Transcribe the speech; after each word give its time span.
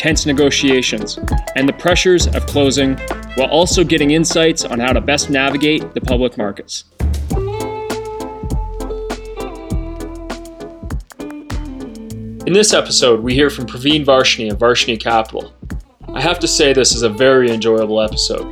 tense 0.00 0.24
negotiations, 0.24 1.18
and 1.56 1.68
the 1.68 1.74
pressures 1.74 2.26
of 2.28 2.46
closing, 2.46 2.96
while 3.34 3.50
also 3.50 3.84
getting 3.84 4.12
insights 4.12 4.64
on 4.64 4.80
how 4.80 4.94
to 4.94 5.00
best 5.00 5.28
navigate 5.28 5.92
the 5.92 6.00
public 6.00 6.38
markets. 6.38 6.84
In 12.46 12.54
this 12.54 12.72
episode, 12.72 13.20
we 13.20 13.34
hear 13.34 13.50
from 13.50 13.66
Praveen 13.66 14.06
Varshney 14.06 14.50
of 14.50 14.58
Varshney 14.58 14.98
Capital. 14.98 15.52
I 16.14 16.22
have 16.22 16.38
to 16.38 16.48
say, 16.48 16.72
this 16.72 16.94
is 16.94 17.02
a 17.02 17.10
very 17.10 17.50
enjoyable 17.50 18.00
episode. 18.00 18.46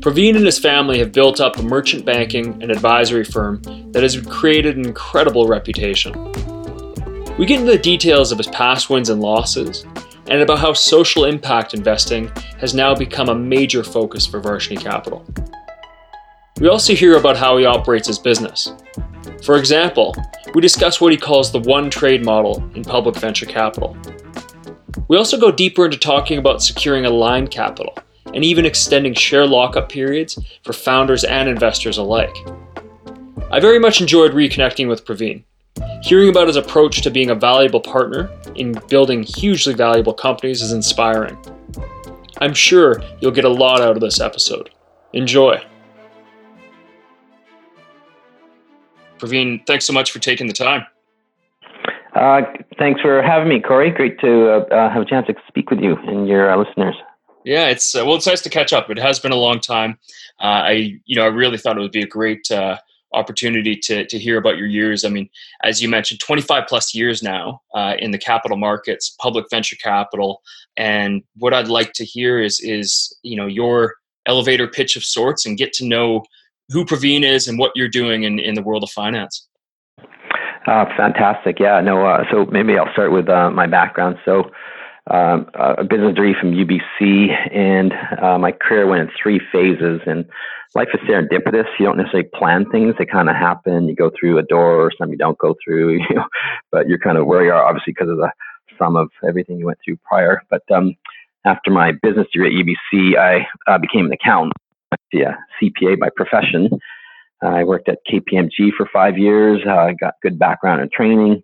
Praveen 0.00 0.36
and 0.36 0.46
his 0.46 0.60
family 0.60 1.00
have 1.00 1.10
built 1.10 1.40
up 1.40 1.58
a 1.58 1.62
merchant 1.62 2.04
banking 2.04 2.62
and 2.62 2.70
advisory 2.70 3.24
firm 3.24 3.60
that 3.90 4.04
has 4.04 4.20
created 4.20 4.76
an 4.76 4.86
incredible 4.86 5.48
reputation. 5.48 6.12
We 7.36 7.46
get 7.46 7.58
into 7.58 7.72
the 7.72 7.78
details 7.78 8.30
of 8.30 8.38
his 8.38 8.46
past 8.46 8.88
wins 8.88 9.10
and 9.10 9.20
losses, 9.20 9.84
and 10.28 10.42
about 10.42 10.58
how 10.58 10.72
social 10.72 11.24
impact 11.24 11.74
investing 11.74 12.30
has 12.58 12.74
now 12.74 12.94
become 12.94 13.28
a 13.28 13.34
major 13.34 13.84
focus 13.84 14.26
for 14.26 14.40
Varshney 14.40 14.78
Capital. 14.78 15.24
We 16.60 16.68
also 16.68 16.94
hear 16.94 17.16
about 17.16 17.36
how 17.36 17.58
he 17.58 17.66
operates 17.66 18.08
his 18.08 18.18
business. 18.18 18.72
For 19.42 19.56
example, 19.58 20.16
we 20.54 20.60
discuss 20.60 21.00
what 21.00 21.12
he 21.12 21.18
calls 21.18 21.52
the 21.52 21.60
one 21.60 21.90
trade 21.90 22.24
model 22.24 22.64
in 22.74 22.82
public 22.82 23.16
venture 23.16 23.46
capital. 23.46 23.96
We 25.08 25.16
also 25.16 25.38
go 25.38 25.52
deeper 25.52 25.84
into 25.84 25.98
talking 25.98 26.38
about 26.38 26.62
securing 26.62 27.04
aligned 27.04 27.50
capital 27.50 27.96
and 28.34 28.44
even 28.44 28.66
extending 28.66 29.14
share 29.14 29.46
lockup 29.46 29.88
periods 29.88 30.38
for 30.64 30.72
founders 30.72 31.24
and 31.24 31.48
investors 31.48 31.98
alike. 31.98 32.34
I 33.50 33.60
very 33.60 33.78
much 33.78 34.00
enjoyed 34.00 34.32
reconnecting 34.32 34.88
with 34.88 35.04
Praveen. 35.04 35.44
Hearing 36.02 36.28
about 36.28 36.46
his 36.46 36.56
approach 36.56 37.02
to 37.02 37.10
being 37.10 37.30
a 37.30 37.34
valuable 37.34 37.80
partner 37.80 38.30
in 38.54 38.80
building 38.88 39.22
hugely 39.22 39.74
valuable 39.74 40.14
companies 40.14 40.62
is 40.62 40.72
inspiring. 40.72 41.36
I'm 42.40 42.54
sure 42.54 43.02
you'll 43.20 43.32
get 43.32 43.44
a 43.44 43.48
lot 43.48 43.80
out 43.80 43.96
of 43.96 44.00
this 44.00 44.20
episode. 44.20 44.70
Enjoy. 45.12 45.60
Praveen, 49.18 49.66
thanks 49.66 49.86
so 49.86 49.92
much 49.92 50.10
for 50.12 50.18
taking 50.18 50.46
the 50.46 50.52
time. 50.52 50.86
Uh, 52.14 52.42
thanks 52.78 53.00
for 53.00 53.22
having 53.22 53.48
me, 53.48 53.60
Corey. 53.60 53.90
Great 53.90 54.18
to 54.20 54.50
uh, 54.50 54.74
uh, 54.74 54.90
have 54.90 55.02
a 55.02 55.04
chance 55.04 55.26
to 55.26 55.34
speak 55.48 55.70
with 55.70 55.80
you 55.80 55.96
and 56.06 56.28
your 56.28 56.50
uh, 56.50 56.56
listeners. 56.56 56.94
Yeah, 57.44 57.68
it's 57.68 57.94
uh, 57.94 58.04
well, 58.04 58.16
it's 58.16 58.26
nice 58.26 58.40
to 58.42 58.50
catch 58.50 58.72
up. 58.72 58.90
It 58.90 58.98
has 58.98 59.20
been 59.20 59.32
a 59.32 59.36
long 59.36 59.60
time. 59.60 59.98
Uh, 60.40 60.46
I, 60.46 61.00
you 61.04 61.16
know, 61.16 61.24
I 61.24 61.28
really 61.28 61.58
thought 61.58 61.76
it 61.76 61.80
would 61.80 61.92
be 61.92 62.02
a 62.02 62.06
great 62.06 62.50
opportunity 63.12 63.76
to, 63.76 64.06
to 64.06 64.18
hear 64.18 64.38
about 64.38 64.56
your 64.56 64.66
years. 64.66 65.04
I 65.04 65.08
mean, 65.08 65.28
as 65.62 65.80
you 65.80 65.88
mentioned, 65.88 66.20
25 66.20 66.64
plus 66.68 66.94
years 66.94 67.22
now 67.22 67.62
uh, 67.74 67.94
in 67.98 68.10
the 68.10 68.18
capital 68.18 68.56
markets, 68.56 69.14
public 69.20 69.46
venture 69.50 69.76
capital. 69.76 70.42
And 70.76 71.22
what 71.36 71.54
I'd 71.54 71.68
like 71.68 71.92
to 71.94 72.04
hear 72.04 72.42
is, 72.42 72.60
is, 72.60 73.16
you 73.22 73.36
know, 73.36 73.46
your 73.46 73.96
elevator 74.26 74.66
pitch 74.66 74.96
of 74.96 75.04
sorts 75.04 75.46
and 75.46 75.56
get 75.56 75.72
to 75.74 75.86
know 75.86 76.24
who 76.70 76.84
Praveen 76.84 77.22
is 77.22 77.48
and 77.48 77.58
what 77.58 77.72
you're 77.74 77.88
doing 77.88 78.24
in, 78.24 78.38
in 78.38 78.54
the 78.54 78.62
world 78.62 78.82
of 78.82 78.90
finance. 78.90 79.46
Uh, 80.66 80.84
fantastic. 80.96 81.60
Yeah, 81.60 81.80
no, 81.80 82.04
uh, 82.04 82.24
so 82.30 82.44
maybe 82.46 82.76
I'll 82.76 82.92
start 82.92 83.12
with 83.12 83.28
uh, 83.28 83.50
my 83.50 83.66
background. 83.66 84.16
So, 84.24 84.50
um, 85.08 85.48
a 85.54 85.84
business 85.84 86.16
degree 86.16 86.34
from 86.38 86.50
UBC, 86.50 87.54
and 87.54 87.92
uh, 88.20 88.38
my 88.38 88.50
career 88.50 88.88
went 88.88 89.02
in 89.02 89.10
three 89.22 89.40
phases. 89.52 90.00
And 90.04 90.24
life 90.76 90.88
is 90.92 91.00
serendipitous. 91.08 91.64
You 91.78 91.86
don't 91.86 91.96
necessarily 91.96 92.28
plan 92.34 92.70
things; 92.70 92.94
they 92.98 93.06
kind 93.06 93.30
of 93.30 93.34
happen. 93.34 93.88
You 93.88 93.96
go 93.96 94.10
through 94.10 94.38
a 94.38 94.42
door, 94.42 94.76
or 94.76 94.92
some 94.96 95.10
you 95.10 95.16
don't 95.16 95.38
go 95.38 95.56
through. 95.64 96.00
You 96.08 96.16
know, 96.16 96.26
but 96.70 96.86
you're 96.88 96.98
kind 96.98 97.18
of 97.18 97.26
where 97.26 97.44
you 97.44 97.50
are, 97.50 97.64
obviously, 97.64 97.94
because 97.94 98.10
of 98.10 98.18
the 98.18 98.30
sum 98.78 98.96
of 98.96 99.08
everything 99.26 99.58
you 99.58 99.66
went 99.66 99.78
through 99.84 99.96
prior. 100.04 100.42
But 100.50 100.62
um, 100.70 100.94
after 101.44 101.70
my 101.70 101.92
business 102.02 102.26
degree 102.32 102.60
at 102.60 102.66
UBC, 102.66 103.16
I 103.16 103.46
uh, 103.66 103.78
became 103.78 104.06
an 104.06 104.12
accountant, 104.12 104.52
yeah, 105.12 105.36
CPA 105.60 105.98
by 105.98 106.10
profession. 106.14 106.68
I 107.42 107.64
worked 107.64 107.88
at 107.88 107.98
KPMG 108.10 108.72
for 108.76 108.88
five 108.92 109.18
years. 109.18 109.62
Uh, 109.66 109.74
I 109.74 109.92
got 109.94 110.14
good 110.22 110.38
background 110.38 110.80
and 110.80 110.90
training 110.90 111.42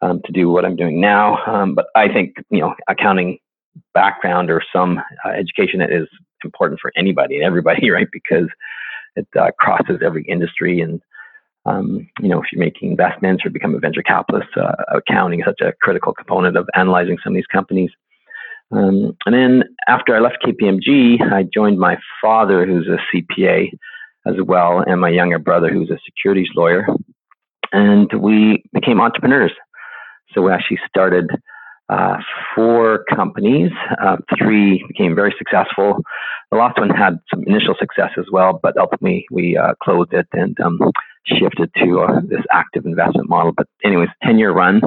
um, 0.00 0.20
to 0.24 0.32
do 0.32 0.50
what 0.50 0.64
I'm 0.64 0.76
doing 0.76 1.00
now. 1.00 1.38
Um, 1.46 1.74
but 1.74 1.86
I 1.96 2.08
think 2.08 2.36
you 2.50 2.60
know 2.60 2.74
accounting 2.88 3.38
background 3.94 4.50
or 4.50 4.62
some 4.72 5.00
uh, 5.24 5.30
education 5.30 5.80
is 5.80 6.08
important 6.44 6.80
for 6.80 6.92
anybody 6.96 7.36
and 7.36 7.44
everybody, 7.44 7.90
right? 7.96 8.08
Because 8.12 8.48
it 9.16 9.26
uh, 9.38 9.50
crosses 9.58 10.00
every 10.04 10.24
industry. 10.24 10.80
And, 10.80 11.00
um, 11.66 12.08
you 12.20 12.28
know, 12.28 12.40
if 12.40 12.46
you're 12.52 12.64
making 12.64 12.90
investments 12.90 13.44
or 13.44 13.50
become 13.50 13.74
a 13.74 13.78
venture 13.78 14.02
capitalist, 14.02 14.48
uh, 14.56 14.72
accounting 14.94 15.40
is 15.40 15.46
such 15.46 15.60
a 15.60 15.72
critical 15.82 16.12
component 16.12 16.56
of 16.56 16.68
analyzing 16.74 17.18
some 17.22 17.32
of 17.32 17.36
these 17.36 17.46
companies. 17.46 17.90
Um, 18.72 19.16
and 19.26 19.34
then 19.34 19.64
after 19.86 20.16
I 20.16 20.20
left 20.20 20.38
KPMG, 20.44 21.20
I 21.32 21.42
joined 21.42 21.78
my 21.78 21.98
father, 22.22 22.64
who's 22.64 22.88
a 22.88 22.98
CPA 23.14 23.70
as 24.26 24.36
well, 24.46 24.82
and 24.86 25.00
my 25.00 25.10
younger 25.10 25.38
brother, 25.38 25.68
who's 25.68 25.90
a 25.90 25.98
securities 26.04 26.48
lawyer. 26.56 26.86
And 27.72 28.10
we 28.14 28.62
became 28.72 29.00
entrepreneurs. 29.00 29.52
So 30.32 30.42
we 30.42 30.52
actually 30.52 30.80
started 30.88 31.28
uh, 31.88 32.16
four 32.54 33.04
companies. 33.14 33.70
Uh, 34.02 34.16
three 34.38 34.84
became 34.88 35.14
very 35.14 35.34
successful. 35.36 36.02
The 36.50 36.56
last 36.58 36.78
one 36.78 36.90
had 36.90 37.18
some 37.32 37.42
initial 37.44 37.74
success 37.78 38.10
as 38.18 38.26
well, 38.30 38.60
but 38.62 38.76
ultimately 38.76 39.26
we 39.30 39.56
uh, 39.56 39.74
closed 39.82 40.12
it 40.12 40.26
and 40.32 40.58
um, 40.60 40.78
shifted 41.24 41.70
to 41.78 42.00
uh, 42.00 42.20
this 42.24 42.42
active 42.52 42.86
investment 42.86 43.28
model. 43.28 43.52
But 43.56 43.66
anyways, 43.84 44.08
10 44.22 44.38
year 44.38 44.52
run 44.52 44.80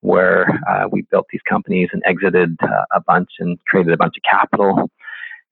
where 0.00 0.60
uh, 0.70 0.86
we 0.90 1.02
built 1.10 1.26
these 1.32 1.40
companies 1.48 1.88
and 1.92 2.02
exited 2.06 2.56
uh, 2.62 2.84
a 2.94 3.00
bunch 3.00 3.30
and 3.40 3.58
created 3.64 3.92
a 3.92 3.96
bunch 3.96 4.14
of 4.16 4.22
capital. 4.30 4.90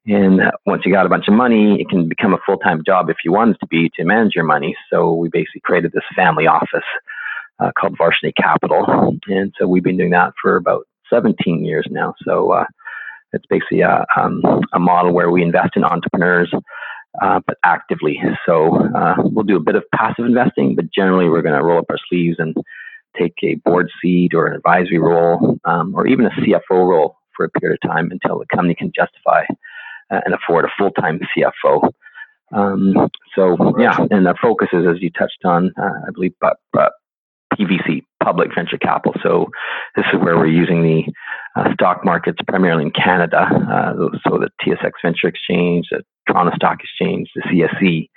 And 0.05 0.41
once 0.65 0.83
you 0.85 0.93
got 0.93 1.05
a 1.05 1.09
bunch 1.09 1.27
of 1.27 1.33
money, 1.33 1.81
it 1.81 1.89
can 1.89 2.07
become 2.07 2.33
a 2.33 2.37
full 2.45 2.57
time 2.57 2.81
job 2.85 3.09
if 3.09 3.17
you 3.25 3.33
want 3.33 3.51
it 3.51 3.57
to 3.59 3.67
be 3.67 3.91
to 3.97 4.05
manage 4.05 4.35
your 4.35 4.45
money. 4.45 4.75
So 4.89 5.11
we 5.11 5.27
basically 5.27 5.61
created 5.61 5.91
this 5.91 6.03
family 6.15 6.47
office 6.47 6.85
uh, 7.59 7.71
called 7.77 7.97
Varshney 7.97 8.33
Capital. 8.35 9.17
And 9.27 9.53
so 9.59 9.67
we've 9.67 9.83
been 9.83 9.97
doing 9.97 10.11
that 10.11 10.33
for 10.41 10.55
about 10.55 10.87
17 11.09 11.65
years 11.65 11.87
now. 11.89 12.13
So 12.23 12.51
uh, 12.51 12.65
it's 13.33 13.45
basically 13.49 13.81
a, 13.81 14.05
um, 14.15 14.41
a, 14.73 14.79
model 14.79 15.13
where 15.13 15.31
we 15.31 15.41
invest 15.41 15.75
in 15.75 15.83
entrepreneurs, 15.83 16.51
uh, 17.21 17.39
but 17.45 17.57
actively. 17.63 18.19
So 18.45 18.77
uh, 18.95 19.15
we'll 19.17 19.45
do 19.45 19.57
a 19.57 19.61
bit 19.61 19.75
of 19.75 19.83
passive 19.95 20.25
investing, 20.25 20.75
but 20.75 20.91
generally 20.93 21.29
we're 21.29 21.41
going 21.41 21.57
to 21.57 21.63
roll 21.63 21.79
up 21.79 21.85
our 21.89 21.97
sleeves 22.09 22.37
and 22.39 22.55
take 23.17 23.33
a 23.43 23.55
board 23.55 23.89
seat 24.01 24.33
or 24.33 24.47
an 24.47 24.55
advisory 24.55 24.99
role 24.99 25.57
um, 25.65 25.95
or 25.95 26.07
even 26.07 26.25
a 26.25 26.29
CFO 26.29 26.87
role 26.87 27.17
for 27.35 27.45
a 27.45 27.49
period 27.59 27.79
of 27.83 27.89
time 27.89 28.09
until 28.11 28.39
the 28.39 28.45
company 28.53 28.75
can 28.75 28.91
justify 28.95 29.43
uh, 30.11 30.21
and 30.25 30.33
afford 30.33 30.65
a 30.65 30.69
full 30.77 30.91
time 30.91 31.19
CFO. 31.35 31.91
Um, 32.53 33.09
so 33.35 33.77
yeah, 33.77 33.97
and 34.09 34.27
our 34.27 34.37
focus 34.41 34.69
is, 34.71 34.85
as 34.87 35.01
you 35.01 35.09
touched 35.11 35.43
on, 35.43 35.73
uh, 35.77 36.07
I 36.07 36.11
believe, 36.13 36.33
but, 36.39 36.57
but 36.71 36.93
PVC, 37.57 38.03
public 38.23 38.49
venture 38.53 38.77
capital. 38.77 39.13
So 39.23 39.47
this 39.95 40.05
is 40.13 40.19
where 40.19 40.37
we're 40.37 40.47
using 40.47 40.83
the 40.83 41.03
uh, 41.55 41.73
stock 41.73 42.03
markets 42.03 42.39
primarily 42.47 42.83
in 42.83 42.91
Canada. 42.91 43.41
Uh, 43.41 43.93
so 44.27 44.37
the 44.37 44.49
TSX 44.61 44.91
Venture 45.03 45.27
Exchange, 45.27 45.87
the 45.91 46.03
Toronto 46.27 46.55
Stock 46.55 46.79
Exchange, 46.81 47.29
the 47.35 47.41
CSE, 47.41 48.09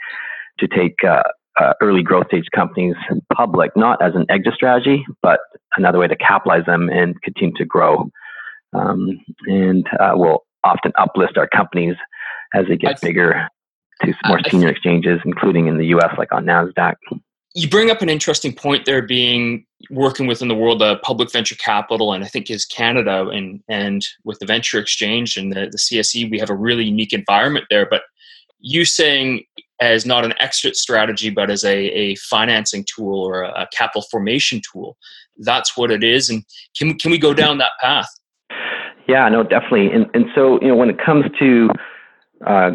to 0.58 0.68
take 0.68 0.96
uh, 1.04 1.22
uh, 1.60 1.72
early 1.80 2.02
growth 2.02 2.26
stage 2.28 2.46
companies 2.54 2.94
public, 3.34 3.70
not 3.76 4.02
as 4.02 4.14
an 4.14 4.26
exit 4.28 4.54
strategy, 4.54 5.04
but 5.22 5.40
another 5.76 5.98
way 5.98 6.08
to 6.08 6.16
capitalize 6.16 6.64
them 6.66 6.88
and 6.88 7.20
continue 7.22 7.54
to 7.56 7.64
grow. 7.64 8.10
Um, 8.72 9.20
and 9.46 9.86
uh, 9.98 10.12
we'll 10.14 10.44
often 10.64 10.92
uplist 10.92 11.36
our 11.36 11.48
companies 11.48 11.96
as 12.54 12.66
they 12.68 12.76
get 12.76 13.00
bigger 13.00 13.48
to 14.02 14.14
more 14.26 14.40
senior 14.48 14.68
exchanges, 14.68 15.20
including 15.24 15.66
in 15.66 15.78
the 15.78 15.86
US, 15.86 16.14
like 16.18 16.32
on 16.32 16.44
NASDAQ 16.44 16.94
you 17.54 17.68
bring 17.68 17.90
up 17.90 18.00
an 18.00 18.08
interesting 18.08 18.52
point 18.52 18.84
there 18.84 19.02
being 19.02 19.66
working 19.90 20.26
within 20.26 20.48
the 20.48 20.54
world 20.54 20.82
of 20.82 21.00
public 21.02 21.32
venture 21.32 21.56
capital 21.56 22.12
and 22.12 22.22
i 22.22 22.26
think 22.26 22.50
is 22.50 22.64
canada 22.64 23.26
and 23.28 23.62
and 23.68 24.06
with 24.24 24.38
the 24.38 24.46
venture 24.46 24.78
exchange 24.78 25.36
and 25.36 25.52
the, 25.52 25.68
the 25.70 25.78
cse 25.78 26.30
we 26.30 26.38
have 26.38 26.50
a 26.50 26.54
really 26.54 26.84
unique 26.84 27.12
environment 27.12 27.66
there. 27.70 27.86
But 27.88 28.02
you 28.60 28.84
saying 28.84 29.44
as 29.80 30.04
not 30.04 30.24
an 30.24 30.34
exit 30.38 30.76
strategy 30.76 31.30
but 31.30 31.50
as 31.50 31.64
a, 31.64 31.76
a 31.76 32.14
financing 32.16 32.84
tool 32.84 33.18
or 33.18 33.42
a, 33.42 33.62
a 33.62 33.68
capital 33.72 34.02
formation 34.10 34.60
tool 34.70 34.96
that's 35.40 35.76
what 35.76 35.90
it 35.90 36.04
is. 36.04 36.30
And 36.30 36.44
can, 36.76 36.98
can 36.98 37.10
we 37.10 37.18
go 37.18 37.34
down 37.34 37.58
that 37.58 37.72
path? 37.80 38.08
Yeah, 39.08 39.28
no, 39.28 39.42
definitely. 39.42 39.90
And 39.92 40.06
and 40.14 40.26
so 40.34 40.60
you 40.60 40.68
know 40.68 40.76
when 40.76 40.90
it 40.90 40.98
comes 41.04 41.24
to 41.40 41.68
uh, 42.46 42.70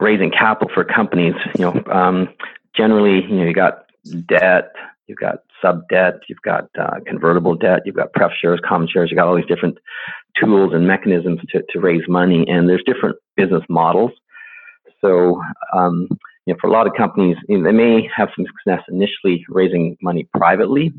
raising 0.00 0.30
capital 0.30 0.72
for 0.74 0.84
companies, 0.84 1.34
you 1.56 1.64
know, 1.64 1.82
um, 1.92 2.28
generally 2.76 3.22
you 3.22 3.36
know 3.36 3.44
you 3.44 3.54
got 3.54 3.83
debt, 4.26 4.72
you've 5.06 5.18
got 5.18 5.38
sub 5.60 5.82
debt, 5.88 6.14
you've 6.28 6.42
got 6.42 6.68
uh, 6.78 6.98
convertible 7.06 7.54
debt, 7.54 7.80
you've 7.84 7.96
got 7.96 8.12
pref 8.12 8.32
shares, 8.40 8.60
common 8.66 8.88
shares, 8.88 9.10
you've 9.10 9.18
got 9.18 9.26
all 9.26 9.36
these 9.36 9.46
different 9.46 9.78
tools 10.40 10.72
and 10.74 10.86
mechanisms 10.86 11.40
to, 11.50 11.62
to 11.70 11.80
raise 11.80 12.02
money, 12.08 12.44
and 12.48 12.68
there's 12.68 12.82
different 12.86 13.16
business 13.36 13.62
models. 13.68 14.10
So, 15.00 15.40
um, 15.72 16.08
you 16.46 16.52
know, 16.52 16.58
for 16.60 16.68
a 16.68 16.72
lot 16.72 16.86
of 16.86 16.94
companies, 16.94 17.36
you 17.48 17.58
know, 17.58 17.64
they 17.64 17.76
may 17.76 18.08
have 18.14 18.28
some 18.36 18.46
success 18.46 18.84
initially 18.88 19.44
raising 19.48 19.96
money 20.02 20.28
privately, 20.36 20.92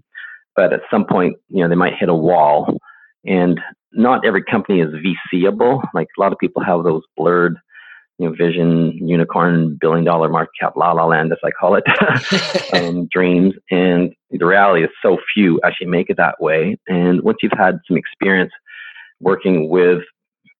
but 0.56 0.74
at 0.74 0.81
some 0.90 1.06
point, 1.06 1.36
you 1.50 1.62
know, 1.62 1.69
they 1.69 1.75
might 1.75 1.94
hit 2.00 2.10
a 2.10 2.16
wall. 2.16 2.78
And 3.25 3.60
not 3.92 4.25
every 4.25 4.44
company 4.44 4.81
is 4.81 4.90
VCable. 5.34 5.84
Like 5.94 6.07
a 6.18 6.22
lot 6.22 6.31
of 6.31 6.38
people 6.38 6.63
have 6.63 6.84
those 6.84 7.02
blurred 7.18 7.57
you 8.17 8.27
know, 8.27 8.35
vision, 8.35 8.91
unicorn, 9.07 9.77
billion 9.79 10.06
dollar 10.06 10.29
market 10.29 10.51
cap, 10.59 10.75
la 10.75 10.91
la 10.94 11.06
land, 11.06 11.31
as 11.31 11.38
I 11.44 11.51
call 11.51 11.75
it, 11.75 11.83
um, 12.73 13.07
dreams. 13.07 13.53
And 13.69 14.13
the 14.31 14.45
reality 14.45 14.83
is 14.83 14.89
so 15.01 15.17
few 15.33 15.59
actually 15.63 15.88
make 15.88 16.09
it 16.09 16.17
that 16.17 16.41
way. 16.41 16.77
And 16.88 17.21
once 17.23 17.38
you've 17.41 17.51
had 17.57 17.79
some 17.88 17.97
experience 17.97 18.51
working 19.19 19.69
with 19.69 20.01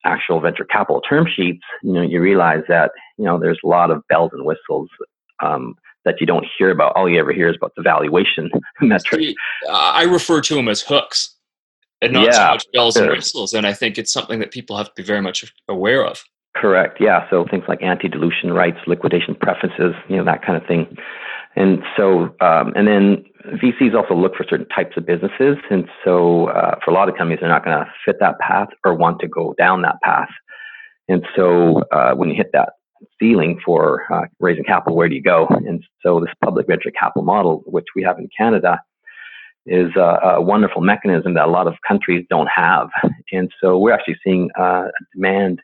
actual 0.04 0.40
venture 0.40 0.66
capital 0.66 1.02
term 1.02 1.28
sheets, 1.34 1.64
you 1.82 1.94
know, 1.94 2.02
you 2.02 2.22
realize 2.22 2.64
that, 2.68 2.92
you 3.18 3.26
know, 3.26 3.40
there's 3.40 3.60
a 3.64 3.68
lot 3.68 3.90
of 3.90 4.04
bells 4.08 4.32
and 4.34 4.46
whistles 4.46 4.90
um, 5.42 5.76
that 6.04 6.20
you 6.20 6.28
don't 6.28 6.46
hear 6.58 6.70
about. 6.70 6.94
All 6.96 7.10
you 7.10 7.20
ever 7.20 7.32
hear 7.32 7.50
is 7.50 7.56
about 7.56 7.74
the 7.76 7.82
valuation 7.82 8.52
metric. 8.82 9.36
I 9.70 10.04
refer 10.04 10.42
to 10.42 10.56
them 10.56 10.68
as 10.68 10.82
hooks 10.82 11.36
and 12.02 12.14
not 12.14 12.26
yeah, 12.26 12.32
so 12.32 12.52
much 12.54 12.66
bells 12.74 12.96
and 12.98 13.10
whistles. 13.10 13.54
And 13.54 13.66
I 13.66 13.74
think 13.74 13.98
it's 13.98 14.12
something 14.12 14.40
that 14.40 14.52
people 14.52 14.78
have 14.78 14.88
to 14.88 14.94
be 14.96 15.04
very 15.04 15.22
much 15.22 15.52
aware 15.68 16.06
of. 16.06 16.24
Correct. 16.56 16.98
Yeah. 17.02 17.30
So 17.30 17.46
things 17.50 17.66
like 17.68 17.82
anti-dilution 17.82 18.54
rights, 18.54 18.78
liquidation 18.88 19.36
preferences, 19.36 19.94
you 20.08 20.16
know, 20.16 20.24
that 20.24 20.44
kind 20.46 20.56
of 20.60 20.66
thing. 20.68 20.96
And 21.56 21.80
so, 21.98 22.36
um, 22.42 22.74
and 22.76 22.88
then 22.88 23.26
VCs 23.62 23.94
also 23.94 24.14
look 24.16 24.36
for 24.36 24.46
certain 24.50 24.68
types 24.70 24.98
of 24.98 25.06
businesses. 25.06 25.58
And 25.70 25.88
so, 26.04 26.48
uh, 26.50 26.76
for 26.84 26.92
a 26.92 26.94
lot 26.94 27.10
of 27.10 27.16
companies, 27.16 27.40
they're 27.42 27.50
not 27.50 27.64
going 27.64 27.78
to 27.78 27.86
fit 28.06 28.18
that 28.20 28.40
path 28.40 28.70
or 28.86 28.94
want 28.94 29.20
to 29.20 29.28
go 29.28 29.54
down 29.58 29.82
that 29.84 30.02
path. 30.04 30.30
And 31.08 31.24
so, 31.36 31.84
uh, 31.92 32.14
when 32.14 32.30
you 32.30 32.36
hit 32.36 32.50
that 32.54 32.74
ceiling 33.20 33.60
for 33.64 34.04
uh, 34.12 34.26
raising 34.40 34.64
capital, 34.64 34.98
where 34.98 35.08
do 35.08 35.16
you 35.16 35.22
go? 35.22 35.48
And 35.48 35.84
so, 36.02 36.20
this 36.20 36.34
public 36.44 36.68
venture 36.68 36.92
capital 36.92 37.24
model, 37.24 37.64
which 37.66 37.86
we 37.96 38.04
have 38.04 38.18
in 38.18 38.28
Canada, 38.38 38.80
is 39.66 39.92
a, 39.96 40.20
a 40.24 40.42
wonderful 40.42 40.82
mechanism 40.82 41.36
that 41.36 41.46
a 41.46 41.52
lot 41.52 41.68
of 41.68 41.76
countries 41.88 42.26
don't 42.30 42.50
have. 42.54 42.90
And 43.32 43.52
so, 43.62 43.78
we're 43.78 43.94
actually 43.94 44.18
seeing 44.24 44.50
uh, 44.60 44.88
a 44.88 44.92
demand 45.14 45.62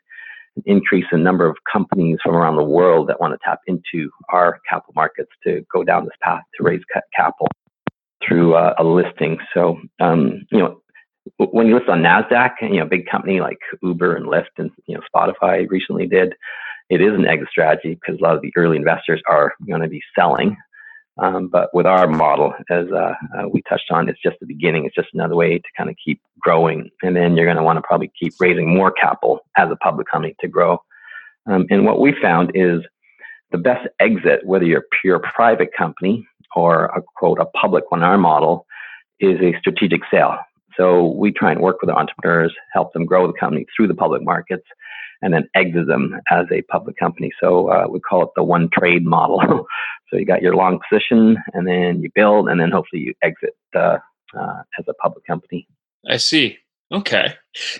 increase 0.66 1.06
in 1.12 1.22
number 1.22 1.48
of 1.48 1.56
companies 1.70 2.18
from 2.22 2.34
around 2.34 2.56
the 2.56 2.64
world 2.64 3.08
that 3.08 3.20
want 3.20 3.32
to 3.32 3.38
tap 3.44 3.60
into 3.66 4.10
our 4.30 4.60
capital 4.68 4.92
markets 4.94 5.30
to 5.44 5.64
go 5.72 5.82
down 5.82 6.04
this 6.04 6.14
path 6.22 6.42
to 6.56 6.62
raise 6.62 6.82
capital 7.16 7.48
through 8.26 8.54
uh, 8.54 8.74
a 8.78 8.84
listing. 8.84 9.38
So, 9.54 9.80
um, 10.00 10.46
you 10.50 10.58
know, 10.58 10.80
when 11.38 11.66
you 11.66 11.76
list 11.76 11.88
on 11.88 12.02
Nasdaq, 12.02 12.54
you 12.62 12.80
know, 12.80 12.86
big 12.86 13.06
company 13.06 13.40
like 13.40 13.58
Uber 13.82 14.16
and 14.16 14.26
Lyft 14.26 14.58
and 14.58 14.70
you 14.86 14.96
know 14.96 15.02
Spotify 15.14 15.68
recently 15.68 16.06
did, 16.06 16.34
it 16.90 17.00
is 17.00 17.14
an 17.14 17.26
exit 17.26 17.48
strategy 17.50 17.94
because 17.94 18.20
a 18.20 18.22
lot 18.22 18.34
of 18.34 18.42
the 18.42 18.52
early 18.56 18.76
investors 18.76 19.22
are 19.28 19.54
going 19.66 19.82
to 19.82 19.88
be 19.88 20.02
selling 20.16 20.56
um, 21.18 21.48
but 21.48 21.68
with 21.74 21.86
our 21.86 22.08
model, 22.08 22.54
as 22.70 22.86
uh, 22.90 23.14
uh, 23.36 23.48
we 23.52 23.62
touched 23.68 23.90
on, 23.90 24.08
it's 24.08 24.20
just 24.22 24.38
the 24.40 24.46
beginning. 24.46 24.86
It's 24.86 24.94
just 24.94 25.08
another 25.12 25.36
way 25.36 25.58
to 25.58 25.68
kind 25.76 25.90
of 25.90 25.96
keep 26.02 26.20
growing. 26.40 26.90
And 27.02 27.14
then 27.14 27.36
you're 27.36 27.46
going 27.46 27.58
to 27.58 27.62
want 27.62 27.76
to 27.76 27.82
probably 27.82 28.10
keep 28.18 28.32
raising 28.40 28.74
more 28.74 28.90
capital 28.90 29.40
as 29.56 29.70
a 29.70 29.76
public 29.76 30.06
company 30.10 30.34
to 30.40 30.48
grow. 30.48 30.82
Um, 31.46 31.66
and 31.70 31.84
what 31.84 32.00
we 32.00 32.14
found 32.20 32.52
is 32.54 32.80
the 33.50 33.58
best 33.58 33.86
exit, 34.00 34.40
whether 34.44 34.64
you're 34.64 34.80
a 34.80 34.96
pure 35.02 35.18
private 35.18 35.70
company 35.76 36.26
or 36.56 36.86
a 36.86 37.02
quote, 37.16 37.38
a 37.38 37.46
public 37.46 37.90
one, 37.90 38.02
our 38.02 38.18
model 38.18 38.66
is 39.20 39.38
a 39.40 39.58
strategic 39.58 40.00
sale. 40.10 40.38
So 40.76 41.06
we 41.06 41.32
try 41.32 41.52
and 41.52 41.60
work 41.60 41.80
with 41.80 41.90
our 41.90 41.98
entrepreneurs, 41.98 42.54
help 42.72 42.92
them 42.92 43.04
grow 43.04 43.26
the 43.26 43.38
company 43.38 43.66
through 43.76 43.88
the 43.88 43.94
public 43.94 44.22
markets 44.22 44.64
and 45.22 45.32
then 45.32 45.48
exit 45.54 45.86
them 45.86 46.20
as 46.30 46.46
a 46.50 46.62
public 46.62 46.96
company. 46.96 47.30
So 47.40 47.68
uh, 47.68 47.86
we 47.88 48.00
call 48.00 48.22
it 48.24 48.30
the 48.36 48.42
one 48.42 48.68
trade 48.70 49.06
model. 49.06 49.66
so 50.10 50.16
you 50.16 50.26
got 50.26 50.42
your 50.42 50.54
long 50.54 50.80
position, 50.90 51.38
and 51.54 51.66
then 51.66 52.02
you 52.02 52.10
build, 52.14 52.48
and 52.48 52.60
then 52.60 52.70
hopefully 52.70 53.02
you 53.02 53.14
exit 53.22 53.56
uh, 53.74 53.98
uh, 54.38 54.62
as 54.78 54.84
a 54.88 54.94
public 54.94 55.24
company. 55.24 55.66
I 56.08 56.16
see. 56.16 56.58
Okay. 56.90 57.32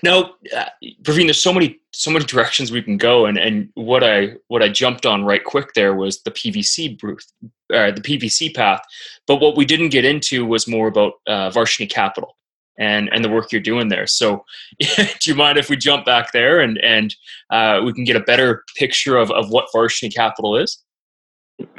Now, 0.03 0.35
uh, 0.56 0.65
Praveen, 1.03 1.25
there's 1.25 1.41
so 1.41 1.53
many 1.53 1.79
so 1.93 2.11
many 2.11 2.25
directions 2.25 2.73
we 2.73 2.81
can 2.81 2.97
go, 2.97 3.27
and 3.27 3.37
and 3.37 3.69
what 3.75 4.03
I 4.03 4.37
what 4.49 4.62
I 4.62 4.69
jumped 4.69 5.05
on 5.05 5.25
right 5.25 5.44
quick 5.44 5.75
there 5.75 5.94
was 5.94 6.23
the 6.23 6.31
PVC 6.31 6.99
booth, 6.99 7.31
uh, 7.75 7.91
the 7.91 8.00
PVC 8.00 8.55
path. 8.55 8.81
But 9.27 9.41
what 9.41 9.56
we 9.56 9.67
didn't 9.67 9.91
get 9.91 10.06
into 10.06 10.47
was 10.47 10.67
more 10.67 10.87
about 10.87 11.15
uh, 11.27 11.50
Capital 11.91 12.37
and 12.82 13.08
and 13.12 13.25
the 13.25 13.29
work 13.29 13.52
you're 13.52 13.61
doing 13.61 13.88
there. 13.88 14.06
So, 14.06 14.44
do 14.81 15.31
you 15.31 15.34
mind 15.34 15.56
if 15.56 15.70
we 15.70 15.76
jump 15.76 16.05
back 16.05 16.32
there 16.32 16.61
and 16.61 16.79
and 16.82 17.14
uh, 17.50 17.81
we 17.84 17.93
can 17.93 18.05
get 18.05 18.17
a 18.17 18.20
better 18.20 18.64
picture 18.76 19.17
of 19.17 19.31
of 19.31 19.50
what 19.50 19.69
Varshney 19.75 20.12
Capital 20.12 20.56
is? 20.56 20.82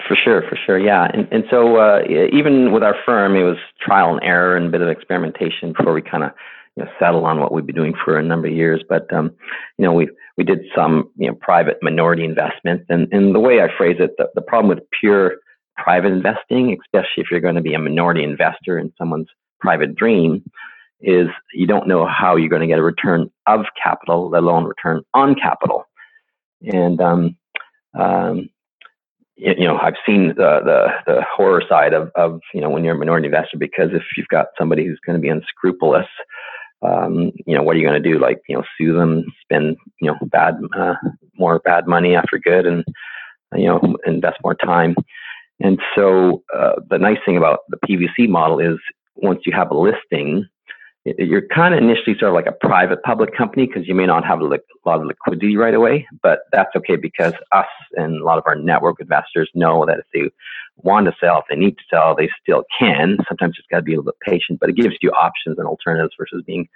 For 0.08 0.16
sure, 0.16 0.44
for 0.48 0.58
sure, 0.66 0.80
yeah. 0.80 1.10
And 1.14 1.28
and 1.32 1.44
so 1.52 1.78
uh, 1.78 2.02
even 2.32 2.72
with 2.72 2.84
our 2.84 2.96
firm, 3.06 3.36
it 3.36 3.44
was 3.44 3.58
trial 3.82 4.12
and 4.12 4.24
error 4.24 4.56
and 4.56 4.68
a 4.68 4.70
bit 4.70 4.82
of 4.82 4.88
experimentation 4.88 5.74
before 5.74 5.94
we 5.94 6.02
kind 6.02 6.24
of 6.24 6.32
you 6.78 6.84
know, 6.84 6.92
settle 7.00 7.26
on 7.26 7.40
what 7.40 7.52
we've 7.52 7.66
been 7.66 7.76
doing 7.76 7.94
for 8.04 8.18
a 8.18 8.24
number 8.24 8.48
of 8.48 8.54
years. 8.54 8.84
But 8.88 9.12
um, 9.14 9.32
you 9.78 9.86
know, 9.86 9.94
we 9.94 10.10
we 10.38 10.46
did 10.46 10.60
some 10.76 11.10
you 11.18 11.28
know 11.28 11.36
private 11.36 11.78
minority 11.82 12.24
investments, 12.24 12.86
and 12.90 13.08
and 13.12 13.36
the 13.36 13.40
way 13.40 13.62
I 13.62 13.68
phrase 13.78 13.98
it, 14.00 14.12
the, 14.18 14.30
the 14.36 14.42
problem 14.42 14.70
with 14.70 14.84
pure 15.00 15.36
private 15.78 16.14
investing, 16.14 16.78
especially 16.86 17.24
if 17.24 17.28
you're 17.32 17.42
going 17.42 17.56
to 17.56 17.62
be 17.62 17.74
a 17.74 17.80
minority 17.80 18.24
investor 18.24 18.78
in 18.78 18.94
someone's 18.98 19.28
private 19.60 19.96
dream, 19.96 20.44
is 21.04 21.28
you 21.54 21.68
don't 21.68 21.88
know 21.88 22.08
how 22.08 22.36
you're 22.36 22.50
going 22.50 22.62
to 22.62 22.68
get 22.68 22.80
a 22.80 22.84
return 22.84 23.30
of 23.46 23.66
capital, 23.82 24.30
let 24.30 24.44
alone 24.44 24.64
return 24.64 25.04
on 25.14 25.36
capital. 25.36 25.86
And 26.62 27.00
um, 27.02 27.38
um, 27.94 28.50
you 29.36 29.68
know, 29.68 29.78
I've 29.78 29.96
seen 30.06 30.30
the, 30.30 30.62
the, 30.64 30.88
the 31.06 31.22
horror 31.24 31.64
side 31.68 31.94
of, 31.94 32.12
of, 32.16 32.40
you 32.54 32.62
know, 32.62 32.70
when 32.70 32.84
you're 32.84 32.96
a 32.96 32.98
minority 32.98 33.26
investor, 33.26 33.58
because 33.58 33.90
if 33.92 34.04
you've 34.16 34.28
got 34.28 34.48
somebody 34.58 34.86
who's 34.86 35.00
going 35.06 35.18
to 35.18 35.22
be 35.22 35.30
unscrupulous, 35.30 36.08
um, 36.82 37.32
you 37.46 37.56
know, 37.56 37.64
what 37.64 37.76
are 37.76 37.80
you 37.80 37.88
going 37.88 38.02
to 38.02 38.10
do? 38.12 38.20
Like, 38.20 38.42
you 38.48 38.56
know, 38.56 38.64
sue 38.78 38.94
them, 38.94 39.26
spend, 39.42 39.78
you 40.02 40.12
know, 40.12 40.18
bad, 40.28 40.56
uh, 40.78 40.96
more 41.38 41.60
bad 41.60 41.88
money 41.88 42.16
after 42.16 42.38
good 42.38 42.66
and, 42.66 42.84
you 43.56 43.66
know, 43.66 43.98
invest 44.06 44.38
more 44.44 44.56
time. 44.56 44.96
And 45.60 45.80
so 45.96 46.44
uh, 46.56 46.74
the 46.90 46.98
nice 46.98 47.20
thing 47.26 47.38
about 47.38 47.60
the 47.70 47.78
PVC 47.88 48.30
model 48.30 48.60
is 48.60 48.78
once 49.16 49.42
you 49.46 49.54
have 49.54 49.72
a 49.72 49.78
listing, 49.78 50.46
you're 51.06 51.48
kind 51.48 51.74
of 51.74 51.84
initially 51.84 52.18
sort 52.18 52.30
of 52.30 52.34
like 52.34 52.46
a 52.46 52.66
private 52.66 53.04
public 53.04 53.36
company 53.36 53.68
because 53.68 53.88
you 53.88 53.94
may 53.94 54.06
not 54.06 54.26
have 54.26 54.40
a 54.40 54.46
lot 54.46 55.02
of 55.02 55.06
liquidity 55.06 55.58
right 55.58 55.74
away, 55.74 56.08
but 56.22 56.42
that's 56.52 56.74
okay 56.78 56.96
because 56.96 57.34
us 57.52 57.66
and 57.98 58.22
a 58.22 58.24
lot 58.24 58.38
of 58.38 58.46
our 58.48 58.56
network 58.56 59.02
investors 59.02 59.50
know 59.54 59.86
that 59.86 60.00
if 60.00 60.06
they 60.14 60.30
want 60.78 61.06
to 61.08 61.14
sell, 61.20 61.40
if 61.40 61.46
they 61.50 61.58
need 61.58 61.78
to 61.78 61.84
sell, 61.90 62.16
they 62.16 62.30
still 62.42 62.64
can. 62.80 63.18
Sometimes 63.28 63.56
just 63.56 63.70
got 63.70 63.78
to 63.78 63.84
be 63.84 63.94
a 63.94 63.98
little 63.98 64.14
bit 64.14 64.32
patient, 64.32 64.60
but 64.62 64.70
it 64.70 64.78
gives 64.78 64.96
you 65.02 65.12
options 65.12 65.58
and 65.58 65.68
alternatives 65.68 66.14
versus 66.18 66.42
being 66.48 66.70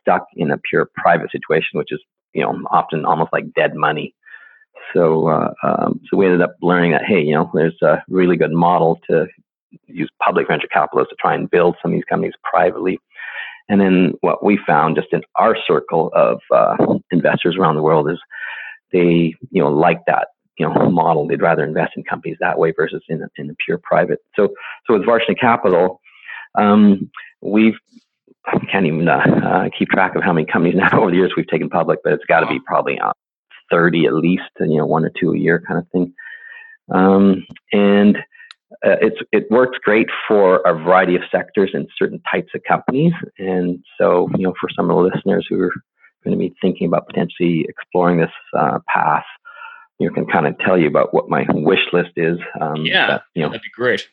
stuck 0.00 0.26
in 0.34 0.50
a 0.50 0.58
pure 0.58 0.90
private 0.96 1.30
situation, 1.30 1.78
which 1.78 1.92
is 1.92 2.00
you 2.34 2.42
know 2.42 2.60
often 2.70 3.04
almost 3.04 3.32
like 3.32 3.54
dead 3.54 3.74
money. 3.74 4.12
So 4.92 5.28
uh, 5.28 5.52
um, 5.62 6.00
so 6.10 6.16
we 6.16 6.26
ended 6.26 6.42
up 6.42 6.56
learning 6.62 6.92
that 6.92 7.04
hey, 7.06 7.22
you 7.22 7.34
know, 7.34 7.48
there's 7.54 7.80
a 7.82 8.02
really 8.08 8.36
good 8.36 8.52
model 8.52 8.98
to 9.08 9.26
use 9.86 10.10
public 10.20 10.48
venture 10.48 10.66
capitalists 10.66 11.10
to 11.10 11.16
try 11.20 11.34
and 11.34 11.48
build 11.48 11.76
some 11.80 11.92
of 11.92 11.94
these 11.94 12.04
companies 12.04 12.34
privately 12.42 12.98
and 13.68 13.80
then 13.80 14.12
what 14.20 14.44
we 14.44 14.58
found 14.66 14.96
just 14.96 15.08
in 15.12 15.22
our 15.36 15.56
circle 15.66 16.10
of 16.14 16.40
uh, 16.54 16.76
investors 17.10 17.56
around 17.58 17.76
the 17.76 17.82
world 17.82 18.10
is 18.10 18.18
they, 18.92 19.34
you 19.50 19.62
know, 19.62 19.68
like 19.68 20.00
that, 20.06 20.28
you 20.58 20.66
know, 20.66 20.90
model. 20.90 21.26
They'd 21.26 21.42
rather 21.42 21.64
invest 21.64 21.92
in 21.96 22.04
companies 22.04 22.38
that 22.40 22.58
way 22.58 22.72
versus 22.72 23.02
in 23.08 23.22
a, 23.22 23.28
in 23.36 23.50
a 23.50 23.54
pure 23.64 23.78
private. 23.78 24.20
So, 24.36 24.48
so 24.86 24.94
with 24.94 25.02
Varshney 25.06 25.38
Capital, 25.38 26.00
um, 26.54 27.10
we've 27.42 27.76
I 28.46 28.58
can't 28.70 28.86
even 28.86 29.06
uh, 29.08 29.18
uh, 29.44 29.68
keep 29.78 29.88
track 29.90 30.14
of 30.14 30.22
how 30.22 30.32
many 30.32 30.46
companies 30.46 30.76
now 30.78 31.00
over 31.00 31.10
the 31.10 31.16
years 31.16 31.32
we've 31.36 31.48
taken 31.48 31.68
public, 31.68 32.00
but 32.02 32.14
it's 32.14 32.24
got 32.24 32.40
to 32.40 32.46
be 32.46 32.60
probably 32.66 32.98
uh, 32.98 33.12
30 33.70 34.06
at 34.06 34.14
least, 34.14 34.42
you 34.60 34.78
know, 34.78 34.86
one 34.86 35.04
or 35.04 35.10
two 35.20 35.32
a 35.32 35.38
year 35.38 35.62
kind 35.66 35.78
of 35.78 35.88
thing. 35.90 36.14
Um, 36.90 37.46
and 37.72 38.16
uh, 38.86 38.96
it's 39.00 39.16
it 39.32 39.50
works 39.50 39.78
great 39.82 40.08
for 40.26 40.56
a 40.66 40.74
variety 40.74 41.16
of 41.16 41.22
sectors 41.30 41.70
and 41.72 41.88
certain 41.98 42.20
types 42.30 42.50
of 42.54 42.62
companies. 42.68 43.12
And 43.38 43.82
so, 43.98 44.28
you 44.36 44.44
know, 44.44 44.54
for 44.60 44.68
some 44.74 44.90
of 44.90 44.96
the 44.96 45.10
listeners 45.14 45.46
who 45.48 45.60
are 45.60 45.72
going 46.24 46.36
to 46.36 46.38
be 46.38 46.54
thinking 46.60 46.86
about 46.86 47.06
potentially 47.06 47.66
exploring 47.68 48.18
this 48.18 48.30
uh, 48.56 48.78
path, 48.86 49.24
you 49.98 50.06
know, 50.06 50.14
can 50.14 50.26
kind 50.26 50.46
of 50.46 50.58
tell 50.58 50.78
you 50.78 50.86
about 50.86 51.14
what 51.14 51.30
my 51.30 51.46
wish 51.50 51.86
list 51.92 52.12
is. 52.16 52.38
Um, 52.60 52.84
yeah, 52.84 53.06
that, 53.06 53.22
you 53.34 53.42
know, 53.42 53.48
that'd 53.48 53.62
be 53.62 53.70
great. 53.74 54.06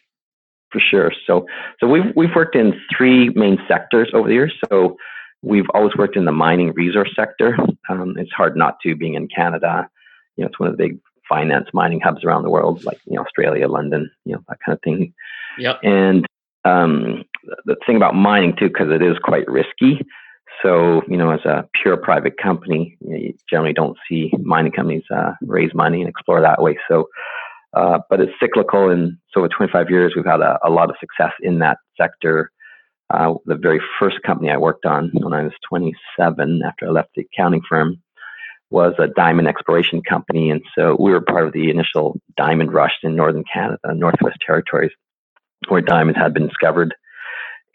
For 0.71 0.79
sure. 0.79 1.11
So, 1.27 1.45
so 1.79 1.87
we've 1.87 2.15
we've 2.15 2.33
worked 2.35 2.55
in 2.55 2.79
three 2.95 3.29
main 3.29 3.57
sectors 3.67 4.09
over 4.13 4.27
the 4.27 4.33
years. 4.33 4.53
So, 4.69 4.97
we've 5.41 5.69
always 5.73 5.95
worked 5.95 6.17
in 6.17 6.25
the 6.25 6.31
mining 6.31 6.73
resource 6.73 7.11
sector. 7.15 7.57
Um, 7.87 8.15
it's 8.17 8.31
hard 8.31 8.57
not 8.57 8.79
to, 8.81 8.95
being 8.95 9.13
in 9.13 9.27
Canada. 9.27 9.87
You 10.35 10.43
know, 10.43 10.47
it's 10.47 10.59
one 10.59 10.69
of 10.69 10.75
the 10.75 10.83
big 10.83 10.99
finance 11.27 11.67
mining 11.73 11.99
hubs 11.99 12.23
around 12.23 12.43
the 12.43 12.49
world, 12.49 12.83
like 12.83 12.99
you 13.05 13.15
know 13.15 13.23
Australia, 13.23 13.67
London, 13.67 14.09
you 14.25 14.33
know 14.33 14.41
that 14.47 14.57
kind 14.65 14.75
of 14.75 14.81
thing. 14.81 15.13
Yep. 15.57 15.79
And 15.83 16.25
um, 16.65 17.23
the 17.65 17.75
thing 17.85 17.95
about 17.95 18.15
mining 18.15 18.55
too, 18.57 18.67
because 18.67 18.89
it 18.91 19.01
is 19.01 19.17
quite 19.23 19.47
risky. 19.47 20.05
So 20.63 21.01
you 21.07 21.17
know, 21.17 21.31
as 21.31 21.45
a 21.45 21.67
pure 21.81 21.97
private 21.97 22.37
company, 22.37 22.97
you, 23.01 23.09
know, 23.09 23.17
you 23.17 23.33
generally 23.49 23.73
don't 23.73 23.97
see 24.09 24.31
mining 24.41 24.71
companies 24.71 25.03
uh, 25.15 25.33
raise 25.41 25.73
money 25.73 26.01
and 26.01 26.09
explore 26.09 26.41
that 26.41 26.61
way. 26.61 26.77
So, 26.87 27.09
uh, 27.73 27.99
but 28.09 28.21
it's 28.21 28.31
cyclical, 28.39 28.89
and 28.89 29.17
so 29.31 29.41
over 29.41 29.49
25 29.49 29.89
years, 29.89 30.13
we've 30.15 30.25
had 30.25 30.41
a, 30.41 30.57
a 30.63 30.69
lot 30.69 30.89
of 30.89 30.95
success 30.99 31.33
in 31.41 31.59
that 31.59 31.77
sector. 31.99 32.51
Uh, 33.13 33.35
the 33.45 33.55
very 33.55 33.79
first 33.99 34.17
company 34.23 34.49
I 34.49 34.57
worked 34.57 34.85
on 34.85 35.11
when 35.13 35.33
I 35.33 35.43
was 35.43 35.53
27, 35.69 36.61
after 36.65 36.87
I 36.87 36.89
left 36.89 37.09
the 37.15 37.27
accounting 37.31 37.61
firm, 37.69 38.01
was 38.69 38.93
a 38.99 39.07
diamond 39.07 39.47
exploration 39.47 40.01
company. 40.01 40.49
And 40.49 40.61
so 40.77 40.95
we 40.99 41.11
were 41.11 41.21
part 41.21 41.47
of 41.47 41.53
the 41.53 41.69
initial 41.69 42.19
diamond 42.35 42.73
rush 42.73 42.93
in 43.03 43.15
northern 43.15 43.43
Canada, 43.51 43.93
Northwest 43.93 44.37
Territories, 44.45 44.91
where 45.67 45.81
diamonds 45.81 46.19
had 46.19 46.33
been 46.33 46.47
discovered. 46.47 46.95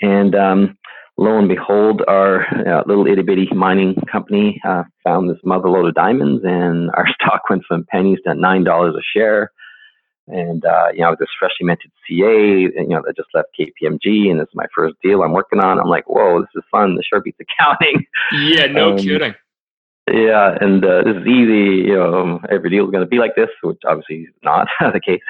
And 0.02 0.34
um, 0.34 0.78
lo 1.16 1.38
and 1.38 1.48
behold, 1.48 2.02
our 2.08 2.42
uh, 2.66 2.82
little 2.86 3.06
itty 3.06 3.22
bitty 3.22 3.48
mining 3.54 3.94
company 4.10 4.60
uh, 4.66 4.84
found 5.04 5.30
this 5.30 5.38
mother 5.44 5.68
lode 5.68 5.86
of 5.86 5.94
diamonds, 5.94 6.42
and 6.44 6.90
our 6.94 7.06
stock 7.20 7.42
went 7.48 7.62
from 7.66 7.86
pennies 7.90 8.18
to 8.26 8.32
$9 8.32 8.88
a 8.88 9.02
share. 9.14 9.52
And, 10.26 10.64
uh, 10.64 10.88
you 10.92 11.00
know, 11.00 11.16
this 11.18 11.28
freshly 11.38 11.66
minted 11.66 11.90
CA, 12.06 12.64
and, 12.76 12.88
you 12.88 12.96
know, 12.96 13.02
that 13.04 13.16
just 13.16 13.30
left 13.34 13.48
KPMG, 13.58 14.30
and 14.30 14.38
this 14.38 14.44
is 14.44 14.54
my 14.54 14.66
first 14.74 14.94
deal 15.02 15.22
I'm 15.22 15.32
working 15.32 15.58
on. 15.58 15.80
I'm 15.80 15.88
like, 15.88 16.08
whoa, 16.08 16.40
this 16.40 16.50
is 16.54 16.62
fun. 16.70 16.94
The 16.94 17.02
sure 17.02 17.20
beats 17.20 17.38
accounting. 17.40 18.06
Yeah, 18.32 18.66
no 18.66 18.90
um, 18.92 18.98
kidding. 18.98 19.34
Yeah, 20.12 20.56
and 20.60 20.84
uh, 20.84 21.02
this 21.04 21.16
is 21.16 21.26
easy. 21.26 21.88
You 21.88 21.96
know, 21.96 22.40
every 22.50 22.70
deal 22.70 22.84
is 22.84 22.90
going 22.90 23.04
to 23.04 23.08
be 23.08 23.18
like 23.18 23.36
this, 23.36 23.48
which 23.62 23.78
obviously 23.86 24.22
is 24.22 24.34
not 24.42 24.66
the 24.80 25.00
case. 25.00 25.20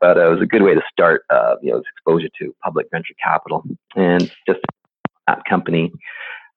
But 0.00 0.18
uh, 0.18 0.26
it 0.26 0.30
was 0.30 0.42
a 0.42 0.46
good 0.46 0.62
way 0.62 0.74
to 0.74 0.82
start, 0.92 1.24
uh, 1.30 1.56
you 1.62 1.70
know, 1.70 1.78
this 1.78 1.86
exposure 1.92 2.28
to 2.40 2.54
public 2.62 2.86
venture 2.90 3.14
capital. 3.22 3.64
And 3.96 4.30
just 4.46 4.60
that 5.26 5.44
company, 5.48 5.92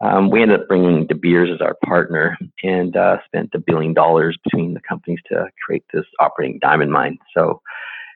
um, 0.02 0.30
we 0.30 0.42
ended 0.42 0.60
up 0.60 0.68
bringing 0.68 1.08
De 1.08 1.16
Beers 1.16 1.50
as 1.54 1.62
our 1.62 1.76
partner 1.86 2.38
and 2.64 2.96
uh, 2.96 3.18
spent 3.26 3.52
a 3.54 3.60
billion 3.60 3.94
dollars 3.94 4.38
between 4.44 4.74
the 4.74 4.82
companies 4.82 5.20
to 5.32 5.48
create 5.66 5.86
this 5.94 6.06
operating 6.20 6.60
diamond 6.60 6.92
mine. 6.92 7.18
So 7.36 7.62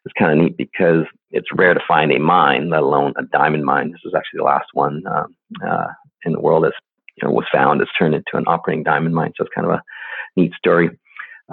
it's 0.06 0.14
kind 0.18 0.32
of 0.32 0.44
neat 0.44 0.58
because 0.58 1.06
it's 1.32 1.48
rare 1.56 1.74
to 1.74 1.82
find 1.88 2.12
a 2.12 2.20
mine, 2.20 2.70
let 2.70 2.82
alone 2.84 3.14
a 3.18 3.24
diamond 3.24 3.64
mine. 3.64 3.92
This 3.92 4.02
was 4.04 4.14
actually 4.16 4.40
the 4.40 4.44
last 4.44 4.68
one 4.74 5.04
um, 5.08 5.36
uh, 5.66 5.88
in 6.26 6.34
the 6.34 6.40
world 6.40 6.66
that's 6.66 6.76
you 7.16 7.28
know, 7.28 7.34
was 7.34 7.46
found. 7.52 7.82
It's 7.82 7.92
turned 7.98 8.16
into 8.16 8.36
an 8.36 8.46
operating 8.48 8.84
diamond 8.84 9.16
mine. 9.16 9.34
So 9.36 9.44
it's 9.44 9.54
kind 9.54 9.68
of 9.68 9.74
a 9.74 9.84
neat 10.36 10.54
story. 10.54 10.90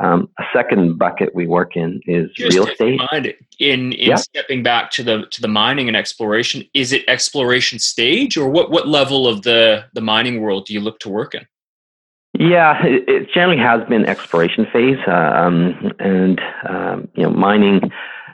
Um, 0.00 0.28
a 0.38 0.44
second 0.52 0.96
bucket 0.96 1.34
we 1.34 1.48
work 1.48 1.76
in 1.76 2.00
is 2.06 2.30
Just 2.32 2.54
real 2.54 2.68
estate. 2.68 3.00
In 3.58 3.92
in 3.92 4.10
yeah. 4.10 4.14
stepping 4.14 4.62
back 4.62 4.92
to 4.92 5.02
the 5.02 5.26
to 5.32 5.40
the 5.40 5.48
mining 5.48 5.88
and 5.88 5.96
exploration, 5.96 6.62
is 6.72 6.92
it 6.92 7.02
exploration 7.08 7.80
stage 7.80 8.36
or 8.36 8.48
what 8.48 8.70
what 8.70 8.86
level 8.86 9.26
of 9.26 9.42
the 9.42 9.84
the 9.94 10.00
mining 10.00 10.40
world 10.40 10.66
do 10.66 10.74
you 10.74 10.80
look 10.80 11.00
to 11.00 11.08
work 11.08 11.34
in? 11.34 11.46
Yeah, 12.38 12.84
it, 12.84 13.08
it 13.08 13.30
generally 13.32 13.60
has 13.60 13.86
been 13.88 14.04
exploration 14.04 14.66
phase, 14.72 14.98
uh, 15.08 15.10
um, 15.10 15.92
and 15.98 16.40
um, 16.68 17.08
you 17.14 17.24
know 17.24 17.30
mining 17.30 17.90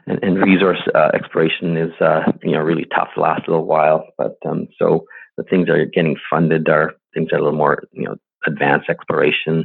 and, 0.07 0.23
and 0.23 0.39
resource 0.39 0.81
uh, 0.95 1.11
exploration 1.15 1.79
is 1.79 1.93
uh, 2.01 2.31
you 2.43 2.53
know 2.53 2.61
really 2.61 2.85
tough 2.95 3.09
the 3.15 3.23
last 3.23 3.49
little 3.49 3.65
while. 3.65 4.07
But 4.19 4.37
um, 4.45 4.69
so 4.79 5.07
the 5.39 5.45
things 5.45 5.69
that 5.69 5.77
are 5.77 5.87
getting 5.87 6.17
funded 6.29 6.69
are 6.69 6.95
things 7.15 7.29
that 7.31 7.37
are 7.37 7.41
a 7.41 7.43
little 7.43 7.59
more 7.59 7.85
you 7.93 8.05
know 8.05 8.17
advanced 8.47 8.91
exploration 8.91 9.65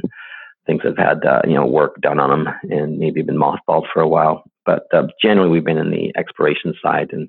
things 0.66 0.82
that 0.82 0.96
have 0.96 1.18
had 1.18 1.24
uh, 1.24 1.42
you 1.44 1.54
know 1.54 1.66
work 1.66 2.00
done 2.00 2.20
on 2.20 2.44
them 2.44 2.54
and 2.70 2.98
maybe 2.98 3.22
been 3.22 3.36
mothballed 3.36 3.86
for 3.92 4.00
a 4.00 4.08
while. 4.08 4.44
But 4.64 4.84
uh, 4.92 5.08
generally, 5.22 5.50
we've 5.50 5.64
been 5.64 5.78
in 5.78 5.90
the 5.90 6.12
exploration 6.16 6.74
side, 6.82 7.08
and 7.12 7.28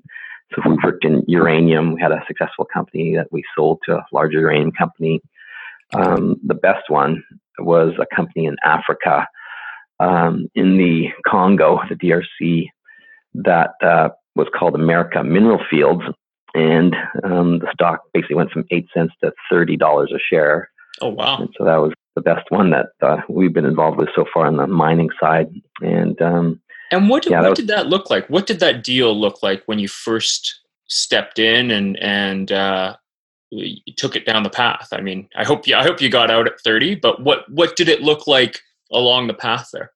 so 0.54 0.62
we 0.68 0.76
worked 0.84 1.04
in 1.04 1.24
uranium. 1.26 1.94
We 1.94 2.00
had 2.00 2.12
a 2.12 2.22
successful 2.26 2.66
company 2.72 3.16
that 3.16 3.32
we 3.32 3.42
sold 3.56 3.80
to 3.86 3.96
a 3.96 4.06
larger 4.12 4.40
uranium 4.40 4.72
company. 4.72 5.20
Um, 5.94 6.36
the 6.46 6.54
best 6.54 6.88
one 6.88 7.22
was 7.58 7.92
a 7.98 8.14
company 8.14 8.46
in 8.46 8.56
Africa, 8.64 9.26
um, 10.00 10.48
in 10.54 10.78
the 10.78 11.08
Congo, 11.26 11.80
the 11.88 11.96
DRC, 11.96 12.68
that 13.34 13.72
uh, 13.82 14.10
was 14.34 14.48
called 14.56 14.74
American 14.74 15.32
Mineral 15.32 15.60
Fields, 15.70 16.02
and 16.54 16.94
um, 17.24 17.58
the 17.58 17.68
stock 17.72 18.00
basically 18.12 18.36
went 18.36 18.50
from 18.50 18.64
eight 18.70 18.86
cents 18.94 19.14
to 19.22 19.32
thirty 19.50 19.76
dollars 19.76 20.12
a 20.14 20.18
share. 20.18 20.70
Oh 21.00 21.08
wow! 21.08 21.38
And 21.38 21.48
so 21.56 21.64
that 21.64 21.76
was 21.76 21.92
the 22.14 22.20
best 22.20 22.50
one 22.50 22.70
that 22.70 22.88
uh, 23.00 23.18
we've 23.28 23.52
been 23.52 23.64
involved 23.64 23.98
with 23.98 24.08
so 24.14 24.24
far 24.32 24.46
on 24.46 24.56
the 24.56 24.66
mining 24.66 25.10
side. 25.20 25.48
And 25.80 26.20
um, 26.20 26.60
and 26.90 27.08
what, 27.08 27.22
did, 27.22 27.32
yeah, 27.32 27.38
what 27.38 27.42
that 27.44 27.50
was, 27.50 27.58
did 27.58 27.68
that 27.68 27.86
look 27.86 28.10
like? 28.10 28.28
What 28.28 28.46
did 28.46 28.60
that 28.60 28.84
deal 28.84 29.18
look 29.18 29.42
like 29.42 29.62
when 29.66 29.78
you 29.78 29.88
first 29.88 30.60
stepped 30.86 31.38
in 31.38 31.70
and 31.70 31.98
and 31.98 32.52
uh, 32.52 32.96
took 33.96 34.14
it 34.14 34.26
down 34.26 34.42
the 34.42 34.50
path? 34.50 34.88
I 34.92 35.00
mean, 35.00 35.28
I 35.36 35.44
hope 35.44 35.66
you 35.66 35.74
I 35.74 35.82
hope 35.82 36.00
you 36.00 36.10
got 36.10 36.30
out 36.30 36.46
at 36.46 36.60
thirty, 36.60 36.94
but 36.94 37.22
what 37.22 37.50
what 37.50 37.76
did 37.76 37.88
it 37.88 38.02
look 38.02 38.26
like 38.26 38.60
along 38.92 39.26
the 39.26 39.34
path 39.34 39.70
there? 39.72 39.90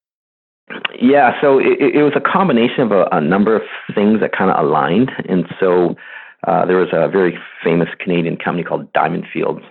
Yeah, 1.00 1.40
so 1.40 1.58
it, 1.58 1.94
it 1.94 2.02
was 2.02 2.14
a 2.16 2.20
combination 2.20 2.80
of 2.80 2.90
a, 2.90 3.06
a 3.12 3.20
number 3.20 3.54
of 3.54 3.62
things 3.94 4.18
that 4.20 4.32
kind 4.32 4.50
of 4.50 4.64
aligned, 4.64 5.12
and 5.28 5.46
so 5.60 5.94
uh, 6.46 6.64
there 6.64 6.76
was 6.76 6.88
a 6.92 7.08
very 7.08 7.36
famous 7.64 7.88
Canadian 7.98 8.36
company 8.36 8.62
called 8.62 8.92
Diamond 8.92 9.24
Fields, 9.32 9.62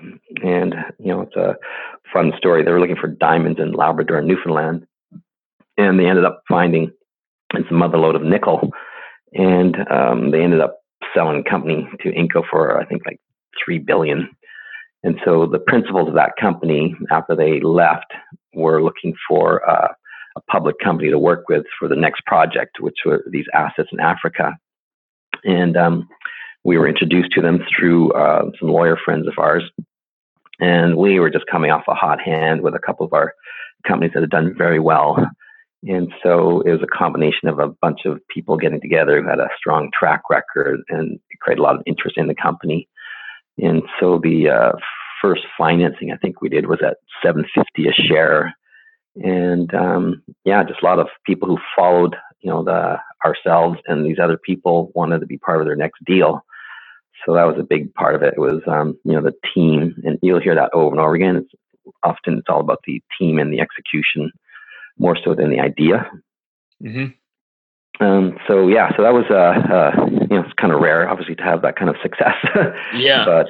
and 0.43 0.75
you 0.99 1.07
know 1.07 1.21
it's 1.21 1.35
a 1.35 1.55
fun 2.11 2.33
story. 2.37 2.63
They 2.63 2.71
were 2.71 2.81
looking 2.81 2.97
for 2.97 3.07
diamonds 3.07 3.59
in 3.59 3.71
Labrador 3.71 4.17
and 4.17 4.27
Newfoundland, 4.27 4.85
and 5.77 5.97
they 5.99 6.05
ended 6.05 6.25
up 6.25 6.43
finding 6.49 6.91
it's 7.53 7.71
a 7.71 7.73
mother 7.73 7.97
lode 7.97 8.15
of 8.15 8.23
nickel, 8.23 8.71
and 9.33 9.75
um, 9.89 10.31
they 10.31 10.41
ended 10.41 10.59
up 10.59 10.79
selling 11.13 11.41
the 11.41 11.49
company 11.49 11.87
to 12.01 12.11
Inco 12.11 12.43
for 12.49 12.79
I 12.79 12.85
think 12.85 13.03
like 13.05 13.19
three 13.63 13.79
billion. 13.79 14.29
And 15.03 15.19
so 15.23 15.45
the 15.45 15.59
principals 15.59 16.09
of 16.09 16.15
that 16.15 16.35
company, 16.41 16.95
after 17.11 17.35
they 17.35 17.61
left, 17.61 18.11
were 18.53 18.81
looking 18.81 19.13
for 19.29 19.67
uh, 19.69 19.89
a 20.35 20.41
public 20.51 20.77
company 20.83 21.09
to 21.09 21.19
work 21.19 21.47
with 21.47 21.63
for 21.79 21.87
the 21.87 21.95
next 21.95 22.25
project, 22.25 22.77
which 22.79 22.97
were 23.05 23.23
these 23.31 23.45
assets 23.53 23.89
in 23.91 23.99
Africa. 23.99 24.57
And 25.43 25.77
um, 25.77 26.09
we 26.65 26.79
were 26.79 26.87
introduced 26.87 27.31
to 27.31 27.41
them 27.41 27.59
through 27.69 28.11
uh, 28.13 28.49
some 28.59 28.69
lawyer 28.69 28.97
friends 29.05 29.27
of 29.27 29.35
ours. 29.37 29.63
And 30.59 30.97
we 30.97 31.19
were 31.19 31.29
just 31.29 31.45
coming 31.45 31.69
off 31.69 31.83
a 31.87 31.93
hot 31.93 32.19
hand 32.19 32.61
with 32.61 32.73
a 32.73 32.79
couple 32.79 33.05
of 33.05 33.13
our 33.13 33.33
companies 33.87 34.13
that 34.15 34.21
had 34.21 34.31
done 34.31 34.55
very 34.57 34.79
well. 34.79 35.15
And 35.87 36.11
so 36.23 36.61
it 36.61 36.71
was 36.71 36.81
a 36.81 36.97
combination 36.97 37.47
of 37.47 37.59
a 37.59 37.67
bunch 37.67 38.05
of 38.05 38.19
people 38.27 38.57
getting 38.57 38.81
together 38.81 39.21
who 39.21 39.29
had 39.29 39.39
a 39.39 39.49
strong 39.55 39.91
track 39.97 40.23
record 40.31 40.81
and 40.89 41.19
created 41.39 41.59
a 41.59 41.63
lot 41.63 41.75
of 41.75 41.83
interest 41.85 42.17
in 42.17 42.25
the 42.25 42.33
company. 42.33 42.89
And 43.59 43.83
so 43.99 44.19
the 44.23 44.49
uh, 44.49 44.71
first 45.21 45.43
financing 45.55 46.11
I 46.11 46.17
think 46.17 46.41
we 46.41 46.49
did 46.49 46.65
was 46.65 46.79
at 46.81 46.97
750 47.23 47.87
a 47.87 47.93
share. 47.93 48.55
And 49.23 49.71
um, 49.75 50.23
yeah, 50.45 50.63
just 50.63 50.81
a 50.81 50.85
lot 50.85 50.97
of 50.97 51.09
people 51.27 51.47
who 51.47 51.59
followed, 51.75 52.15
you 52.41 52.49
know, 52.49 52.63
the 52.63 52.97
ourselves 53.23 53.77
and 53.85 54.03
these 54.03 54.17
other 54.19 54.37
people 54.37 54.91
wanted 54.95 55.19
to 55.19 55.27
be 55.27 55.37
part 55.37 55.61
of 55.61 55.67
their 55.67 55.75
next 55.75 56.03
deal 56.03 56.43
so 57.25 57.33
that 57.33 57.45
was 57.45 57.57
a 57.59 57.63
big 57.63 57.93
part 57.93 58.15
of 58.15 58.21
it. 58.21 58.35
It 58.37 58.39
was 58.39 58.61
um, 58.67 58.97
you 59.03 59.13
know 59.13 59.21
the 59.21 59.33
team, 59.53 59.95
and 60.03 60.19
you'll 60.21 60.41
hear 60.41 60.55
that 60.55 60.73
over 60.73 60.95
and 60.95 61.01
over 61.01 61.15
again. 61.15 61.37
It's 61.37 61.93
often 62.03 62.37
it's 62.37 62.47
all 62.49 62.59
about 62.59 62.79
the 62.85 63.01
team 63.19 63.39
and 63.39 63.51
the 63.51 63.59
execution 63.59 64.31
more 64.97 65.17
so 65.23 65.35
than 65.35 65.49
the 65.49 65.59
idea. 65.59 66.09
Mm-hmm. 66.83 68.05
Um, 68.05 68.37
so 68.47 68.67
yeah, 68.67 68.89
so 68.95 69.03
that 69.03 69.13
was 69.13 69.25
uh, 69.29 69.73
uh 69.73 70.05
you 70.29 70.37
know 70.37 70.43
it's 70.43 70.53
kind 70.53 70.73
of 70.73 70.81
rare, 70.81 71.09
obviously, 71.09 71.35
to 71.35 71.43
have 71.43 71.61
that 71.61 71.77
kind 71.77 71.89
of 71.89 71.95
success. 72.01 72.35
yeah, 72.95 73.25
but 73.25 73.47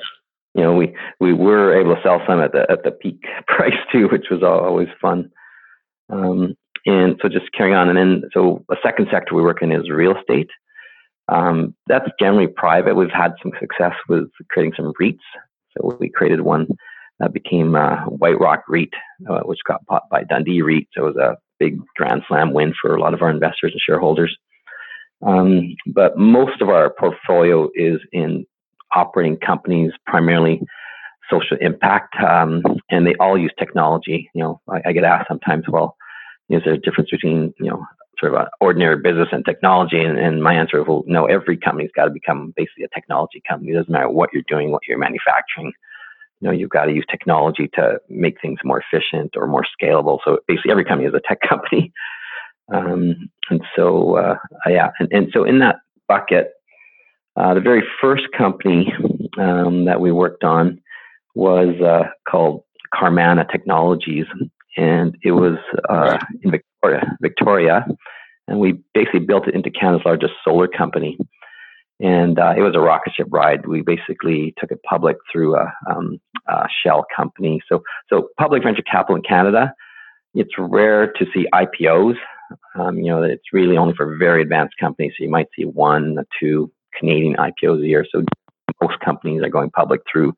you 0.54 0.64
know 0.64 0.74
we 0.74 0.96
we 1.20 1.34
were 1.34 1.80
able 1.80 1.96
to 1.96 2.02
sell 2.02 2.22
some 2.28 2.40
at 2.40 2.52
the 2.52 2.66
at 2.70 2.84
the 2.84 2.92
peak 2.92 3.24
price 3.48 3.74
too, 3.92 4.08
which 4.12 4.28
was 4.30 4.44
always 4.44 4.90
fun. 5.02 5.30
Um, 6.10 6.56
and 6.86 7.20
so 7.22 7.30
just 7.30 7.52
carrying 7.52 7.76
on, 7.76 7.90
and 7.90 7.98
then 7.98 8.30
so 8.32 8.64
a 8.70 8.76
second 8.84 9.08
sector 9.12 9.34
we 9.34 9.42
work 9.42 9.62
in 9.62 9.72
is 9.72 9.90
real 9.90 10.16
estate. 10.16 10.50
Um, 11.28 11.76
that's 11.88 12.10
generally 12.20 12.48
private. 12.48 12.96
We've 12.96 13.10
had 13.12 13.34
some 13.42 13.52
success 13.60 13.94
with 14.08 14.30
creating 14.50 14.74
some 14.76 14.94
REITs. 15.02 15.18
So 15.76 15.98
we 16.00 16.10
created 16.10 16.42
one 16.42 16.68
that 17.20 17.34
became 17.34 17.76
uh, 17.76 18.06
Whiterock 18.06 18.62
REIT, 18.68 18.94
uh, 19.30 19.42
which 19.42 19.60
got 19.68 19.86
bought 19.86 20.04
by 20.10 20.24
Dundee 20.24 20.62
REIT. 20.62 20.88
So 20.94 21.08
it 21.08 21.16
was 21.16 21.18
a 21.18 21.38
big 21.60 21.80
grand 21.96 22.24
slam 22.28 22.54
win 22.54 22.74
for 22.80 22.96
a 22.96 23.00
lot 23.00 23.14
of 23.14 23.22
our 23.22 23.30
investors 23.30 23.72
and 23.72 23.82
shareholders. 23.82 24.38
Um, 25.26 25.76
but 25.88 26.18
most 26.18 26.62
of 26.62 26.70
our 26.70 26.90
portfolio 26.90 27.70
is 27.74 28.00
in 28.12 28.46
operating 28.94 29.38
companies, 29.38 29.92
primarily 30.06 30.62
social 31.30 31.58
impact, 31.60 32.16
um, 32.22 32.62
and 32.90 33.08
they 33.08 33.16
all 33.16 33.38
use 33.38 33.54
technology. 33.58 34.30
You 34.34 34.44
know, 34.44 34.62
I, 34.70 34.82
I 34.88 34.92
get 34.92 35.04
asked 35.04 35.28
sometimes, 35.28 35.66
well, 35.68 35.96
is 36.50 36.62
there 36.64 36.74
a 36.74 36.80
difference 36.80 37.10
between 37.10 37.54
you 37.60 37.70
know 37.72 37.84
sort 38.20 38.34
of 38.34 38.42
an 38.42 38.48
ordinary 38.62 38.98
business 38.98 39.30
and 39.32 39.46
technology? 39.46 40.00
And, 40.04 40.18
and 40.18 40.44
my 40.44 40.54
answer 40.54 40.80
is, 40.80 40.88
well, 40.88 41.04
no, 41.06 41.26
every 41.26 41.58
company's 41.58 41.92
got 41.96 42.06
to 42.06 42.12
become 42.12 42.54
basically 42.56 42.84
a 42.84 42.90
technology 42.90 43.42
company. 43.48 43.72
It 43.72 43.76
doesn't 43.76 43.92
matter 43.92 44.10
what 44.10 44.32
you're 44.34 44.44
doing, 44.48 44.72
what 44.72 44.84
you're 44.88 44.98
manufacturing. 44.98 45.72
you 46.40 46.48
know 46.48 46.52
you've 46.52 46.70
got 46.70 46.86
to 46.86 46.94
use 46.94 47.06
technology 47.10 47.70
to 47.76 48.00
make 48.10 48.42
things 48.42 48.60
more 48.64 48.82
efficient 48.82 49.36
or 49.36 49.48
more 49.48 49.66
scalable. 49.80 50.20
So 50.26 50.40
basically, 50.48 50.72
every 50.72 50.86
company 50.86 51.08
is 51.08 51.14
a 51.14 51.22
tech 51.28 51.40
company. 51.50 51.92
Um, 52.74 53.30
and 53.50 53.62
so 53.76 54.16
uh, 54.18 54.36
yeah, 54.68 54.90
and, 55.00 55.08
and 55.12 55.28
so 55.32 55.44
in 55.44 55.60
that 55.60 55.78
bucket, 56.08 56.54
uh, 57.36 57.54
the 57.54 57.62
very 57.62 57.84
first 58.02 58.24
company 58.36 58.94
um, 59.38 59.86
that 59.86 60.00
we 60.00 60.12
worked 60.12 60.44
on 60.44 60.82
was 61.36 61.80
uh, 61.82 62.10
called 62.30 62.64
Carmanah 62.94 63.52
Technologies, 63.52 64.26
and 64.78 65.18
it 65.22 65.32
was 65.32 65.58
uh, 65.90 66.18
in 66.42 66.52
Victoria, 66.86 67.18
Victoria, 67.22 67.86
and 68.48 68.60
we 68.60 68.80
basically 68.94 69.22
built 69.22 69.48
it 69.48 69.56
into 69.56 69.72
Canada's 69.72 70.06
largest 70.06 70.34
solar 70.44 70.68
company. 70.68 71.18
And 72.00 72.38
uh, 72.38 72.54
it 72.58 72.62
was 72.62 72.76
a 72.76 72.80
rocket 72.80 73.14
ship 73.16 73.28
ride. 73.30 73.66
We 73.66 73.82
basically 73.82 74.54
took 74.60 74.72
it 74.72 74.84
public 74.84 75.18
through 75.32 75.56
a, 75.56 75.74
um, 75.90 76.20
a 76.48 76.68
shell 76.84 77.06
company. 77.16 77.62
So, 77.70 77.84
so 78.10 78.30
public 78.38 78.64
venture 78.64 78.84
capital 78.84 79.16
in 79.16 79.22
Canada, 79.22 79.74
it's 80.34 80.52
rare 80.58 81.12
to 81.14 81.26
see 81.34 81.48
IPOs. 81.54 82.16
Um, 82.78 82.98
you 82.98 83.06
know, 83.06 83.24
it's 83.24 83.54
really 83.54 83.78
only 83.78 83.94
for 83.96 84.18
very 84.18 84.42
advanced 84.42 84.76
companies. 84.80 85.14
So 85.18 85.24
you 85.24 85.30
might 85.30 85.48
see 85.58 85.64
one 85.64 86.18
or 86.20 86.26
two 86.40 86.72
Canadian 87.00 87.36
IPOs 87.36 87.82
a 87.82 87.88
year. 87.88 88.06
So 88.12 88.24
most 88.82 89.00
companies 89.00 89.42
are 89.42 89.50
going 89.50 89.72
public 89.72 90.02
through 90.12 90.34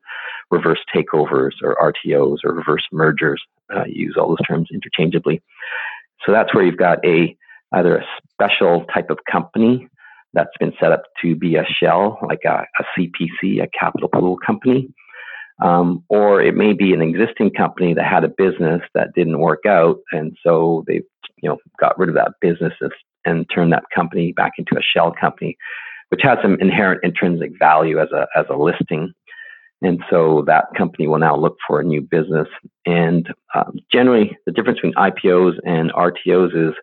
reverse 0.50 0.78
takeovers 0.94 1.52
or 1.62 1.76
RTOs 1.76 2.38
or 2.44 2.54
reverse 2.54 2.86
mergers. 2.92 3.42
Uh, 3.74 3.84
use 3.86 4.16
all 4.16 4.28
those 4.28 4.46
terms 4.48 4.68
interchangeably. 4.72 5.42
So 6.24 6.32
that's 6.32 6.54
where 6.54 6.64
you've 6.64 6.76
got 6.76 7.04
a 7.04 7.36
either 7.72 7.98
a 7.98 8.04
special 8.32 8.84
type 8.92 9.10
of 9.10 9.18
company 9.30 9.88
that's 10.32 10.56
been 10.58 10.72
set 10.80 10.92
up 10.92 11.02
to 11.22 11.34
be 11.34 11.56
a 11.56 11.64
shell, 11.64 12.18
like 12.26 12.40
a, 12.46 12.64
a 12.78 12.84
CPC, 12.96 13.62
a 13.62 13.68
capital 13.78 14.08
pool 14.08 14.38
company, 14.44 14.88
um, 15.62 16.04
or 16.08 16.40
it 16.40 16.54
may 16.54 16.72
be 16.72 16.92
an 16.92 17.02
existing 17.02 17.50
company 17.50 17.94
that 17.94 18.04
had 18.04 18.24
a 18.24 18.28
business 18.28 18.82
that 18.94 19.14
didn't 19.14 19.40
work 19.40 19.64
out, 19.66 19.98
and 20.12 20.36
so 20.42 20.84
they, 20.86 21.02
you 21.42 21.48
know, 21.48 21.58
got 21.80 21.98
rid 21.98 22.08
of 22.08 22.14
that 22.14 22.32
business 22.40 22.72
and 23.24 23.46
turned 23.52 23.72
that 23.72 23.84
company 23.94 24.32
back 24.32 24.52
into 24.58 24.76
a 24.76 24.82
shell 24.82 25.12
company, 25.18 25.56
which 26.10 26.20
has 26.22 26.38
some 26.42 26.56
inherent 26.60 27.00
intrinsic 27.02 27.52
value 27.58 27.98
as 27.98 28.08
a 28.12 28.26
as 28.36 28.46
a 28.50 28.56
listing. 28.56 29.12
And 29.80 30.02
so 30.10 30.42
that 30.46 30.66
company 30.76 31.06
will 31.06 31.18
now 31.18 31.36
look 31.36 31.56
for 31.66 31.80
a 31.80 31.84
new 31.84 32.00
business. 32.00 32.48
And 32.84 33.28
um, 33.54 33.78
generally, 33.92 34.36
the 34.44 34.52
difference 34.52 34.78
between 34.78 34.94
IPOs 34.94 35.54
and 35.64 35.92
RTOs 35.92 36.70
is 36.70 36.74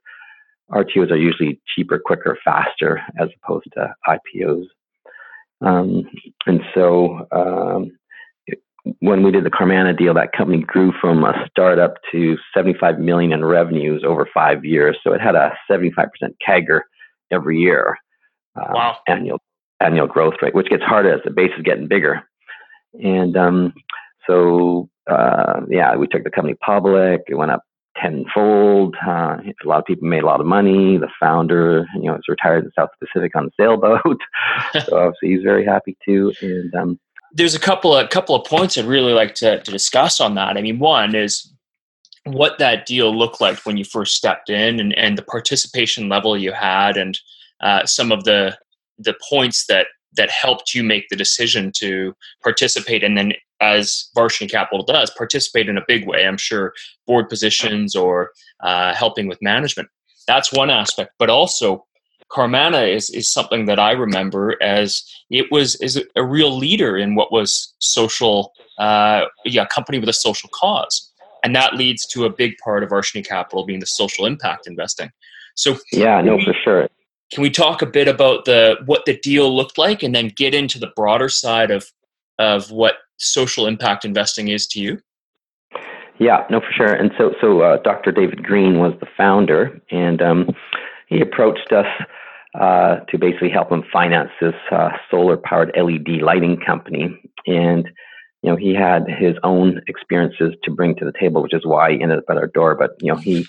RTOs 0.72 1.12
are 1.12 1.18
usually 1.18 1.60
cheaper, 1.76 2.00
quicker, 2.00 2.38
faster 2.44 3.02
as 3.20 3.30
opposed 3.44 3.68
to 3.74 3.94
IPOs. 4.08 4.66
Um, 5.62 6.04
and 6.46 6.62
so 6.74 7.28
um, 7.32 7.92
when 9.00 9.24
we 9.24 9.32
did 9.32 9.44
the 9.44 9.52
Carmanah 9.52 9.98
deal, 9.98 10.14
that 10.14 10.32
company 10.32 10.62
grew 10.62 10.94
from 11.00 11.24
a 11.24 11.34
startup 11.50 11.96
to 12.12 12.38
75 12.54 13.00
million 13.00 13.34
in 13.34 13.44
revenues 13.44 14.04
over 14.06 14.28
five 14.34 14.64
years. 14.64 14.98
So 15.04 15.14
it 15.14 15.22
had 15.22 15.36
a 15.36 15.54
75% 15.70 16.08
CAGR 16.48 16.82
every 17.32 17.60
year, 17.60 17.98
um, 18.56 18.74
wow. 18.74 18.98
annual 19.08 19.42
annual 19.82 20.08
growth 20.08 20.36
rate, 20.42 20.56
which 20.56 20.70
gets 20.70 20.84
harder 20.84 21.14
as 21.14 21.22
the 21.26 21.32
base 21.32 21.52
is 21.58 21.64
getting 21.64 21.88
bigger. 21.88 22.24
And 23.04 23.36
um, 23.38 23.74
so 24.28 24.90
uh, 25.10 25.62
yeah, 25.70 25.96
we 25.96 26.08
took 26.08 26.24
the 26.24 26.32
company 26.32 26.56
public. 26.56 27.22
It 27.28 27.36
went 27.36 27.52
up 27.52 27.62
tenfold. 28.02 28.96
Uh, 29.06 29.38
a 29.40 29.68
lot 29.68 29.80
of 29.80 29.86
people 29.86 30.08
made 30.08 30.24
a 30.24 30.26
lot 30.26 30.42
of 30.42 30.46
money. 30.46 30.98
The 30.98 31.10
founder, 31.20 31.88
you 31.96 32.04
know, 32.04 32.16
is 32.16 32.28
retired 32.28 32.60
in 32.60 32.66
the 32.66 32.72
South 32.82 32.90
Pacific 33.00 33.36
on 33.36 33.46
a 33.46 33.50
sailboat, 33.60 34.20
so 34.86 34.98
obviously 34.98 35.30
he's 35.30 35.44
very 35.44 35.66
happy 35.66 35.98
too. 36.06 36.34
And 36.42 36.76
um, 36.76 37.00
there's 37.32 37.56
a 37.56 37.60
couple 37.60 37.96
of 37.96 38.10
couple 38.10 38.36
of 38.36 38.46
points 38.46 38.78
I'd 38.78 38.86
really 38.86 39.14
like 39.14 39.36
to, 39.36 39.62
to 39.62 39.72
discuss 39.72 40.20
on 40.20 40.36
that. 40.36 40.58
I 40.58 40.62
mean, 40.62 40.80
one 40.80 41.16
is 41.16 41.52
what 42.26 42.58
that 42.58 42.86
deal 42.86 43.16
looked 43.16 43.40
like 43.40 43.60
when 43.66 43.78
you 43.78 43.86
first 43.86 44.16
stepped 44.16 44.50
in, 44.50 44.80
and, 44.80 44.94
and 44.98 45.18
the 45.18 45.24
participation 45.24 46.10
level 46.10 46.38
you 46.38 46.52
had, 46.52 46.98
and 46.98 47.20
uh, 47.62 47.86
some 47.86 48.12
of 48.12 48.24
the 48.24 48.58
the 48.98 49.16
points 49.30 49.66
that 49.68 49.88
that 50.18 50.30
helped 50.30 50.74
you 50.74 50.84
make 50.84 51.10
the 51.10 51.16
decision 51.16 51.72
to 51.78 52.14
participate 52.44 53.04
and 53.04 53.18
then 53.18 53.34
as 53.62 54.10
Varshney 54.16 54.50
Capital 54.50 54.84
does, 54.84 55.10
participate 55.12 55.70
in 55.70 55.78
a 55.78 55.84
big 55.88 56.08
way. 56.08 56.28
I'm 56.28 56.38
sure 56.38 56.74
board 57.08 57.30
positions 57.30 57.96
or 57.96 58.32
uh, 58.62 58.94
helping 58.94 59.28
with 59.28 59.42
management. 59.42 59.90
That's 60.28 60.52
one 60.52 60.70
aspect, 60.70 61.12
but 61.20 61.30
also 61.30 61.86
Carmanah 62.32 62.94
is, 62.94 63.10
is 63.12 63.32
something 63.32 63.66
that 63.66 63.80
I 63.80 63.92
remember 63.92 64.62
as 64.62 65.04
it 65.30 65.52
was 65.52 65.76
is 65.76 66.04
a 66.16 66.24
real 66.24 66.56
leader 66.56 66.98
in 66.98 67.16
what 67.16 67.32
was 67.32 67.74
social, 67.80 68.52
uh, 68.80 69.26
yeah, 69.46 69.66
company 69.66 70.00
with 70.00 70.10
a 70.10 70.14
social 70.14 70.50
cause, 70.54 71.12
and 71.44 71.56
that 71.56 71.76
leads 71.76 72.06
to 72.08 72.26
a 72.26 72.30
big 72.30 72.56
part 72.64 72.84
of 72.84 72.90
Varshney 72.90 73.26
Capital 73.26 73.66
being 73.66 73.80
the 73.80 73.86
social 73.86 74.26
impact 74.26 74.68
investing. 74.68 75.12
So 75.56 75.78
yeah, 75.92 76.20
no, 76.22 76.40
for 76.44 76.54
sure. 76.64 76.90
Can 77.32 77.42
we 77.42 77.50
talk 77.50 77.82
a 77.82 77.88
bit 77.88 78.08
about 78.08 78.46
the 78.46 78.78
what 78.86 79.06
the 79.06 79.18
deal 79.18 79.56
looked 79.56 79.78
like, 79.78 80.04
and 80.04 80.14
then 80.14 80.32
get 80.36 80.54
into 80.54 80.80
the 80.80 80.92
broader 80.96 81.30
side 81.30 81.72
of 81.72 81.92
of 82.40 82.72
what 82.72 82.96
social 83.18 83.66
impact 83.66 84.06
investing 84.06 84.50
is 84.50 84.68
to 84.68 84.80
you? 84.80 85.00
Yeah, 86.20 86.46
no, 86.50 86.62
for 86.62 86.72
sure. 86.72 86.94
And 86.94 87.12
so, 87.18 87.34
so 87.42 87.62
uh, 87.62 87.78
Dr. 87.82 88.12
David 88.12 88.44
Green 88.44 88.80
was 88.80 88.94
the 89.00 89.08
founder, 89.18 89.82
and 89.92 90.22
um, 90.22 90.56
he 91.08 91.20
approached 91.20 91.74
us 91.74 91.88
uh, 92.60 92.98
to 93.10 93.18
basically 93.18 93.50
help 93.50 93.72
him 93.72 93.84
finance 93.92 94.30
this 94.40 94.56
uh, 94.72 94.90
solar-powered 95.12 95.74
LED 95.76 96.22
lighting 96.22 96.58
company. 96.66 97.20
And 97.48 97.90
you 98.42 98.52
know, 98.52 98.56
he 98.56 98.76
had 98.76 99.08
his 99.08 99.36
own 99.44 99.82
experiences 99.88 100.54
to 100.64 100.72
bring 100.72 100.96
to 100.96 101.06
the 101.06 101.14
table, 101.20 101.42
which 101.42 101.54
is 101.54 101.66
why 101.66 101.94
he 101.94 102.02
ended 102.02 102.20
up 102.20 102.26
at 102.30 102.38
our 102.38 102.48
door. 102.48 102.76
But 102.76 102.92
you 103.00 103.12
know, 103.12 103.18
he, 103.18 103.46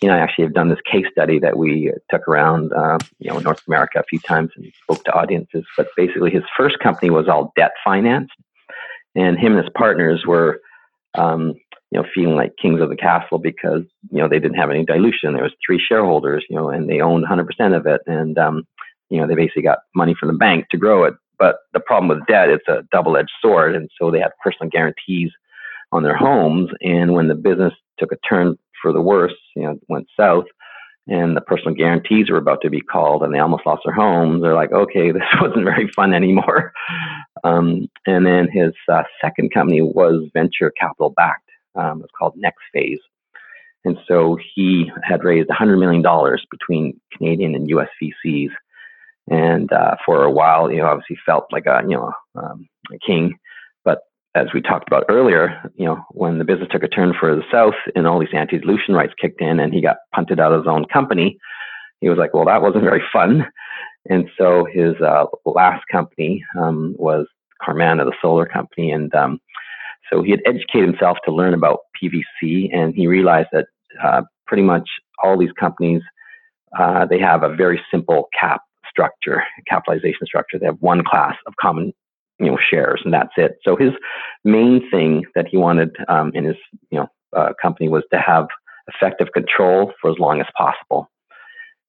he 0.00 0.06
and 0.06 0.12
I 0.12 0.18
actually 0.18 0.44
have 0.44 0.54
done 0.54 0.70
this 0.70 0.78
case 0.90 1.04
study 1.12 1.38
that 1.40 1.58
we 1.58 1.92
took 2.10 2.26
around, 2.26 2.72
uh, 2.72 2.98
you 3.18 3.30
know, 3.30 3.38
North 3.40 3.62
America 3.66 4.00
a 4.00 4.04
few 4.04 4.18
times 4.20 4.50
and 4.56 4.72
spoke 4.82 5.04
to 5.04 5.12
audiences. 5.12 5.64
But 5.76 5.88
basically, 5.96 6.30
his 6.30 6.44
first 6.56 6.78
company 6.78 7.10
was 7.10 7.28
all 7.28 7.52
debt 7.56 7.72
financed, 7.84 8.32
and 9.14 9.38
him 9.38 9.54
and 9.54 9.62
his 9.62 9.72
partners 9.76 10.24
were 10.26 10.60
um, 11.14 11.54
you 11.90 12.00
know 12.00 12.06
feeling 12.14 12.36
like 12.36 12.56
kings 12.60 12.80
of 12.80 12.88
the 12.88 12.96
castle 12.96 13.38
because 13.38 13.82
you 14.10 14.18
know 14.18 14.28
they 14.28 14.38
didn't 14.38 14.58
have 14.58 14.70
any 14.70 14.84
dilution 14.84 15.32
there 15.32 15.42
was 15.42 15.54
three 15.64 15.80
shareholders 15.80 16.44
you 16.48 16.56
know 16.56 16.68
and 16.68 16.88
they 16.88 17.00
owned 17.00 17.24
100% 17.24 17.76
of 17.76 17.86
it 17.86 18.02
and 18.06 18.38
um, 18.38 18.66
you 19.10 19.20
know 19.20 19.26
they 19.26 19.34
basically 19.34 19.62
got 19.62 19.78
money 19.94 20.14
from 20.18 20.28
the 20.28 20.34
bank 20.34 20.66
to 20.70 20.76
grow 20.76 21.04
it 21.04 21.14
but 21.38 21.56
the 21.72 21.80
problem 21.80 22.08
with 22.08 22.26
debt 22.26 22.50
it's 22.50 22.68
a 22.68 22.84
double-edged 22.92 23.32
sword 23.40 23.74
and 23.74 23.90
so 24.00 24.10
they 24.10 24.20
had 24.20 24.32
personal 24.42 24.70
guarantees 24.70 25.30
on 25.92 26.02
their 26.02 26.16
homes. 26.16 26.70
And 26.82 27.14
when 27.14 27.28
the 27.28 27.34
business 27.34 27.72
took 27.98 28.12
a 28.12 28.16
turn 28.28 28.58
for 28.80 28.92
the 28.92 29.00
worse 29.00 29.34
you 29.56 29.62
know 29.62 29.78
went 29.88 30.06
south 30.18 30.44
and 31.06 31.36
the 31.36 31.40
personal 31.40 31.74
guarantees 31.74 32.30
were 32.30 32.36
about 32.36 32.60
to 32.62 32.70
be 32.70 32.80
called 32.80 33.22
and 33.22 33.34
they 33.34 33.38
almost 33.38 33.66
lost 33.66 33.82
their 33.84 33.94
homes 33.94 34.42
they're 34.42 34.54
like 34.54 34.72
okay 34.72 35.10
this 35.12 35.22
wasn't 35.40 35.64
very 35.64 35.88
fun 35.94 36.14
anymore. 36.14 36.72
Um, 37.44 37.88
and 38.06 38.26
then 38.26 38.48
his 38.52 38.72
uh, 38.92 39.04
second 39.20 39.52
company 39.52 39.80
was 39.80 40.28
venture 40.34 40.72
capital 40.78 41.10
backed 41.10 41.48
um, 41.78 42.02
it's 42.02 42.12
called 42.18 42.34
next 42.36 42.62
phase. 42.72 42.98
And 43.84 43.96
so 44.06 44.36
he 44.54 44.90
had 45.02 45.24
raised 45.24 45.48
$100 45.48 45.78
million 45.78 46.02
between 46.50 47.00
canadian 47.16 47.54
and 47.54 47.70
us 47.72 47.88
vcs 48.02 48.50
and 49.30 49.72
uh, 49.72 49.96
for 50.04 50.24
a 50.24 50.30
while 50.30 50.70
you 50.70 50.78
know 50.78 50.86
obviously 50.86 51.18
felt 51.24 51.44
like 51.52 51.66
a 51.66 51.82
you 51.88 51.96
know 51.96 52.12
um, 52.36 52.68
a 52.92 52.98
king 53.06 53.34
But 53.84 54.00
as 54.34 54.48
we 54.54 54.60
talked 54.60 54.88
about 54.88 55.04
earlier, 55.08 55.60
you 55.76 55.84
know, 55.86 56.04
when 56.10 56.38
the 56.38 56.44
business 56.44 56.68
took 56.70 56.82
a 56.82 56.88
turn 56.88 57.14
for 57.18 57.34
the 57.34 57.42
south 57.50 57.74
and 57.94 58.06
all 58.06 58.18
these 58.20 58.28
anti-dilution 58.34 58.94
rights 58.94 59.14
kicked 59.20 59.40
in 59.40 59.60
and 59.60 59.72
he 59.72 59.80
got 59.80 59.96
punted 60.14 60.40
out 60.40 60.52
of 60.52 60.62
his 60.62 60.68
own 60.68 60.84
company, 60.86 61.38
he 62.00 62.08
was 62.08 62.18
like, 62.18 62.34
well, 62.34 62.44
that 62.44 62.62
wasn't 62.62 62.84
very 62.84 63.02
fun. 63.12 63.46
And 64.08 64.30
so 64.38 64.66
his 64.72 64.94
uh, 65.00 65.24
last 65.44 65.84
company 65.90 66.44
um, 66.60 66.94
was 66.98 67.26
Carmanah, 67.62 68.04
the 68.04 68.14
solar 68.22 68.46
company. 68.46 68.90
And 68.90 69.12
um, 69.14 69.40
so 70.10 70.22
he 70.22 70.30
had 70.30 70.40
educated 70.46 70.88
himself 70.88 71.18
to 71.24 71.34
learn 71.34 71.54
about 71.54 71.80
PVC 72.00 72.70
and 72.72 72.94
he 72.94 73.06
realized 73.06 73.48
that 73.52 73.66
uh, 74.02 74.22
pretty 74.46 74.62
much 74.62 74.88
all 75.22 75.36
these 75.38 75.52
companies, 75.58 76.02
uh, 76.78 77.06
they 77.06 77.18
have 77.18 77.42
a 77.42 77.54
very 77.54 77.80
simple 77.90 78.28
cap 78.38 78.62
structure, 78.88 79.42
capitalization 79.68 80.26
structure. 80.26 80.58
They 80.58 80.66
have 80.66 80.80
one 80.80 81.02
class 81.04 81.36
of 81.46 81.54
common 81.60 81.92
you 82.38 82.46
know 82.46 82.58
shares 82.70 83.00
and 83.04 83.12
that's 83.12 83.32
it. 83.36 83.58
So 83.62 83.76
his 83.76 83.92
main 84.44 84.88
thing 84.90 85.24
that 85.34 85.46
he 85.48 85.56
wanted 85.56 85.96
um, 86.08 86.32
in 86.34 86.44
his 86.44 86.56
you 86.90 87.00
know 87.00 87.08
uh, 87.36 87.52
company 87.60 87.88
was 87.88 88.04
to 88.12 88.18
have 88.18 88.46
effective 88.94 89.28
control 89.34 89.92
for 90.00 90.10
as 90.10 90.18
long 90.18 90.40
as 90.40 90.46
possible. 90.56 91.10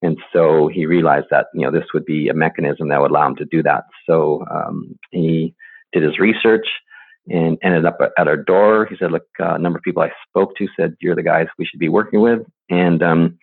And 0.02 0.18
so 0.34 0.68
he 0.68 0.86
realized 0.86 1.28
that 1.32 1.48
you 1.54 1.62
know 1.62 1.72
this 1.72 1.90
would 1.94 2.06
be 2.06 2.30
a 2.30 2.34
mechanism 2.34 2.90
that 2.90 3.02
would 3.02 3.12
allow 3.12 3.28
him 3.28 3.36
to 3.38 3.46
do 3.46 3.62
that. 3.64 3.84
So 4.06 4.46
um, 4.52 4.98
he 5.12 5.54
did 5.94 6.04
his 6.04 6.20
research 6.20 6.68
and 7.28 7.58
ended 7.64 7.86
up 7.86 7.98
at 8.18 8.28
our 8.28 8.38
door. 8.38 8.88
He 8.90 8.96
said 8.98 9.12
look 9.12 9.28
uh, 9.40 9.56
a 9.56 9.60
number 9.60 9.78
of 9.78 9.84
people 9.84 10.02
i 10.02 10.12
spoke 10.28 10.56
to 10.58 10.68
said 10.78 10.96
you're 11.02 11.16
the 11.16 11.24
guys 11.24 11.48
we 11.58 11.66
should 11.66 11.80
be 11.80 11.90
working 11.90 12.22
with 12.22 12.40
and 12.70 13.04
um, 13.04 13.38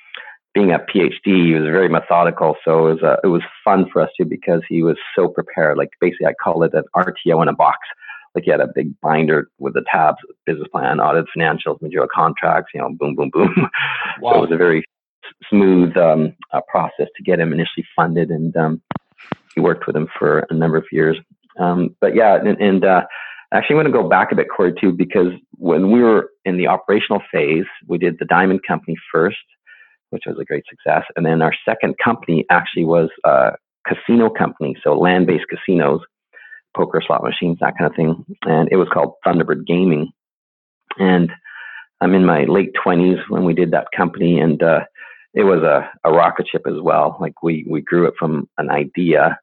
being 0.57 0.73
a 0.73 0.79
PhD, 0.79 1.49
he 1.49 1.53
was 1.53 1.65
very 1.65 1.87
methodical. 1.87 2.57
So 2.65 2.89
it 2.89 2.95
was, 2.95 3.03
uh, 3.03 3.17
it 3.23 3.27
was 3.27 3.43
fun 3.63 3.91
for 3.93 4.01
us 4.01 4.09
too 4.19 4.25
because 4.25 4.63
he 4.67 4.83
was 4.83 4.97
so 5.15 5.29
prepared. 5.29 5.77
Like 5.77 5.91
basically, 6.01 6.29
I 6.29 6.33
call 6.43 6.63
it 6.63 6.73
an 6.73 6.85
RTO 6.97 7.43
in 7.43 7.49
a 7.49 7.53
box. 7.53 7.81
like 8.35 8.45
he 8.45 8.51
had 8.51 8.63
a 8.63 8.69
big 8.75 8.99
binder 9.03 9.51
with 9.59 9.75
the 9.75 9.85
tabs, 9.93 10.17
business 10.47 10.67
plan, 10.73 10.99
audit 10.99 11.27
financials, 11.37 11.83
material 11.83 12.09
contracts, 12.11 12.71
you 12.73 12.81
know, 12.81 12.89
boom, 12.99 13.15
boom, 13.15 13.29
boom. 13.35 13.69
Wow. 14.23 14.33
so 14.33 14.39
it 14.39 14.41
was 14.41 14.53
a 14.53 14.57
very 14.57 14.83
smooth 15.51 15.95
um, 15.99 16.35
uh, 16.55 16.63
process 16.69 17.09
to 17.17 17.23
get 17.23 17.39
him 17.39 17.53
initially 17.53 17.87
funded, 17.95 18.31
and 18.31 18.57
um, 18.57 18.81
he 19.55 19.61
worked 19.61 19.87
with 19.87 19.95
him 19.95 20.09
for 20.19 20.47
a 20.49 20.55
number 20.55 20.79
of 20.79 20.87
years. 20.91 21.19
Um, 21.59 21.95
but 22.01 22.15
yeah, 22.15 22.37
and, 22.37 22.59
and 22.63 22.83
uh, 22.83 23.03
actually, 23.53 23.77
I'm 23.77 23.83
going 23.83 23.93
to 23.93 24.03
go 24.03 24.09
back 24.09 24.33
a 24.33 24.35
bit, 24.35 24.47
Corey, 24.55 24.73
too, 24.81 24.93
because 24.93 25.33
when 25.59 25.91
we 25.91 26.01
were 26.01 26.31
in 26.47 26.57
the 26.57 26.67
operational 26.67 27.21
phase, 27.31 27.67
we 27.87 27.99
did 27.99 28.19
the 28.19 28.25
Diamond 28.25 28.61
Company 28.67 28.97
first, 29.13 29.37
which 30.11 30.25
was 30.27 30.39
a 30.41 30.45
great 30.45 30.65
success, 30.69 31.05
and 31.17 31.25
then 31.25 31.43
our 31.43 31.55
second 31.65 31.95
company 32.03 32.45
actually 32.51 32.85
was 32.85 33.09
a 33.25 33.53
casino 33.87 34.29
company, 34.29 34.77
so 34.83 34.99
land-based 34.99 35.47
casinos, 35.49 36.01
poker, 36.77 37.03
slot 37.07 37.23
machines, 37.23 37.59
that 37.61 37.77
kind 37.79 37.91
of 37.91 37.97
thing, 37.97 38.25
and 38.43 38.69
it 38.71 38.77
was 38.77 38.89
called 38.93 39.15
Thunderbird 39.27 39.67
Gaming, 39.67 40.11
and 40.99 41.31
I'm 42.01 42.15
in 42.15 42.27
my 42.27 42.45
late 42.45 42.73
20s 42.85 43.19
when 43.29 43.45
we 43.45 43.55
did 43.55 43.71
that 43.71 43.89
company, 43.97 44.39
and 44.39 44.63
uh, 44.63 44.81
it 45.35 45.45
was 45.45 45.63
a, 45.63 45.91
a 46.05 46.13
rocket 46.13 46.47
ship 46.51 46.63
as 46.67 46.81
well. 46.81 47.17
Like 47.21 47.43
we 47.43 47.65
we 47.69 47.81
grew 47.81 48.07
it 48.07 48.15
from 48.19 48.49
an 48.59 48.71
idea 48.71 49.39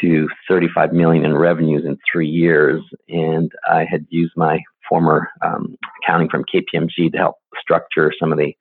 to 0.00 0.28
35 0.48 0.92
million 0.92 1.24
in 1.24 1.36
revenues 1.36 1.84
in 1.84 1.98
three 2.10 2.28
years, 2.28 2.82
and 3.08 3.50
I 3.68 3.84
had 3.90 4.06
used 4.10 4.32
my 4.36 4.60
former 4.88 5.28
um, 5.42 5.76
accounting 6.02 6.28
from 6.28 6.44
KPMG 6.44 7.12
to 7.12 7.18
help 7.18 7.36
structure 7.60 8.12
some 8.18 8.32
of 8.32 8.38
the 8.38 8.54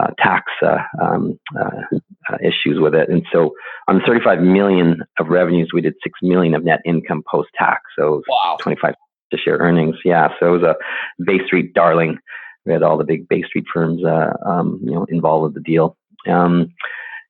uh, 0.00 0.08
tax 0.18 0.50
uh, 0.62 0.78
um, 1.02 1.38
uh, 1.58 1.96
uh 2.30 2.36
issues 2.42 2.78
with 2.78 2.94
it. 2.94 3.08
And 3.08 3.24
so 3.32 3.54
on 3.88 3.96
the 3.96 4.04
35 4.06 4.40
million 4.40 5.02
of 5.18 5.28
revenues, 5.28 5.70
we 5.72 5.80
did 5.80 5.94
6 6.02 6.18
million 6.22 6.54
of 6.54 6.64
net 6.64 6.80
income 6.84 7.22
post 7.30 7.48
tax. 7.58 7.82
So 7.98 8.22
wow. 8.28 8.56
25 8.60 8.94
to 9.30 9.38
share 9.38 9.58
earnings. 9.58 9.96
Yeah. 10.04 10.28
So 10.40 10.54
it 10.54 10.60
was 10.60 10.62
a 10.62 10.76
Bay 11.24 11.44
Street 11.46 11.74
darling. 11.74 12.18
We 12.64 12.72
had 12.72 12.82
all 12.82 12.98
the 12.98 13.04
big 13.04 13.28
Bay 13.28 13.42
Street 13.42 13.64
firms, 13.72 14.04
uh, 14.04 14.32
um, 14.46 14.80
you 14.82 14.92
know, 14.92 15.04
involved 15.08 15.44
with 15.44 15.54
the 15.54 15.70
deal. 15.70 15.96
Um, 16.26 16.72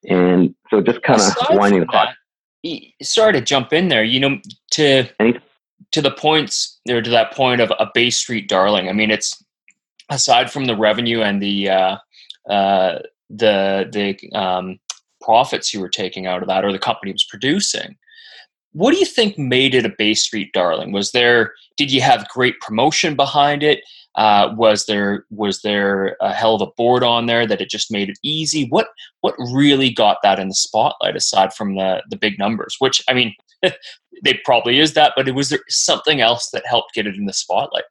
and 0.08 0.54
so 0.70 0.80
just 0.80 1.02
kind 1.02 1.20
of 1.20 1.34
winding 1.50 1.80
the 1.80 1.86
clock. 1.86 2.14
Sorry 3.02 3.32
to 3.32 3.40
jump 3.40 3.72
in 3.72 3.88
there. 3.88 4.04
You 4.04 4.20
know, 4.20 4.40
to 4.72 5.04
to 5.92 6.02
the 6.02 6.10
points 6.10 6.80
or 6.88 7.00
to 7.00 7.10
that 7.10 7.32
point 7.32 7.60
of 7.60 7.72
a 7.78 7.90
Bay 7.94 8.10
Street 8.10 8.48
darling. 8.48 8.88
I 8.88 8.92
mean, 8.92 9.10
it's 9.10 9.42
aside 10.10 10.50
from 10.50 10.66
the 10.66 10.76
revenue 10.76 11.20
and 11.20 11.42
the 11.42 11.70
uh, 11.70 11.96
uh, 12.48 13.00
the 13.30 13.88
the 13.92 14.38
um, 14.38 14.78
profits 15.20 15.72
you 15.74 15.80
were 15.80 15.88
taking 15.88 16.26
out 16.26 16.42
of 16.42 16.48
that, 16.48 16.64
or 16.64 16.72
the 16.72 16.78
company 16.78 17.12
was 17.12 17.24
producing. 17.24 17.96
What 18.72 18.92
do 18.92 18.98
you 18.98 19.06
think 19.06 19.38
made 19.38 19.74
it 19.74 19.86
a 19.86 19.94
Bay 19.96 20.14
Street 20.14 20.52
darling? 20.52 20.92
Was 20.92 21.12
there? 21.12 21.52
Did 21.76 21.90
you 21.90 22.00
have 22.00 22.28
great 22.28 22.58
promotion 22.60 23.16
behind 23.16 23.62
it? 23.62 23.80
Uh, 24.14 24.52
was 24.56 24.86
there 24.86 25.24
was 25.30 25.62
there 25.62 26.16
a 26.20 26.32
hell 26.32 26.56
of 26.56 26.62
a 26.62 26.72
board 26.76 27.04
on 27.04 27.26
there 27.26 27.46
that 27.46 27.60
it 27.60 27.70
just 27.70 27.92
made 27.92 28.08
it 28.08 28.18
easy? 28.22 28.66
What 28.68 28.88
what 29.20 29.34
really 29.52 29.90
got 29.90 30.18
that 30.22 30.38
in 30.38 30.48
the 30.48 30.54
spotlight 30.54 31.16
aside 31.16 31.52
from 31.54 31.76
the 31.76 32.02
the 32.10 32.16
big 32.16 32.38
numbers? 32.38 32.76
Which 32.78 33.02
I 33.08 33.14
mean, 33.14 33.34
they 33.62 34.40
probably 34.44 34.80
is 34.80 34.94
that, 34.94 35.12
but 35.16 35.28
it 35.28 35.34
was 35.34 35.50
there 35.50 35.60
something 35.68 36.20
else 36.20 36.50
that 36.50 36.66
helped 36.66 36.94
get 36.94 37.06
it 37.06 37.16
in 37.16 37.26
the 37.26 37.32
spotlight? 37.32 37.84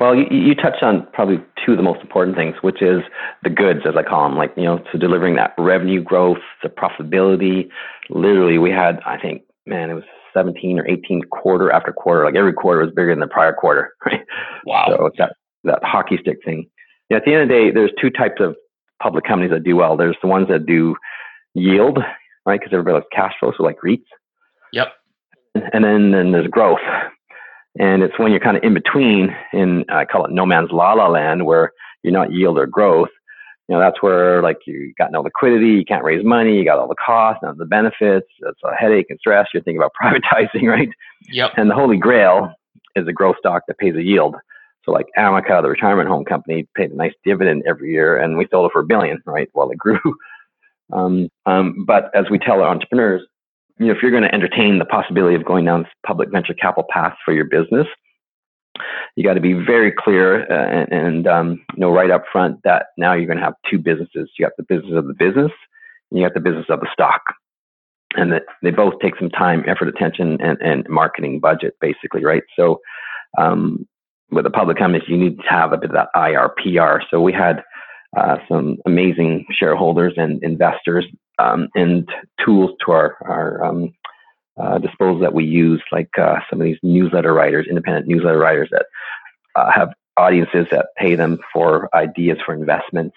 Well, 0.00 0.14
you, 0.14 0.26
you 0.30 0.54
touched 0.54 0.82
on 0.82 1.06
probably 1.12 1.40
two 1.64 1.72
of 1.72 1.76
the 1.76 1.84
most 1.84 2.00
important 2.00 2.36
things, 2.36 2.56
which 2.62 2.82
is 2.82 3.02
the 3.44 3.50
goods, 3.50 3.80
as 3.86 3.94
I 3.96 4.02
call 4.02 4.28
them, 4.28 4.36
like, 4.36 4.52
you 4.56 4.64
know, 4.64 4.82
so 4.92 4.98
delivering 4.98 5.36
that 5.36 5.54
revenue 5.56 6.02
growth, 6.02 6.38
the 6.62 6.68
profitability. 6.68 7.68
Literally, 8.10 8.58
we 8.58 8.70
had, 8.70 9.00
I 9.06 9.18
think, 9.18 9.42
man, 9.66 9.90
it 9.90 9.94
was 9.94 10.04
17 10.34 10.80
or 10.80 10.88
18 10.88 11.22
quarter 11.30 11.70
after 11.70 11.92
quarter. 11.92 12.24
Like 12.24 12.34
every 12.34 12.52
quarter 12.52 12.80
was 12.80 12.90
bigger 12.90 13.12
than 13.12 13.20
the 13.20 13.28
prior 13.28 13.52
quarter, 13.52 13.94
right? 14.06 14.20
Wow. 14.66 14.86
So 14.88 15.06
it's 15.06 15.18
that, 15.18 15.36
that 15.62 15.78
hockey 15.82 16.18
stick 16.20 16.38
thing. 16.44 16.68
Yeah, 17.08 17.18
at 17.18 17.24
the 17.24 17.32
end 17.32 17.42
of 17.42 17.48
the 17.48 17.54
day, 17.54 17.70
there's 17.70 17.92
two 18.00 18.10
types 18.10 18.40
of 18.40 18.56
public 19.00 19.24
companies 19.24 19.52
that 19.52 19.62
do 19.62 19.76
well. 19.76 19.96
There's 19.96 20.16
the 20.22 20.28
ones 20.28 20.48
that 20.48 20.66
do 20.66 20.96
yield, 21.54 21.98
right? 22.46 22.58
Because 22.58 22.72
everybody 22.72 22.94
likes 22.94 23.06
cash 23.12 23.34
flow, 23.38 23.52
so 23.56 23.62
like 23.62 23.76
REITs. 23.84 24.04
Yep. 24.72 24.88
And 25.54 25.84
then, 25.84 26.10
then 26.10 26.32
there's 26.32 26.48
growth. 26.48 26.80
And 27.78 28.02
it's 28.02 28.18
when 28.18 28.30
you're 28.30 28.40
kind 28.40 28.56
of 28.56 28.62
in 28.62 28.74
between 28.74 29.34
in, 29.52 29.84
I 29.88 30.04
call 30.04 30.24
it 30.24 30.30
no 30.30 30.46
man's 30.46 30.70
la 30.70 30.92
la 30.92 31.08
land, 31.08 31.44
where 31.44 31.72
you're 32.02 32.12
not 32.12 32.32
yield 32.32 32.58
or 32.58 32.66
growth. 32.66 33.08
You 33.68 33.74
know, 33.74 33.80
that's 33.80 34.02
where 34.02 34.42
like 34.42 34.58
you 34.66 34.92
got 34.98 35.10
no 35.10 35.22
liquidity, 35.22 35.70
you 35.70 35.84
can't 35.84 36.04
raise 36.04 36.24
money, 36.24 36.56
you 36.56 36.64
got 36.64 36.78
all 36.78 36.86
the 36.86 36.94
costs, 36.94 37.40
none 37.42 37.52
of 37.52 37.58
the 37.58 37.64
benefits. 37.64 38.26
It's 38.40 38.60
a 38.62 38.74
headache 38.74 39.06
and 39.08 39.18
stress. 39.18 39.48
You're 39.52 39.62
thinking 39.62 39.80
about 39.80 39.92
privatizing, 40.02 40.68
right? 40.68 40.90
Yep. 41.30 41.52
And 41.56 41.70
the 41.70 41.74
holy 41.74 41.96
grail 41.96 42.52
is 42.94 43.08
a 43.08 43.12
growth 43.12 43.36
stock 43.38 43.62
that 43.66 43.78
pays 43.78 43.96
a 43.96 44.02
yield. 44.02 44.36
So 44.84 44.92
like 44.92 45.06
Amica, 45.16 45.60
the 45.62 45.70
retirement 45.70 46.08
home 46.08 46.26
company, 46.26 46.68
paid 46.76 46.90
a 46.90 46.96
nice 46.96 47.14
dividend 47.24 47.62
every 47.66 47.90
year, 47.90 48.18
and 48.18 48.36
we 48.36 48.46
sold 48.50 48.66
it 48.66 48.72
for 48.72 48.82
a 48.82 48.86
billion, 48.86 49.22
right? 49.24 49.48
While 49.52 49.70
it 49.70 49.78
grew. 49.78 50.00
Um, 50.92 51.30
um, 51.46 51.86
but 51.86 52.10
as 52.14 52.26
we 52.30 52.38
tell 52.38 52.60
our 52.60 52.68
entrepreneurs, 52.68 53.22
you 53.78 53.86
know, 53.86 53.92
if 53.92 53.98
you're 54.02 54.10
going 54.10 54.22
to 54.22 54.34
entertain 54.34 54.78
the 54.78 54.84
possibility 54.84 55.34
of 55.34 55.44
going 55.44 55.64
down 55.64 55.82
this 55.82 55.92
public 56.06 56.30
venture 56.30 56.54
capital 56.54 56.86
path 56.90 57.16
for 57.24 57.34
your 57.34 57.44
business, 57.44 57.86
you 59.16 59.24
got 59.24 59.34
to 59.34 59.40
be 59.40 59.52
very 59.52 59.92
clear 59.92 60.42
uh, 60.50 60.68
and, 60.70 60.92
and 60.92 61.26
um, 61.26 61.50
you 61.74 61.80
know 61.80 61.90
right 61.90 62.10
up 62.10 62.24
front 62.30 62.60
that 62.64 62.86
now 62.96 63.12
you're 63.12 63.26
going 63.26 63.38
to 63.38 63.44
have 63.44 63.54
two 63.70 63.78
businesses. 63.78 64.30
You 64.38 64.46
got 64.46 64.56
the 64.56 64.64
business 64.64 64.94
of 64.96 65.06
the 65.06 65.14
business, 65.14 65.52
and 66.10 66.20
you 66.20 66.24
got 66.24 66.34
the 66.34 66.40
business 66.40 66.66
of 66.68 66.80
the 66.80 66.88
stock, 66.92 67.22
and 68.16 68.32
that 68.32 68.44
they 68.62 68.70
both 68.70 68.94
take 69.00 69.16
some 69.16 69.30
time, 69.30 69.64
effort, 69.66 69.88
attention, 69.88 70.40
and, 70.40 70.58
and 70.60 70.88
marketing 70.88 71.40
budget, 71.40 71.74
basically, 71.80 72.24
right? 72.24 72.42
So, 72.56 72.80
um, 73.38 73.86
with 74.30 74.44
the 74.44 74.50
public 74.50 74.78
companies, 74.78 75.08
you 75.08 75.16
need 75.16 75.38
to 75.38 75.48
have 75.48 75.72
a 75.72 75.76
bit 75.76 75.90
of 75.90 75.94
that 75.94 76.08
IRPR. 76.16 77.02
So 77.10 77.20
we 77.20 77.32
had 77.32 77.62
uh, 78.16 78.38
some 78.48 78.76
amazing 78.86 79.46
shareholders 79.50 80.14
and 80.16 80.42
investors 80.42 81.06
um, 81.38 81.68
and 81.74 82.08
tools 82.44 82.70
to 82.84 82.92
our, 82.92 83.16
our 83.22 83.64
um, 83.64 83.92
uh, 84.60 84.78
disposal 84.78 85.18
that 85.18 85.34
we 85.34 85.44
use, 85.44 85.82
like 85.90 86.10
uh, 86.18 86.36
some 86.48 86.60
of 86.60 86.64
these 86.64 86.78
newsletter 86.82 87.32
writers, 87.32 87.66
independent 87.68 88.06
newsletter 88.06 88.38
writers 88.38 88.68
that 88.70 88.86
uh, 89.56 89.70
have 89.72 89.92
audiences 90.16 90.66
that 90.70 90.86
pay 90.96 91.14
them 91.16 91.38
for 91.52 91.88
ideas 91.94 92.38
for 92.44 92.54
investments. 92.54 93.16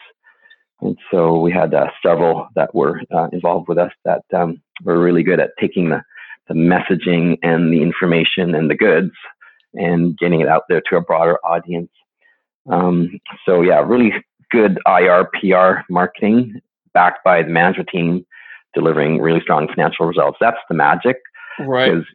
And 0.82 0.98
so 1.12 1.40
we 1.40 1.52
had 1.52 1.74
uh, 1.74 1.90
several 2.04 2.48
that 2.56 2.74
were 2.74 3.02
uh, 3.14 3.28
involved 3.32 3.68
with 3.68 3.78
us 3.78 3.92
that 4.06 4.24
um, 4.34 4.62
were 4.84 5.00
really 5.00 5.24
good 5.24 5.40
at 5.40 5.52
taking 5.60 5.90
the, 5.90 6.02
the 6.48 6.54
messaging 6.54 7.38
and 7.44 7.72
the 7.72 7.82
information 7.82 8.56
and 8.56 8.70
the 8.70 8.76
goods 8.76 9.12
and 9.74 10.18
getting 10.18 10.42
it 10.42 10.48
out 10.48 10.64
there 10.70 10.82
to 10.90 10.98
a 10.98 11.02
broader 11.02 11.38
audience. 11.44 11.90
Um, 12.70 13.20
so 13.46 13.62
yeah, 13.62 13.80
really 13.80 14.14
good 14.52 14.80
IR, 14.88 15.30
PR 15.40 15.82
marketing 15.90 16.62
backed 16.94 17.24
by 17.24 17.44
the 17.44 17.50
management 17.50 17.90
team 17.90 18.26
delivering 18.74 19.20
really 19.22 19.42
strong 19.42 19.68
financial 19.68 20.06
results. 20.06 20.38
That's 20.40 20.58
the 20.70 20.76
magic. 20.76 21.18
Right. 21.60 21.92
Because 21.92 22.06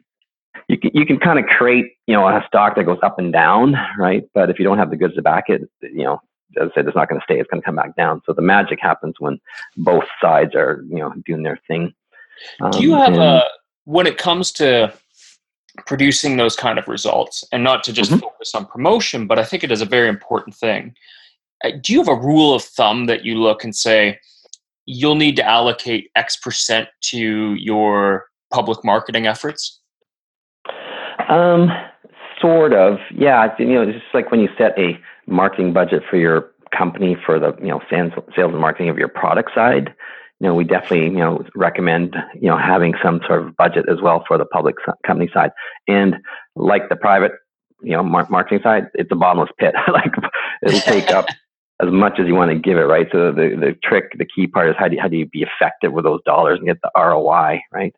you 0.67 0.77
can, 0.77 0.91
you 0.93 1.05
can 1.05 1.19
kind 1.19 1.39
of 1.39 1.45
create, 1.45 1.93
you 2.07 2.15
know, 2.15 2.27
a 2.27 2.43
stock 2.47 2.75
that 2.75 2.85
goes 2.85 2.99
up 3.03 3.19
and 3.19 3.33
down, 3.33 3.75
right? 3.97 4.23
But 4.33 4.49
if 4.49 4.59
you 4.59 4.65
don't 4.65 4.77
have 4.77 4.89
the 4.89 4.95
goods 4.95 5.15
to 5.15 5.21
back 5.21 5.45
it, 5.49 5.69
you 5.81 6.03
know, 6.03 6.21
as 6.61 6.69
I 6.71 6.75
said, 6.75 6.87
it's 6.87 6.95
not 6.95 7.09
going 7.09 7.19
to 7.19 7.23
stay. 7.23 7.39
It's 7.39 7.49
going 7.49 7.61
to 7.61 7.65
come 7.65 7.75
back 7.75 7.95
down. 7.95 8.21
So 8.25 8.33
the 8.33 8.41
magic 8.41 8.79
happens 8.81 9.15
when 9.19 9.39
both 9.77 10.05
sides 10.21 10.55
are, 10.55 10.83
you 10.87 10.99
know, 10.99 11.13
doing 11.25 11.43
their 11.43 11.59
thing. 11.67 11.93
Um, 12.61 12.71
Do 12.71 12.81
you 12.81 12.93
have 12.93 13.13
and, 13.13 13.21
a, 13.21 13.43
when 13.85 14.07
it 14.07 14.17
comes 14.17 14.51
to 14.53 14.93
producing 15.87 16.37
those 16.37 16.55
kind 16.55 16.77
of 16.77 16.87
results 16.87 17.43
and 17.51 17.63
not 17.63 17.83
to 17.85 17.93
just 17.93 18.11
mm-hmm. 18.11 18.19
focus 18.19 18.53
on 18.53 18.65
promotion, 18.65 19.27
but 19.27 19.39
I 19.39 19.43
think 19.43 19.63
it 19.63 19.71
is 19.71 19.81
a 19.81 19.85
very 19.85 20.07
important 20.07 20.55
thing. 20.55 20.95
Uh, 21.63 21.71
do 21.81 21.93
you 21.93 21.99
have 21.99 22.07
a 22.07 22.15
rule 22.15 22.53
of 22.53 22.63
thumb 22.63 23.05
that 23.05 23.25
you 23.25 23.35
look 23.35 23.63
and 23.63 23.75
say, 23.75 24.19
you'll 24.85 25.15
need 25.15 25.35
to 25.37 25.45
allocate 25.45 26.11
X 26.15 26.35
percent 26.37 26.89
to 27.01 27.55
your 27.55 28.25
public 28.51 28.83
marketing 28.83 29.27
efforts? 29.27 29.79
Um, 31.29 31.71
sort 32.39 32.73
of. 32.73 32.97
Yeah. 33.15 33.53
You 33.57 33.65
know, 33.67 33.81
it's 33.83 33.93
just 33.93 34.13
like 34.13 34.31
when 34.31 34.39
you 34.39 34.49
set 34.57 34.77
a 34.77 34.99
marketing 35.27 35.73
budget 35.73 36.03
for 36.09 36.17
your 36.17 36.51
company 36.77 37.15
for 37.25 37.39
the 37.39 37.55
you 37.59 37.67
know 37.67 37.81
sales 37.89 38.11
sales 38.35 38.51
and 38.51 38.59
marketing 38.59 38.89
of 38.89 38.97
your 38.97 39.07
product 39.07 39.51
side. 39.53 39.93
You 40.39 40.47
know, 40.47 40.55
we 40.55 40.65
definitely 40.65 41.05
you 41.05 41.19
know 41.19 41.45
recommend 41.55 42.15
you 42.35 42.49
know 42.49 42.57
having 42.57 42.93
some 43.01 43.21
sort 43.25 43.45
of 43.45 43.55
budget 43.55 43.85
as 43.89 44.01
well 44.01 44.23
for 44.27 44.37
the 44.37 44.45
public 44.45 44.75
company 45.05 45.29
side. 45.33 45.51
And 45.87 46.15
like 46.55 46.89
the 46.89 46.95
private 46.95 47.33
you 47.81 47.91
know 47.91 48.03
marketing 48.03 48.59
side, 48.63 48.87
it's 48.95 49.11
a 49.11 49.15
bottomless 49.15 49.51
pit. 49.57 49.75
like 49.91 50.11
it'll 50.63 50.79
take 50.81 51.11
up 51.11 51.27
as 51.83 51.91
much 51.91 52.19
as 52.19 52.27
you 52.27 52.35
want 52.35 52.51
to 52.51 52.57
give 52.57 52.77
it, 52.77 52.81
right? 52.81 53.07
So 53.11 53.31
the, 53.31 53.55
the 53.59 53.77
trick, 53.83 54.17
the 54.17 54.25
key 54.25 54.47
part 54.47 54.69
is 54.69 54.75
how 54.77 54.87
do 54.87 54.95
you, 54.95 55.01
how 55.01 55.07
do 55.07 55.17
you 55.17 55.25
be 55.25 55.43
effective 55.43 55.91
with 55.93 56.05
those 56.05 56.21
dollars 56.23 56.59
and 56.59 56.67
get 56.67 56.81
the 56.81 56.91
ROI, 56.95 57.61
right? 57.71 57.95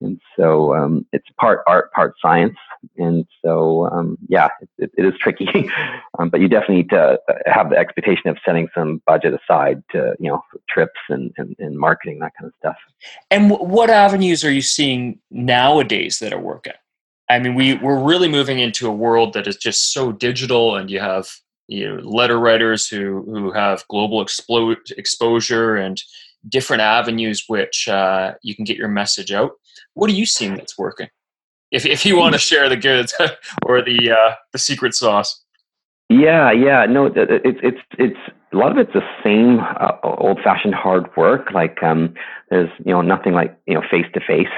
And 0.00 0.20
so 0.36 0.74
um, 0.74 1.06
it's 1.12 1.26
part 1.38 1.60
art, 1.66 1.92
part 1.92 2.14
science. 2.22 2.56
And 2.96 3.26
so, 3.44 3.86
um, 3.90 4.16
yeah, 4.28 4.48
it, 4.78 4.90
it 4.96 5.04
is 5.04 5.12
tricky, 5.20 5.70
um, 6.18 6.30
but 6.30 6.40
you 6.40 6.48
definitely 6.48 6.76
need 6.76 6.90
to 6.90 7.20
uh, 7.28 7.34
have 7.44 7.68
the 7.68 7.76
expectation 7.76 8.30
of 8.30 8.38
setting 8.44 8.68
some 8.74 9.02
budget 9.06 9.34
aside 9.34 9.82
to, 9.90 10.14
you 10.18 10.30
know, 10.30 10.42
trips 10.68 10.98
and, 11.10 11.30
and, 11.36 11.54
and 11.58 11.78
marketing, 11.78 12.20
that 12.20 12.32
kind 12.38 12.48
of 12.48 12.54
stuff. 12.58 12.76
And 13.30 13.50
w- 13.50 13.70
what 13.70 13.90
avenues 13.90 14.42
are 14.44 14.50
you 14.50 14.62
seeing 14.62 15.18
nowadays 15.30 16.20
that 16.20 16.32
are 16.32 16.40
working? 16.40 16.72
I 17.28 17.38
mean, 17.38 17.54
we 17.54 17.74
we're 17.74 18.02
really 18.02 18.28
moving 18.28 18.58
into 18.58 18.88
a 18.88 18.92
world 18.92 19.34
that 19.34 19.46
is 19.46 19.56
just 19.56 19.92
so 19.92 20.10
digital, 20.10 20.74
and 20.74 20.90
you 20.90 20.98
have 20.98 21.30
you 21.70 21.88
know 21.88 22.00
letter 22.02 22.38
writers 22.38 22.88
who 22.88 23.22
who 23.22 23.52
have 23.52 23.86
global 23.88 24.20
exposure 24.20 25.76
and 25.76 26.02
different 26.48 26.82
avenues 26.82 27.44
which 27.48 27.86
uh, 27.88 28.32
you 28.42 28.54
can 28.54 28.64
get 28.64 28.76
your 28.76 28.88
message 28.88 29.32
out. 29.32 29.52
What 29.94 30.10
are 30.10 30.14
you 30.14 30.26
seeing 30.26 30.56
that's 30.56 30.76
working? 30.76 31.08
If 31.70 31.86
if 31.86 32.04
you 32.04 32.16
want 32.16 32.32
to 32.34 32.38
share 32.38 32.68
the 32.68 32.76
goods 32.76 33.14
or 33.66 33.82
the 33.82 34.10
uh, 34.10 34.34
the 34.52 34.58
secret 34.58 34.94
sauce. 34.94 35.42
Yeah, 36.08 36.50
yeah, 36.50 36.86
no, 36.86 37.06
it's 37.06 37.16
it's 37.16 37.78
it's 37.98 38.18
a 38.52 38.56
lot 38.56 38.72
of 38.72 38.78
it's 38.78 38.92
the 38.92 39.06
same 39.22 39.60
uh, 39.60 39.92
old-fashioned 40.02 40.74
hard 40.74 41.08
work. 41.16 41.52
Like 41.52 41.80
um, 41.84 42.14
there's 42.50 42.70
you 42.84 42.92
know 42.92 43.00
nothing 43.00 43.32
like 43.32 43.56
you 43.68 43.74
know 43.74 43.82
face 43.88 44.06
to 44.14 44.20
face, 44.20 44.48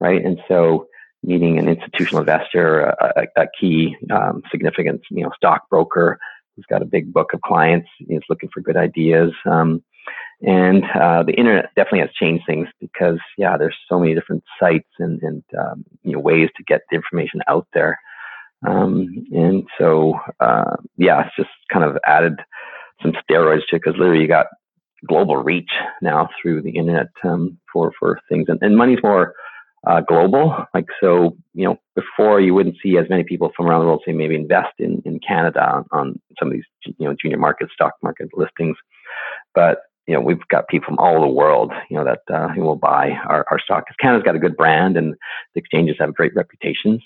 right? 0.00 0.24
And 0.24 0.38
so 0.48 0.86
meeting 1.22 1.58
an 1.58 1.68
institutional 1.68 2.20
investor, 2.20 2.80
a, 2.80 3.12
a, 3.16 3.42
a 3.42 3.46
key 3.60 3.96
um, 4.10 4.42
significant 4.50 5.02
you 5.10 5.24
know 5.24 5.30
stockbroker 5.36 6.18
who's 6.58 6.66
got 6.68 6.82
a 6.82 6.86
big 6.86 7.12
book 7.12 7.32
of 7.32 7.40
clients, 7.42 7.88
is 8.08 8.22
looking 8.28 8.48
for 8.52 8.60
good 8.60 8.76
ideas. 8.76 9.32
Um, 9.46 9.84
and 10.42 10.84
uh, 11.00 11.22
the 11.22 11.34
internet 11.34 11.70
definitely 11.76 12.00
has 12.00 12.12
changed 12.14 12.44
things 12.46 12.66
because 12.80 13.18
yeah, 13.36 13.56
there's 13.56 13.76
so 13.88 13.98
many 14.00 14.14
different 14.14 14.42
sites 14.58 14.88
and 14.98 15.22
and 15.22 15.44
um, 15.56 15.84
you 16.02 16.12
know 16.12 16.18
ways 16.18 16.48
to 16.56 16.64
get 16.64 16.82
the 16.90 16.96
information 16.96 17.40
out 17.46 17.66
there. 17.74 17.98
Um, 18.66 19.24
and 19.32 19.64
so, 19.78 20.18
uh, 20.40 20.76
yeah, 20.96 21.24
it's 21.26 21.36
just 21.36 21.50
kind 21.72 21.84
of 21.84 21.96
added 22.04 22.40
some 23.00 23.12
steroids 23.12 23.66
to 23.68 23.76
it 23.76 23.82
because 23.84 23.96
literally 23.96 24.22
you 24.22 24.28
got 24.28 24.46
global 25.06 25.36
reach 25.36 25.70
now 26.02 26.28
through 26.40 26.62
the 26.62 26.70
internet 26.70 27.06
um, 27.22 27.56
for 27.72 27.92
for 27.98 28.20
things, 28.28 28.46
and, 28.48 28.58
and 28.62 28.76
money's 28.76 29.02
more 29.02 29.34
uh, 29.88 30.02
global. 30.02 30.54
Like 30.74 30.86
so, 31.00 31.36
you 31.54 31.64
know, 31.64 31.78
before 31.96 32.40
you 32.40 32.54
wouldn't 32.54 32.76
see 32.82 32.98
as 32.98 33.08
many 33.08 33.24
people 33.24 33.50
from 33.56 33.66
around 33.66 33.80
the 33.80 33.86
world 33.86 34.02
say 34.06 34.12
maybe 34.12 34.34
invest 34.34 34.74
in 34.78 35.02
in 35.04 35.18
Canada 35.18 35.84
on, 35.90 36.20
some 36.38 36.48
of 36.48 36.54
these 36.54 36.64
you 36.98 37.08
know 37.08 37.16
junior 37.20 37.38
market 37.38 37.68
stock 37.72 37.94
market 38.02 38.28
listings, 38.34 38.76
but 39.54 39.78
you 40.06 40.14
know 40.14 40.20
we've 40.20 40.46
got 40.48 40.68
people 40.68 40.86
from 40.86 40.98
all 40.98 41.16
over 41.16 41.26
the 41.26 41.32
world 41.32 41.72
you 41.90 41.96
know 41.96 42.04
that 42.04 42.20
uh, 42.32 42.48
will 42.56 42.76
buy 42.76 43.12
our, 43.26 43.44
our 43.50 43.58
stock 43.58 43.84
because 43.84 43.96
Canada's 44.00 44.24
got 44.24 44.36
a 44.36 44.38
good 44.38 44.56
brand 44.56 44.96
and 44.96 45.14
the 45.54 45.60
exchanges 45.60 45.96
have 45.98 46.14
great 46.14 46.34
reputations. 46.34 47.02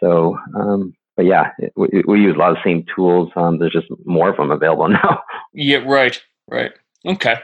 So, 0.00 0.36
um, 0.56 0.94
but 1.16 1.26
yeah, 1.26 1.50
it, 1.58 1.72
we, 1.76 2.02
we, 2.08 2.20
use 2.20 2.34
a 2.34 2.38
lot 2.38 2.50
of 2.50 2.56
the 2.56 2.64
same 2.64 2.84
tools. 2.96 3.30
Um, 3.36 3.58
there's 3.58 3.72
just 3.72 3.86
more 4.04 4.30
of 4.30 4.36
them 4.36 4.50
available 4.50 4.88
now. 4.88 5.22
Yeah, 5.52 5.84
right, 5.86 6.20
right. 6.48 6.72
Okay. 7.06 7.36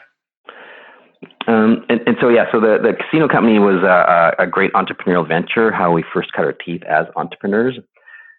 Um, 1.49 1.87
and, 1.89 2.01
and, 2.07 2.17
so, 2.21 2.29
yeah, 2.29 2.45
so 2.53 2.61
the, 2.61 2.77
the 2.83 2.93
casino 2.93 3.27
company 3.27 3.59
was 3.59 3.83
a, 3.83 4.35
a, 4.39 4.47
great 4.47 4.71
entrepreneurial 4.75 5.27
venture, 5.27 5.73
how 5.73 5.91
we 5.91 6.05
first 6.13 6.31
cut 6.33 6.45
our 6.45 6.53
teeth 6.53 6.83
as 6.85 7.07
entrepreneurs. 7.17 7.79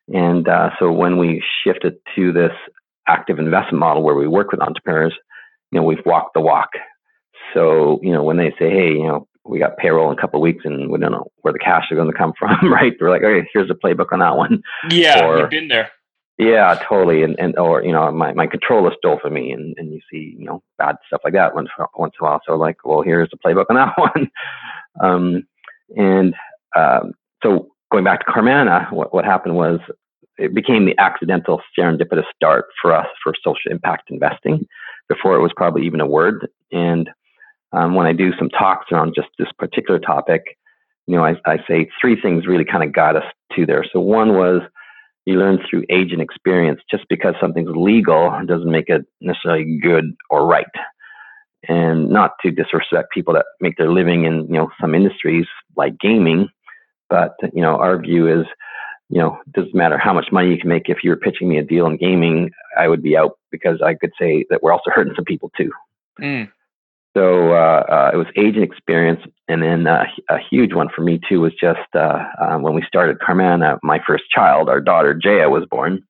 And 0.09 0.47
uh, 0.47 0.69
so 0.77 0.91
when 0.91 1.17
we 1.17 1.43
shifted 1.63 1.95
to 2.15 2.31
this 2.31 2.51
active 3.07 3.39
investment 3.39 3.79
model 3.79 4.03
where 4.03 4.13
we 4.13 4.27
work 4.27 4.51
with 4.51 4.61
entrepreneurs, 4.61 5.15
you 5.71 5.79
know, 5.79 5.83
we've 5.83 6.05
walked 6.05 6.35
the 6.35 6.41
walk. 6.41 6.69
So, 7.55 7.99
you 8.03 8.11
know, 8.11 8.21
when 8.21 8.37
they 8.37 8.51
say, 8.59 8.69
hey, 8.69 8.91
you 8.91 9.07
know, 9.07 9.27
we 9.43 9.57
got 9.57 9.77
payroll 9.77 10.11
in 10.11 10.17
a 10.17 10.21
couple 10.21 10.39
of 10.39 10.43
weeks 10.43 10.63
and 10.63 10.91
we 10.91 10.99
don't 10.99 11.11
know 11.11 11.31
where 11.41 11.53
the 11.53 11.59
cash 11.59 11.85
is 11.89 11.95
going 11.95 12.11
to 12.11 12.17
come 12.17 12.33
from, 12.39 12.71
right? 12.71 12.93
We're 13.01 13.09
like, 13.09 13.23
okay, 13.23 13.47
here's 13.51 13.69
the 13.69 13.73
playbook 13.73 14.11
on 14.11 14.19
that 14.19 14.37
one. 14.37 14.61
Yeah, 14.91 15.25
or, 15.25 15.39
you've 15.39 15.49
been 15.49 15.67
there. 15.67 15.89
Yeah, 16.39 16.81
totally. 16.87 17.21
And 17.23 17.37
and 17.37 17.57
or 17.59 17.83
you 17.83 17.91
know, 17.91 18.09
my, 18.13 18.31
my 18.33 18.47
controller 18.47 18.91
stole 18.97 19.19
from 19.21 19.33
me, 19.33 19.51
and, 19.51 19.75
and 19.77 19.91
you 19.93 19.99
see 20.09 20.35
you 20.39 20.45
know 20.45 20.63
bad 20.77 20.95
stuff 21.07 21.21
like 21.25 21.33
that 21.33 21.53
once 21.53 21.69
once 21.97 22.13
in 22.19 22.25
a 22.25 22.29
while. 22.29 22.41
So 22.47 22.55
like, 22.55 22.77
well, 22.85 23.01
here's 23.01 23.29
the 23.29 23.37
playbook 23.37 23.65
on 23.69 23.75
that 23.75 23.93
one. 23.97 24.31
um, 25.01 25.43
and 25.97 26.33
um, 26.77 27.11
so 27.43 27.67
going 27.91 28.05
back 28.05 28.25
to 28.25 28.31
Carmanah, 28.31 28.91
what 28.93 29.13
what 29.13 29.25
happened 29.25 29.55
was 29.55 29.79
it 30.37 30.53
became 30.55 30.85
the 30.85 30.97
accidental 30.97 31.61
serendipitous 31.77 32.23
start 32.33 32.67
for 32.81 32.95
us 32.95 33.07
for 33.21 33.33
social 33.43 33.69
impact 33.71 34.09
investing 34.09 34.65
before 35.09 35.35
it 35.35 35.41
was 35.41 35.51
probably 35.57 35.85
even 35.85 35.99
a 35.99 36.07
word. 36.07 36.47
And 36.71 37.09
um, 37.73 37.95
when 37.95 38.07
I 38.07 38.13
do 38.13 38.31
some 38.39 38.47
talks 38.49 38.85
around 38.93 39.13
just 39.13 39.27
this 39.37 39.49
particular 39.57 39.99
topic, 39.99 40.57
you 41.07 41.17
know, 41.17 41.25
I, 41.25 41.35
I 41.45 41.57
say 41.67 41.89
three 41.99 42.19
things 42.21 42.47
really 42.47 42.63
kind 42.63 42.83
of 42.85 42.93
got 42.93 43.17
us 43.17 43.25
to 43.57 43.65
there. 43.65 43.83
So 43.91 43.99
one 43.99 44.35
was 44.35 44.61
you 45.29 45.39
learn 45.39 45.59
through 45.69 45.83
age 45.89 46.11
and 46.11 46.21
experience. 46.21 46.81
Just 46.89 47.05
because 47.09 47.35
something's 47.39 47.75
legal 47.75 48.31
doesn't 48.45 48.71
make 48.71 48.89
it 48.89 49.05
necessarily 49.21 49.79
good 49.81 50.05
or 50.29 50.45
right. 50.45 50.65
And 51.67 52.09
not 52.09 52.31
to 52.41 52.51
disrespect 52.51 53.11
people 53.13 53.33
that 53.33 53.45
make 53.59 53.77
their 53.77 53.91
living 53.91 54.25
in 54.25 54.47
you 54.47 54.55
know 54.55 54.69
some 54.79 54.95
industries 54.95 55.45
like 55.75 55.99
gaming, 55.99 56.49
but 57.09 57.33
you 57.53 57.61
know 57.61 57.75
our 57.77 57.99
view 57.99 58.27
is 58.27 58.45
you 59.09 59.19
know, 59.19 59.39
it 59.47 59.53
doesn't 59.53 59.73
matter 59.73 59.97
how 59.97 60.13
much 60.13 60.27
money 60.31 60.51
you 60.51 60.59
can 60.59 60.69
make. 60.69 60.87
If 60.87 60.99
you 61.03 61.09
were 61.09 61.17
pitching 61.17 61.49
me 61.49 61.57
a 61.57 61.63
deal 61.63 61.87
in 61.87 61.97
gaming, 61.97 62.51
I 62.77 62.87
would 62.87 63.01
be 63.01 63.17
out 63.17 63.39
because 63.51 63.81
I 63.83 63.95
could 63.95 64.11
say 64.19 64.45
that 64.49 64.61
we're 64.61 64.71
also 64.71 64.91
hurting 64.93 65.13
some 65.15 65.25
people 65.25 65.51
too. 65.57 65.71
Mm. 66.21 66.51
So 67.17 67.53
uh, 67.53 67.83
uh, 67.89 68.11
it 68.13 68.17
was 68.17 68.27
age 68.37 68.55
and 68.55 68.63
experience, 68.63 69.21
and 69.47 69.63
then 69.63 69.87
uh, 69.87 70.05
a 70.29 70.37
huge 70.37 70.73
one 70.73 70.89
for 70.95 71.01
me 71.01 71.19
too 71.27 71.41
was 71.41 71.53
just 71.59 71.79
uh, 71.95 72.23
um, 72.39 72.61
when 72.61 72.75
we 72.75 72.83
started 72.87 73.17
Carmanah, 73.19 73.79
my 73.81 73.99
first 74.05 74.25
child, 74.29 74.69
our 74.69 74.79
daughter 74.79 75.15
Jaya, 75.15 75.49
was 75.49 75.65
born, 75.71 76.03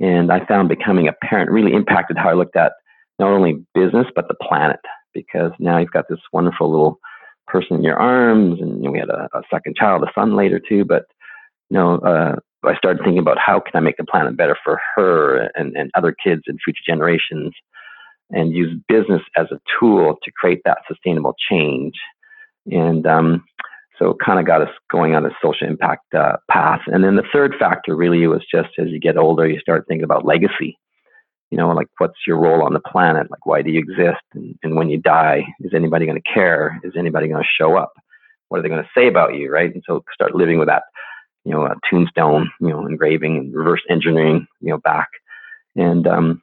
and 0.00 0.32
I 0.32 0.44
found 0.46 0.70
becoming 0.70 1.08
a 1.08 1.12
parent 1.12 1.50
really 1.50 1.74
impacted 1.74 2.16
how 2.16 2.30
I 2.30 2.34
looked 2.34 2.56
at 2.56 2.72
not 3.18 3.30
only 3.30 3.64
business 3.74 4.06
but 4.16 4.28
the 4.28 4.34
planet 4.42 4.80
because 5.12 5.52
now 5.58 5.78
you've 5.78 5.92
got 5.92 6.08
this 6.08 6.18
wonderful 6.32 6.70
little 6.70 6.98
person 7.46 7.76
in 7.76 7.82
your 7.82 7.96
arms, 7.96 8.60
and 8.60 8.80
we 8.90 8.98
had 8.98 9.10
a, 9.10 9.28
a, 9.34 9.42
second 9.52 9.76
child, 9.76 10.02
a 10.02 10.10
son 10.14 10.34
later 10.34 10.58
too. 10.58 10.86
But 10.86 11.04
you 11.68 11.76
know, 11.76 11.98
uh, 11.98 12.36
I 12.66 12.76
started 12.76 13.00
thinking 13.02 13.18
about 13.18 13.38
how 13.38 13.60
can 13.60 13.72
I 13.74 13.80
make 13.80 13.98
the 13.98 14.04
planet 14.04 14.38
better 14.38 14.56
for 14.64 14.80
her 14.96 15.50
and, 15.54 15.76
and 15.76 15.90
other 15.94 16.14
kids 16.24 16.42
and 16.46 16.58
future 16.64 16.82
generations 16.86 17.52
and 18.30 18.52
use 18.52 18.78
business 18.88 19.22
as 19.36 19.46
a 19.50 19.60
tool 19.78 20.16
to 20.22 20.30
create 20.32 20.60
that 20.64 20.78
sustainable 20.88 21.34
change. 21.50 21.94
And 22.70 23.06
um, 23.06 23.44
so 23.98 24.10
it 24.10 24.16
kind 24.24 24.40
of 24.40 24.46
got 24.46 24.62
us 24.62 24.70
going 24.90 25.14
on 25.14 25.24
a 25.24 25.30
social 25.42 25.68
impact 25.68 26.14
uh, 26.14 26.36
path. 26.50 26.80
And 26.86 27.04
then 27.04 27.16
the 27.16 27.24
third 27.32 27.54
factor 27.58 27.94
really 27.94 28.26
was 28.26 28.44
just 28.50 28.70
as 28.78 28.88
you 28.88 28.98
get 28.98 29.16
older, 29.16 29.46
you 29.46 29.60
start 29.60 29.84
thinking 29.86 30.04
about 30.04 30.24
legacy. 30.24 30.78
You 31.50 31.58
know, 31.58 31.68
like 31.68 31.86
what's 31.98 32.18
your 32.26 32.38
role 32.38 32.64
on 32.64 32.72
the 32.72 32.80
planet? 32.80 33.30
Like, 33.30 33.46
why 33.46 33.62
do 33.62 33.70
you 33.70 33.78
exist? 33.78 34.22
And, 34.34 34.58
and 34.64 34.74
when 34.74 34.90
you 34.90 34.98
die, 34.98 35.44
is 35.60 35.72
anybody 35.74 36.06
going 36.06 36.20
to 36.20 36.32
care? 36.32 36.80
Is 36.82 36.94
anybody 36.98 37.28
going 37.28 37.42
to 37.42 37.48
show 37.48 37.76
up? 37.76 37.92
What 38.48 38.58
are 38.58 38.62
they 38.62 38.68
going 38.68 38.82
to 38.82 38.90
say 38.96 39.06
about 39.06 39.34
you? 39.34 39.50
Right. 39.50 39.72
And 39.72 39.82
so 39.86 40.02
start 40.12 40.34
living 40.34 40.58
with 40.58 40.68
that, 40.68 40.82
you 41.44 41.52
know, 41.52 41.64
a 41.64 41.74
tombstone, 41.88 42.50
you 42.60 42.70
know, 42.70 42.86
engraving 42.86 43.36
and 43.36 43.54
reverse 43.54 43.82
engineering, 43.88 44.46
you 44.60 44.70
know, 44.70 44.78
back. 44.78 45.08
And 45.76 46.06
um, 46.08 46.42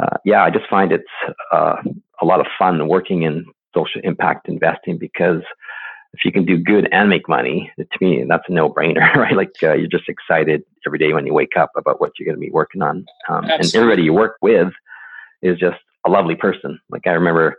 uh, 0.00 0.16
yeah, 0.24 0.42
I 0.42 0.50
just 0.50 0.68
find 0.68 0.92
it's 0.92 1.04
uh, 1.52 1.76
a 2.20 2.24
lot 2.24 2.40
of 2.40 2.46
fun 2.58 2.88
working 2.88 3.22
in 3.22 3.44
social 3.74 4.00
impact 4.04 4.48
investing 4.48 4.98
because 4.98 5.42
if 6.12 6.24
you 6.24 6.30
can 6.30 6.44
do 6.44 6.56
good 6.56 6.88
and 6.92 7.08
make 7.08 7.28
money, 7.28 7.72
to 7.78 7.86
me, 8.00 8.24
that's 8.28 8.44
a 8.48 8.52
no 8.52 8.70
brainer, 8.70 9.14
right? 9.16 9.36
Like 9.36 9.52
uh, 9.62 9.74
you're 9.74 9.88
just 9.88 10.08
excited 10.08 10.62
every 10.86 10.98
day 10.98 11.12
when 11.12 11.26
you 11.26 11.34
wake 11.34 11.56
up 11.56 11.70
about 11.76 12.00
what 12.00 12.12
you're 12.18 12.26
going 12.26 12.36
to 12.36 12.40
be 12.40 12.52
working 12.52 12.82
on. 12.82 13.04
Um, 13.28 13.44
and 13.44 13.74
everybody 13.74 14.02
you 14.02 14.12
work 14.12 14.36
with 14.40 14.72
is 15.42 15.58
just 15.58 15.78
a 16.06 16.10
lovely 16.10 16.36
person. 16.36 16.80
Like 16.88 17.06
I 17.06 17.12
remember 17.12 17.56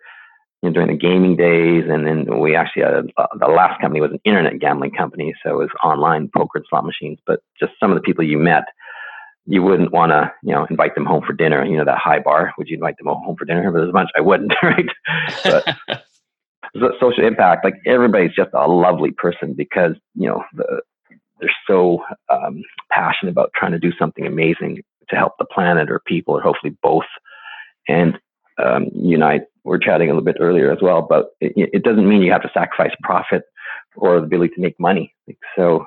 you 0.62 0.70
know, 0.70 0.74
during 0.74 0.88
the 0.88 0.98
gaming 0.98 1.36
days, 1.36 1.84
and 1.90 2.08
then 2.08 2.40
we 2.40 2.56
actually 2.56 2.84
had 2.84 3.12
uh, 3.18 3.28
the 3.40 3.48
last 3.48 3.80
company 3.82 4.02
was 4.02 4.12
an 4.12 4.22
internet 4.24 4.60
gambling 4.60 4.92
company, 4.92 5.34
so 5.44 5.52
it 5.52 5.58
was 5.58 5.70
online 5.84 6.30
poker 6.36 6.60
and 6.60 6.66
slot 6.70 6.86
machines. 6.86 7.20
But 7.28 7.42
just 7.60 7.74
some 7.80 7.92
of 7.92 7.96
the 7.96 8.02
people 8.02 8.24
you 8.24 8.40
met 8.40 8.64
you 9.48 9.62
wouldn't 9.62 9.92
want 9.92 10.12
to, 10.12 10.32
you 10.44 10.54
know, 10.54 10.66
invite 10.70 10.96
them 10.96 11.06
home 11.06 11.24
for 11.26 11.34
dinner. 11.34 11.64
You 11.64 11.78
know, 11.78 11.86
that 11.86 11.98
high 11.98 12.20
bar. 12.20 12.54
Would 12.58 12.68
you 12.68 12.76
invite 12.76 12.98
them 12.98 13.08
home 13.08 13.36
for 13.38 13.46
dinner? 13.46 13.72
But 13.72 13.88
as 13.88 13.94
much 13.94 14.10
I 14.16 14.22
wouldn't, 14.22 14.54
right? 14.64 14.90
But 15.44 15.76
social 17.00 17.26
impact, 17.26 17.64
like 17.64 17.76
everybody's 17.86 18.36
just 18.36 18.52
a 18.54 18.68
lovely 18.68 19.12
person 19.12 19.54
because 19.54 19.94
you 20.16 20.28
know 20.28 20.44
the, 20.54 20.82
they're 21.40 21.50
so 21.68 22.00
um, 22.30 22.62
passionate 22.92 23.32
about 23.32 23.52
trying 23.56 23.74
to 23.74 23.80
do 23.80 23.92
something 24.00 24.26
amazing 24.26 24.82
to 25.10 25.16
help 25.16 25.34
the 25.38 25.46
planet 25.46 25.92
or 25.92 26.02
people, 26.06 26.36
or 26.36 26.42
hopefully 26.42 26.76
both. 26.82 27.06
And 27.88 28.18
um, 28.58 28.88
you 28.94 29.16
and 29.16 29.24
I 29.24 29.42
were 29.64 29.78
chatting 29.78 30.10
a 30.10 30.14
little 30.14 30.26
bit 30.26 30.38
earlier 30.40 30.72
as 30.72 30.80
well, 30.82 31.02
but 31.02 31.36
it, 31.40 31.70
it 31.74 31.84
doesn't 31.84 32.08
mean 32.08 32.22
you 32.22 32.32
have 32.32 32.42
to 32.42 32.52
sacrifice 32.54 32.96
profit 33.04 33.44
or 33.96 34.20
the 34.20 34.26
ability 34.26 34.56
to 34.56 34.62
make 34.62 34.80
money. 34.80 35.14
So. 35.56 35.86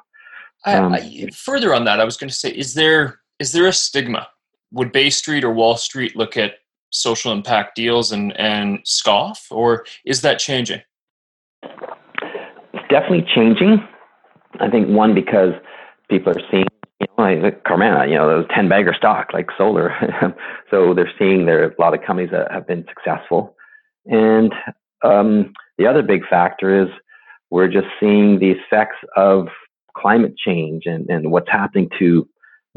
Um, 0.64 0.92
I, 0.92 0.98
I, 0.98 1.28
further 1.32 1.72
on 1.72 1.84
that, 1.84 2.00
I 2.00 2.04
was 2.04 2.16
going 2.16 2.28
to 2.28 2.34
say, 2.34 2.50
is 2.50 2.74
there 2.74 3.20
is 3.38 3.52
there 3.52 3.66
a 3.66 3.72
stigma? 3.72 4.28
Would 4.72 4.92
Bay 4.92 5.10
Street 5.10 5.44
or 5.44 5.52
Wall 5.52 5.76
Street 5.76 6.16
look 6.16 6.36
at 6.36 6.54
social 6.90 7.32
impact 7.32 7.76
deals 7.76 8.12
and, 8.12 8.38
and 8.38 8.80
scoff, 8.84 9.46
or 9.50 9.84
is 10.04 10.22
that 10.22 10.38
changing? 10.38 10.80
Definitely 12.90 13.26
changing. 13.34 13.86
I 14.60 14.68
think 14.68 14.88
one 14.88 15.14
because 15.14 15.52
people 16.10 16.32
are 16.32 16.40
seeing, 16.50 16.66
you 17.00 17.06
know, 17.16 17.24
like 17.24 17.64
Carmanah, 17.64 18.08
you 18.08 18.14
know, 18.14 18.26
those 18.26 18.46
ten 18.54 18.68
bagger 18.68 18.94
stock 18.94 19.28
like 19.32 19.48
solar, 19.56 19.92
so 20.70 20.94
they're 20.94 21.12
seeing 21.18 21.46
there 21.46 21.62
are 21.62 21.68
a 21.68 21.80
lot 21.80 21.94
of 21.94 22.02
companies 22.02 22.30
that 22.32 22.50
have 22.50 22.66
been 22.66 22.84
successful, 22.88 23.54
and 24.06 24.52
um, 25.04 25.52
the 25.76 25.86
other 25.86 26.02
big 26.02 26.26
factor 26.26 26.82
is 26.82 26.88
we're 27.50 27.68
just 27.68 27.86
seeing 28.00 28.38
the 28.38 28.50
effects 28.50 28.96
of 29.16 29.48
climate 29.96 30.36
change 30.36 30.84
and, 30.86 31.08
and 31.08 31.30
what's 31.30 31.50
happening 31.50 31.88
to 31.98 32.28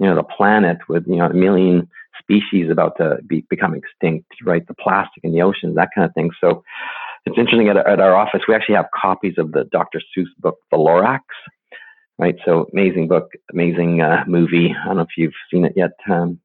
you 0.02 0.08
know 0.08 0.16
the 0.16 0.24
planet 0.24 0.80
with 0.90 1.06
you 1.08 1.18
know 1.18 1.28
a 1.28 1.34
million 1.34 1.88
species 2.20 2.72
about 2.72 2.98
to 2.98 3.20
be 3.28 3.46
become 3.52 3.76
extinct, 3.76 4.28
right? 4.44 4.68
The 4.68 4.74
plastic 4.74 5.24
in 5.24 5.32
the 5.32 5.44
oceans, 5.44 5.76
that 5.76 5.90
kind 5.94 6.06
of 6.06 6.14
thing. 6.16 6.32
So 6.42 6.64
it's 7.26 7.38
interesting 7.38 7.70
at, 7.70 7.78
at 7.78 8.00
our 8.00 8.16
office, 8.16 8.42
we 8.48 8.56
actually 8.56 8.76
have 8.76 8.88
copies 9.00 9.36
of 9.38 9.52
the 9.52 9.66
Dr. 9.66 10.02
Seuss 10.18 10.26
book, 10.40 10.58
The 10.72 10.78
Lorax, 10.78 11.20
right? 12.18 12.36
So 12.44 12.68
amazing 12.74 13.10
book, 13.10 13.30
amazing 13.52 14.02
uh, 14.02 14.24
movie. 14.28 14.74
I 14.74 14.88
don't 14.88 14.98
know 14.98 15.04
if 15.04 15.18
you've 15.18 15.34
seen 15.52 15.66
it 15.66 15.74
yet. 15.76 15.92
Um, 16.10 16.40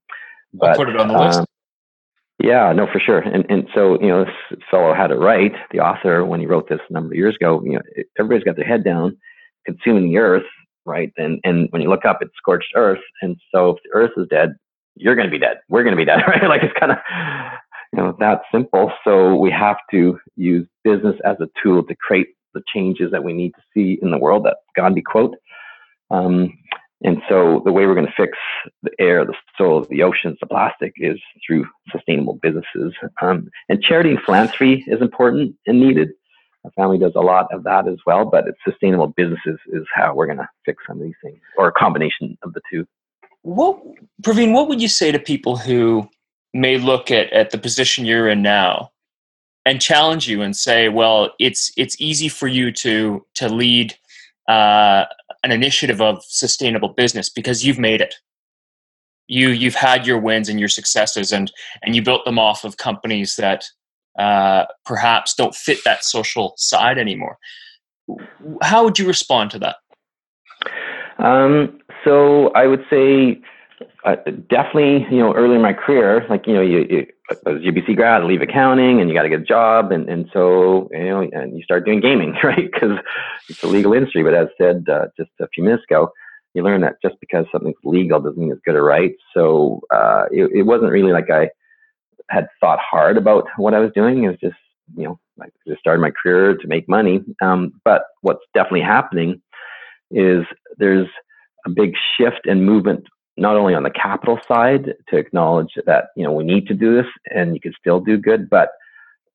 but, 0.53 0.71
I'll 0.71 0.77
put 0.77 0.91
it 0.91 1.01
on 1.01 1.09
the 1.09 1.19
list. 1.19 1.39
Um, 1.39 1.47
yeah, 2.39 2.71
no, 2.75 2.87
for 2.93 3.01
sure. 3.01 3.21
And 3.21 3.47
and 3.49 3.67
so 3.75 3.99
you 4.03 4.09
know, 4.09 4.25
this 4.25 4.61
fellow 4.71 4.93
had 4.93 5.11
it 5.11 5.15
right. 5.15 5.53
The 5.73 5.81
author, 5.81 6.27
when 6.27 6.41
he 6.41 6.47
wrote 6.47 6.69
this 6.69 6.81
a 6.91 6.93
number 6.93 7.15
of 7.15 7.17
years 7.17 7.37
ago, 7.37 7.63
you 7.65 7.73
know, 7.73 7.83
everybody's 8.19 8.45
got 8.45 8.57
their 8.57 8.67
head 8.67 8.85
down, 8.85 9.17
consuming 9.65 10.11
the 10.11 10.19
earth, 10.19 10.45
right? 10.87 11.13
And 11.17 11.41
and 11.45 11.69
when 11.71 11.83
you 11.83 11.89
look 11.89 12.05
up, 12.05 12.19
it's 12.21 12.37
scorched 12.37 12.73
earth. 12.75 13.03
And 13.23 13.37
so 13.55 13.71
if 13.71 13.83
the 13.85 13.91
earth 13.93 14.13
is 14.17 14.27
dead, 14.29 14.55
you're 14.95 15.15
going 15.15 15.27
to 15.27 15.31
be 15.31 15.39
dead. 15.39 15.59
We're 15.69 15.85
going 15.85 15.97
to 15.97 16.01
be 16.01 16.05
dead, 16.05 16.23
right? 16.27 16.43
like 16.49 16.63
it's 16.63 16.79
kind 16.79 16.93
of 16.93 16.99
you 17.93 17.99
know 17.99 18.17
that 18.21 18.43
simple. 18.53 18.93
So 19.05 19.37
we 19.37 19.51
have 19.51 19.77
to 19.91 20.19
use 20.37 20.67
business 20.85 21.17
as 21.25 21.37
a 21.41 21.49
tool 21.63 21.83
to 21.85 21.95
create 21.97 22.29
the 22.55 22.63
changes 22.73 23.11
that 23.11 23.23
we 23.23 23.33
need 23.33 23.51
to 23.51 23.63
see 23.75 23.99
in 24.01 24.11
the 24.11 24.19
world. 24.19 24.45
That 24.45 24.57
Gandhi 24.75 25.03
quote. 25.03 25.37
Um, 26.11 26.57
and 27.03 27.21
so 27.29 27.63
the 27.65 27.73
way 27.73 27.87
we're 27.87 27.95
going 27.95 28.07
to 28.07 28.13
fix 28.17 28.39
the 28.83 28.91
air, 28.99 29.25
the 29.25 29.35
soil, 29.59 29.85
the 29.91 30.03
oceans, 30.03 30.39
the 30.41 30.47
plastic 30.47 30.95
is 30.97 31.21
through 31.47 31.67
sustainable 31.93 32.39
businesses. 32.43 32.95
Um, 33.21 33.49
and 33.69 33.83
charity 33.83 34.11
and 34.11 34.23
philanthropy 34.23 34.85
is 34.87 35.03
important 35.03 35.57
and 35.67 35.79
needed. 35.79 36.09
Our 36.67 36.73
family 36.73 36.99
does 36.99 37.13
a 37.15 37.21
lot 37.21 37.47
of 37.53 37.63
that 37.63 37.87
as 37.87 37.99
well, 38.07 38.25
but 38.25 38.49
it's 38.49 38.59
sustainable 38.69 39.07
businesses 39.07 39.57
is 39.69 39.85
how 39.95 40.15
we're 40.15 40.27
going 40.27 40.39
to 40.39 40.49
fix 40.65 40.83
some 40.89 40.99
of 40.99 41.05
these 41.05 41.15
things, 41.23 41.39
or 41.57 41.69
a 41.69 41.73
combination 41.73 42.37
of 42.43 42.53
the 42.55 42.61
two. 42.69 42.85
What, 43.43 43.81
Praveen, 44.23 44.53
what 44.53 44.67
would 44.69 44.83
you 44.83 44.89
say 44.89 45.13
to 45.13 45.21
people 45.21 45.57
who 45.57 46.09
may 46.53 46.77
look 46.77 47.13
at, 47.13 47.33
at 47.33 47.51
the 47.51 47.59
position 47.59 48.05
you're 48.05 48.29
in 48.29 48.43
now 48.43 48.91
and 49.65 49.81
challenge 49.81 50.29
you 50.29 50.43
and 50.43 50.57
say, 50.57 50.89
well, 50.89 51.31
it's 51.39 51.71
it's 51.77 52.01
easy 52.01 52.29
for 52.29 52.49
you 52.49 52.73
to 52.73 53.25
to 53.35 53.49
lead 53.49 53.95
uh, 54.49 55.05
an 55.45 55.53
initiative 55.53 56.01
of 56.01 56.25
sustainable 56.25 56.89
business 56.89 57.29
because 57.29 57.65
you've 57.65 57.79
made 57.79 58.01
it. 58.01 58.17
You 59.29 59.51
you've 59.51 59.77
had 59.77 60.05
your 60.05 60.19
wins 60.19 60.49
and 60.49 60.59
your 60.59 60.69
successes, 60.69 61.31
and 61.31 61.53
and 61.83 61.95
you 61.95 62.03
built 62.03 62.25
them 62.25 62.41
off 62.41 62.65
of 62.65 62.77
companies 62.77 63.37
that 63.37 63.67
uh, 64.19 64.65
perhaps 64.85 65.35
don't 65.35 65.55
fit 65.55 65.79
that 65.85 66.05
social 66.05 66.55
side 66.57 66.99
anymore. 66.99 67.39
How 68.63 68.85
would 68.85 68.99
you 68.99 69.07
respond 69.07 69.51
to 69.53 69.59
that? 69.61 69.77
Um, 71.19 71.81
so 72.05 72.49
I 72.51 72.67
would 72.67 72.85
say 72.89 73.41
uh, 74.05 74.17
definitely, 74.49 75.07
you 75.11 75.19
know, 75.19 75.35
early 75.35 75.57
in 75.57 75.63
my 75.63 75.73
career, 75.73 76.25
like, 76.29 76.47
you 76.47 76.55
know, 76.55 76.63
you, 76.63 76.87
you 76.89 77.07
I 77.47 77.51
was 77.51 77.63
UBC 77.63 77.97
grad, 77.97 78.25
leave 78.25 78.41
accounting 78.41 79.01
and 79.01 79.11
you 79.11 79.17
got 79.17 79.25
to 79.25 79.29
get 79.29 79.41
a 79.41 79.45
job. 79.45 79.91
And, 79.91 80.09
and 80.09 80.29
so, 80.33 80.89
you 80.93 81.05
know, 81.05 81.29
and 81.33 81.57
you 81.57 81.65
start 81.65 81.85
doing 81.85 82.01
gaming, 82.01 82.37
right? 82.43 82.71
Because 82.73 82.99
it's 83.49 83.63
a 83.63 83.67
legal 83.67 83.93
industry. 83.93 84.23
But 84.23 84.35
as 84.35 84.49
said 84.59 84.85
uh, 84.91 85.07
just 85.17 85.31
a 85.41 85.49
few 85.49 85.65
minutes 85.65 85.83
ago, 85.91 86.13
you 86.55 86.63
learn 86.63 86.81
that 86.83 86.97
just 87.03 87.17
because 87.21 87.45
something's 87.51 87.77
legal 87.85 88.21
doesn't 88.21 88.39
mean 88.39 88.53
it's 88.53 88.61
good 88.65 88.77
or 88.77 88.85
right. 88.85 89.15
So 89.35 89.81
uh, 89.93 90.25
it, 90.31 90.51
it 90.55 90.63
wasn't 90.63 90.93
really 90.93 91.13
like 91.13 91.31
I 91.31 91.51
had 92.29 92.49
thought 92.61 92.79
hard 92.79 93.17
about 93.17 93.47
what 93.57 93.75
I 93.75 93.79
was 93.79 93.91
doing. 93.95 94.25
It 94.25 94.29
was 94.29 94.41
just, 94.41 94.57
you 94.97 95.05
know, 95.05 95.19
I 95.41 95.47
just 95.67 95.81
started 95.81 96.01
my 96.01 96.11
career 96.11 96.57
to 96.57 96.67
make 96.67 96.89
money. 96.89 97.21
Um, 97.43 97.73
but 97.85 98.03
what's 98.23 98.45
definitely 98.55 98.83
happening 98.83 99.41
is 100.11 100.45
there's 100.79 101.09
a 101.67 101.71
big 101.71 101.93
shift 102.17 102.47
and 102.47 102.65
movement 102.65 103.05
not 103.37 103.57
only 103.57 103.75
on 103.75 103.83
the 103.83 103.91
capital 103.91 104.39
side 104.49 104.95
to 105.09 105.17
acknowledge 105.17 105.73
that 105.85 106.07
you 106.17 106.25
know 106.25 106.33
we 106.33 106.45
need 106.45 106.67
to 106.69 106.75
do 106.75 106.97
this 106.97 107.11
and 107.35 107.55
you 107.55 107.61
can 107.61 107.75
still 107.79 108.01
do 108.01 108.17
good, 108.17 108.49
but 108.49 108.71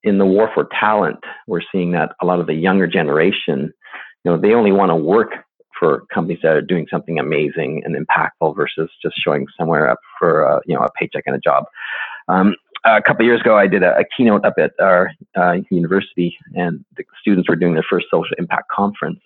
in 0.04 0.18
the 0.18 0.26
war 0.26 0.50
for 0.54 0.68
talent, 0.80 1.20
we're 1.48 1.62
seeing 1.72 1.92
that 1.92 2.14
a 2.22 2.26
lot 2.26 2.40
of 2.40 2.48
the 2.48 2.56
younger 2.56 2.88
generation, 2.88 3.72
you 4.24 4.32
know, 4.32 4.38
they 4.38 4.54
only 4.54 4.72
want 4.72 4.90
to 4.90 4.96
work 4.96 5.30
for 5.78 6.04
companies 6.14 6.40
that 6.44 6.54
are 6.54 6.62
doing 6.62 6.86
something 6.92 7.20
amazing 7.20 7.82
and 7.86 7.96
impactful 7.96 8.56
versus 8.56 8.90
just 9.02 9.16
showing 9.18 9.46
somewhere 9.60 9.90
up 9.90 10.00
for 10.20 10.44
a, 10.44 10.62
you 10.66 10.76
know 10.76 10.84
a 10.84 10.92
paycheck 11.00 11.24
and 11.26 11.36
a 11.36 11.40
job. 11.40 11.66
Um, 12.28 12.56
a 12.84 13.02
couple 13.02 13.26
years 13.26 13.42
ago, 13.42 13.58
I 13.58 13.68
did 13.68 13.84
a, 13.84 13.98
a, 13.98 14.04
keynote 14.18 14.46
up 14.46 14.56
at 14.58 14.72
our 14.80 15.12
uh, 15.36 15.58
university, 15.70 16.38
and 16.56 16.84
the 16.98 17.04
students 17.20 17.48
were 17.48 17.56
doing 17.56 17.74
their 17.74 17.86
first 17.88 18.08
social 18.12 18.36
impact 18.38 18.70
conference. 18.70 19.20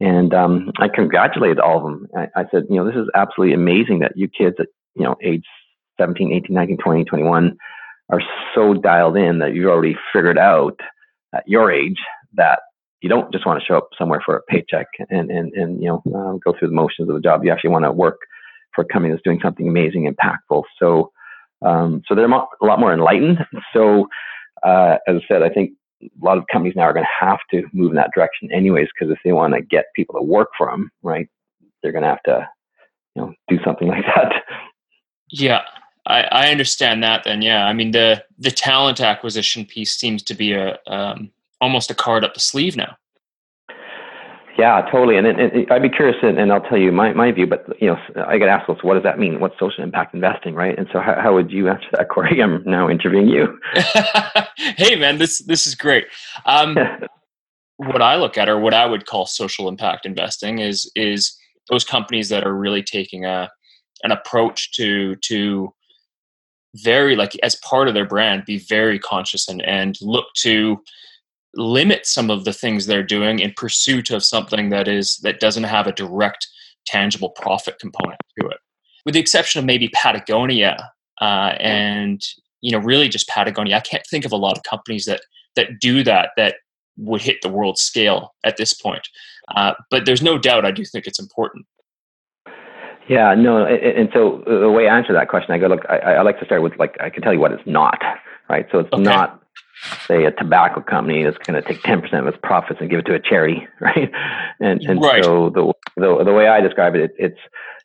And 0.00 0.32
um, 0.32 0.70
I 0.78 0.88
congratulated 0.88 1.58
all 1.58 1.78
of 1.78 1.82
them. 1.84 2.08
I, 2.16 2.28
I, 2.40 2.44
said, 2.50 2.64
you 2.70 2.76
know, 2.76 2.84
this 2.84 2.94
is 2.94 3.08
absolutely 3.14 3.54
amazing 3.54 4.00
that 4.00 4.16
you 4.16 4.28
kids 4.28 4.56
at, 4.58 4.68
you 4.94 5.02
know, 5.02 5.16
age 5.22 5.44
17, 5.98 6.32
18, 6.32 6.54
19, 6.54 6.76
20, 6.76 7.04
21 7.04 7.56
are 8.10 8.22
so 8.54 8.74
dialed 8.74 9.16
in 9.16 9.40
that 9.40 9.54
you've 9.54 9.70
already 9.70 9.96
figured 10.12 10.38
out 10.38 10.78
at 11.34 11.46
your 11.46 11.70
age 11.70 11.98
that 12.34 12.60
you 13.00 13.08
don't 13.08 13.32
just 13.32 13.46
want 13.46 13.60
to 13.60 13.66
show 13.66 13.76
up 13.76 13.88
somewhere 13.98 14.22
for 14.24 14.36
a 14.36 14.42
paycheck 14.42 14.86
and, 15.10 15.30
and, 15.30 15.52
and 15.52 15.82
you 15.82 15.88
know, 15.88 16.02
uh, 16.14 16.32
go 16.44 16.56
through 16.58 16.68
the 16.68 16.74
motions 16.74 17.08
of 17.08 17.14
the 17.14 17.20
job. 17.20 17.44
You 17.44 17.52
actually 17.52 17.70
want 17.70 17.84
to 17.84 17.92
work 17.92 18.20
for 18.74 18.82
a 18.82 18.86
company 18.86 19.12
that's 19.12 19.22
doing 19.22 19.40
something 19.42 19.68
amazing, 19.68 20.06
and 20.06 20.16
impactful. 20.16 20.62
So, 20.78 21.12
um, 21.62 22.02
so 22.06 22.14
they're 22.14 22.30
a 22.30 22.46
lot 22.62 22.80
more 22.80 22.92
enlightened. 22.92 23.38
So, 23.72 24.08
uh, 24.62 24.96
as 25.06 25.16
I 25.16 25.20
said, 25.28 25.42
I 25.42 25.48
think 25.48 25.72
a 26.02 26.24
lot 26.24 26.38
of 26.38 26.44
companies 26.50 26.74
now 26.76 26.82
are 26.82 26.92
going 26.92 27.04
to 27.04 27.26
have 27.26 27.40
to 27.50 27.62
move 27.72 27.90
in 27.90 27.96
that 27.96 28.10
direction 28.14 28.50
anyways 28.52 28.88
because 28.94 29.12
if 29.12 29.18
they 29.24 29.32
want 29.32 29.54
to 29.54 29.62
get 29.62 29.86
people 29.96 30.14
to 30.14 30.22
work 30.22 30.48
for 30.56 30.70
them 30.70 30.90
right 31.02 31.28
they're 31.82 31.92
going 31.92 32.02
to 32.02 32.08
have 32.08 32.22
to 32.22 32.48
you 33.14 33.22
know 33.22 33.34
do 33.48 33.58
something 33.64 33.88
like 33.94 34.04
that. 34.14 34.44
Yeah. 35.30 35.62
I, 36.06 36.22
I 36.22 36.50
understand 36.50 37.02
that 37.02 37.24
then 37.24 37.42
yeah. 37.42 37.66
I 37.66 37.72
mean 37.72 37.90
the 37.90 38.24
the 38.38 38.50
talent 38.50 39.00
acquisition 39.00 39.66
piece 39.66 39.92
seems 39.92 40.22
to 40.24 40.34
be 40.34 40.52
a 40.52 40.78
um, 40.86 41.30
almost 41.60 41.90
a 41.90 41.94
card 41.94 42.24
up 42.24 42.34
the 42.34 42.40
sleeve 42.40 42.76
now 42.76 42.96
yeah, 44.58 44.82
totally. 44.90 45.16
And, 45.16 45.26
and, 45.26 45.38
and 45.38 45.70
I'd 45.70 45.82
be 45.82 45.88
curious, 45.88 46.16
and, 46.20 46.36
and, 46.36 46.52
I'll 46.52 46.60
tell 46.60 46.76
you 46.76 46.90
my, 46.90 47.12
my 47.12 47.30
view, 47.30 47.46
but 47.46 47.64
you 47.80 47.86
know, 47.86 47.96
I 48.26 48.38
get 48.38 48.48
asked, 48.48 48.68
well, 48.68 48.76
so 48.80 48.88
what 48.88 48.94
does 48.94 49.04
that 49.04 49.16
mean? 49.16 49.38
What's 49.38 49.58
social 49.58 49.84
impact 49.84 50.14
investing, 50.14 50.54
right? 50.54 50.76
And 50.76 50.88
so 50.92 51.00
how, 51.00 51.14
how 51.20 51.32
would 51.32 51.52
you 51.52 51.68
answer 51.68 51.86
that, 51.92 52.08
Cory? 52.08 52.42
I'm 52.42 52.64
now 52.64 52.90
interviewing 52.90 53.28
you. 53.28 53.60
hey, 54.76 54.96
man, 54.96 55.18
this, 55.18 55.38
this 55.38 55.68
is 55.68 55.76
great. 55.76 56.06
Um, 56.44 56.76
what 57.76 58.02
I 58.02 58.16
look 58.16 58.36
at, 58.36 58.48
or 58.48 58.58
what 58.58 58.74
I 58.74 58.84
would 58.84 59.06
call 59.06 59.26
social 59.26 59.68
impact 59.68 60.04
investing 60.04 60.58
is, 60.58 60.90
is 60.96 61.38
those 61.70 61.84
companies 61.84 62.28
that 62.30 62.44
are 62.44 62.54
really 62.54 62.82
taking 62.82 63.24
a, 63.24 63.48
an 64.02 64.10
approach 64.10 64.72
to, 64.72 65.14
to 65.16 65.72
very 66.74 67.14
like 67.14 67.36
as 67.44 67.54
part 67.56 67.86
of 67.86 67.94
their 67.94 68.06
brand, 68.06 68.44
be 68.44 68.58
very 68.58 68.98
conscious 68.98 69.48
and, 69.48 69.62
and 69.62 69.96
look 70.02 70.26
to, 70.38 70.82
limit 71.58 72.06
some 72.06 72.30
of 72.30 72.44
the 72.44 72.52
things 72.52 72.86
they're 72.86 73.02
doing 73.02 73.40
in 73.40 73.52
pursuit 73.56 74.10
of 74.10 74.24
something 74.24 74.70
that 74.70 74.88
is 74.88 75.18
that 75.18 75.40
doesn't 75.40 75.64
have 75.64 75.86
a 75.86 75.92
direct 75.92 76.46
tangible 76.86 77.30
profit 77.30 77.78
component 77.78 78.20
to 78.40 78.46
it. 78.46 78.58
With 79.04 79.14
the 79.14 79.20
exception 79.20 79.58
of 79.58 79.64
maybe 79.64 79.88
patagonia 79.88 80.92
uh, 81.20 81.54
and 81.58 82.22
you 82.60 82.72
know 82.72 82.78
really 82.78 83.08
just 83.08 83.28
patagonia. 83.28 83.76
I 83.76 83.80
can't 83.80 84.06
think 84.06 84.24
of 84.24 84.32
a 84.32 84.36
lot 84.36 84.56
of 84.56 84.62
companies 84.62 85.04
that 85.06 85.20
that 85.56 85.80
do 85.80 86.04
that 86.04 86.30
that 86.36 86.56
would 86.96 87.22
hit 87.22 87.42
the 87.42 87.48
world 87.48 87.78
scale 87.78 88.34
at 88.44 88.56
this 88.56 88.74
point. 88.74 89.08
Uh, 89.54 89.74
but 89.90 90.04
there's 90.04 90.22
no 90.22 90.36
doubt 90.36 90.64
i 90.64 90.70
do 90.70 90.84
think 90.84 91.06
it's 91.06 91.18
important. 91.18 91.66
Yeah 93.08 93.34
no 93.34 93.64
and 93.64 94.10
so 94.12 94.42
the 94.46 94.70
way 94.70 94.86
i 94.86 94.96
answer 94.96 95.14
that 95.14 95.28
question 95.28 95.52
i 95.52 95.58
go 95.58 95.66
look 95.66 95.80
i, 95.88 95.96
I 95.96 96.22
like 96.22 96.38
to 96.40 96.44
start 96.44 96.62
with 96.62 96.78
like 96.78 96.94
i 97.00 97.08
can 97.08 97.22
tell 97.22 97.32
you 97.32 97.40
what 97.40 97.52
it's 97.52 97.66
not 97.66 97.98
right 98.48 98.66
so 98.70 98.80
it's 98.80 98.92
okay. 98.92 99.02
not 99.02 99.42
say 100.06 100.24
a 100.24 100.32
tobacco 100.32 100.80
company 100.80 101.22
that's 101.22 101.38
going 101.38 101.60
to 101.60 101.66
take 101.66 101.80
10% 101.82 102.12
of 102.18 102.26
its 102.26 102.38
profits 102.42 102.80
and 102.80 102.90
give 102.90 102.98
it 102.98 103.06
to 103.06 103.14
a 103.14 103.20
charity 103.20 103.66
right 103.80 104.10
and, 104.60 104.82
and 104.82 105.00
right. 105.02 105.24
so 105.24 105.50
the, 105.50 105.72
the, 105.96 106.24
the 106.24 106.32
way 106.32 106.48
i 106.48 106.60
describe 106.60 106.94
it, 106.94 107.02
it, 107.02 107.10
it's 107.18 107.40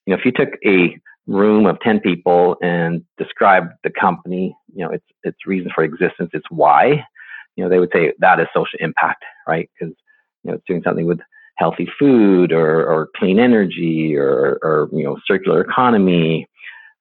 you 0.05 0.13
know 0.13 0.19
if 0.19 0.25
you 0.25 0.31
took 0.31 0.49
a 0.65 0.97
room 1.27 1.65
of 1.65 1.79
10 1.79 1.99
people 1.99 2.57
and 2.61 3.03
described 3.17 3.67
the 3.83 3.89
company 3.89 4.55
you 4.73 4.85
know 4.85 4.91
its 4.91 5.05
its 5.23 5.37
reason 5.45 5.71
for 5.73 5.83
existence 5.83 6.29
its 6.33 6.45
why 6.49 7.05
you 7.55 7.63
know 7.63 7.69
they 7.69 7.79
would 7.79 7.91
say 7.93 8.13
that 8.19 8.39
is 8.39 8.47
social 8.53 8.79
impact 8.79 9.23
right 9.47 9.69
because 9.73 9.93
you 10.43 10.51
know 10.51 10.55
it's 10.55 10.65
doing 10.67 10.81
something 10.83 11.05
with 11.05 11.19
healthy 11.57 11.87
food 11.99 12.51
or, 12.51 12.85
or 12.85 13.09
clean 13.15 13.39
energy 13.39 14.15
or, 14.15 14.59
or 14.63 14.89
you 14.91 15.03
know 15.03 15.17
circular 15.25 15.61
economy 15.61 16.47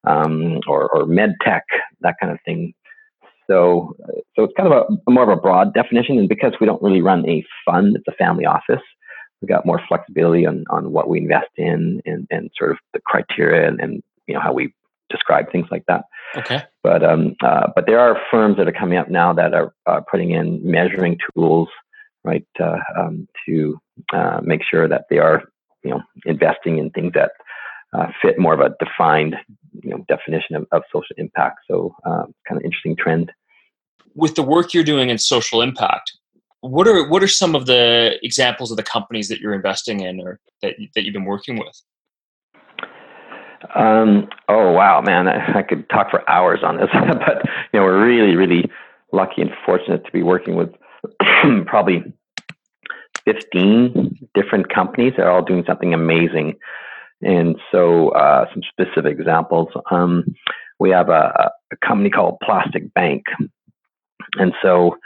um, 0.04 0.60
or, 0.66 0.88
or 0.90 1.06
med 1.06 1.34
tech 1.42 1.64
that 2.00 2.16
kind 2.20 2.32
of 2.32 2.38
thing 2.44 2.74
so, 3.52 3.94
so 4.34 4.44
it's 4.44 4.54
kind 4.56 4.72
of 4.72 4.86
a 5.06 5.10
more 5.10 5.30
of 5.30 5.36
a 5.36 5.40
broad 5.40 5.74
definition. 5.74 6.18
And 6.18 6.28
because 6.28 6.54
we 6.60 6.66
don't 6.66 6.82
really 6.82 7.02
run 7.02 7.28
a 7.28 7.44
fund, 7.66 7.96
it's 7.96 8.08
a 8.08 8.12
family 8.12 8.46
office. 8.46 8.82
We've 9.40 9.48
got 9.48 9.66
more 9.66 9.80
flexibility 9.88 10.46
on, 10.46 10.64
on 10.70 10.92
what 10.92 11.08
we 11.08 11.18
invest 11.18 11.50
in 11.56 12.00
and, 12.06 12.26
and 12.30 12.50
sort 12.56 12.70
of 12.70 12.78
the 12.94 13.00
criteria 13.04 13.68
and, 13.68 13.80
and 13.80 14.02
you 14.26 14.34
know 14.34 14.40
how 14.40 14.52
we 14.52 14.72
describe 15.10 15.50
things 15.50 15.66
like 15.70 15.84
that. 15.88 16.04
Okay. 16.36 16.62
But 16.82 17.04
um, 17.04 17.34
uh, 17.44 17.68
but 17.74 17.86
there 17.86 18.00
are 18.00 18.18
firms 18.30 18.56
that 18.56 18.68
are 18.68 18.72
coming 18.72 18.98
up 18.98 19.10
now 19.10 19.32
that 19.34 19.52
are 19.52 19.74
uh, 19.86 20.00
putting 20.10 20.30
in 20.30 20.60
measuring 20.62 21.18
tools, 21.34 21.68
right, 22.24 22.46
uh, 22.60 22.78
um, 22.96 23.28
to 23.46 23.78
uh, 24.12 24.40
make 24.42 24.62
sure 24.68 24.88
that 24.88 25.04
they 25.10 25.18
are 25.18 25.42
you 25.84 25.90
know 25.90 26.00
investing 26.24 26.78
in 26.78 26.90
things 26.90 27.12
that 27.14 27.32
uh, 27.92 28.06
fit 28.22 28.38
more 28.38 28.54
of 28.54 28.60
a 28.60 28.74
defined 28.84 29.36
you 29.82 29.90
know 29.90 30.04
definition 30.08 30.56
of, 30.56 30.66
of 30.72 30.82
social 30.92 31.16
impact. 31.18 31.58
So 31.70 31.94
uh, 32.04 32.24
kind 32.48 32.58
of 32.58 32.62
interesting 32.62 32.96
trend. 32.96 33.32
With 34.14 34.34
the 34.34 34.42
work 34.42 34.74
you're 34.74 34.84
doing 34.84 35.10
in 35.10 35.18
social 35.18 35.62
impact, 35.62 36.12
what 36.60 36.86
are 36.86 37.08
what 37.08 37.22
are 37.22 37.28
some 37.28 37.54
of 37.54 37.66
the 37.66 38.18
examples 38.22 38.70
of 38.70 38.76
the 38.76 38.82
companies 38.82 39.28
that 39.28 39.40
you're 39.40 39.54
investing 39.54 40.00
in 40.00 40.20
or 40.20 40.38
that 40.62 40.74
that 40.94 41.04
you've 41.04 41.14
been 41.14 41.24
working 41.24 41.58
with? 41.58 41.80
Um, 43.74 44.28
oh 44.48 44.72
wow, 44.72 45.00
man, 45.00 45.28
I, 45.28 45.60
I, 45.60 45.62
could 45.62 45.88
talk 45.88 46.10
for 46.10 46.28
hours 46.28 46.60
on 46.64 46.78
this, 46.78 46.88
but 46.92 47.42
you 47.72 47.80
know 47.80 47.84
we're 47.84 48.04
really 48.04 48.36
really 48.36 48.70
lucky 49.12 49.42
and 49.42 49.50
fortunate 49.64 50.04
to 50.04 50.12
be 50.12 50.22
working 50.22 50.56
with 50.56 50.70
probably 51.66 52.02
15 53.24 54.28
different 54.34 54.72
companies 54.72 55.14
that 55.16 55.26
are 55.26 55.30
all 55.30 55.44
doing 55.44 55.64
something 55.66 55.94
amazing. 55.94 56.54
And 57.22 57.56
so, 57.70 58.08
uh, 58.10 58.46
some 58.52 58.62
specific 58.68 59.18
examples. 59.18 59.68
Um, 59.90 60.24
we 60.80 60.90
have 60.90 61.08
a, 61.08 61.52
a 61.72 61.76
company 61.86 62.10
called 62.10 62.38
Plastic 62.42 62.92
Bank, 62.94 63.22
and 64.36 64.52
so 64.62 64.96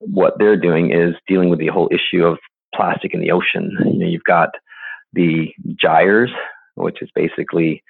what 0.00 0.34
they're 0.38 0.56
doing 0.56 0.92
is 0.92 1.14
dealing 1.26 1.50
with 1.50 1.58
the 1.58 1.68
whole 1.68 1.90
issue 1.90 2.24
of 2.24 2.38
plastic 2.74 3.14
in 3.14 3.20
the 3.20 3.30
ocean. 3.30 3.76
You 3.84 3.98
know, 3.98 4.06
you've 4.06 4.24
got 4.24 4.50
the 5.12 5.48
gyres, 5.80 6.30
which 6.74 7.02
is 7.02 7.10
basically 7.14 7.82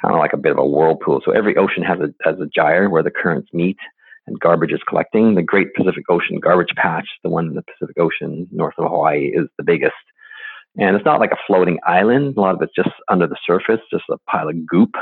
kind 0.00 0.14
of 0.14 0.20
like 0.20 0.32
a 0.32 0.38
bit 0.38 0.52
of 0.52 0.58
a 0.58 0.66
whirlpool. 0.66 1.20
So 1.24 1.32
every 1.32 1.56
ocean 1.56 1.82
has 1.82 1.98
a 2.00 2.12
has 2.22 2.38
a 2.40 2.48
gyre 2.54 2.88
where 2.88 3.02
the 3.02 3.10
currents 3.10 3.48
meet 3.52 3.78
and 4.26 4.38
garbage 4.40 4.72
is 4.72 4.80
collecting. 4.88 5.34
The 5.34 5.42
Great 5.42 5.74
Pacific 5.74 6.04
Ocean 6.08 6.38
Garbage 6.40 6.74
Patch, 6.76 7.08
the 7.22 7.30
one 7.30 7.46
in 7.46 7.54
the 7.54 7.62
Pacific 7.62 7.96
Ocean 7.98 8.46
north 8.52 8.74
of 8.78 8.90
Hawaii, 8.90 9.32
is 9.34 9.46
the 9.56 9.64
biggest. 9.64 9.94
And 10.78 10.94
it's 10.94 11.06
not 11.06 11.20
like 11.20 11.32
a 11.32 11.38
floating 11.46 11.78
island. 11.86 12.36
A 12.36 12.40
lot 12.40 12.54
of 12.54 12.62
it's 12.62 12.74
just 12.74 12.94
under 13.08 13.26
the 13.26 13.38
surface, 13.46 13.80
just 13.90 14.04
a 14.10 14.18
pile 14.30 14.48
of 14.48 14.66
goop 14.66 14.94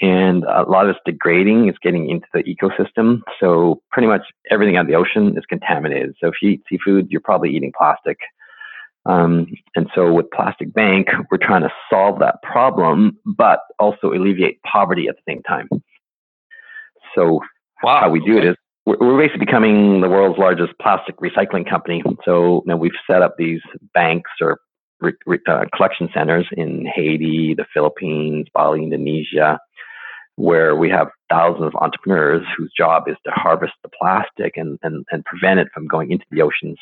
and 0.00 0.44
a 0.44 0.62
lot 0.62 0.88
of 0.88 0.90
it's 0.90 1.00
degrading. 1.04 1.68
It's 1.68 1.78
getting 1.78 2.08
into 2.08 2.26
the 2.32 2.44
ecosystem. 2.44 3.20
So 3.40 3.82
pretty 3.90 4.06
much 4.06 4.22
everything 4.50 4.76
out 4.76 4.82
of 4.82 4.86
the 4.86 4.94
ocean 4.94 5.36
is 5.36 5.44
contaminated. 5.48 6.14
So 6.20 6.28
if 6.28 6.34
you 6.40 6.50
eat 6.50 6.62
seafood, 6.68 7.08
you're 7.10 7.20
probably 7.20 7.50
eating 7.50 7.72
plastic. 7.76 8.18
Um, 9.06 9.46
and 9.74 9.88
so 9.94 10.12
with 10.12 10.26
Plastic 10.30 10.72
Bank, 10.74 11.08
we're 11.30 11.38
trying 11.38 11.62
to 11.62 11.72
solve 11.90 12.18
that 12.18 12.36
problem, 12.42 13.16
but 13.24 13.60
also 13.78 14.12
alleviate 14.12 14.62
poverty 14.62 15.08
at 15.08 15.16
the 15.16 15.32
same 15.32 15.42
time. 15.44 15.68
So 17.14 17.40
wow. 17.82 18.00
how 18.00 18.10
we 18.10 18.20
do 18.20 18.36
it 18.36 18.44
is 18.44 18.56
we're, 18.84 18.98
we're 19.00 19.18
basically 19.18 19.46
becoming 19.46 20.00
the 20.02 20.08
world's 20.08 20.38
largest 20.38 20.72
plastic 20.80 21.16
recycling 21.18 21.68
company. 21.68 22.02
So 22.24 22.56
you 22.56 22.62
know, 22.66 22.76
we've 22.76 22.92
set 23.10 23.22
up 23.22 23.36
these 23.38 23.60
banks 23.94 24.30
or 24.40 24.58
re, 25.00 25.12
re, 25.26 25.38
uh, 25.48 25.64
collection 25.74 26.08
centers 26.12 26.46
in 26.52 26.86
Haiti, 26.94 27.54
the 27.56 27.66
Philippines, 27.72 28.46
Bali, 28.52 28.82
Indonesia, 28.82 29.58
where 30.38 30.76
we 30.76 30.88
have 30.88 31.08
thousands 31.28 31.66
of 31.66 31.74
entrepreneurs 31.82 32.46
whose 32.56 32.72
job 32.76 33.08
is 33.08 33.16
to 33.24 33.30
harvest 33.32 33.72
the 33.82 33.88
plastic 33.88 34.56
and, 34.56 34.78
and, 34.84 35.04
and 35.10 35.24
prevent 35.24 35.58
it 35.58 35.66
from 35.74 35.88
going 35.88 36.12
into 36.12 36.24
the 36.30 36.40
oceans. 36.40 36.78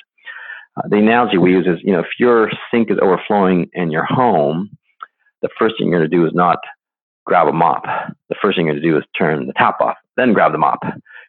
Uh, 0.76 0.86
the 0.88 0.98
analogy 0.98 1.38
we 1.38 1.52
use 1.52 1.66
is, 1.66 1.78
you 1.82 1.90
know, 1.90 2.00
if 2.00 2.18
your 2.18 2.50
sink 2.70 2.90
is 2.90 2.98
overflowing 3.00 3.66
in 3.72 3.90
your 3.90 4.04
home, 4.04 4.68
the 5.40 5.48
first 5.58 5.76
thing 5.78 5.88
you're 5.88 5.98
going 5.98 6.08
to 6.08 6.16
do 6.16 6.26
is 6.26 6.34
not 6.34 6.58
grab 7.24 7.48
a 7.48 7.52
mop. 7.52 7.84
The 8.28 8.36
first 8.42 8.58
thing 8.58 8.66
you're 8.66 8.74
going 8.74 8.82
to 8.82 8.90
do 8.90 8.98
is 8.98 9.04
turn 9.16 9.46
the 9.46 9.54
tap 9.54 9.80
off, 9.80 9.96
then 10.18 10.34
grab 10.34 10.52
the 10.52 10.58
mop, 10.58 10.80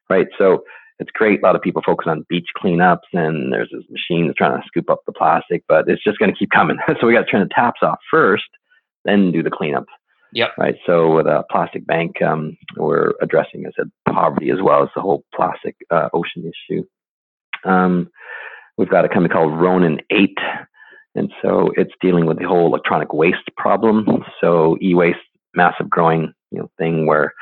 right? 0.09 0.27
So 0.37 0.65
it's 0.99 1.11
great. 1.11 1.41
A 1.41 1.45
lot 1.45 1.55
of 1.55 1.61
people 1.61 1.81
focus 1.85 2.07
on 2.09 2.25
beach 2.27 2.49
cleanups, 2.61 3.07
and 3.13 3.53
there's 3.53 3.69
this 3.71 3.85
machine 3.89 4.27
that's 4.27 4.37
trying 4.37 4.59
to 4.59 4.67
scoop 4.67 4.89
up 4.89 4.99
the 5.05 5.13
plastic, 5.13 5.63
but 5.69 5.87
it's 5.87 6.03
just 6.03 6.19
going 6.19 6.31
to 6.31 6.37
keep 6.37 6.51
coming. 6.51 6.77
so 6.99 7.07
we 7.07 7.13
got 7.13 7.25
to 7.25 7.31
turn 7.31 7.39
the 7.39 7.55
taps 7.55 7.79
off 7.83 7.99
first, 8.11 8.49
then 9.05 9.31
do 9.31 9.41
the 9.41 9.49
cleanup. 9.49 9.85
Yep. 10.33 10.49
Right. 10.57 10.75
So 10.85 11.15
with 11.15 11.25
a 11.25 11.43
plastic 11.49 11.85
bank, 11.87 12.21
um, 12.21 12.57
we're 12.75 13.13
addressing, 13.21 13.65
as 13.65 13.73
I 13.77 13.83
said, 13.83 13.91
poverty 14.13 14.51
as 14.51 14.61
well 14.61 14.83
as 14.83 14.89
the 14.95 15.01
whole 15.01 15.23
plastic 15.33 15.75
uh, 15.89 16.09
ocean 16.13 16.51
issue. 16.51 16.83
Um, 17.63 18.09
we've 18.77 18.89
got 18.89 19.05
a 19.05 19.09
company 19.09 19.29
called 19.29 19.59
Ronin 19.59 19.99
8. 20.09 20.37
And 21.15 21.31
so 21.41 21.71
it's 21.75 21.93
dealing 22.01 22.25
with 22.25 22.37
the 22.37 22.47
whole 22.47 22.67
electronic 22.67 23.13
waste 23.13 23.49
problem. 23.57 24.05
So 24.39 24.77
e-waste, 24.81 25.17
massive 25.55 25.89
growing 25.89 26.33
you 26.51 26.59
know, 26.59 26.71
thing 26.77 27.07
where 27.07 27.33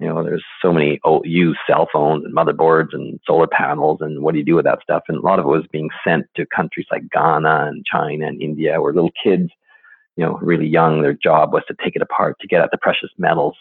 you 0.00 0.06
know 0.06 0.22
there's 0.22 0.44
so 0.62 0.72
many 0.72 1.00
old, 1.04 1.26
used 1.26 1.58
cell 1.68 1.88
phones 1.92 2.24
and 2.24 2.34
motherboards 2.34 2.90
and 2.92 3.18
solar 3.26 3.48
panels 3.48 3.98
and 4.00 4.22
what 4.22 4.32
do 4.32 4.38
you 4.38 4.44
do 4.44 4.54
with 4.54 4.64
that 4.64 4.78
stuff? 4.82 5.02
And 5.08 5.18
a 5.18 5.22
lot 5.22 5.38
of 5.40 5.44
it 5.44 5.48
was 5.48 5.66
being 5.72 5.90
sent 6.06 6.26
to 6.36 6.46
countries 6.54 6.86
like 6.90 7.10
Ghana 7.10 7.66
and 7.68 7.84
China 7.84 8.26
and 8.26 8.40
India 8.40 8.80
where 8.80 8.92
little 8.92 9.10
kids 9.22 9.50
you 10.18 10.24
know, 10.24 10.36
really 10.42 10.66
young, 10.66 11.00
their 11.00 11.12
job 11.14 11.52
was 11.52 11.62
to 11.68 11.76
take 11.82 11.94
it 11.94 12.02
apart 12.02 12.36
to 12.40 12.48
get 12.48 12.60
at 12.60 12.72
the 12.72 12.78
precious 12.78 13.10
metals. 13.18 13.54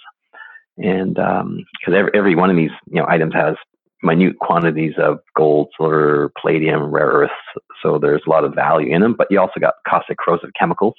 And 0.77 1.13
because 1.13 1.43
um, 1.43 1.93
every, 1.93 2.11
every 2.15 2.35
one 2.35 2.49
of 2.49 2.55
these, 2.55 2.71
you 2.87 2.99
know, 2.99 3.05
items 3.07 3.35
has 3.35 3.55
minute 4.01 4.39
quantities 4.39 4.95
of 4.97 5.19
gold, 5.35 5.69
silver, 5.77 6.31
palladium, 6.41 6.81
rare 6.85 7.05
earths. 7.05 7.33
So 7.83 7.99
there's 7.99 8.23
a 8.25 8.29
lot 8.29 8.43
of 8.43 8.55
value 8.55 8.93
in 8.93 9.01
them, 9.01 9.13
but 9.15 9.27
you 9.29 9.39
also 9.39 9.59
got 9.59 9.75
caustic 9.87 10.17
corrosive 10.17 10.49
chemicals. 10.59 10.95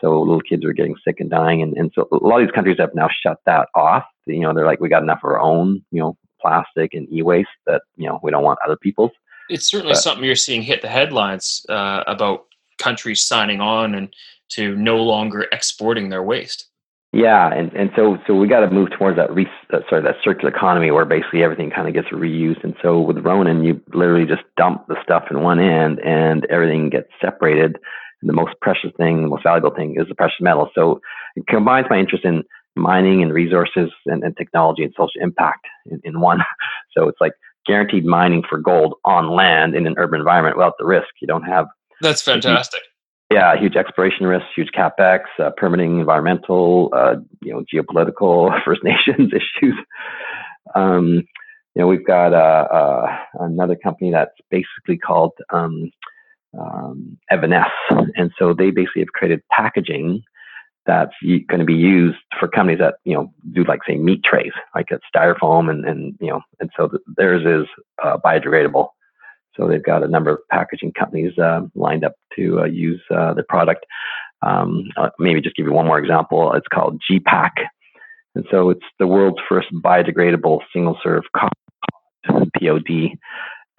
So 0.00 0.18
little 0.18 0.40
kids 0.40 0.64
are 0.64 0.72
getting 0.72 0.96
sick 1.04 1.16
and 1.20 1.28
dying. 1.28 1.60
And, 1.60 1.76
and 1.76 1.92
so 1.94 2.08
a 2.10 2.16
lot 2.16 2.40
of 2.40 2.46
these 2.46 2.54
countries 2.54 2.78
have 2.78 2.94
now 2.94 3.08
shut 3.22 3.38
that 3.44 3.68
off. 3.74 4.04
You 4.26 4.40
know, 4.40 4.54
they're 4.54 4.64
like, 4.64 4.80
we 4.80 4.88
got 4.88 5.02
enough 5.02 5.20
of 5.22 5.30
our 5.30 5.40
own, 5.40 5.84
you 5.90 6.00
know, 6.00 6.16
plastic 6.40 6.94
and 6.94 7.12
e-waste 7.12 7.48
that, 7.66 7.82
you 7.96 8.08
know, 8.08 8.20
we 8.22 8.30
don't 8.30 8.44
want 8.44 8.58
other 8.64 8.76
people's. 8.76 9.10
It's 9.50 9.68
certainly 9.68 9.92
but, 9.92 10.00
something 10.00 10.24
you're 10.24 10.34
seeing 10.34 10.62
hit 10.62 10.80
the 10.80 10.88
headlines 10.88 11.66
uh, 11.68 12.04
about 12.06 12.46
countries 12.78 13.24
signing 13.24 13.60
on 13.60 13.94
and 13.94 14.14
to 14.50 14.74
no 14.76 14.96
longer 14.96 15.46
exporting 15.52 16.08
their 16.08 16.22
waste. 16.22 16.68
Yeah, 17.12 17.50
and, 17.52 17.72
and 17.72 17.90
so 17.96 18.18
so 18.26 18.34
we 18.34 18.48
got 18.48 18.60
to 18.60 18.70
move 18.70 18.90
towards 18.90 19.16
that 19.16 19.32
re, 19.32 19.46
uh, 19.72 19.78
sorry 19.88 20.02
that 20.02 20.16
circular 20.22 20.54
economy 20.54 20.90
where 20.90 21.06
basically 21.06 21.42
everything 21.42 21.70
kind 21.70 21.88
of 21.88 21.94
gets 21.94 22.08
reused. 22.08 22.62
And 22.62 22.74
so 22.82 23.00
with 23.00 23.18
Ronin, 23.18 23.64
you 23.64 23.80
literally 23.94 24.26
just 24.26 24.42
dump 24.58 24.86
the 24.88 24.96
stuff 25.02 25.24
in 25.30 25.40
one 25.42 25.58
end, 25.58 26.00
and 26.00 26.44
everything 26.50 26.90
gets 26.90 27.08
separated. 27.20 27.78
And 28.20 28.28
the 28.28 28.34
most 28.34 28.54
precious 28.60 28.90
thing, 28.98 29.22
the 29.22 29.28
most 29.28 29.44
valuable 29.44 29.74
thing, 29.74 29.96
is 29.98 30.06
the 30.08 30.14
precious 30.14 30.40
metal. 30.40 30.68
So 30.74 31.00
it 31.34 31.46
combines 31.46 31.86
my 31.88 31.98
interest 31.98 32.24
in 32.26 32.42
mining 32.76 33.22
and 33.22 33.32
resources 33.32 33.90
and, 34.06 34.22
and 34.22 34.36
technology 34.36 34.82
and 34.82 34.92
social 34.92 35.20
impact 35.20 35.66
in, 35.86 36.00
in 36.04 36.20
one. 36.20 36.40
So 36.96 37.06
it's 37.06 37.20
like 37.20 37.32
guaranteed 37.64 38.04
mining 38.04 38.42
for 38.48 38.58
gold 38.58 38.94
on 39.04 39.30
land 39.30 39.76
in 39.76 39.86
an 39.86 39.94
urban 39.98 40.18
environment 40.18 40.56
without 40.56 40.72
the 40.80 40.84
risk. 40.84 41.06
You 41.20 41.28
don't 41.28 41.44
have 41.44 41.66
that's 42.00 42.22
fantastic 42.22 42.80
yeah, 43.30 43.54
huge 43.56 43.76
exploration 43.76 44.26
risks, 44.26 44.48
huge 44.54 44.70
capex, 44.76 45.20
uh, 45.38 45.50
permitting, 45.56 46.00
environmental, 46.00 46.90
uh, 46.94 47.16
you 47.42 47.52
know, 47.52 47.62
geopolitical, 47.72 48.50
First 48.64 48.82
Nations 48.82 49.32
issues. 49.62 49.74
Um, 50.74 51.26
you 51.74 51.82
know, 51.82 51.86
we've 51.86 52.06
got 52.06 52.32
uh, 52.32 52.66
uh 52.72 53.16
another 53.40 53.76
company 53.76 54.10
that's 54.10 54.34
basically 54.50 54.98
called 54.98 55.32
um, 55.52 55.90
um, 56.58 57.18
and 57.30 58.32
so 58.38 58.54
they 58.54 58.70
basically 58.70 59.02
have 59.02 59.12
created 59.12 59.42
packaging 59.50 60.22
that's 60.88 61.12
going 61.22 61.60
to 61.60 61.64
be 61.66 61.74
used 61.74 62.16
for 62.40 62.48
companies 62.48 62.78
that 62.78 62.94
you 63.04 63.14
know 63.14 63.30
do 63.52 63.62
like 63.64 63.80
say 63.86 63.96
meat 63.96 64.24
trays, 64.24 64.52
like 64.74 64.88
a 64.90 64.98
styrofoam, 65.14 65.70
and 65.70 65.84
and 65.84 66.16
you 66.18 66.28
know, 66.28 66.40
and 66.60 66.70
so 66.76 66.90
theirs 67.16 67.42
is 67.44 67.68
uh, 68.02 68.16
biodegradable. 68.16 68.88
So 69.58 69.66
they've 69.66 69.82
got 69.82 70.02
a 70.02 70.08
number 70.08 70.30
of 70.30 70.38
packaging 70.50 70.92
companies 70.92 71.36
uh, 71.38 71.62
lined 71.74 72.04
up 72.04 72.14
to 72.36 72.60
uh, 72.60 72.64
use 72.64 73.00
uh, 73.14 73.34
the 73.34 73.42
product. 73.42 73.84
Um, 74.42 74.84
uh, 74.96 75.10
maybe 75.18 75.40
just 75.40 75.56
give 75.56 75.66
you 75.66 75.72
one 75.72 75.86
more 75.86 75.98
example. 75.98 76.52
It's 76.52 76.68
called 76.72 77.00
GPAC. 77.10 77.50
And 78.34 78.44
so 78.50 78.70
it's 78.70 78.84
the 78.98 79.06
world's 79.06 79.40
first 79.48 79.68
biodegradable 79.72 80.60
single 80.72 80.96
serve 81.02 81.24
POD 82.24 83.18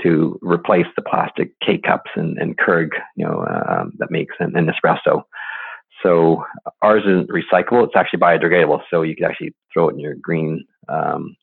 to 0.01 0.39
replace 0.41 0.87
the 0.95 1.01
plastic 1.01 1.51
K 1.65 1.77
cups 1.77 2.11
and, 2.15 2.37
and 2.37 2.57
Keurig, 2.57 2.89
you 3.15 3.25
know, 3.25 3.45
um, 3.45 3.93
that 3.97 4.11
makes 4.11 4.35
an, 4.39 4.55
an 4.55 4.67
espresso. 4.67 5.23
So 6.03 6.43
ours 6.81 7.03
isn't 7.05 7.29
recyclable; 7.29 7.85
it's 7.85 7.95
actually 7.95 8.19
biodegradable. 8.19 8.81
So 8.89 9.01
you 9.01 9.15
can 9.15 9.25
actually 9.25 9.53
throw 9.73 9.89
it 9.89 9.93
in 9.93 9.99
your 9.99 10.15
green, 10.15 10.65
um, 10.87 11.35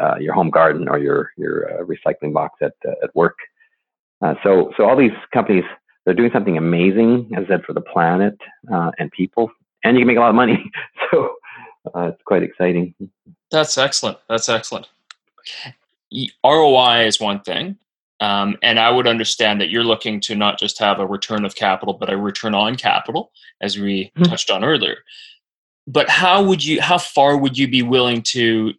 uh, 0.00 0.16
your 0.18 0.34
home 0.34 0.50
garden 0.50 0.88
or 0.88 0.98
your 0.98 1.30
your 1.36 1.70
uh, 1.70 1.84
recycling 1.84 2.32
box 2.32 2.54
at 2.62 2.72
uh, 2.86 2.94
at 3.02 3.14
work. 3.14 3.36
Uh, 4.22 4.34
so, 4.42 4.72
so 4.76 4.84
all 4.84 4.96
these 4.96 5.12
companies, 5.32 5.64
they're 6.04 6.14
doing 6.14 6.30
something 6.32 6.56
amazing, 6.56 7.30
as 7.36 7.44
I 7.44 7.48
said, 7.48 7.64
for 7.64 7.72
the 7.72 7.80
planet 7.80 8.38
uh, 8.72 8.90
and 8.98 9.10
people, 9.10 9.50
and 9.84 9.96
you 9.96 10.02
can 10.02 10.08
make 10.08 10.16
a 10.16 10.20
lot 10.20 10.30
of 10.30 10.36
money. 10.36 10.70
so, 11.10 11.34
uh, 11.94 12.08
it's 12.12 12.22
quite 12.24 12.42
exciting. 12.42 12.94
That's 13.50 13.76
excellent. 13.76 14.18
That's 14.28 14.48
excellent. 14.48 14.88
ROI 16.44 17.06
is 17.06 17.20
one 17.20 17.40
thing, 17.40 17.76
um, 18.20 18.56
and 18.62 18.78
I 18.78 18.90
would 18.90 19.08
understand 19.08 19.60
that 19.60 19.70
you're 19.70 19.82
looking 19.82 20.20
to 20.20 20.36
not 20.36 20.58
just 20.58 20.78
have 20.78 21.00
a 21.00 21.06
return 21.06 21.44
of 21.44 21.54
capital, 21.54 21.94
but 21.94 22.12
a 22.12 22.16
return 22.16 22.54
on 22.54 22.76
capital, 22.76 23.32
as 23.60 23.78
we 23.78 24.04
mm-hmm. 24.04 24.24
touched 24.24 24.50
on 24.50 24.62
earlier. 24.62 24.98
But 25.86 26.08
how 26.08 26.42
would 26.44 26.64
you? 26.64 26.80
How 26.80 26.98
far 26.98 27.36
would 27.36 27.58
you 27.58 27.66
be 27.66 27.82
willing 27.82 28.22
to 28.22 28.74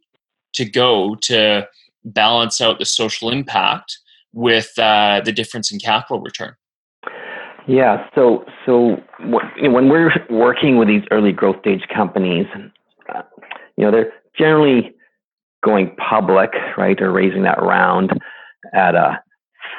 to 0.53 0.65
go 0.65 1.15
to 1.15 1.67
balance 2.05 2.61
out 2.61 2.79
the 2.79 2.85
social 2.85 3.29
impact 3.31 3.97
with 4.33 4.77
uh, 4.77 5.21
the 5.23 5.31
difference 5.31 5.71
in 5.71 5.79
capital 5.79 6.19
return? 6.19 6.55
Yeah. 7.67 8.07
So, 8.13 8.45
so 8.65 8.97
when 9.19 9.89
we're 9.89 10.11
working 10.29 10.77
with 10.77 10.87
these 10.87 11.03
early 11.11 11.31
growth 11.31 11.59
stage 11.61 11.83
companies, 11.93 12.45
uh, 13.13 13.21
you 13.77 13.85
know, 13.85 13.91
they're 13.91 14.11
generally 14.37 14.93
going 15.63 15.95
public, 15.95 16.51
right, 16.77 16.99
or 17.01 17.11
raising 17.11 17.43
that 17.43 17.61
round 17.61 18.11
at 18.73 18.95
a 18.95 19.21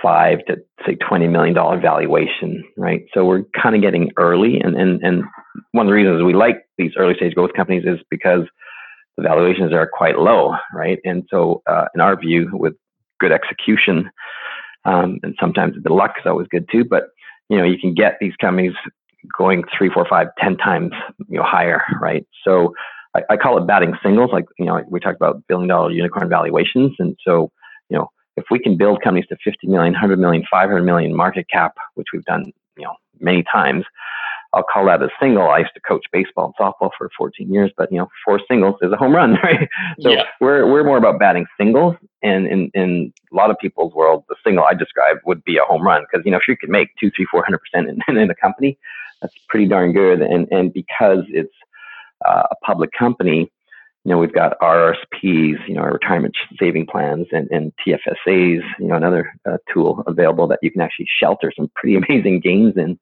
five 0.02 0.38
to 0.46 0.56
say 0.86 0.94
twenty 0.96 1.28
million 1.28 1.54
dollar 1.54 1.78
valuation, 1.78 2.64
right? 2.76 3.04
So 3.12 3.24
we're 3.24 3.44
kind 3.60 3.74
of 3.74 3.82
getting 3.82 4.10
early, 4.16 4.60
and 4.60 4.76
and 4.76 5.02
and 5.02 5.24
one 5.72 5.86
of 5.86 5.90
the 5.90 5.94
reasons 5.94 6.22
we 6.22 6.32
like 6.32 6.64
these 6.78 6.92
early 6.96 7.14
stage 7.14 7.34
growth 7.34 7.52
companies 7.54 7.84
is 7.86 7.98
because 8.10 8.42
the 9.16 9.22
valuations 9.22 9.72
are 9.72 9.86
quite 9.86 10.18
low, 10.18 10.54
right? 10.74 10.98
And 11.04 11.24
so, 11.30 11.62
uh, 11.66 11.86
in 11.94 12.00
our 12.00 12.16
view, 12.18 12.50
with 12.52 12.74
good 13.20 13.30
execution, 13.30 14.10
um, 14.84 15.18
and 15.22 15.34
sometimes 15.40 15.74
the 15.82 15.92
luck 15.92 16.14
is 16.18 16.26
always 16.26 16.48
good 16.48 16.68
too, 16.70 16.84
but 16.84 17.08
you 17.48 17.58
know, 17.58 17.64
you 17.64 17.78
can 17.78 17.94
get 17.94 18.16
these 18.20 18.34
companies 18.40 18.72
going 19.36 19.64
three, 19.76 19.90
four, 19.90 20.06
five, 20.08 20.28
ten 20.38 20.56
times, 20.56 20.92
you 21.28 21.38
know, 21.38 21.44
higher, 21.44 21.82
right? 22.00 22.26
So 22.42 22.74
I, 23.14 23.22
I 23.30 23.36
call 23.36 23.58
it 23.58 23.66
batting 23.66 23.94
singles. 24.02 24.30
Like, 24.32 24.44
you 24.58 24.66
know, 24.66 24.82
we 24.88 25.00
talked 25.00 25.16
about 25.16 25.42
billion 25.48 25.68
dollar 25.68 25.90
unicorn 25.90 26.28
valuations. 26.28 26.92
And 26.98 27.16
so, 27.26 27.50
you 27.88 27.96
know, 27.96 28.10
if 28.36 28.44
we 28.50 28.58
can 28.58 28.76
build 28.76 29.02
companies 29.02 29.26
to 29.28 29.36
50 29.44 29.66
million, 29.68 29.92
100 29.92 30.18
million, 30.18 30.44
500 30.50 30.82
million 30.82 31.14
market 31.14 31.46
cap, 31.52 31.74
which 31.94 32.08
we've 32.12 32.24
done, 32.24 32.52
you 32.76 32.84
know, 32.84 32.94
many 33.20 33.44
times, 33.50 33.84
I'll 34.54 34.62
call 34.62 34.86
that 34.86 35.02
a 35.02 35.08
single. 35.20 35.48
I 35.48 35.58
used 35.58 35.74
to 35.74 35.80
coach 35.80 36.04
baseball 36.12 36.46
and 36.46 36.54
softball 36.54 36.90
for 36.96 37.10
14 37.16 37.52
years, 37.52 37.72
but 37.76 37.90
you 37.90 37.98
know, 37.98 38.08
four 38.24 38.40
singles 38.48 38.76
is 38.82 38.92
a 38.92 38.96
home 38.96 39.14
run, 39.14 39.34
right? 39.42 39.68
So 40.00 40.10
yeah. 40.10 40.24
we're 40.40 40.70
we're 40.70 40.84
more 40.84 40.96
about 40.96 41.18
batting 41.18 41.46
singles, 41.58 41.96
and 42.22 42.46
in 42.46 42.70
in 42.74 43.12
a 43.32 43.36
lot 43.36 43.50
of 43.50 43.58
people's 43.58 43.92
world, 43.94 44.24
the 44.28 44.36
single 44.44 44.64
I 44.64 44.74
described 44.74 45.20
would 45.26 45.42
be 45.44 45.56
a 45.56 45.64
home 45.64 45.82
run 45.82 46.02
because 46.02 46.24
you 46.24 46.30
know 46.30 46.38
if 46.38 46.48
you 46.48 46.56
could 46.56 46.70
make 46.70 46.88
two, 46.98 47.10
three, 47.14 47.26
four 47.30 47.44
hundred 47.44 47.60
percent 47.60 47.88
in 48.08 48.16
in 48.16 48.30
a 48.30 48.34
company, 48.34 48.78
that's 49.20 49.34
pretty 49.48 49.66
darn 49.66 49.92
good. 49.92 50.22
And 50.22 50.48
and 50.50 50.72
because 50.72 51.24
it's 51.28 51.54
uh, 52.24 52.44
a 52.50 52.56
public 52.64 52.90
company, 52.98 53.50
you 54.04 54.10
know, 54.12 54.18
we've 54.18 54.34
got 54.34 54.58
RRSPs, 54.60 55.66
you 55.66 55.74
know, 55.74 55.80
our 55.80 55.92
retirement 55.92 56.34
saving 56.60 56.86
plans 56.86 57.26
and, 57.32 57.48
and 57.50 57.72
TFSAs, 57.86 58.60
you 58.78 58.86
know, 58.86 58.96
another 58.96 59.32
uh, 59.48 59.56
tool 59.72 60.04
available 60.06 60.46
that 60.48 60.58
you 60.60 60.70
can 60.70 60.82
actually 60.82 61.06
shelter 61.18 61.50
some 61.56 61.70
pretty 61.74 61.96
amazing 62.08 62.40
gains 62.40 62.74
in. 62.76 62.98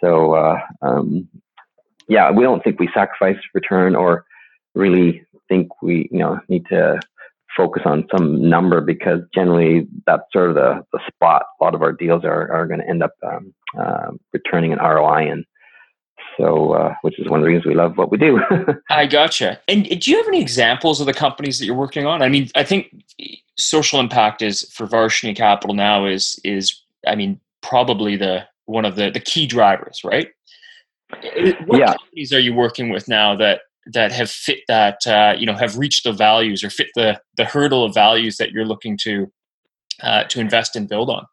So, 0.00 0.34
uh, 0.34 0.58
um, 0.82 1.28
yeah, 2.08 2.30
we 2.30 2.44
don't 2.44 2.62
think 2.62 2.78
we 2.78 2.88
sacrifice 2.94 3.36
return 3.54 3.96
or 3.96 4.24
really 4.74 5.22
think 5.48 5.68
we, 5.82 6.08
you 6.12 6.18
know, 6.18 6.40
need 6.48 6.66
to 6.70 7.00
focus 7.56 7.82
on 7.86 8.06
some 8.16 8.48
number 8.48 8.80
because 8.80 9.20
generally 9.34 9.86
that's 10.06 10.22
sort 10.32 10.50
of 10.50 10.54
the, 10.56 10.84
the 10.92 11.00
spot. 11.06 11.44
A 11.60 11.64
lot 11.64 11.74
of 11.74 11.82
our 11.82 11.92
deals 11.92 12.24
are, 12.24 12.52
are 12.52 12.66
going 12.66 12.80
to 12.80 12.88
end 12.88 13.02
up 13.02 13.12
um, 13.26 13.54
uh, 13.78 14.10
returning 14.32 14.72
an 14.72 14.78
ROI 14.78 15.30
and 15.30 15.44
so, 16.38 16.72
uh, 16.72 16.94
which 17.00 17.18
is 17.18 17.28
one 17.28 17.40
of 17.40 17.44
the 17.44 17.48
reasons 17.48 17.66
we 17.66 17.74
love 17.74 17.96
what 17.96 18.10
we 18.10 18.18
do. 18.18 18.40
I 18.90 19.06
gotcha. 19.06 19.58
And 19.68 19.84
do 19.84 20.10
you 20.10 20.18
have 20.18 20.28
any 20.28 20.40
examples 20.40 21.00
of 21.00 21.06
the 21.06 21.14
companies 21.14 21.58
that 21.58 21.64
you're 21.64 21.74
working 21.74 22.06
on? 22.06 22.20
I 22.20 22.28
mean, 22.28 22.50
I 22.54 22.62
think 22.62 22.94
social 23.56 24.00
impact 24.00 24.42
is 24.42 24.70
for 24.70 24.86
Varshney 24.86 25.34
Capital 25.34 25.74
now 25.74 26.04
is 26.04 26.38
is 26.44 26.82
I 27.06 27.14
mean 27.14 27.40
probably 27.62 28.16
the 28.16 28.46
one 28.66 28.84
of 28.84 28.96
the 28.96 29.10
the 29.10 29.20
key 29.20 29.46
drivers, 29.46 30.00
right? 30.04 30.28
What 31.66 31.78
yeah. 31.78 31.94
companies 31.94 32.32
are 32.32 32.40
you 32.40 32.54
working 32.54 32.90
with 32.90 33.08
now 33.08 33.36
that 33.36 33.60
that 33.92 34.12
have 34.12 34.30
fit 34.30 34.60
that 34.68 35.06
uh, 35.06 35.34
you 35.38 35.46
know 35.46 35.54
have 35.54 35.76
reached 35.78 36.04
the 36.04 36.12
values 36.12 36.62
or 36.62 36.70
fit 36.70 36.88
the 36.94 37.20
the 37.36 37.44
hurdle 37.44 37.84
of 37.84 37.94
values 37.94 38.36
that 38.36 38.50
you're 38.50 38.64
looking 38.64 38.98
to 39.02 39.32
uh, 40.02 40.24
to 40.24 40.40
invest 40.40 40.76
and 40.76 40.88
build 40.88 41.10
on? 41.10 41.26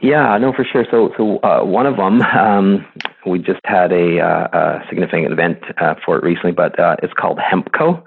Yeah, 0.00 0.38
no, 0.38 0.52
for 0.52 0.64
sure. 0.64 0.86
So, 0.90 1.10
so 1.16 1.38
uh, 1.42 1.64
one 1.64 1.86
of 1.86 1.96
them, 1.96 2.22
um, 2.22 2.86
we 3.26 3.40
just 3.40 3.60
had 3.64 3.92
a, 3.92 4.20
uh, 4.20 4.48
a 4.52 4.84
significant 4.88 5.32
event 5.32 5.58
uh, 5.78 5.94
for 6.04 6.16
it 6.16 6.22
recently, 6.22 6.52
but 6.52 6.78
uh, 6.78 6.96
it's 7.02 7.12
called 7.14 7.38
Hempco, 7.38 8.02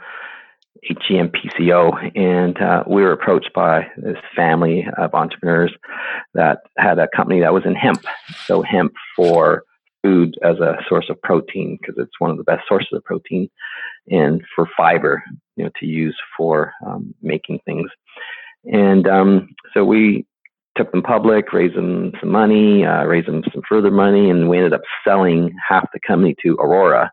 H-E-M-P-C-O, 0.90 1.92
and 2.16 2.62
uh, 2.62 2.84
we 2.88 3.02
were 3.02 3.12
approached 3.12 3.52
by 3.54 3.88
this 3.98 4.18
family 4.36 4.86
of 4.98 5.14
entrepreneurs 5.14 5.74
that 6.34 6.60
had 6.78 7.00
a 7.00 7.08
company 7.16 7.40
that 7.42 7.54
was 7.54 7.66
in 7.66 7.76
hemp. 7.76 8.04
So, 8.46 8.62
hemp 8.62 8.94
for 9.16 9.64
food 10.04 10.36
as 10.44 10.58
a 10.58 10.78
source 10.90 11.10
of 11.10 11.22
protein 11.22 11.78
because 11.80 11.96
it's 11.98 12.20
one 12.20 12.30
of 12.32 12.38
the 12.38 12.44
best 12.44 12.64
sources 12.68 12.90
of 12.92 13.04
protein, 13.04 13.50
and 14.10 14.42
for 14.56 14.68
fiber, 14.76 15.24
you 15.56 15.64
know, 15.64 15.72
to 15.80 15.86
use 15.86 16.18
for 16.38 16.74
um, 16.86 17.14
making 17.22 17.60
things. 17.66 17.90
And 18.66 19.08
um, 19.08 19.50
so 19.74 19.84
we 19.84 20.26
took 20.78 20.92
them 20.92 21.04
public, 21.04 21.54
raised 21.54 21.76
them 21.76 22.12
some 22.20 22.30
money, 22.30 22.86
uh, 22.86 23.04
raised 23.04 23.28
them 23.28 23.44
some 23.54 23.62
further 23.68 23.92
money, 23.92 24.30
and 24.30 24.50
we 24.50 24.58
ended 24.58 24.74
up 24.74 24.82
selling 25.06 25.56
half 25.68 25.88
the 25.94 26.00
company 26.06 26.36
to 26.44 26.56
Aurora, 26.56 27.12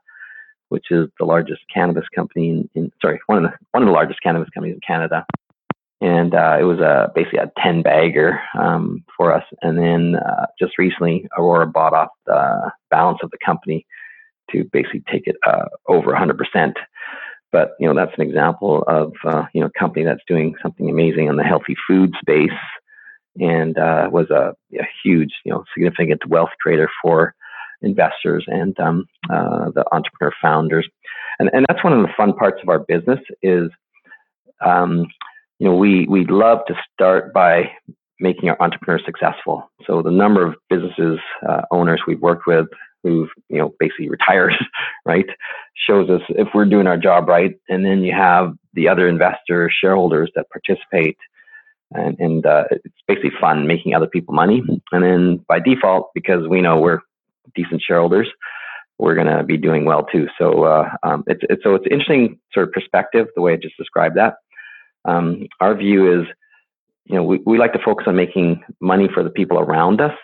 which 0.70 0.86
is 0.90 1.08
the 1.18 1.26
largest 1.26 1.60
cannabis 1.72 2.04
company 2.14 2.48
in, 2.48 2.70
in 2.74 2.92
sorry, 3.02 3.20
one 3.26 3.44
of 3.44 3.50
the 3.50 3.56
one 3.72 3.82
of 3.82 3.86
the 3.86 3.92
largest 3.92 4.22
cannabis 4.22 4.48
companies 4.54 4.74
in 4.74 4.80
Canada. 4.86 5.24
And 6.00 6.34
uh, 6.34 6.56
it 6.58 6.64
was 6.64 6.78
a 6.78 7.12
basically 7.14 7.40
a 7.40 7.52
ten 7.58 7.82
bagger 7.82 8.40
um, 8.58 9.04
for 9.16 9.32
us. 9.32 9.44
And 9.60 9.78
then 9.78 10.16
uh, 10.16 10.46
just 10.58 10.78
recently, 10.78 11.28
Aurora 11.36 11.66
bought 11.66 11.92
off 11.92 12.08
the 12.26 12.72
balance 12.90 13.18
of 13.22 13.30
the 13.30 13.38
company 13.44 13.86
to 14.50 14.64
basically 14.72 15.02
take 15.10 15.26
it 15.26 15.36
uh, 15.46 15.66
over 15.86 16.12
100%. 16.12 16.74
But 17.52 17.72
you 17.78 17.86
know 17.86 17.94
that's 17.94 18.16
an 18.16 18.26
example 18.26 18.84
of 18.86 19.12
uh, 19.24 19.44
you 19.52 19.60
know 19.60 19.66
a 19.66 19.78
company 19.78 20.04
that's 20.04 20.22
doing 20.26 20.54
something 20.62 20.88
amazing 20.88 21.26
in 21.26 21.36
the 21.36 21.44
healthy 21.44 21.76
food 21.86 22.14
space 22.20 22.50
and 23.38 23.78
uh, 23.78 24.08
was 24.10 24.30
a, 24.30 24.54
a, 24.78 24.86
huge, 25.02 25.30
you 25.44 25.52
know, 25.52 25.64
significant 25.74 26.26
wealth 26.26 26.50
creator 26.60 26.90
for 27.02 27.34
investors 27.82 28.44
and 28.46 28.78
um, 28.80 29.06
uh, 29.30 29.70
the 29.74 29.84
entrepreneur 29.92 30.32
founders. 30.40 30.88
And, 31.38 31.50
and 31.52 31.64
that's 31.68 31.82
one 31.82 31.92
of 31.92 32.02
the 32.02 32.12
fun 32.16 32.34
parts 32.34 32.60
of 32.62 32.68
our 32.68 32.80
business 32.80 33.20
is, 33.42 33.70
um, 34.64 35.06
you 35.58 35.68
know, 35.68 35.76
we, 35.76 36.06
we 36.08 36.24
love 36.26 36.60
to 36.68 36.74
start 36.92 37.32
by 37.32 37.70
making 38.18 38.48
our 38.48 38.60
entrepreneurs 38.60 39.02
successful. 39.06 39.70
So 39.86 40.02
the 40.02 40.10
number 40.10 40.46
of 40.46 40.54
businesses, 40.68 41.18
uh, 41.48 41.62
owners 41.70 42.02
we've 42.06 42.20
worked 42.20 42.46
with 42.46 42.66
who've, 43.02 43.30
you 43.48 43.56
know, 43.56 43.74
basically 43.78 44.10
retired, 44.10 44.52
right, 45.06 45.26
shows 45.74 46.10
us 46.10 46.20
if 46.30 46.48
we're 46.54 46.66
doing 46.66 46.86
our 46.86 46.98
job 46.98 47.28
right. 47.28 47.54
And 47.70 47.84
then 47.84 48.02
you 48.02 48.12
have 48.12 48.52
the 48.74 48.88
other 48.88 49.08
investors, 49.08 49.74
shareholders 49.80 50.30
that 50.34 50.50
participate 50.50 51.16
and, 51.92 52.18
and 52.18 52.46
uh, 52.46 52.64
it's 52.70 52.94
basically 53.08 53.32
fun 53.40 53.66
making 53.66 53.94
other 53.94 54.06
people 54.06 54.34
money. 54.34 54.62
And 54.92 55.02
then 55.02 55.44
by 55.48 55.58
default, 55.60 56.10
because 56.14 56.46
we 56.48 56.60
know 56.60 56.78
we're 56.78 57.00
decent 57.54 57.82
shareholders, 57.82 58.28
we're 58.98 59.14
going 59.14 59.26
to 59.26 59.42
be 59.42 59.56
doing 59.56 59.84
well 59.84 60.04
too. 60.04 60.28
So 60.38 60.64
uh, 60.64 60.90
um, 61.02 61.24
it's, 61.26 61.40
it's 61.48 61.62
so 61.62 61.74
it's 61.74 61.86
interesting 61.90 62.38
sort 62.52 62.68
of 62.68 62.72
perspective 62.72 63.28
the 63.34 63.40
way 63.40 63.54
I 63.54 63.56
just 63.56 63.76
described 63.76 64.16
that. 64.16 64.34
Um, 65.06 65.46
our 65.60 65.74
view 65.74 66.20
is, 66.20 66.26
you 67.06 67.16
know, 67.16 67.24
we, 67.24 67.40
we 67.46 67.58
like 67.58 67.72
to 67.72 67.80
focus 67.82 68.04
on 68.06 68.16
making 68.16 68.62
money 68.80 69.08
for 69.12 69.24
the 69.24 69.30
people 69.30 69.58
around 69.58 70.00
us, 70.00 70.16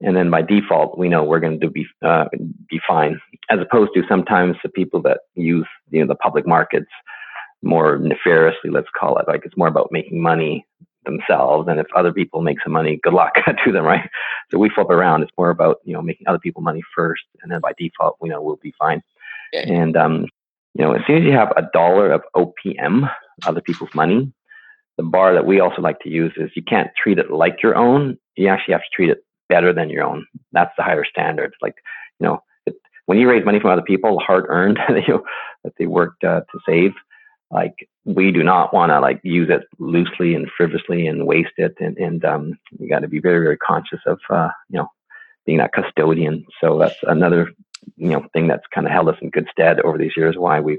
and 0.00 0.16
then 0.16 0.30
by 0.30 0.42
default, 0.42 0.96
we 0.96 1.08
know 1.08 1.24
we're 1.24 1.40
going 1.40 1.58
to 1.60 1.70
be 1.70 1.86
uh, 2.06 2.26
be 2.70 2.80
fine. 2.86 3.20
As 3.50 3.58
opposed 3.60 3.90
to 3.94 4.04
sometimes 4.08 4.56
the 4.62 4.68
people 4.68 5.02
that 5.02 5.20
use 5.34 5.66
you 5.90 6.00
know 6.00 6.06
the 6.06 6.14
public 6.14 6.46
markets 6.46 6.86
more 7.62 7.98
nefariously, 7.98 8.70
let's 8.70 8.88
call 8.98 9.18
it. 9.18 9.26
Like 9.26 9.42
it's 9.44 9.56
more 9.56 9.66
about 9.66 9.88
making 9.90 10.22
money 10.22 10.64
themselves. 11.08 11.68
And 11.68 11.80
if 11.80 11.86
other 11.96 12.12
people 12.12 12.42
make 12.42 12.58
some 12.62 12.72
money, 12.72 13.00
good 13.02 13.14
luck 13.14 13.32
to 13.64 13.72
them, 13.72 13.84
right? 13.84 14.08
So 14.50 14.58
we 14.58 14.70
flip 14.70 14.90
around. 14.90 15.22
It's 15.22 15.32
more 15.38 15.50
about, 15.50 15.78
you 15.84 15.94
know, 15.94 16.02
making 16.02 16.28
other 16.28 16.38
people 16.38 16.62
money 16.62 16.82
first. 16.94 17.22
And 17.42 17.50
then 17.50 17.60
by 17.60 17.72
default, 17.78 18.16
we 18.20 18.28
know 18.28 18.42
we'll 18.42 18.56
be 18.62 18.74
fine. 18.78 19.02
Yeah. 19.52 19.68
And, 19.68 19.96
um, 19.96 20.26
you 20.74 20.84
know, 20.84 20.92
as 20.92 21.02
soon 21.06 21.18
as 21.18 21.24
you 21.24 21.32
have 21.32 21.52
a 21.56 21.68
dollar 21.72 22.12
of 22.12 22.22
OPM, 22.36 23.10
other 23.46 23.60
people's 23.60 23.94
money, 23.94 24.32
the 24.96 25.02
bar 25.02 25.32
that 25.32 25.46
we 25.46 25.60
also 25.60 25.80
like 25.80 26.00
to 26.00 26.08
use 26.08 26.32
is 26.36 26.50
you 26.54 26.62
can't 26.62 26.90
treat 27.00 27.18
it 27.18 27.30
like 27.30 27.62
your 27.62 27.76
own. 27.76 28.18
You 28.36 28.48
actually 28.48 28.72
have 28.72 28.82
to 28.82 28.94
treat 28.94 29.10
it 29.10 29.24
better 29.48 29.72
than 29.72 29.90
your 29.90 30.04
own. 30.04 30.26
That's 30.52 30.72
the 30.76 30.82
higher 30.82 31.04
standard. 31.04 31.54
Like, 31.62 31.76
you 32.20 32.26
know, 32.26 32.42
it, 32.66 32.74
when 33.06 33.18
you 33.18 33.28
raise 33.28 33.44
money 33.44 33.60
from 33.60 33.70
other 33.70 33.82
people, 33.82 34.18
hard 34.20 34.44
earned, 34.48 34.78
that 34.88 35.06
you 35.06 35.14
know, 35.14 35.22
that 35.64 35.72
they 35.78 35.86
worked 35.86 36.24
uh, 36.24 36.40
to 36.40 36.58
save, 36.66 36.92
like 37.50 37.88
we 38.04 38.30
do 38.30 38.42
not 38.42 38.72
want 38.72 38.90
to 38.90 39.00
like 39.00 39.20
use 39.22 39.48
it 39.50 39.62
loosely 39.78 40.34
and 40.34 40.50
frivolously 40.56 41.06
and 41.06 41.26
waste 41.26 41.52
it 41.56 41.74
and 41.80 41.96
and 41.98 42.24
um, 42.24 42.58
you 42.78 42.88
got 42.88 43.00
to 43.00 43.08
be 43.08 43.20
very 43.20 43.40
very 43.40 43.56
conscious 43.56 44.00
of 44.06 44.18
uh, 44.30 44.48
you 44.68 44.78
know 44.78 44.88
being 45.46 45.58
that 45.58 45.72
custodian. 45.72 46.44
So 46.60 46.78
that's 46.78 46.96
another 47.04 47.50
you 47.96 48.10
know 48.10 48.26
thing 48.32 48.48
that's 48.48 48.66
kind 48.74 48.86
of 48.86 48.92
held 48.92 49.08
us 49.08 49.16
in 49.22 49.30
good 49.30 49.48
stead 49.50 49.80
over 49.80 49.96
these 49.96 50.16
years 50.16 50.36
why 50.36 50.60
we've 50.60 50.78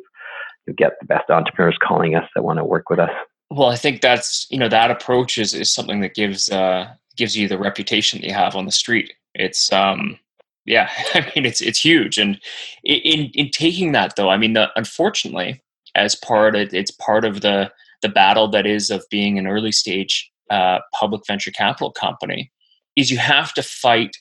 we 0.67 0.73
get 0.73 0.93
the 0.99 1.07
best 1.07 1.29
entrepreneurs 1.29 1.77
calling 1.81 2.15
us 2.15 2.29
that 2.35 2.43
want 2.43 2.59
to 2.59 2.63
work 2.63 2.89
with 2.89 2.99
us. 2.99 3.11
Well 3.49 3.69
i 3.69 3.75
think 3.75 4.01
that's 4.01 4.47
you 4.51 4.59
know 4.59 4.69
that 4.69 4.91
approach 4.91 5.37
is, 5.37 5.53
is 5.53 5.73
something 5.73 6.01
that 6.01 6.13
gives 6.13 6.49
uh 6.49 6.93
gives 7.17 7.35
you 7.35 7.47
the 7.47 7.57
reputation 7.57 8.21
that 8.21 8.27
you 8.27 8.33
have 8.33 8.55
on 8.55 8.65
the 8.65 8.71
street. 8.71 9.13
It's 9.33 9.71
um 9.73 10.19
yeah 10.65 10.89
i 11.15 11.31
mean 11.35 11.45
it's 11.45 11.61
it's 11.61 11.79
huge. 11.79 12.19
And 12.19 12.39
in 12.83 13.31
in 13.33 13.49
taking 13.49 13.91
that 13.93 14.15
though 14.15 14.29
i 14.29 14.37
mean 14.37 14.53
the, 14.53 14.69
unfortunately 14.75 15.61
as 15.95 16.15
part 16.15 16.55
of 16.55 16.73
it's 16.73 16.91
part 16.91 17.25
of 17.25 17.41
the 17.41 17.71
the 18.01 18.09
battle 18.09 18.47
that 18.47 18.65
is 18.65 18.89
of 18.89 19.03
being 19.09 19.37
an 19.37 19.47
early 19.47 19.71
stage 19.71 20.31
uh, 20.49 20.79
public 20.93 21.21
venture 21.27 21.51
capital 21.51 21.91
company 21.91 22.51
is 22.95 23.11
you 23.11 23.17
have 23.17 23.53
to 23.53 23.63
fight 23.63 24.15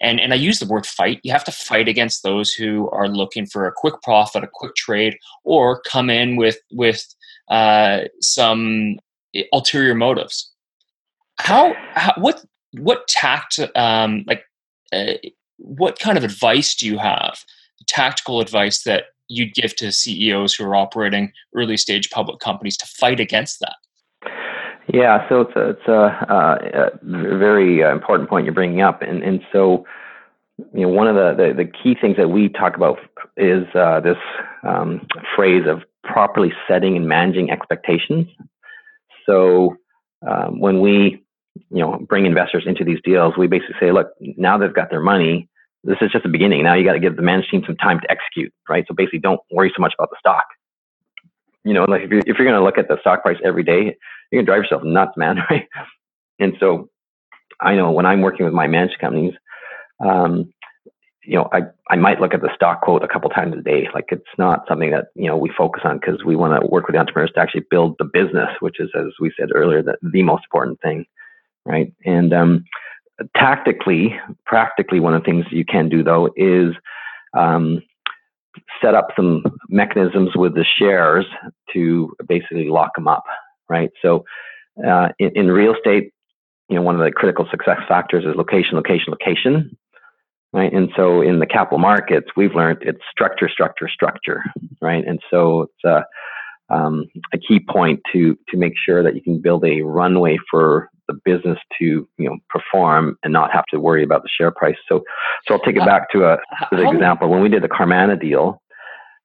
and 0.00 0.18
and 0.20 0.32
I 0.32 0.36
use 0.36 0.58
the 0.58 0.66
word 0.66 0.86
fight. 0.86 1.20
You 1.22 1.32
have 1.32 1.44
to 1.44 1.52
fight 1.52 1.88
against 1.88 2.22
those 2.22 2.52
who 2.52 2.88
are 2.90 3.08
looking 3.08 3.46
for 3.46 3.66
a 3.66 3.72
quick 3.74 4.00
profit, 4.02 4.42
a 4.42 4.48
quick 4.50 4.74
trade, 4.74 5.16
or 5.44 5.80
come 5.82 6.08
in 6.08 6.36
with 6.36 6.58
with 6.72 7.06
uh, 7.50 8.02
some 8.20 8.98
ulterior 9.52 9.94
motives. 9.94 10.50
How, 11.38 11.74
how 11.94 12.14
what 12.16 12.44
what 12.72 13.08
tact 13.08 13.58
um, 13.74 14.24
like 14.26 14.44
uh, 14.92 15.14
what 15.58 15.98
kind 15.98 16.16
of 16.16 16.24
advice 16.24 16.74
do 16.74 16.86
you 16.86 16.98
have? 16.98 17.44
Tactical 17.86 18.40
advice 18.40 18.84
that 18.84 19.04
you'd 19.30 19.54
give 19.54 19.74
to 19.76 19.92
CEOs 19.92 20.54
who 20.54 20.64
are 20.64 20.74
operating 20.74 21.32
early 21.54 21.76
stage 21.76 22.10
public 22.10 22.40
companies 22.40 22.76
to 22.78 22.86
fight 22.86 23.20
against 23.20 23.60
that? 23.60 23.76
Yeah, 24.92 25.28
so 25.28 25.42
it's 25.42 25.56
a, 25.56 25.70
it's 25.70 25.88
a, 25.88 26.26
uh, 26.28 26.90
a 27.02 27.38
very 27.38 27.84
uh, 27.84 27.92
important 27.92 28.28
point 28.28 28.44
you're 28.44 28.54
bringing 28.54 28.80
up, 28.80 29.02
and 29.02 29.22
and 29.22 29.40
so 29.52 29.84
you 30.74 30.82
know 30.82 30.88
one 30.88 31.06
of 31.06 31.14
the 31.14 31.44
the, 31.44 31.54
the 31.54 31.64
key 31.64 31.94
things 32.00 32.16
that 32.16 32.28
we 32.28 32.48
talk 32.48 32.76
about 32.76 32.98
is 33.36 33.64
uh, 33.74 34.00
this 34.00 34.16
um, 34.66 35.06
phrase 35.36 35.64
of 35.68 35.82
properly 36.02 36.52
setting 36.66 36.96
and 36.96 37.06
managing 37.06 37.50
expectations. 37.50 38.26
So 39.26 39.76
um, 40.28 40.58
when 40.58 40.80
we 40.80 41.22
you 41.54 41.82
know 41.82 42.04
bring 42.08 42.26
investors 42.26 42.64
into 42.66 42.84
these 42.84 42.98
deals, 43.04 43.34
we 43.38 43.46
basically 43.46 43.76
say, 43.78 43.92
look, 43.92 44.08
now 44.20 44.58
they've 44.58 44.74
got 44.74 44.90
their 44.90 45.02
money. 45.02 45.48
This 45.82 45.96
is 46.00 46.10
just 46.10 46.24
the 46.24 46.28
beginning. 46.28 46.62
Now 46.62 46.74
you 46.74 46.84
got 46.84 46.92
to 46.92 47.00
give 47.00 47.16
the 47.16 47.22
management 47.22 47.50
team 47.50 47.62
some 47.66 47.76
time 47.76 48.00
to 48.00 48.10
execute, 48.10 48.52
right? 48.68 48.84
So 48.86 48.94
basically, 48.94 49.20
don't 49.20 49.40
worry 49.50 49.72
so 49.74 49.80
much 49.80 49.94
about 49.98 50.10
the 50.10 50.16
stock. 50.18 50.44
You 51.64 51.74
know, 51.74 51.84
like 51.84 52.02
if 52.02 52.10
you're, 52.10 52.20
if 52.20 52.38
you're 52.38 52.46
going 52.46 52.58
to 52.58 52.64
look 52.64 52.78
at 52.78 52.88
the 52.88 52.98
stock 53.00 53.22
price 53.22 53.38
every 53.44 53.62
day, 53.62 53.96
you're 54.30 54.42
gonna 54.42 54.46
drive 54.46 54.62
yourself 54.62 54.82
nuts, 54.84 55.12
man, 55.16 55.38
right? 55.50 55.66
And 56.38 56.54
so 56.60 56.88
I 57.60 57.74
know 57.74 57.90
when 57.90 58.06
I'm 58.06 58.20
working 58.20 58.44
with 58.44 58.54
my 58.54 58.66
managed 58.66 58.98
companies, 58.98 59.34
um, 60.04 60.52
you 61.24 61.36
know, 61.36 61.48
I, 61.52 61.60
I 61.90 61.96
might 61.96 62.20
look 62.20 62.32
at 62.32 62.40
the 62.40 62.50
stock 62.54 62.80
quote 62.80 63.04
a 63.04 63.08
couple 63.08 63.28
times 63.30 63.54
a 63.56 63.60
day. 63.60 63.88
Like 63.92 64.06
it's 64.08 64.22
not 64.38 64.64
something 64.66 64.90
that, 64.90 65.08
you 65.14 65.26
know, 65.26 65.36
we 65.36 65.52
focus 65.56 65.82
on 65.84 65.98
because 65.98 66.24
we 66.24 66.34
want 66.34 66.60
to 66.60 66.66
work 66.66 66.86
with 66.86 66.94
the 66.94 66.98
entrepreneurs 66.98 67.30
to 67.34 67.40
actually 67.40 67.66
build 67.70 67.96
the 67.98 68.06
business, 68.06 68.48
which 68.60 68.80
is, 68.80 68.88
as 68.96 69.12
we 69.20 69.30
said 69.38 69.50
earlier, 69.54 69.82
the, 69.82 69.96
the 70.02 70.22
most 70.22 70.44
important 70.44 70.80
thing. 70.80 71.04
Right. 71.66 71.92
And, 72.06 72.32
um, 72.32 72.64
tactically, 73.36 74.18
practically, 74.46 75.00
one 75.00 75.14
of 75.14 75.22
the 75.22 75.26
things 75.26 75.46
you 75.50 75.64
can 75.64 75.88
do 75.88 76.02
though 76.02 76.30
is, 76.36 76.74
um, 77.36 77.82
set 78.82 78.94
up 78.94 79.08
some 79.14 79.44
mechanisms 79.68 80.30
with 80.34 80.54
the 80.54 80.64
shares 80.64 81.24
to 81.72 82.12
basically 82.26 82.68
lock 82.68 82.94
them 82.96 83.06
up 83.06 83.24
right? 83.70 83.90
So 84.02 84.24
uh, 84.86 85.08
in, 85.18 85.30
in 85.34 85.46
real 85.50 85.74
estate, 85.74 86.12
you 86.68 86.76
know, 86.76 86.82
one 86.82 86.96
of 86.96 87.00
the 87.00 87.10
critical 87.10 87.46
success 87.50 87.78
factors 87.88 88.24
is 88.24 88.36
location, 88.36 88.74
location, 88.74 89.12
location, 89.12 89.76
right? 90.52 90.72
And 90.72 90.90
so 90.94 91.22
in 91.22 91.38
the 91.38 91.46
capital 91.46 91.78
markets, 91.78 92.28
we've 92.36 92.54
learned 92.54 92.78
it's 92.82 93.00
structure, 93.10 93.48
structure, 93.48 93.88
structure, 93.88 94.42
right? 94.82 95.04
And 95.06 95.20
so 95.30 95.62
it's 95.62 95.84
a, 95.84 96.04
um, 96.74 97.06
a 97.32 97.38
key 97.38 97.58
point 97.68 98.00
to 98.12 98.38
to 98.48 98.56
make 98.56 98.74
sure 98.76 99.02
that 99.02 99.16
you 99.16 99.22
can 99.22 99.40
build 99.40 99.64
a 99.64 99.80
runway 99.80 100.38
for 100.48 100.88
the 101.10 101.20
business 101.24 101.58
to 101.78 102.08
you 102.18 102.28
know 102.28 102.36
perform 102.48 103.16
and 103.22 103.32
not 103.32 103.52
have 103.52 103.64
to 103.70 103.80
worry 103.80 104.04
about 104.04 104.22
the 104.22 104.28
share 104.28 104.50
price. 104.50 104.76
So 104.88 105.02
so 105.46 105.54
I'll 105.54 105.60
take 105.60 105.76
it 105.76 105.84
back 105.84 106.10
to 106.12 106.24
a 106.24 106.36
to 106.70 106.76
the 106.76 106.88
example 106.88 107.28
when 107.28 107.42
we 107.42 107.48
did 107.48 107.62
the 107.62 107.68
Carmanah 107.68 108.20
deal. 108.20 108.62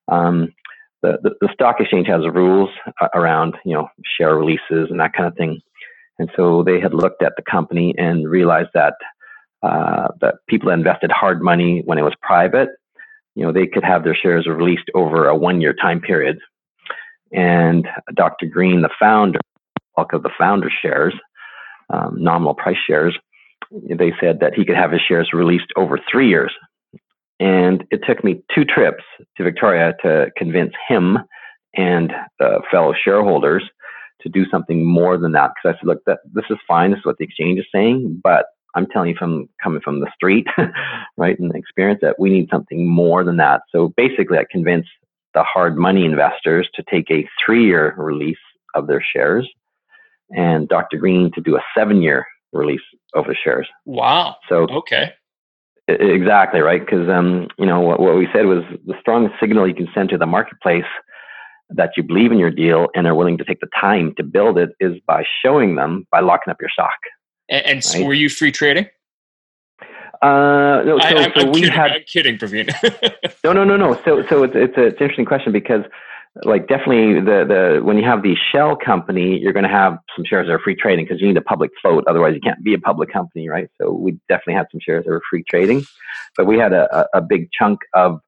Um, 0.08 0.54
the, 1.02 1.20
the, 1.22 1.32
the 1.42 1.50
stock 1.54 1.80
exchange 1.80 2.08
has 2.08 2.22
rules 2.34 2.70
around 3.14 3.56
you 3.66 3.74
know 3.74 3.90
share 4.18 4.36
releases 4.36 4.90
and 4.90 5.00
that 5.00 5.14
kind 5.14 5.28
of 5.28 5.36
thing, 5.36 5.62
and 6.20 6.30
so 6.36 6.64
they 6.64 6.80
had 6.80 6.94
looked 6.94 7.22
at 7.22 7.34
the 7.36 7.44
company 7.44 7.94
and 7.98 8.30
realized 8.30 8.70
that 8.74 8.96
uh, 9.64 10.10
that 10.22 10.36
people 10.48 10.70
that 10.70 10.78
invested 10.78 11.12
hard 11.12 11.42
money 11.42 11.82
when 11.86 11.98
it 11.98 12.04
was 12.04 12.14
private, 12.22 12.70
you 13.36 13.44
know, 13.44 13.52
they 13.52 13.68
could 13.68 13.84
have 13.84 14.04
their 14.04 14.16
shares 14.16 14.48
released 14.48 14.90
over 14.94 15.28
a 15.28 15.36
one-year 15.36 15.74
time 15.74 16.00
period. 16.00 16.38
And 17.34 17.88
Dr. 18.14 18.46
Green, 18.46 18.82
the 18.82 18.90
founder, 19.00 19.40
bulk 19.96 20.14
of 20.14 20.24
the 20.24 20.30
founder 20.38 20.70
shares, 20.82 21.14
um, 21.90 22.16
nominal 22.18 22.54
price 22.54 22.78
shares, 22.88 23.18
they 23.72 24.14
said 24.20 24.40
that 24.40 24.54
he 24.54 24.66
could 24.66 24.76
have 24.76 24.92
his 24.92 25.02
shares 25.02 25.30
released 25.34 25.72
over 25.76 26.00
three 26.10 26.30
years. 26.30 26.54
And 27.40 27.84
it 27.92 28.02
took 28.08 28.24
me 28.24 28.42
two 28.54 28.64
trips 28.64 29.04
to 29.38 29.44
Victoria 29.44 29.94
to 30.04 30.32
convince 30.38 30.74
him 30.88 31.18
and 31.76 32.14
the 32.40 32.62
fellow 32.72 32.94
shareholders 32.94 33.64
to 34.22 34.30
do 34.30 34.46
something 34.50 34.86
more 34.86 35.18
than 35.18 35.34
that. 35.34 35.52
Because 35.52 35.76
I 35.76 35.80
said, 35.80 35.88
look, 35.88 36.06
that 36.06 36.20
this 36.34 36.46
is 36.50 36.58
fine. 36.68 36.92
This 36.92 37.00
is 37.00 37.06
what 37.06 37.18
the 37.18 37.26
exchange 37.26 37.60
is 37.60 37.66
saying, 37.74 38.22
but 38.24 38.46
I'm 38.76 38.88
telling 38.88 39.10
you 39.10 39.16
from 39.18 39.50
coming 39.64 39.82
from 39.82 40.02
the 40.02 40.12
street, 40.14 40.48
right, 41.18 41.40
and 41.40 41.54
experience 41.56 42.00
that 42.02 42.20
we 42.20 42.30
need 42.30 42.50
something 42.52 42.88
more 42.88 43.24
than 43.24 43.38
that. 43.38 43.62
So 43.72 43.94
basically, 43.96 44.38
I 44.38 44.46
convinced 44.50 44.90
the 45.34 45.44
hard 45.44 45.78
money 45.78 46.06
investors 46.06 46.70
to 46.76 46.84
take 46.90 47.10
a 47.10 47.28
three-year 47.44 47.96
release 47.98 48.38
of 48.74 48.88
their 48.88 49.04
shares, 49.04 49.50
and 50.32 50.68
Dr. 50.68 50.98
Green 50.98 51.32
to 51.34 51.42
do 51.42 51.56
a 51.56 51.62
seven-year 51.78 52.26
release 52.54 52.82
of 53.14 53.26
the 53.26 53.36
shares. 53.42 53.68
Wow. 53.86 54.38
So 54.50 54.68
okay. 54.70 55.14
Exactly 55.88 56.62
right, 56.62 56.84
because 56.84 57.08
um, 57.10 57.48
you 57.60 57.66
know 57.66 57.80
what, 57.80 58.00
what 58.00 58.16
we 58.16 58.28
said 58.34 58.48
was 58.48 58.64
the 58.88 58.96
strongest 59.00 59.40
signal 59.40 59.68
you 59.68 59.76
can 59.76 59.88
send 59.94 60.10
to 60.10 60.18
the 60.18 60.26
marketplace 60.26 60.84
that 61.70 61.92
you 61.96 62.02
believe 62.02 62.32
in 62.32 62.40
your 62.40 62.50
deal 62.50 62.88
and 62.96 63.06
are 63.06 63.14
willing 63.14 63.38
to 63.38 63.44
take 63.44 63.60
the 63.60 63.68
time 63.80 64.14
to 64.18 64.24
build 64.24 64.58
it 64.58 64.72
is 64.80 64.94
by 65.06 65.24
showing 65.44 65.76
them 65.76 66.08
by 66.12 66.22
locking 66.22 66.50
up 66.50 66.58
your 66.60 66.70
stock. 66.72 66.98
And, 67.50 67.66
and 67.66 67.86
right? 67.94 68.06
were 68.06 68.14
you 68.14 68.30
free 68.30 68.52
trading? 68.52 68.88
Uh, 70.22 70.82
no, 70.86 71.00
so, 71.02 71.08
I, 71.08 71.34
so 71.38 71.46
we 71.50 71.62
kidding, 71.62 71.72
had. 71.72 71.92
I'm 71.92 72.04
kidding, 72.08 72.38
Praveen. 72.38 72.74
no, 73.44 73.54
no, 73.54 73.64
no, 73.64 73.78
no. 73.78 73.94
So, 74.06 74.24
so 74.28 74.44
it's 74.44 74.54
it's, 74.56 74.78
a, 74.78 74.86
it's 74.86 74.98
an 74.98 75.04
interesting 75.04 75.26
question 75.26 75.52
because 75.52 75.84
like 76.44 76.68
definitely 76.68 77.22
the 77.22 77.46
the 77.48 77.84
when 77.84 77.98
you 77.98 78.04
have 78.04 78.22
the 78.22 78.36
shell 78.52 78.76
company, 78.76 79.40
you're 79.40 79.54
going 79.54 79.64
to 79.64 79.70
have 79.70 79.98
some 80.16 80.26
shares 80.26 80.48
that 80.48 80.54
are 80.54 80.60
free 80.60 80.76
trading 80.76 81.06
because 81.06 81.22
you 81.22 81.28
need 81.28 81.38
a 81.38 81.42
public 81.42 81.72
float. 81.82 82.04
Otherwise, 82.08 82.34
you 82.36 82.42
can't 82.42 82.62
be 82.64 82.74
a 82.74 82.80
public 82.80 83.12
company, 83.12 83.48
right? 83.48 83.70
So 83.82 83.92
we 83.92 84.20
definitely 84.28 84.56
had 84.56 84.68
some 84.72 84.82
shares 84.82 85.06
that 85.06 85.12
were 85.12 85.22
free 85.30 85.44
trading, 85.50 85.86
but 86.36 86.46
we 86.46 86.58
had 86.58 86.74
a, 86.74 87.08
a 87.14 87.22
big 87.22 87.50
chunk 87.58 87.80
of 87.94 88.20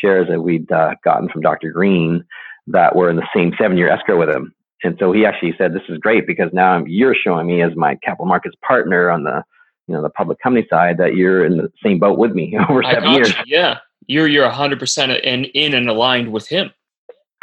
shares 0.00 0.28
that 0.28 0.42
we'd 0.42 0.70
uh, 0.70 0.94
gotten 1.02 1.28
from 1.28 1.40
Dr. 1.40 1.72
Green 1.72 2.24
that 2.68 2.94
were 2.94 3.10
in 3.10 3.16
the 3.16 3.26
same 3.34 3.52
seven 3.60 3.76
year 3.76 3.88
escrow 3.88 4.18
with 4.18 4.28
him. 4.28 4.54
And 4.84 4.96
so 5.00 5.10
he 5.10 5.26
actually 5.26 5.54
said, 5.58 5.74
"This 5.74 5.82
is 5.88 5.98
great 5.98 6.26
because 6.26 6.50
now 6.52 6.84
you're 6.86 7.16
showing 7.16 7.48
me 7.48 7.62
as 7.62 7.74
my 7.74 7.96
capital 7.96 8.26
markets 8.26 8.54
partner 8.66 9.10
on 9.10 9.24
the 9.24 9.42
you 9.88 9.94
know 9.94 10.02
the 10.02 10.10
public 10.10 10.38
company 10.38 10.64
side 10.70 10.98
that 10.98 11.16
you're 11.16 11.44
in 11.44 11.56
the 11.56 11.72
same 11.82 11.98
boat 11.98 12.18
with 12.18 12.32
me 12.32 12.56
over 12.68 12.84
seven 12.84 13.10
years." 13.14 13.30
You. 13.30 13.42
Yeah, 13.46 13.78
you're 14.06 14.28
you're 14.28 14.44
100 14.44 14.78
percent 14.78 15.10
in 15.10 15.46
in 15.46 15.74
and 15.74 15.88
aligned 15.88 16.32
with 16.32 16.46
him. 16.46 16.70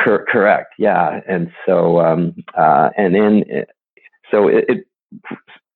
Cor- 0.02 0.26
correct. 0.26 0.74
Yeah. 0.78 1.22
And 1.28 1.52
so, 1.66 2.00
um, 2.00 2.36
uh, 2.58 2.89
and 2.98 3.16
then, 3.16 3.43
so 4.32 4.48
it, 4.48 4.66
it, 4.68 4.88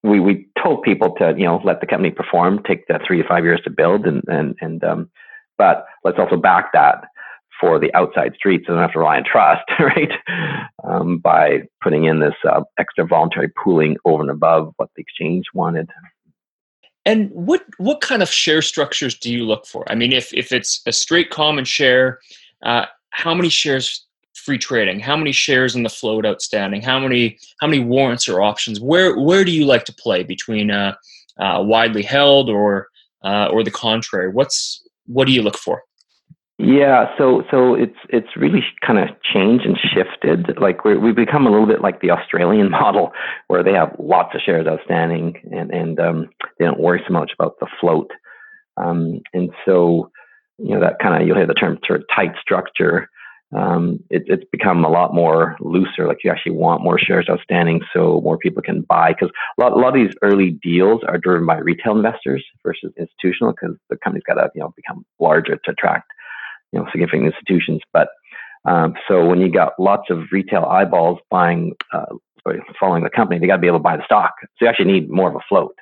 we, 0.04 0.20
we 0.20 0.48
told 0.62 0.84
people 0.84 1.16
to, 1.16 1.34
you 1.38 1.46
know, 1.46 1.62
let 1.64 1.82
the 1.82 1.88
company 1.88 2.12
perform, 2.12 2.62
take 2.64 2.88
the 2.88 3.00
three 3.06 3.22
to 3.22 3.28
five 3.28 3.44
years 3.44 3.62
to 3.64 3.70
build 3.70 4.06
and, 4.06 4.24
and, 4.28 4.56
and, 4.62 4.84
um, 4.84 5.10
but 5.58 5.86
let's 6.04 6.18
also 6.18 6.38
back 6.38 6.72
that 6.74 7.04
for 7.60 7.80
the 7.80 7.94
outside 7.94 8.34
streets 8.36 8.66
don't 8.68 8.78
have 8.78 8.94
to 8.94 9.00
rely 9.00 9.18
on 9.18 9.24
trust, 9.24 9.64
right? 9.80 10.12
Um, 10.84 11.18
by 11.18 11.64
putting 11.82 12.06
in 12.06 12.20
this 12.20 12.36
uh, 12.50 12.62
extra 12.78 13.06
voluntary 13.06 13.52
pooling 13.62 13.98
over 14.06 14.22
and 14.22 14.32
above 14.32 14.74
what 14.78 14.90
the 14.96 15.02
exchange 15.02 15.46
wanted. 15.54 15.90
And 17.06 17.30
what 17.32 17.64
what 17.78 18.02
kind 18.02 18.22
of 18.22 18.30
share 18.30 18.62
structures 18.62 19.18
do 19.18 19.32
you 19.32 19.44
look 19.44 19.66
for? 19.66 19.90
I 19.90 19.96
mean, 19.96 20.12
if 20.12 20.34
if 20.34 20.52
it's 20.52 20.82
a 20.86 20.92
straight 20.92 21.30
common 21.30 21.66
share, 21.66 22.20
uh, 22.64 22.86
how 23.12 23.34
many 23.34 23.50
shares 23.50 24.06
free 24.40 24.58
trading? 24.58 25.00
How 25.00 25.16
many 25.16 25.32
shares 25.32 25.76
in 25.76 25.84
the 25.84 25.90
float 25.90 26.26
outstanding? 26.26 26.82
How 26.82 27.00
many 27.00 27.38
how 27.60 27.68
many 27.68 27.84
warrants 27.84 28.28
or 28.28 28.42
options? 28.42 28.80
Where 28.80 29.18
where 29.20 29.44
do 29.44 29.52
you 29.52 29.66
like 29.66 29.86
to 29.86 29.94
play 29.94 30.24
between 30.24 30.72
uh, 30.72 30.96
uh, 31.40 31.64
widely 31.66 32.04
held 32.04 32.50
or 32.50 32.88
uh, 33.24 33.48
or 33.52 33.64
the 33.64 33.72
contrary? 33.72 34.30
What's 34.30 34.84
what 35.06 35.26
do 35.28 35.34
you 35.34 35.42
look 35.42 35.58
for? 35.58 35.84
Yeah, 36.62 37.06
so 37.18 37.44
so 37.50 37.74
it's 37.74 37.96
it's 38.10 38.36
really 38.36 38.62
kind 38.86 39.00
of 39.00 39.10
changed 39.24 39.66
and 39.66 39.78
shifted. 39.78 40.60
Like 40.60 40.84
we 40.84 40.98
we've 40.98 41.16
become 41.16 41.48
a 41.48 41.50
little 41.50 41.66
bit 41.66 41.82
like 41.82 42.02
the 42.02 42.12
Australian 42.12 42.70
model, 42.82 43.12
where 43.48 43.64
they 43.64 43.74
have 43.74 43.96
lots 43.98 44.36
of 44.36 44.42
shares 44.42 44.68
outstanding 44.68 45.36
and 45.52 45.72
and 45.72 46.00
um, 46.00 46.30
they 46.58 46.66
don't 46.66 46.80
worry 46.80 47.02
so 47.08 47.14
much 47.14 47.32
about 47.38 47.60
the 47.60 47.68
float. 47.80 48.12
Um, 48.76 49.22
and 49.34 49.52
so 49.66 50.12
you 50.58 50.74
know 50.74 50.82
that 50.82 51.00
kind 51.00 51.20
of 51.20 51.26
you'll 51.26 51.38
hear 51.38 51.48
the 51.48 51.54
term 51.54 51.80
sort 51.88 52.02
of 52.02 52.06
tight 52.14 52.34
structure 52.42 53.10
um, 53.56 54.00
it, 54.10 54.24
it's 54.28 54.44
become 54.52 54.86
a 54.86 54.90
lot 54.90 55.14
more 55.14 55.58
looser. 55.60 56.08
Like 56.08 56.24
you 56.24 56.30
actually 56.30 56.52
want 56.52 56.84
more 56.84 57.00
shares 57.00 57.28
outstanding 57.30 57.82
so 57.94 58.22
more 58.24 58.38
people 58.38 58.62
can 58.62 58.82
buy. 58.82 59.14
Because 59.14 59.34
a 59.58 59.62
lot, 59.62 59.72
a 59.72 59.76
lot 59.76 59.90
of 59.90 59.96
these 59.96 60.16
early 60.22 60.52
deals 60.52 61.02
are 61.08 61.18
driven 61.18 61.48
by 61.48 61.58
retail 61.58 61.96
investors 61.96 62.46
versus 62.64 62.94
institutional 62.98 63.54
because 63.54 63.76
the 63.90 63.98
company's 63.98 64.24
got 64.24 64.36
to 64.36 64.50
you 64.54 64.62
know 64.62 64.74
become 64.76 65.06
larger 65.20 65.56
to 65.56 65.72
attract 65.72 66.12
you 66.72 66.80
know 66.80 66.86
significant 66.92 67.26
institutions. 67.26 67.82
But 67.92 68.10
um, 68.66 68.94
so 69.08 69.26
when 69.26 69.42
you 69.42 69.52
got 69.52 69.74
lots 69.80 70.12
of 70.12 70.26
retail 70.32 70.66
eyeballs 70.66 71.18
buying, 71.32 71.76
uh, 71.92 72.06
sorry, 72.44 72.62
following 72.80 73.04
the 73.04 73.10
company, 73.10 73.40
they 73.40 73.48
got 73.48 73.56
to 73.56 73.62
be 73.62 73.68
able 73.68 73.80
to 73.80 73.84
buy 73.84 73.98
the 73.98 74.06
stock. 74.06 74.34
So 74.42 74.48
you 74.66 74.68
actually 74.68 74.92
need 74.92 75.10
more 75.10 75.30
of 75.30 75.36
a 75.36 75.44
float. 75.50 75.76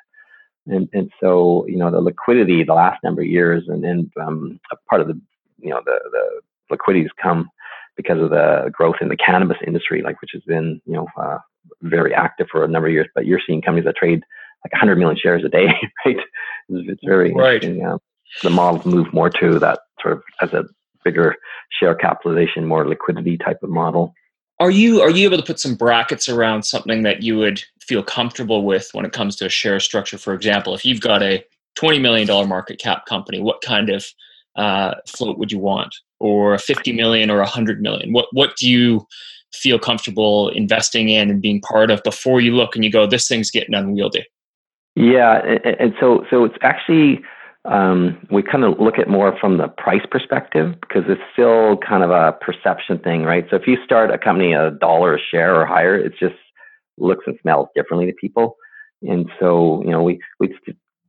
And 0.67 0.87
and 0.93 1.11
so 1.19 1.65
you 1.67 1.77
know 1.77 1.91
the 1.91 1.99
liquidity 1.99 2.63
the 2.63 2.73
last 2.73 3.03
number 3.03 3.21
of 3.23 3.27
years, 3.27 3.65
and 3.67 3.83
then 3.83 4.09
um, 4.21 4.57
a 4.71 4.77
part 4.89 5.01
of 5.01 5.07
the 5.07 5.19
you 5.59 5.69
know 5.69 5.81
the 5.85 5.99
the 6.11 6.41
liquidities 6.69 7.09
come 7.21 7.49
because 7.97 8.21
of 8.21 8.29
the 8.29 8.71
growth 8.71 8.97
in 9.01 9.09
the 9.09 9.17
cannabis 9.17 9.57
industry, 9.65 10.01
like 10.01 10.21
which 10.21 10.31
has 10.33 10.43
been 10.43 10.81
you 10.85 10.93
know 10.93 11.07
uh, 11.17 11.39
very 11.81 12.13
active 12.13 12.47
for 12.49 12.63
a 12.63 12.67
number 12.67 12.87
of 12.87 12.93
years. 12.93 13.07
But 13.13 13.25
you're 13.25 13.41
seeing 13.45 13.61
companies 13.61 13.85
that 13.85 13.97
trade 13.97 14.21
like 14.63 14.71
100 14.71 14.97
million 14.97 15.17
shares 15.17 15.43
a 15.43 15.49
day, 15.49 15.67
right? 16.05 16.17
It's, 16.69 16.89
it's 16.89 17.03
very 17.03 17.33
right. 17.33 17.55
interesting. 17.55 17.85
Uh, 17.85 17.97
the 18.43 18.49
models 18.49 18.85
move 18.85 19.11
more 19.13 19.29
to 19.29 19.59
that 19.59 19.79
sort 20.01 20.15
of 20.15 20.23
as 20.41 20.53
a 20.53 20.65
bigger 21.03 21.35
share 21.79 21.95
capitalization, 21.95 22.65
more 22.65 22.87
liquidity 22.87 23.37
type 23.37 23.63
of 23.63 23.69
model. 23.69 24.13
Are 24.59 24.71
you 24.71 25.01
are 25.01 25.09
you 25.09 25.25
able 25.25 25.37
to 25.37 25.43
put 25.43 25.59
some 25.59 25.75
brackets 25.75 26.27
around 26.27 26.63
something 26.63 27.03
that 27.03 27.21
you 27.21 27.37
would 27.37 27.63
feel 27.81 28.03
comfortable 28.03 28.65
with 28.65 28.89
when 28.93 29.05
it 29.05 29.13
comes 29.13 29.35
to 29.37 29.45
a 29.45 29.49
share 29.49 29.79
structure? 29.79 30.17
For 30.17 30.33
example, 30.33 30.73
if 30.73 30.83
you've 30.83 31.01
got 31.01 31.21
a 31.21 31.43
twenty 31.75 31.99
million 31.99 32.27
dollar 32.27 32.47
market 32.47 32.79
cap 32.79 33.05
company, 33.05 33.39
what 33.39 33.61
kind 33.61 33.89
of 33.89 34.05
uh, 34.55 34.95
float 35.07 35.37
would 35.37 35.51
you 35.51 35.59
want, 35.59 35.95
or 36.19 36.53
a 36.53 36.59
fifty 36.59 36.91
million 36.91 37.29
or 37.29 37.39
a 37.39 37.47
hundred 37.47 37.81
million? 37.81 38.13
What 38.13 38.27
what 38.31 38.55
do 38.57 38.69
you 38.69 39.05
feel 39.53 39.79
comfortable 39.79 40.49
investing 40.49 41.09
in 41.09 41.29
and 41.29 41.41
being 41.41 41.61
part 41.61 41.89
of 41.89 42.03
before 42.03 42.41
you 42.41 42.55
look 42.55 42.75
and 42.75 42.83
you 42.83 42.91
go, 42.91 43.07
this 43.07 43.27
thing's 43.27 43.49
getting 43.49 43.73
unwieldy? 43.73 44.25
Yeah, 44.95 45.41
and, 45.79 45.93
so 45.99 46.25
so 46.29 46.43
it's 46.43 46.57
actually 46.61 47.21
um, 47.65 48.17
we 48.31 48.41
kind 48.41 48.63
of 48.63 48.79
look 48.79 48.97
at 48.97 49.09
more 49.09 49.37
from 49.39 49.57
the 49.57 49.67
price 49.67 50.05
perspective 50.09 50.75
because 50.81 51.03
it's 51.07 51.21
still 51.33 51.77
kind 51.77 52.03
of 52.03 52.11
a 52.11 52.31
perception 52.41 52.97
thing, 52.99 53.23
right? 53.23 53.45
So 53.49 53.57
if 53.57 53.67
you 53.67 53.77
start 53.83 54.09
a 54.09 54.17
company 54.17 54.53
a 54.53 54.71
dollar 54.71 55.15
a 55.15 55.19
share 55.19 55.59
or 55.59 55.65
higher, 55.65 55.95
it 55.95 56.13
just 56.19 56.35
looks 56.97 57.25
and 57.27 57.37
smells 57.41 57.67
differently 57.75 58.07
to 58.07 58.13
people. 58.13 58.55
And 59.03 59.29
so, 59.39 59.83
you 59.83 59.91
know, 59.91 60.01
we, 60.01 60.19
we, 60.39 60.55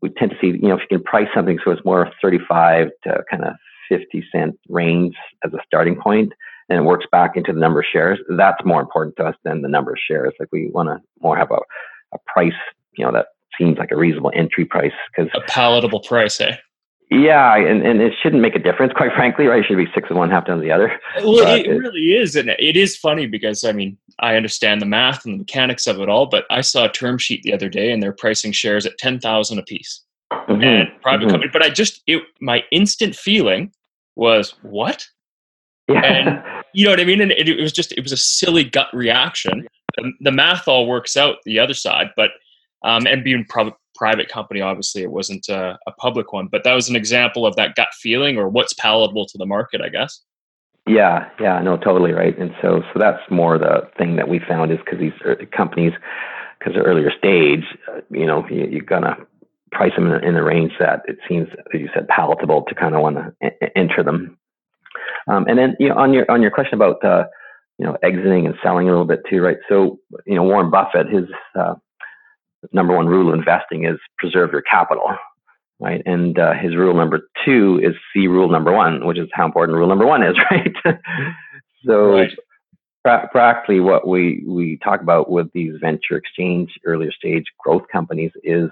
we 0.03 0.11
tend 0.11 0.33
to 0.33 0.37
see, 0.41 0.49
you 0.49 0.69
know, 0.69 0.75
if 0.75 0.83
you 0.91 0.99
can 0.99 1.05
price 1.05 1.29
something 1.35 1.59
so 1.65 1.71
it's 1.71 1.85
more 1.85 2.11
35 2.21 2.89
to 3.05 3.25
kind 3.31 3.45
of 3.45 3.55
50 3.89 4.25
cent 4.33 4.59
range 4.69 5.17
as 5.45 5.53
a 5.53 5.59
starting 5.67 6.01
point 6.01 6.33
and 6.69 6.79
it 6.79 6.83
works 6.83 7.07
back 7.11 7.37
into 7.37 7.53
the 7.53 7.61
number 7.61 7.81
of 7.81 7.87
shares, 7.91 8.19
that's 8.37 8.65
more 8.65 8.81
important 8.81 9.17
to 9.17 9.25
us 9.25 9.35
than 9.45 9.63
the 9.63 9.69
number 9.69 9.93
of 9.93 9.99
shares. 10.07 10.35
Like 10.39 10.51
we 10.53 10.71
want 10.73 10.89
to 10.89 11.01
more 11.21 11.37
have 11.37 11.51
a, 11.51 11.61
a 12.13 12.19
price, 12.27 12.53
you 12.97 13.05
know, 13.05 13.13
that 13.13 13.27
seems 13.59 13.79
like 13.79 13.91
a 13.91 13.97
reasonable 13.97 14.33
entry 14.35 14.65
price 14.65 14.93
because 15.17 15.31
a 15.35 15.41
palatable 15.49 16.01
price, 16.01 16.41
eh? 16.41 16.57
Yeah, 17.11 17.57
and, 17.57 17.87
and 17.87 18.03
it 18.03 18.13
shouldn't 18.23 18.43
make 18.43 18.55
a 18.55 18.59
difference, 18.59 18.93
quite 18.95 19.13
frankly, 19.15 19.47
right? 19.47 19.61
It 19.61 19.67
should 19.67 19.79
be 19.79 19.87
six 19.95 20.11
of 20.11 20.17
one, 20.17 20.31
half 20.31 20.45
done 20.45 20.59
of 20.59 20.63
the 20.63 20.71
other. 20.71 21.01
Well, 21.17 21.39
it, 21.39 21.65
it, 21.65 21.71
really 21.71 22.13
is, 22.13 22.37
and 22.37 22.51
it 22.51 22.77
is 22.77 22.99
funny 22.99 23.27
because 23.27 23.65
I 23.65 23.73
mean, 23.73 23.97
I 24.19 24.37
understand 24.37 24.83
the 24.83 24.87
math 24.87 25.25
and 25.25 25.35
the 25.35 25.39
mechanics 25.39 25.87
of 25.87 26.01
it 26.01 26.11
all, 26.11 26.27
but 26.27 26.45
I 26.51 26.61
saw 26.61 26.85
a 26.85 26.93
term 26.93 27.17
sheet 27.17 27.43
the 27.43 27.55
other 27.55 27.71
day, 27.71 27.93
and 27.93 28.03
they're 28.03 28.13
pricing 28.13 28.53
shares 28.53 28.85
at 28.85 28.99
ten 28.99 29.19
thousand 29.19 29.59
a 29.59 29.63
piece, 29.63 30.03
mm-hmm. 30.31 30.63
and 30.63 30.89
private 31.01 31.23
mm-hmm. 31.23 31.31
company. 31.31 31.51
But 31.51 31.63
I 31.63 31.71
just, 31.71 32.03
it, 32.07 32.23
my 32.43 32.63
instant 32.71 33.17
feeling 33.17 33.73
was 34.19 34.55
what? 34.63 35.07
Yeah. 35.89 36.05
And 36.05 36.65
you 36.75 36.85
know 36.85 36.91
what 36.91 37.01
I 37.01 37.05
mean? 37.05 37.21
And 37.21 37.33
it, 37.33 37.49
it 37.49 37.63
was 37.63 37.73
just, 37.73 37.93
it 37.93 38.03
was 38.03 38.13
a 38.13 38.17
silly 38.17 38.65
gut 38.65 38.89
reaction. 38.93 39.67
The, 39.97 40.13
the 40.21 40.33
math 40.33 40.69
all 40.69 40.87
works 40.87 41.17
out 41.17 41.37
the 41.45 41.59
other 41.59 41.75
side, 41.75 42.11
but 42.17 42.31
um, 42.85 43.07
and 43.07 43.25
being 43.25 43.47
pro- 43.49 43.77
private 43.95 44.29
company, 44.29 44.61
obviously 44.61 45.03
it 45.03 45.11
wasn't 45.11 45.49
a, 45.49 45.79
a, 45.87 45.93
public 45.93 46.33
one, 46.33 46.47
but 46.47 46.63
that 46.63 46.75
was 46.75 46.89
an 46.89 46.95
example 46.95 47.45
of 47.45 47.57
that 47.57 47.75
gut 47.75 47.89
feeling 47.95 48.39
or 48.39 48.49
what's 48.49 48.73
palatable 48.75 49.27
to 49.27 49.39
the 49.39 49.47
market, 49.47 49.81
I 49.81 49.89
guess. 49.89 50.21
Yeah, 50.87 51.29
yeah, 51.41 51.61
no, 51.61 51.77
totally 51.77 52.13
right. 52.13 52.39
And 52.39 52.53
so, 52.63 52.83
so 52.93 52.99
that's 52.99 53.21
more 53.31 53.59
the 53.59 53.91
thing 53.99 54.17
that 54.17 54.29
we 54.29 54.39
found 54.39 54.71
is 54.71 54.79
because 54.79 55.01
these 55.01 55.49
companies, 55.55 55.93
because 56.59 56.75
they're 56.75 56.85
earlier 56.85 57.11
stage, 57.19 57.65
uh, 57.93 58.01
you 58.11 58.27
know, 58.27 58.47
you, 58.49 58.67
you're 58.67 58.85
gonna 58.85 59.17
price 59.71 59.93
them 59.95 60.11
in, 60.11 60.25
in 60.25 60.35
the 60.35 60.43
range 60.43 60.73
that 60.81 61.03
it 61.07 61.19
seems, 61.29 61.49
as 61.75 61.81
you 61.81 61.89
said, 61.95 62.09
palatable 62.09 62.63
to 62.69 62.75
kind 62.75 62.95
of 62.95 63.01
want 63.03 63.17
to 63.17 63.79
enter 63.79 64.03
them. 64.03 64.39
Um, 65.27 65.47
and 65.49 65.59
then, 65.59 65.77
you 65.79 65.89
know, 65.89 65.97
on 65.97 66.13
your 66.13 66.31
on 66.31 66.43
your 66.43 66.51
question 66.51 66.75
about 66.75 67.05
uh, 67.05 67.25
you 67.79 67.87
know 67.87 67.97
exiting 68.03 68.47
and 68.47 68.55
selling 68.63 68.89
a 68.89 68.91
little 68.91 69.07
bit 69.07 69.21
too, 69.29 69.41
right? 69.41 69.59
So, 69.69 69.99
you 70.27 70.35
know, 70.35 70.43
Warren 70.43 70.71
Buffett, 70.71 71.09
his 71.09 71.25
uh, 71.55 71.75
number 72.73 72.95
one 72.95 73.07
rule 73.07 73.29
of 73.33 73.39
investing 73.39 73.85
is 73.85 73.99
preserve 74.19 74.53
your 74.53 74.63
capital, 74.63 75.15
right? 75.81 76.03
And 76.07 76.39
uh, 76.39 76.55
his 76.55 76.77
rule 76.77 76.95
number 76.95 77.29
two 77.45 77.81
is 77.83 77.95
see 78.13 78.27
rule 78.27 78.49
number 78.49 78.73
one, 78.73 79.07
which 79.07 79.19
is 79.19 79.29
how 79.33 79.47
important 79.47 79.77
rule 79.77 79.89
number 79.89 80.07
one 80.07 80.23
is, 80.23 80.37
right? 80.51 80.75
so 81.85 82.13
right. 82.13 82.31
Pra- 83.05 83.29
practically 83.31 83.81
what 83.81 84.09
we, 84.09 84.43
we 84.47 84.79
talk 84.83 85.01
about 85.01 85.31
with 85.31 85.51
these 85.53 85.75
venture 85.81 86.17
exchange 86.17 86.73
earlier 86.85 87.13
stage 87.13 87.45
growth 87.59 87.85
companies 87.91 88.33
is, 88.43 88.71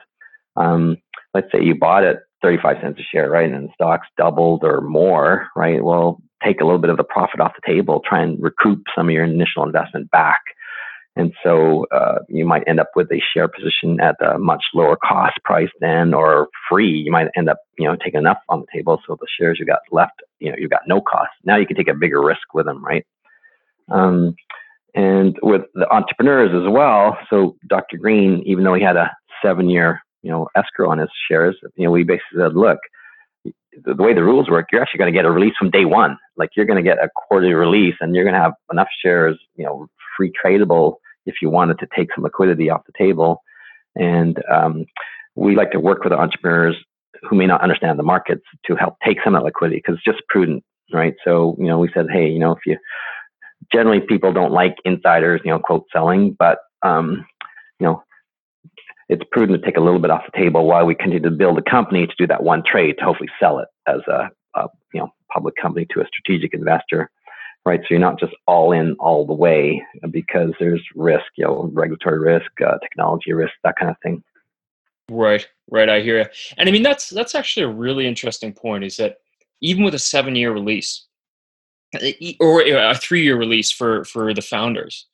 um, 0.57 0.97
let's 1.35 1.49
say 1.53 1.63
you 1.63 1.75
bought 1.75 2.05
it 2.05 2.19
35 2.43 2.77
cents 2.83 3.01
a 3.01 3.03
share, 3.03 3.31
right? 3.31 3.51
And 3.51 3.69
the 3.69 3.73
stock's 3.75 4.09
doubled 4.17 4.63
or 4.63 4.81
more, 4.81 5.49
right? 5.57 5.83
Well, 5.83 6.21
take 6.45 6.61
a 6.61 6.65
little 6.65 6.79
bit 6.79 6.91
of 6.91 6.97
the 6.97 7.05
profit 7.05 7.41
off 7.41 7.55
the 7.55 7.73
table, 7.73 8.03
try 8.07 8.23
and 8.23 8.41
recoup 8.43 8.83
some 8.95 9.09
of 9.09 9.13
your 9.13 9.25
initial 9.25 9.65
investment 9.65 10.11
back 10.11 10.41
and 11.17 11.33
so 11.43 11.87
uh, 11.93 12.19
you 12.29 12.45
might 12.45 12.63
end 12.67 12.79
up 12.79 12.91
with 12.95 13.11
a 13.11 13.21
share 13.33 13.49
position 13.49 13.99
at 14.01 14.17
a 14.21 14.39
much 14.39 14.65
lower 14.75 14.97
cost 14.97 15.39
price 15.45 15.71
than 15.81 16.13
or 16.13 16.49
free. 16.69 16.91
You 16.91 17.11
might 17.11 17.29
end 17.37 17.49
up, 17.49 17.57
you 17.79 17.89
know, 17.89 17.97
taking 17.97 18.21
enough 18.21 18.39
on 18.51 18.61
the 18.61 18.67
table 18.73 19.01
so 19.07 19.17
the 19.19 19.27
shares 19.39 19.57
you 19.59 19.65
got 19.65 19.81
left, 19.91 20.21
you 20.41 20.51
know, 20.51 20.57
you've 20.59 20.71
got 20.71 20.83
no 20.87 21.01
cost. 21.01 21.31
Now 21.43 21.57
you 21.57 21.67
can 21.67 21.77
take 21.77 21.89
a 21.89 21.95
bigger 21.95 22.23
risk 22.23 22.53
with 22.53 22.67
them, 22.67 22.85
right? 22.85 23.07
Um, 23.91 24.37
and 24.95 25.39
with 25.43 25.63
the 25.75 25.91
entrepreneurs 25.91 26.51
as 26.55 26.71
well. 26.71 27.17
So 27.31 27.57
Dr. 27.67 27.97
Green, 27.97 28.43
even 28.45 28.65
though 28.65 28.75
he 28.75 28.83
had 28.83 28.97
a 28.97 29.11
seven-year, 29.43 30.03
you 30.27 30.33
know, 30.33 30.49
escrow 30.57 30.91
on 30.91 30.99
his 30.99 31.09
shares, 31.31 31.57
you 31.77 31.85
know, 31.85 31.93
we 31.93 32.03
basically 32.03 32.41
said, 32.41 32.55
look, 32.55 32.79
the, 33.45 33.95
the 33.95 34.03
way 34.03 34.13
the 34.13 34.25
rules 34.25 34.51
work, 34.51 34.67
you're 34.73 34.83
actually 34.83 34.99
going 34.99 35.13
to 35.13 35.17
get 35.17 35.25
a 35.25 35.31
release 35.31 35.55
from 35.57 35.71
day 35.71 35.85
one. 35.85 36.19
Like 36.37 36.51
you're 36.57 36.67
going 36.67 36.83
to 36.85 36.91
get 36.91 36.99
a 36.99 37.09
quarterly 37.15 37.53
release, 37.53 37.95
and 38.01 38.13
you're 38.13 38.25
going 38.25 38.35
to 38.35 38.41
have 38.41 38.55
enough 38.73 38.89
shares, 39.01 39.39
you 39.55 39.65
know, 39.65 39.87
free 40.17 40.33
tradable 40.45 40.97
if 41.27 41.37
you 41.41 41.49
wanted 41.49 41.79
to 41.79 41.87
take 41.95 42.09
some 42.13 42.25
liquidity 42.25 42.69
off 42.71 42.83
the 42.87 42.93
table. 42.99 43.45
And 43.95 44.43
um, 44.53 44.85
we 45.37 45.55
like 45.55 45.71
to 45.71 45.79
work 45.79 46.03
with 46.03 46.13
entrepreneurs 46.13 46.75
who 47.31 47.37
may 47.37 47.47
not 47.47 47.63
understand 47.63 47.97
the 47.97 48.03
markets 48.03 48.43
to 48.65 48.75
help 48.75 48.97
take 49.07 49.19
some 49.23 49.37
of 49.37 49.43
that 49.43 49.45
liquidity 49.45 49.77
because 49.77 49.95
it's 49.95 50.05
just 50.05 50.27
prudent, 50.29 50.65
right? 50.93 51.15
So, 51.25 51.55
you 51.61 51.67
know, 51.67 51.79
we 51.79 51.89
said, 51.95 52.07
hey, 52.13 52.29
you 52.29 52.41
know, 52.41 52.51
if 52.51 52.67
you 52.67 52.77
generally 53.73 54.01
people 54.01 54.33
don't 54.33 54.53
like 54.53 54.75
insiders, 54.85 55.41
you 55.45 55.53
know, 55.53 55.61
quote 55.61 55.85
selling, 55.93 56.35
but 56.37 56.59
um, 56.83 57.25
you 57.79 57.87
know, 57.87 58.03
it's 59.09 59.23
prudent 59.31 59.61
to 59.61 59.67
take 59.67 59.77
a 59.77 59.81
little 59.81 60.01
bit 60.01 60.11
off 60.11 60.23
the 60.31 60.39
table 60.39 60.67
while 60.67 60.85
we 60.85 60.95
continue 60.95 61.21
to 61.21 61.31
build 61.31 61.59
a 61.59 61.71
company 61.71 62.07
to 62.07 62.15
do 62.19 62.27
that 62.27 62.43
one 62.43 62.63
trade 62.65 62.97
to 62.99 63.05
hopefully 63.05 63.29
sell 63.39 63.59
it 63.59 63.69
as 63.87 64.01
a, 64.09 64.31
a 64.55 64.69
you 64.93 65.01
know 65.01 65.09
public 65.33 65.55
company 65.61 65.87
to 65.91 66.01
a 66.01 66.07
strategic 66.07 66.55
investor 66.55 67.11
right? 67.67 67.81
So 67.81 67.87
you're 67.91 67.99
not 67.99 68.19
just 68.19 68.33
all 68.47 68.73
in 68.73 68.95
all 69.01 69.27
the 69.27 69.35
way 69.35 69.83
because 70.11 70.53
there's 70.59 70.81
risk, 70.95 71.25
you 71.37 71.45
know, 71.45 71.69
regulatory 71.75 72.21
risk, 72.21 72.51
uh, 72.65 72.79
technology 72.79 73.33
risk, 73.33 73.53
that 73.65 73.75
kind 73.79 73.91
of 73.91 73.97
thing. 74.03 74.23
Right, 75.11 75.47
right. 75.71 75.89
I 75.89 76.01
hear 76.01 76.21
you. 76.21 76.25
And 76.57 76.69
I 76.69 76.73
mean, 76.73 76.83
that's 76.85 77.11
that's 77.11 77.35
actually 77.35 77.65
a 77.65 77.69
really 77.69 78.07
interesting 78.07 78.53
point. 78.53 78.85
Is 78.85 78.97
that 78.97 79.17
even 79.61 79.85
with 79.85 79.95
a 79.95 79.99
seven-year 79.99 80.53
release 80.53 81.05
or 82.41 82.63
a 82.63 82.95
three-year 82.95 83.37
release 83.37 83.71
for 83.71 84.05
for 84.05 84.33
the 84.33 84.43
founders, 84.43 85.07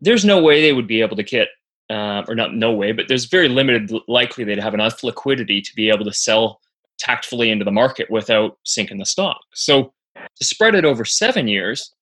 there's 0.00 0.24
no 0.24 0.40
way 0.40 0.62
they 0.62 0.72
would 0.72 0.86
be 0.86 1.02
able 1.02 1.16
to 1.16 1.22
get. 1.22 1.48
Uh, 1.90 2.22
or 2.28 2.36
not 2.36 2.54
no 2.54 2.70
way, 2.70 2.92
but 2.92 3.08
there's 3.08 3.24
very 3.24 3.48
limited 3.48 3.90
likely 4.06 4.44
they'd 4.44 4.62
have 4.62 4.74
enough 4.74 5.02
liquidity 5.02 5.60
to 5.60 5.74
be 5.74 5.90
able 5.90 6.04
to 6.04 6.12
sell 6.12 6.60
tactfully 7.00 7.50
into 7.50 7.64
the 7.64 7.72
market 7.72 8.08
without 8.08 8.58
sinking 8.64 8.98
the 8.98 9.04
stock. 9.04 9.40
So 9.54 9.92
to 10.14 10.44
spread 10.44 10.76
it 10.76 10.84
over 10.84 11.04
seven 11.04 11.48
years, 11.48 11.92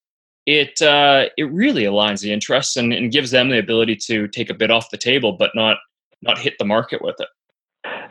it 0.45 0.79
uh, 0.81 1.25
it 1.37 1.51
really 1.51 1.83
aligns 1.83 2.21
the 2.21 2.31
interests 2.31 2.77
and, 2.77 2.93
and 2.93 3.11
gives 3.11 3.31
them 3.31 3.49
the 3.49 3.57
ability 3.57 3.95
to 4.07 4.27
take 4.27 4.51
a 4.51 4.53
bit 4.53 4.69
off 4.69 4.91
the 4.91 4.97
table, 4.97 5.31
but 5.33 5.51
not 5.55 5.77
not 6.21 6.37
hit 6.37 6.53
the 6.59 6.65
market 6.65 7.01
with 7.01 7.15
it. 7.19 7.29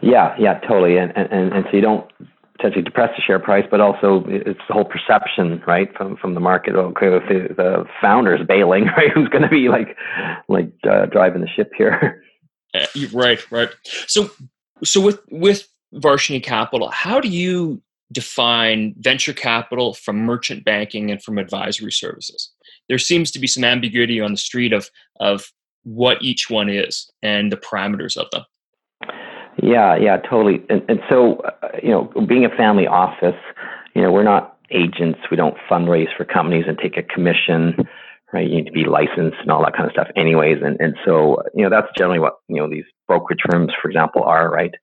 Yeah, 0.03 0.35
yeah, 0.39 0.59
totally. 0.61 0.97
And 0.99 1.12
and, 1.16 1.53
and 1.53 1.64
so 1.70 1.76
you 1.76 1.81
don't 1.81 2.11
potentially 2.59 2.83
depress 2.83 3.11
the 3.17 3.23
share 3.23 3.39
price, 3.39 3.65
but 3.71 3.81
also 3.81 4.25
it's 4.29 4.61
the 4.69 4.75
whole 4.75 4.85
perception, 4.85 5.63
right, 5.67 5.95
from 5.97 6.17
from 6.17 6.35
the 6.35 6.41
market. 6.41 6.75
Okay, 6.75 7.07
if 7.07 7.23
the, 7.29 7.55
the 7.55 7.85
founder's 8.01 8.47
bailing, 8.47 8.85
right, 8.97 9.11
who's 9.13 9.29
going 9.29 9.43
to 9.43 9.49
be 9.49 9.69
like 9.69 9.97
like 10.49 10.71
uh, 10.89 11.07
driving 11.07 11.41
the 11.41 11.49
ship 11.49 11.71
here? 11.77 12.23
Uh, 12.75 12.87
right, 13.15 13.51
right. 13.51 13.71
So 14.07 14.31
so 14.85 15.01
with 15.01 15.21
with 15.31 15.67
Varshney 15.95 16.43
Capital, 16.43 16.91
how 16.91 17.19
do 17.19 17.29
you 17.29 17.81
define 18.13 18.95
venture 18.99 19.33
capital 19.33 19.95
from 19.95 20.17
merchant 20.17 20.65
banking 20.65 21.11
and 21.11 21.23
from 21.23 21.39
advisory 21.39 21.93
services. 21.93 22.51
There 22.89 22.99
seems 22.99 23.31
to 23.33 23.39
be 23.39 23.47
some 23.47 23.65
ambiguity 23.65 24.21
on 24.21 24.33
the 24.33 24.39
street 24.39 24.73
of 24.73 24.91
of 25.21 25.53
what 25.85 26.23
each 26.23 26.51
one 26.51 26.69
is 26.69 27.11
and 27.23 27.53
the 27.53 27.57
parameters 27.57 28.17
of 28.17 28.31
them. 28.31 28.45
Yeah, 29.63 29.97
yeah, 29.97 30.19
totally. 30.19 30.63
And, 30.69 30.83
and 30.89 31.01
so, 31.11 31.37
uh, 31.39 31.69
you 31.83 31.91
know, 31.91 32.05
being 32.27 32.45
a 32.45 32.51
family 32.57 32.87
office, 32.87 33.37
you 33.95 34.03
know, 34.03 34.13
we're 34.13 34.23
not 34.23 34.57
agents. 34.71 35.19
We 35.31 35.37
don't 35.37 35.57
fundraise 35.71 36.15
for 36.17 36.25
companies 36.25 36.65
and 36.69 36.79
take 36.79 36.97
a 36.97 37.03
commission, 37.03 37.75
right? 38.33 38.49
You 38.49 38.57
need 38.57 38.67
to 38.67 38.73
be 38.73 38.85
licensed 38.85 39.39
and 39.41 39.51
all 39.51 39.65
that 39.65 39.75
kind 39.75 39.87
of 39.87 39.93
stuff, 39.93 40.09
anyways. 40.17 40.59
And 40.63 40.77
and 40.81 40.95
so 41.05 41.43
you 41.55 41.65
know 41.65 41.71
that's 41.71 41.89
generally 41.97 42.21
what 42.21 42.35
you 42.49 42.57
know 42.57 42.69
these 42.69 42.85
brokerage 43.07 43.41
firms, 43.51 43.73
for 43.81 43.89
example, 43.89 44.23
are 44.23 44.51
right. 44.51 44.75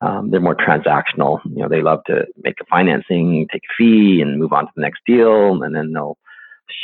Um, 0.00 0.30
they're 0.30 0.40
more 0.40 0.56
transactional. 0.56 1.40
You 1.44 1.62
know, 1.62 1.68
they 1.68 1.80
love 1.82 2.00
to 2.06 2.26
make 2.42 2.56
a 2.60 2.64
financing, 2.66 3.46
take 3.52 3.62
a 3.64 3.74
fee, 3.78 4.20
and 4.20 4.38
move 4.38 4.52
on 4.52 4.66
to 4.66 4.72
the 4.76 4.82
next 4.82 5.00
deal, 5.06 5.62
and 5.62 5.74
then 5.74 5.92
they'll 5.92 6.18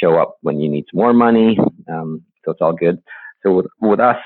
show 0.03 0.17
up 0.19 0.37
when 0.43 0.61
you 0.61 0.69
need 0.71 0.85
some 0.91 0.99
more 0.99 1.13
money. 1.13 1.59
Um, 1.91 2.23
so 2.45 2.53
it's 2.53 2.61
all 2.61 2.73
good. 2.73 2.99
So 3.45 3.53
with 3.55 3.67
with 3.81 4.01
us, 4.01 4.19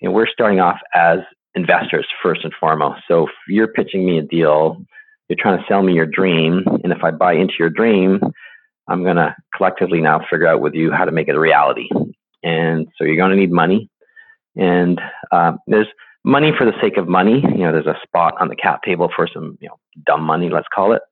you 0.00 0.08
know, 0.08 0.14
we're 0.14 0.26
starting 0.28 0.60
off 0.60 0.78
as 0.94 1.18
investors 1.56 2.06
first 2.22 2.44
and 2.44 2.52
foremost. 2.60 3.00
So 3.08 3.26
if 3.26 3.32
you're 3.48 3.66
pitching 3.66 4.06
me 4.06 4.18
a 4.18 4.22
deal, 4.22 4.76
you're 5.28 5.38
trying 5.40 5.58
to 5.58 5.64
sell 5.66 5.82
me 5.82 5.94
your 5.94 6.06
dream, 6.06 6.62
and 6.84 6.92
if 6.92 7.02
I 7.02 7.10
buy 7.10 7.32
into 7.32 7.54
your 7.58 7.70
dream, 7.70 8.20
I'm 8.88 9.02
going 9.02 9.16
to 9.16 9.34
collectively 9.56 10.00
now 10.00 10.20
figure 10.30 10.46
out 10.46 10.60
with 10.60 10.74
you 10.74 10.92
how 10.92 11.04
to 11.04 11.10
make 11.10 11.28
it 11.28 11.34
a 11.34 11.40
reality. 11.40 11.88
And 12.44 12.86
so 12.96 13.04
you're 13.04 13.16
going 13.16 13.32
to 13.32 13.36
need 13.36 13.50
money. 13.50 13.90
And 14.54 15.00
um, 15.32 15.58
there's 15.66 15.88
money 16.24 16.52
for 16.56 16.64
the 16.64 16.80
sake 16.80 16.96
of 16.96 17.08
money. 17.08 17.40
You 17.40 17.64
know, 17.64 17.72
there's 17.72 17.86
a 17.86 17.98
spot 18.04 18.34
on 18.38 18.48
the 18.48 18.56
cap 18.56 18.82
table 18.84 19.10
for 19.14 19.28
some, 19.32 19.58
you 19.60 19.68
know, 19.68 19.78
dumb 20.06 20.22
money, 20.22 20.48
let's 20.48 20.68
call 20.72 20.92
it. 20.92 21.02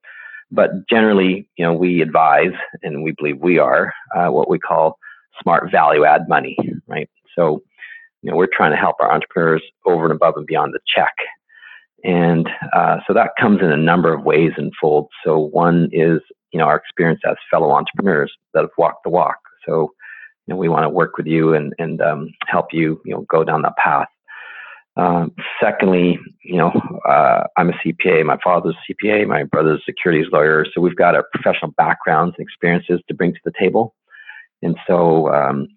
But 0.51 0.87
generally, 0.89 1.49
you 1.57 1.65
know, 1.65 1.73
we 1.73 2.01
advise, 2.01 2.53
and 2.83 3.03
we 3.03 3.11
believe 3.17 3.39
we 3.39 3.57
are 3.57 3.93
uh, 4.15 4.27
what 4.27 4.49
we 4.49 4.59
call 4.59 4.97
smart 5.41 5.69
value 5.71 6.05
add 6.05 6.29
money, 6.29 6.57
right? 6.87 7.09
So, 7.35 7.63
you 8.25 8.31
know, 8.31 8.37
we're 8.37 8.47
trying 8.51 8.71
to 8.71 8.77
help 8.77 8.95
our 8.99 9.13
entrepreneurs 9.13 9.61
over 9.85 10.05
and 10.05 10.11
above 10.11 10.33
and 10.35 10.47
beyond 10.47 10.73
the 10.73 10.79
check. 10.87 11.13
And 12.03 12.49
uh, 12.73 12.97
so 13.05 13.13
that 13.13 13.31
comes 13.39 13.61
in 13.61 13.71
a 13.71 13.77
number 13.77 14.11
of 14.11 14.23
ways 14.23 14.51
and 14.57 14.73
folds. 14.81 15.09
So 15.23 15.37
one 15.37 15.89
is 15.91 16.21
you 16.51 16.57
know 16.59 16.65
our 16.65 16.75
experience 16.75 17.21
as 17.27 17.35
fellow 17.51 17.71
entrepreneurs 17.71 18.33
that 18.53 18.61
have 18.61 18.71
walked 18.79 19.03
the 19.03 19.11
walk. 19.11 19.37
So 19.65 19.91
you 20.47 20.53
know 20.53 20.55
we 20.55 20.69
want 20.69 20.85
to 20.85 20.89
work 20.89 21.17
with 21.17 21.27
you 21.27 21.53
and 21.53 21.73
and 21.77 22.01
um, 22.01 22.31
help 22.47 22.67
you 22.73 22.99
you 23.05 23.13
know 23.13 23.21
go 23.29 23.43
down 23.43 23.61
that 23.61 23.77
path. 23.77 24.07
Um, 24.97 25.35
secondly, 25.61 26.17
you 26.43 26.57
know 26.57 26.71
uh, 27.07 27.43
I'm 27.57 27.69
a 27.69 27.73
CPA. 27.73 28.25
My 28.25 28.39
father's 28.43 28.75
a 28.89 28.93
CPA. 28.93 29.27
My 29.27 29.43
brother's 29.43 29.81
a 29.81 29.91
securities 29.91 30.31
lawyer. 30.31 30.65
So 30.73 30.81
we've 30.81 30.95
got 30.95 31.13
our 31.13 31.25
professional 31.31 31.73
backgrounds 31.77 32.35
and 32.39 32.43
experiences 32.43 33.01
to 33.07 33.13
bring 33.13 33.33
to 33.33 33.39
the 33.45 33.53
table. 33.59 33.93
And 34.63 34.75
so 34.87 35.31
um, 35.31 35.67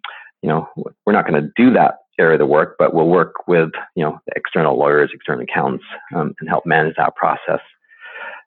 you 0.40 0.48
know 0.48 0.66
we're 1.04 1.12
not 1.12 1.26
going 1.26 1.42
to 1.42 1.50
do 1.56 1.74
that 1.74 1.96
area 2.18 2.34
of 2.34 2.38
the 2.40 2.46
work, 2.46 2.76
but 2.78 2.94
we'll 2.94 3.08
work 3.08 3.46
with 3.46 3.70
you 3.94 4.04
know 4.04 4.20
external 4.36 4.78
lawyers, 4.78 5.10
external 5.12 5.42
accountants, 5.42 5.84
um, 6.14 6.34
and 6.40 6.48
help 6.48 6.66
manage 6.66 6.96
that 6.96 7.16
process. 7.16 7.60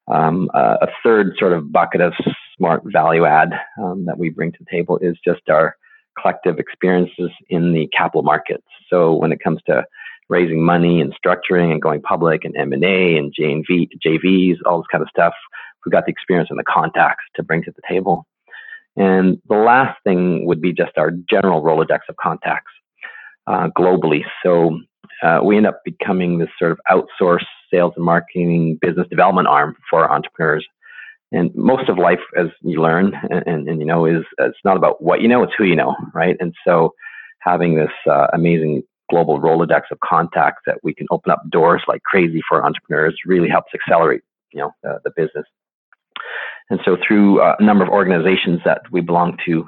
Um, 0.07 0.49
uh, 0.53 0.77
a 0.81 0.87
third 1.03 1.35
sort 1.37 1.53
of 1.53 1.71
bucket 1.71 2.01
of 2.01 2.13
smart 2.57 2.81
value 2.85 3.25
add 3.25 3.53
um, 3.81 4.05
that 4.05 4.17
we 4.17 4.29
bring 4.29 4.51
to 4.51 4.57
the 4.59 4.65
table 4.69 4.97
is 5.01 5.15
just 5.23 5.41
our 5.49 5.75
collective 6.19 6.59
experiences 6.59 7.29
in 7.49 7.73
the 7.73 7.87
capital 7.95 8.23
markets. 8.23 8.65
So 8.89 9.13
when 9.13 9.31
it 9.31 9.39
comes 9.41 9.61
to 9.67 9.85
raising 10.27 10.63
money 10.63 11.01
and 11.01 11.13
structuring 11.13 11.71
and 11.71 11.81
going 11.81 12.01
public 12.01 12.43
and 12.43 12.55
M&A 12.57 13.17
and 13.17 13.33
JV, 13.33 13.87
JVs, 14.05 14.57
all 14.65 14.79
this 14.79 14.87
kind 14.91 15.01
of 15.01 15.09
stuff, 15.09 15.33
we've 15.85 15.91
got 15.91 16.05
the 16.05 16.11
experience 16.11 16.49
and 16.49 16.59
the 16.59 16.63
contacts 16.63 17.23
to 17.35 17.43
bring 17.43 17.63
to 17.63 17.71
the 17.71 17.81
table. 17.87 18.25
And 18.97 19.41
the 19.47 19.55
last 19.55 19.97
thing 20.03 20.45
would 20.45 20.61
be 20.61 20.73
just 20.73 20.97
our 20.97 21.11
general 21.11 21.61
Rolodex 21.61 21.99
of 22.09 22.17
contacts 22.17 22.71
uh, 23.47 23.69
globally. 23.77 24.21
So 24.43 24.79
uh, 25.23 25.39
we 25.43 25.57
end 25.57 25.67
up 25.67 25.81
becoming 25.85 26.39
this 26.39 26.49
sort 26.57 26.71
of 26.71 26.79
outsourced 26.89 27.45
sales 27.71 27.93
and 27.95 28.05
marketing 28.05 28.77
business 28.81 29.07
development 29.09 29.47
arm 29.47 29.75
for 29.89 30.11
entrepreneurs. 30.11 30.65
And 31.31 31.53
most 31.55 31.87
of 31.87 31.97
life, 31.97 32.19
as 32.37 32.47
you 32.61 32.81
learn 32.81 33.13
and, 33.29 33.43
and, 33.45 33.69
and, 33.69 33.79
you 33.79 33.85
know, 33.85 34.05
is 34.05 34.23
it's 34.37 34.57
not 34.65 34.75
about 34.75 35.01
what 35.01 35.21
you 35.21 35.27
know, 35.27 35.43
it's 35.43 35.53
who 35.57 35.63
you 35.63 35.75
know, 35.75 35.95
right? 36.13 36.35
And 36.39 36.53
so 36.65 36.93
having 37.39 37.75
this 37.75 37.91
uh, 38.09 38.27
amazing 38.33 38.83
global 39.09 39.39
Rolodex 39.39 39.83
of 39.91 39.99
contacts 40.03 40.63
that 40.65 40.77
we 40.83 40.93
can 40.93 41.07
open 41.09 41.31
up 41.31 41.41
doors 41.49 41.83
like 41.87 42.03
crazy 42.03 42.41
for 42.47 42.65
entrepreneurs 42.65 43.15
really 43.25 43.49
helps 43.49 43.71
accelerate, 43.73 44.21
you 44.53 44.59
know, 44.59 44.71
uh, 44.87 44.97
the 45.03 45.11
business. 45.15 45.45
And 46.69 46.79
so 46.85 46.97
through 47.05 47.41
uh, 47.41 47.55
a 47.59 47.63
number 47.63 47.83
of 47.83 47.89
organizations 47.89 48.61
that 48.65 48.81
we 48.91 49.01
belong 49.01 49.37
to, 49.45 49.67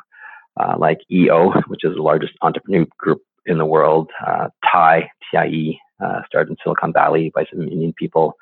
uh, 0.59 0.75
like 0.77 0.99
EO, 1.11 1.51
which 1.67 1.83
is 1.83 1.95
the 1.95 2.01
largest 2.01 2.33
entrepreneur 2.41 2.85
group 2.97 3.21
in 3.45 3.57
the 3.57 3.65
world, 3.65 4.09
uh, 4.25 4.49
TIE, 4.71 5.09
TIE, 5.33 5.77
uh, 6.03 6.21
started 6.27 6.51
in 6.51 6.57
Silicon 6.63 6.93
Valley 6.93 7.31
by 7.33 7.45
some 7.51 7.61
Indian 7.61 7.93
people. 7.97 8.35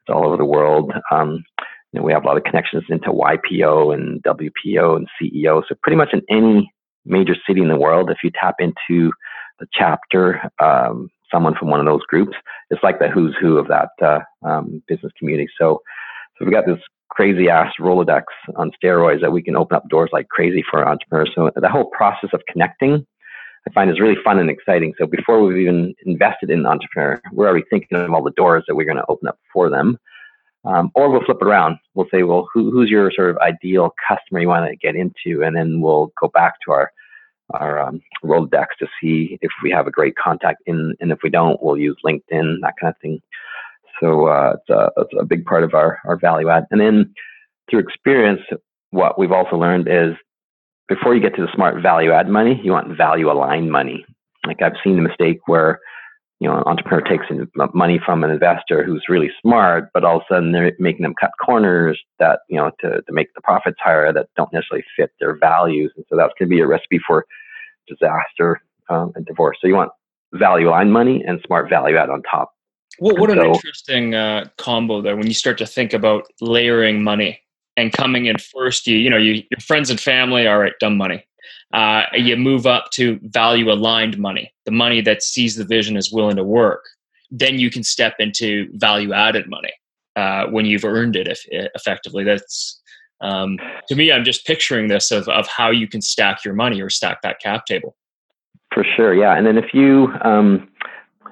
It's 0.00 0.14
all 0.14 0.26
over 0.26 0.36
the 0.36 0.44
world. 0.44 0.92
Um, 1.10 1.44
you 1.92 2.00
know, 2.00 2.02
we 2.04 2.12
have 2.12 2.24
a 2.24 2.26
lot 2.26 2.36
of 2.36 2.44
connections 2.44 2.84
into 2.88 3.10
YPO 3.10 3.94
and 3.94 4.22
WPO 4.22 4.96
and 4.96 5.08
CEO. 5.20 5.62
So 5.68 5.74
pretty 5.82 5.96
much 5.96 6.10
in 6.12 6.22
any 6.30 6.72
major 7.04 7.34
city 7.46 7.60
in 7.60 7.68
the 7.68 7.78
world, 7.78 8.10
if 8.10 8.18
you 8.22 8.30
tap 8.38 8.56
into 8.58 9.12
the 9.58 9.66
chapter, 9.72 10.40
um, 10.62 11.08
someone 11.32 11.54
from 11.54 11.68
one 11.68 11.80
of 11.80 11.86
those 11.86 12.02
groups, 12.08 12.36
it's 12.70 12.82
like 12.82 12.98
the 12.98 13.08
who's 13.08 13.34
who 13.40 13.58
of 13.58 13.68
that 13.68 13.90
uh, 14.02 14.20
um, 14.46 14.82
business 14.86 15.12
community. 15.18 15.48
So, 15.58 15.80
so 16.38 16.44
we've 16.44 16.54
got 16.54 16.66
this 16.66 16.78
crazy 17.10 17.48
ass 17.48 17.72
Rolodex 17.80 18.22
on 18.56 18.70
steroids 18.82 19.20
that 19.20 19.32
we 19.32 19.42
can 19.42 19.56
open 19.56 19.76
up 19.76 19.88
doors 19.88 20.10
like 20.12 20.28
crazy 20.28 20.62
for 20.68 20.86
entrepreneurs. 20.86 21.30
So 21.34 21.50
the 21.54 21.68
whole 21.68 21.90
process 21.90 22.30
of 22.32 22.40
connecting 22.48 23.04
I 23.68 23.72
find 23.72 23.90
is 23.90 24.00
really 24.00 24.16
fun 24.24 24.38
and 24.38 24.50
exciting. 24.50 24.94
So 24.98 25.06
before 25.06 25.42
we've 25.42 25.58
even 25.58 25.94
invested 26.06 26.50
in 26.50 26.60
an 26.60 26.66
entrepreneur, 26.66 27.20
we're 27.32 27.46
already 27.46 27.64
thinking 27.68 27.98
of 27.98 28.10
all 28.12 28.22
the 28.22 28.30
doors 28.32 28.64
that 28.66 28.74
we're 28.74 28.86
going 28.86 28.96
to 28.96 29.04
open 29.08 29.28
up 29.28 29.38
for 29.52 29.68
them. 29.68 29.98
Um, 30.64 30.90
or 30.94 31.10
we'll 31.10 31.24
flip 31.24 31.38
it 31.40 31.46
around. 31.46 31.78
We'll 31.94 32.08
say, 32.10 32.22
well, 32.22 32.48
who, 32.52 32.70
who's 32.70 32.90
your 32.90 33.10
sort 33.12 33.30
of 33.30 33.38
ideal 33.38 33.94
customer 34.06 34.40
you 34.40 34.48
want 34.48 34.68
to 34.70 34.76
get 34.76 34.94
into? 34.94 35.42
And 35.42 35.56
then 35.56 35.80
we'll 35.80 36.12
go 36.20 36.28
back 36.28 36.54
to 36.66 36.72
our 36.72 36.92
our 37.54 37.80
um, 37.80 38.00
Rolodex 38.24 38.66
to 38.78 38.86
see 39.00 39.38
if 39.42 39.50
we 39.62 39.70
have 39.70 39.86
a 39.86 39.90
great 39.90 40.14
contact 40.16 40.62
in, 40.66 40.94
and 41.00 41.10
if 41.10 41.18
we 41.24 41.30
don't, 41.30 41.60
we'll 41.60 41.76
use 41.76 41.96
LinkedIn, 42.06 42.58
that 42.62 42.74
kind 42.80 42.94
of 42.94 43.00
thing. 43.02 43.20
So 44.00 44.26
uh, 44.26 44.54
it's, 44.56 44.70
a, 44.70 44.90
it's 44.98 45.14
a 45.18 45.24
big 45.24 45.44
part 45.44 45.64
of 45.64 45.74
our, 45.74 45.98
our 46.04 46.16
value 46.16 46.48
add. 46.48 46.66
And 46.70 46.80
then 46.80 47.12
through 47.68 47.80
experience, 47.80 48.40
what 48.90 49.18
we've 49.18 49.32
also 49.32 49.56
learned 49.56 49.88
is 49.88 50.14
before 50.90 51.14
you 51.14 51.20
get 51.22 51.36
to 51.36 51.42
the 51.42 51.52
smart 51.54 51.80
value 51.80 52.10
add 52.10 52.28
money, 52.28 52.60
you 52.64 52.72
want 52.72 52.94
value 52.96 53.30
aligned 53.30 53.70
money. 53.70 54.04
Like 54.44 54.60
I've 54.60 54.74
seen 54.82 54.96
the 54.96 55.02
mistake 55.02 55.38
where, 55.46 55.78
you 56.40 56.48
know, 56.48 56.56
an 56.56 56.64
entrepreneur 56.66 57.00
takes 57.00 57.26
money 57.72 58.00
from 58.04 58.24
an 58.24 58.30
investor 58.30 58.82
who's 58.82 59.04
really 59.08 59.30
smart, 59.40 59.90
but 59.94 60.04
all 60.04 60.16
of 60.16 60.22
a 60.28 60.34
sudden 60.34 60.50
they're 60.50 60.72
making 60.80 61.02
them 61.02 61.14
cut 61.18 61.30
corners 61.40 61.98
that, 62.18 62.40
you 62.48 62.56
know, 62.56 62.72
to, 62.80 63.02
to 63.02 63.12
make 63.12 63.32
the 63.34 63.40
profits 63.40 63.78
higher 63.82 64.12
that 64.12 64.26
don't 64.36 64.52
necessarily 64.52 64.84
fit 64.96 65.12
their 65.20 65.38
values. 65.38 65.92
And 65.96 66.04
so 66.08 66.16
that's 66.16 66.32
going 66.36 66.50
to 66.50 66.56
be 66.56 66.60
a 66.60 66.66
recipe 66.66 66.98
for 67.06 67.24
disaster 67.86 68.60
um, 68.88 69.12
and 69.14 69.24
divorce. 69.24 69.58
So 69.60 69.68
you 69.68 69.76
want 69.76 69.92
value 70.32 70.70
aligned 70.70 70.92
money 70.92 71.22
and 71.24 71.40
smart 71.46 71.70
value 71.70 71.98
add 71.98 72.10
on 72.10 72.22
top. 72.22 72.50
What, 72.98 73.20
what 73.20 73.30
an 73.30 73.44
interesting 73.46 74.16
uh, 74.16 74.48
combo 74.58 75.02
there 75.02 75.16
when 75.16 75.28
you 75.28 75.34
start 75.34 75.56
to 75.58 75.66
think 75.66 75.92
about 75.92 76.26
layering 76.40 77.04
money 77.04 77.40
and 77.80 77.92
coming 77.92 78.26
in 78.26 78.36
first, 78.38 78.86
you 78.86 78.96
you 78.96 79.10
know 79.10 79.16
you, 79.16 79.42
your 79.50 79.60
friends 79.60 79.90
and 79.90 80.00
family, 80.00 80.46
are 80.46 80.64
at 80.64 80.78
dumb 80.80 80.96
money. 80.96 81.24
Uh, 81.72 82.02
you 82.14 82.36
move 82.36 82.66
up 82.66 82.90
to 82.92 83.18
value 83.22 83.70
aligned 83.70 84.18
money, 84.18 84.52
the 84.64 84.72
money 84.72 85.00
that 85.00 85.22
sees 85.22 85.56
the 85.56 85.64
vision 85.64 85.96
is 85.96 86.12
willing 86.12 86.36
to 86.36 86.44
work. 86.44 86.84
Then 87.30 87.58
you 87.58 87.70
can 87.70 87.84
step 87.84 88.14
into 88.18 88.68
value 88.74 89.12
added 89.12 89.48
money 89.48 89.72
uh, 90.16 90.46
when 90.46 90.66
you've 90.66 90.84
earned 90.84 91.14
it. 91.14 91.28
If, 91.28 91.44
effectively, 91.50 92.24
that's 92.24 92.80
um, 93.20 93.58
to 93.88 93.94
me. 93.94 94.12
I'm 94.12 94.24
just 94.24 94.46
picturing 94.46 94.88
this 94.88 95.10
of 95.10 95.28
of 95.28 95.46
how 95.46 95.70
you 95.70 95.88
can 95.88 96.00
stack 96.00 96.44
your 96.44 96.54
money 96.54 96.80
or 96.80 96.90
stack 96.90 97.22
that 97.22 97.40
cap 97.40 97.66
table. 97.66 97.96
For 98.74 98.84
sure, 98.96 99.14
yeah. 99.14 99.36
And 99.36 99.46
then 99.46 99.58
if 99.58 99.74
you 99.74 100.08
um, 100.22 100.68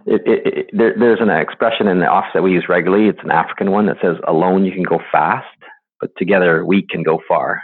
it, 0.07 0.23
it, 0.27 0.47
it, 0.47 0.71
there, 0.73 0.95
there's 0.99 1.21
an 1.21 1.31
expression 1.31 1.87
in 1.87 1.99
the 1.99 2.07
office 2.07 2.31
that 2.35 2.43
we 2.43 2.53
use 2.53 2.67
regularly. 2.69 3.09
It's 3.09 3.23
an 3.23 3.31
African 3.31 3.71
one 3.71 3.87
that 3.87 3.97
says, 4.01 4.17
"Alone 4.27 4.65
you 4.65 4.73
can 4.73 4.83
go 4.83 5.01
fast." 5.13 5.47
But 6.01 6.11
together 6.17 6.65
we 6.65 6.83
can 6.83 7.03
go 7.03 7.21
far. 7.27 7.63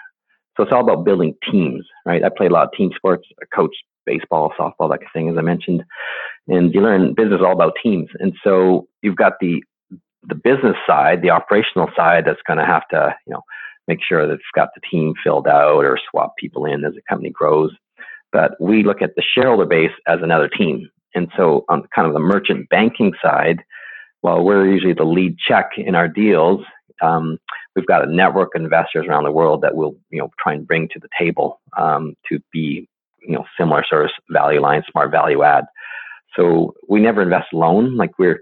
So 0.56 0.62
it's 0.62 0.72
all 0.72 0.82
about 0.82 1.04
building 1.04 1.34
teams, 1.50 1.84
right? 2.06 2.22
I 2.22 2.28
played 2.28 2.50
a 2.50 2.54
lot 2.54 2.66
of 2.66 2.72
team 2.72 2.90
sports, 2.96 3.26
I 3.42 3.46
coached 3.54 3.82
baseball, 4.06 4.52
softball, 4.58 4.90
that 4.90 5.00
kind 5.00 5.06
of 5.06 5.12
thing, 5.12 5.28
as 5.28 5.38
I 5.38 5.42
mentioned. 5.42 5.82
And 6.48 6.72
you 6.74 6.80
learn 6.80 7.14
business 7.14 7.38
is 7.40 7.44
all 7.44 7.52
about 7.52 7.72
teams. 7.82 8.08
And 8.20 8.34
so 8.44 8.86
you've 9.02 9.16
got 9.16 9.34
the 9.40 9.62
the 10.26 10.34
business 10.34 10.76
side, 10.86 11.20
the 11.20 11.30
operational 11.30 11.90
side 11.94 12.24
that's 12.26 12.40
going 12.46 12.58
to 12.58 12.64
have 12.64 12.88
to, 12.88 13.14
you 13.26 13.34
know, 13.34 13.42
make 13.88 13.98
sure 14.02 14.26
that 14.26 14.34
it's 14.34 14.42
got 14.54 14.70
the 14.74 14.80
team 14.90 15.12
filled 15.22 15.46
out 15.46 15.84
or 15.84 15.98
swap 16.10 16.34
people 16.38 16.64
in 16.64 16.84
as 16.84 16.94
the 16.94 17.02
company 17.08 17.30
grows. 17.30 17.72
But 18.32 18.52
we 18.60 18.82
look 18.82 19.02
at 19.02 19.14
the 19.16 19.22
shareholder 19.22 19.66
base 19.66 19.92
as 20.06 20.20
another 20.22 20.48
team. 20.48 20.88
And 21.14 21.28
so 21.36 21.64
on 21.68 21.86
kind 21.94 22.08
of 22.08 22.14
the 22.14 22.20
merchant 22.20 22.68
banking 22.70 23.12
side, 23.22 23.62
while 24.22 24.42
we're 24.42 24.66
usually 24.66 24.94
the 24.94 25.04
lead 25.04 25.36
check 25.38 25.72
in 25.76 25.94
our 25.94 26.08
deals, 26.08 26.60
um, 27.02 27.38
we've 27.74 27.86
got 27.86 28.06
a 28.06 28.12
network 28.12 28.54
of 28.54 28.62
investors 28.62 29.06
around 29.08 29.24
the 29.24 29.32
world 29.32 29.62
that 29.62 29.74
we'll 29.74 29.96
you 30.10 30.18
know 30.18 30.30
try 30.38 30.52
and 30.52 30.66
bring 30.66 30.88
to 30.88 30.98
the 30.98 31.08
table 31.18 31.60
um, 31.76 32.16
to 32.28 32.40
be 32.52 32.88
you 33.22 33.34
know 33.34 33.44
similar 33.58 33.84
sort 33.88 34.06
of 34.06 34.10
value 34.30 34.60
line, 34.60 34.82
smart 34.90 35.10
value 35.10 35.42
add. 35.42 35.64
So 36.36 36.74
we 36.88 37.00
never 37.00 37.22
invest 37.22 37.52
alone. 37.52 37.96
Like 37.96 38.18
we're 38.18 38.40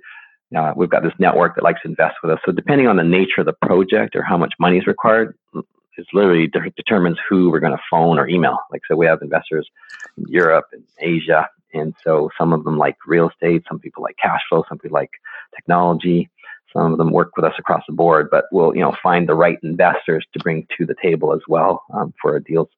uh, 0.57 0.73
we've 0.77 0.91
got 0.91 1.03
this 1.03 1.13
network 1.19 1.55
that 1.55 1.65
likes 1.65 1.81
to 1.83 1.89
invest 1.89 2.17
with 2.23 2.33
us. 2.33 2.39
So 2.45 2.53
depending 2.53 2.87
on 2.87 2.97
the 2.97 3.05
nature 3.05 3.41
of 3.41 3.47
the 3.47 3.55
project 3.55 4.15
or 4.15 4.23
how 4.23 4.37
much 4.37 4.53
money 4.59 4.79
is 4.79 4.87
required, 4.87 5.35
it 5.55 6.07
literally 6.13 6.47
de- 6.47 6.71
determines 6.77 7.19
who 7.29 7.51
we're 7.51 7.61
going 7.61 7.77
to 7.77 7.83
phone 7.91 8.19
or 8.19 8.29
email. 8.29 8.59
Like, 8.71 8.83
so 8.89 8.97
we 8.97 9.07
have 9.07 9.23
investors 9.23 9.69
in 10.17 10.25
Europe 10.29 10.67
and 10.73 10.83
Asia, 10.99 11.49
and 11.75 11.95
so 12.03 12.31
some 12.39 12.53
of 12.53 12.65
them 12.65 12.79
like 12.79 12.97
real 13.07 13.31
estate, 13.31 13.65
some 13.69 13.79
people 13.79 14.03
like 14.03 14.17
cash 14.23 14.41
flow, 14.49 14.65
some 14.69 14.79
people 14.79 14.95
like 14.95 15.11
technology. 15.55 16.31
Some 16.73 16.93
of 16.93 16.99
them 16.99 17.13
work 17.13 17.37
with 17.37 17.45
us 17.45 17.55
across 17.59 17.83
the 17.87 17.95
board, 17.95 18.29
but 18.31 18.47
we'll 18.53 18.75
you 18.75 18.83
know 18.83 18.95
find 19.03 19.29
the 19.29 19.35
right 19.35 19.59
investors 19.63 20.25
to 20.33 20.39
bring 20.41 20.67
to 20.79 20.87
the 20.87 20.95
table 21.03 21.33
as 21.35 21.41
well 21.49 21.85
um, 21.95 22.13
for 22.21 22.33
our 22.33 22.41
deals. 22.41 22.69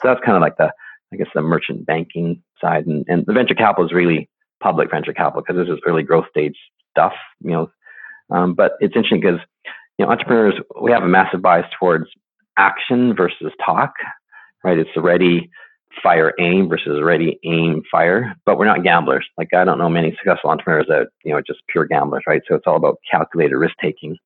So 0.00 0.08
that's 0.08 0.24
kind 0.24 0.36
of 0.36 0.42
like 0.42 0.56
the 0.56 0.72
I 1.12 1.16
guess 1.16 1.28
the 1.34 1.42
merchant 1.42 1.86
banking 1.86 2.42
side, 2.60 2.86
and, 2.86 3.04
and 3.08 3.24
the 3.26 3.32
venture 3.32 3.54
capital 3.54 3.86
is 3.86 3.92
really 3.92 4.28
public 4.60 4.90
venture 4.90 5.12
capital 5.12 5.42
because 5.46 5.64
this 5.64 5.72
is 5.72 5.80
early 5.86 6.02
growth 6.02 6.26
stage 6.30 6.56
stuff. 6.90 7.12
You 7.40 7.50
know, 7.50 7.70
um, 8.30 8.54
but 8.54 8.72
it's 8.80 8.96
interesting 8.96 9.20
because 9.20 9.40
you 9.98 10.04
know 10.04 10.10
entrepreneurs 10.10 10.54
we 10.80 10.90
have 10.92 11.02
a 11.02 11.08
massive 11.08 11.42
bias 11.42 11.66
towards 11.78 12.06
action 12.56 13.14
versus 13.14 13.52
talk, 13.64 13.92
right? 14.62 14.78
It's 14.78 14.90
already 14.96 15.50
fire 16.02 16.32
aim 16.38 16.68
versus 16.68 17.02
ready 17.02 17.38
aim 17.44 17.82
fire 17.90 18.34
but 18.46 18.58
we're 18.58 18.66
not 18.66 18.82
gamblers. 18.82 19.26
Like 19.38 19.54
i 19.54 19.64
don't 19.64 19.78
know 19.78 19.88
many 19.88 20.10
successful 20.16 20.50
entrepreneurs 20.50 20.86
that 20.88 21.08
you 21.24 21.32
know 21.32 21.40
just 21.40 21.60
pure 21.68 21.86
gamblers 21.86 22.24
right? 22.26 22.42
So 22.48 22.54
it's 22.54 22.66
all 22.66 22.76
about 22.76 22.98
calculated 23.10 23.56
risk 23.56 23.74
taking 23.80 24.16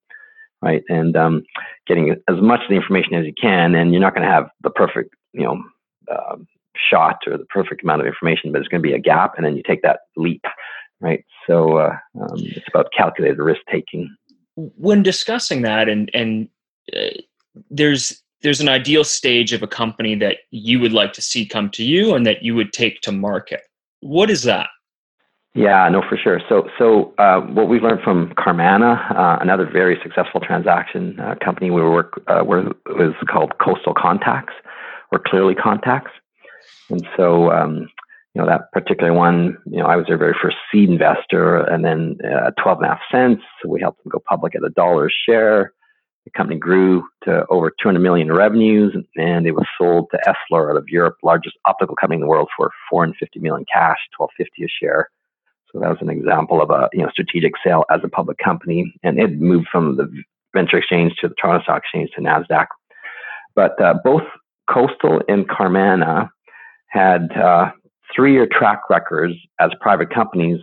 right? 0.60 0.82
And 0.88 1.16
um, 1.16 1.44
getting 1.86 2.10
as 2.10 2.40
much 2.40 2.62
of 2.62 2.68
the 2.68 2.74
information 2.74 3.14
as 3.14 3.24
you 3.24 3.32
can 3.40 3.74
and 3.76 3.92
you're 3.92 4.00
not 4.00 4.12
going 4.14 4.26
to 4.26 4.32
have 4.32 4.48
the 4.62 4.70
perfect 4.70 5.14
you 5.32 5.44
know 5.44 5.62
uh, 6.10 6.36
shot 6.90 7.18
or 7.26 7.36
the 7.36 7.46
perfect 7.46 7.82
amount 7.82 8.00
of 8.00 8.06
information 8.06 8.52
but 8.52 8.60
it's 8.60 8.68
going 8.68 8.82
to 8.82 8.88
be 8.88 8.94
a 8.94 8.98
gap 8.98 9.34
and 9.36 9.44
then 9.44 9.56
you 9.56 9.62
take 9.66 9.82
that 9.82 10.00
leap 10.16 10.44
right? 11.00 11.24
So 11.46 11.78
uh, 11.78 11.96
um, 12.20 12.38
it's 12.38 12.66
about 12.68 12.88
calculated 12.96 13.38
risk 13.38 13.60
taking. 13.70 14.14
When 14.56 15.02
discussing 15.02 15.62
that 15.62 15.88
and 15.88 16.10
and 16.12 16.48
uh, 16.94 17.20
there's 17.70 18.22
there's 18.42 18.60
an 18.60 18.68
ideal 18.68 19.04
stage 19.04 19.52
of 19.52 19.62
a 19.62 19.66
company 19.66 20.14
that 20.16 20.38
you 20.50 20.80
would 20.80 20.92
like 20.92 21.12
to 21.14 21.22
see 21.22 21.46
come 21.46 21.70
to 21.70 21.84
you 21.84 22.14
and 22.14 22.26
that 22.26 22.42
you 22.42 22.54
would 22.54 22.72
take 22.72 23.00
to 23.02 23.12
market. 23.12 23.62
What 24.00 24.30
is 24.30 24.44
that? 24.44 24.68
Yeah, 25.54 25.88
no, 25.88 26.02
for 26.08 26.16
sure. 26.16 26.40
So, 26.48 26.68
so 26.78 27.14
uh, 27.18 27.40
what 27.40 27.68
we've 27.68 27.82
learned 27.82 28.02
from 28.02 28.32
Carmanah, 28.34 29.16
uh, 29.16 29.38
another 29.40 29.68
very 29.68 29.98
successful 30.02 30.40
transaction 30.40 31.18
uh, 31.18 31.34
company 31.42 31.70
we 31.70 31.82
work 31.82 32.22
uh, 32.28 32.44
was 32.44 33.14
called 33.28 33.58
Coastal 33.58 33.94
Contacts 33.94 34.54
or 35.10 35.18
Clearly 35.18 35.54
Contacts, 35.54 36.12
and 36.90 37.04
so 37.16 37.50
um, 37.50 37.88
you 38.34 38.42
know 38.42 38.46
that 38.46 38.70
particular 38.72 39.12
one, 39.12 39.56
you 39.66 39.78
know, 39.78 39.86
I 39.86 39.96
was 39.96 40.06
their 40.06 40.18
very 40.18 40.36
first 40.40 40.58
seed 40.70 40.90
investor, 40.90 41.56
and 41.56 41.84
then 41.84 42.18
uh, 42.24 42.50
twelve 42.62 42.78
and 42.78 42.86
a 42.86 42.90
half 42.90 43.00
cents. 43.10 43.42
We 43.66 43.80
helped 43.80 44.04
them 44.04 44.10
go 44.12 44.22
public 44.28 44.54
at 44.54 44.62
a 44.62 44.70
dollar 44.70 45.10
share. 45.26 45.72
The 46.28 46.38
company 46.38 46.58
grew 46.58 47.08
to 47.24 47.46
over 47.48 47.70
200 47.70 48.00
million 48.00 48.28
in 48.28 48.34
revenues, 48.34 48.94
and 49.16 49.46
it 49.46 49.52
was 49.52 49.64
sold 49.78 50.08
to 50.10 50.18
Essilor 50.28 50.70
out 50.70 50.76
of 50.76 50.86
Europe, 50.88 51.16
largest 51.22 51.56
optical 51.64 51.96
company 51.96 52.16
in 52.16 52.20
the 52.20 52.26
world, 52.26 52.50
for 52.54 52.70
450 52.90 53.40
million 53.40 53.64
cash, 53.72 53.96
1250 54.18 54.64
a 54.64 54.68
share. 54.68 55.08
So 55.72 55.80
that 55.80 55.88
was 55.88 55.96
an 56.02 56.10
example 56.10 56.60
of 56.60 56.68
a 56.68 56.90
you 56.92 57.02
know 57.02 57.08
strategic 57.10 57.54
sale 57.64 57.84
as 57.90 58.00
a 58.04 58.08
public 58.08 58.36
company, 58.36 58.92
and 59.02 59.18
it 59.18 59.40
moved 59.40 59.68
from 59.72 59.96
the 59.96 60.06
venture 60.54 60.76
exchange 60.76 61.14
to 61.22 61.28
the 61.28 61.34
Toronto 61.40 61.62
Stock 61.62 61.78
Exchange 61.78 62.10
to 62.16 62.20
Nasdaq. 62.20 62.66
But 63.54 63.80
uh, 63.80 63.94
both 64.04 64.24
Coastal 64.70 65.22
and 65.28 65.48
Carmanah 65.48 66.28
had 66.88 67.32
uh, 67.38 67.70
three-year 68.14 68.48
track 68.52 68.90
records 68.90 69.34
as 69.60 69.70
private 69.80 70.10
companies 70.12 70.60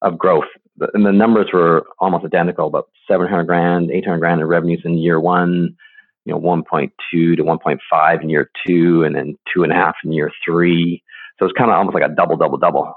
of 0.00 0.16
growth 0.16 0.48
and 0.94 1.06
the 1.06 1.12
numbers 1.12 1.48
were 1.52 1.84
almost 1.98 2.24
identical, 2.24 2.66
about 2.66 2.88
700 3.08 3.44
grand, 3.44 3.90
800 3.90 4.18
grand 4.18 4.40
in 4.40 4.46
revenues 4.46 4.82
in 4.84 4.98
year 4.98 5.20
one, 5.20 5.76
you 6.24 6.32
know, 6.32 6.40
1.2 6.40 6.90
to 7.10 7.36
1.5 7.36 8.22
in 8.22 8.30
year 8.30 8.50
two, 8.66 9.04
and 9.04 9.16
then 9.16 9.36
two 9.52 9.62
and 9.62 9.72
a 9.72 9.74
half 9.74 9.96
in 10.04 10.12
year 10.12 10.30
three. 10.44 11.02
So 11.38 11.46
it's 11.46 11.56
kind 11.56 11.70
of 11.70 11.76
almost 11.76 11.94
like 11.94 12.04
a 12.04 12.14
double, 12.14 12.36
double, 12.36 12.58
double. 12.58 12.94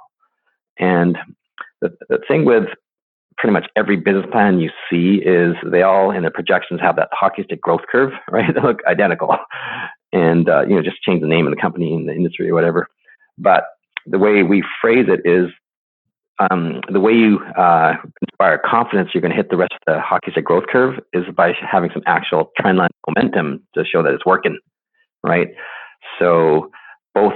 And 0.77 1.17
the, 1.81 1.95
the 2.09 2.19
thing 2.27 2.45
with 2.45 2.65
pretty 3.37 3.53
much 3.53 3.67
every 3.75 3.97
business 3.97 4.25
plan 4.31 4.59
you 4.59 4.69
see 4.89 5.21
is 5.25 5.55
they 5.65 5.81
all 5.81 6.11
in 6.11 6.21
their 6.21 6.31
projections 6.31 6.79
have 6.81 6.95
that 6.95 7.09
hockey 7.11 7.43
stick 7.43 7.61
growth 7.61 7.81
curve, 7.91 8.11
right? 8.31 8.53
They 8.53 8.61
look 8.61 8.79
identical. 8.87 9.35
And, 10.13 10.47
uh, 10.47 10.61
you 10.61 10.75
know, 10.75 10.81
just 10.81 11.01
change 11.01 11.21
the 11.21 11.27
name 11.27 11.45
of 11.45 11.53
the 11.53 11.61
company 11.61 11.93
in 11.93 12.05
the 12.05 12.13
industry 12.13 12.49
or 12.49 12.53
whatever. 12.53 12.87
But 13.37 13.65
the 14.05 14.19
way 14.19 14.43
we 14.43 14.63
phrase 14.81 15.07
it 15.09 15.29
is 15.29 15.49
um, 16.39 16.81
the 16.91 16.99
way 16.99 17.13
you 17.13 17.39
uh, 17.57 17.93
inspire 18.21 18.59
confidence 18.63 19.11
you're 19.13 19.21
going 19.21 19.31
to 19.31 19.37
hit 19.37 19.49
the 19.49 19.57
rest 19.57 19.73
of 19.73 19.81
the 19.87 20.01
hockey 20.01 20.31
stick 20.31 20.45
growth 20.45 20.65
curve 20.69 20.99
is 21.13 21.23
by 21.35 21.53
having 21.69 21.89
some 21.93 22.03
actual 22.05 22.51
trendline 22.59 22.89
momentum 23.07 23.63
to 23.73 23.85
show 23.85 24.03
that 24.03 24.13
it's 24.13 24.25
working, 24.25 24.57
right? 25.23 25.49
So 26.19 26.71
both 27.13 27.33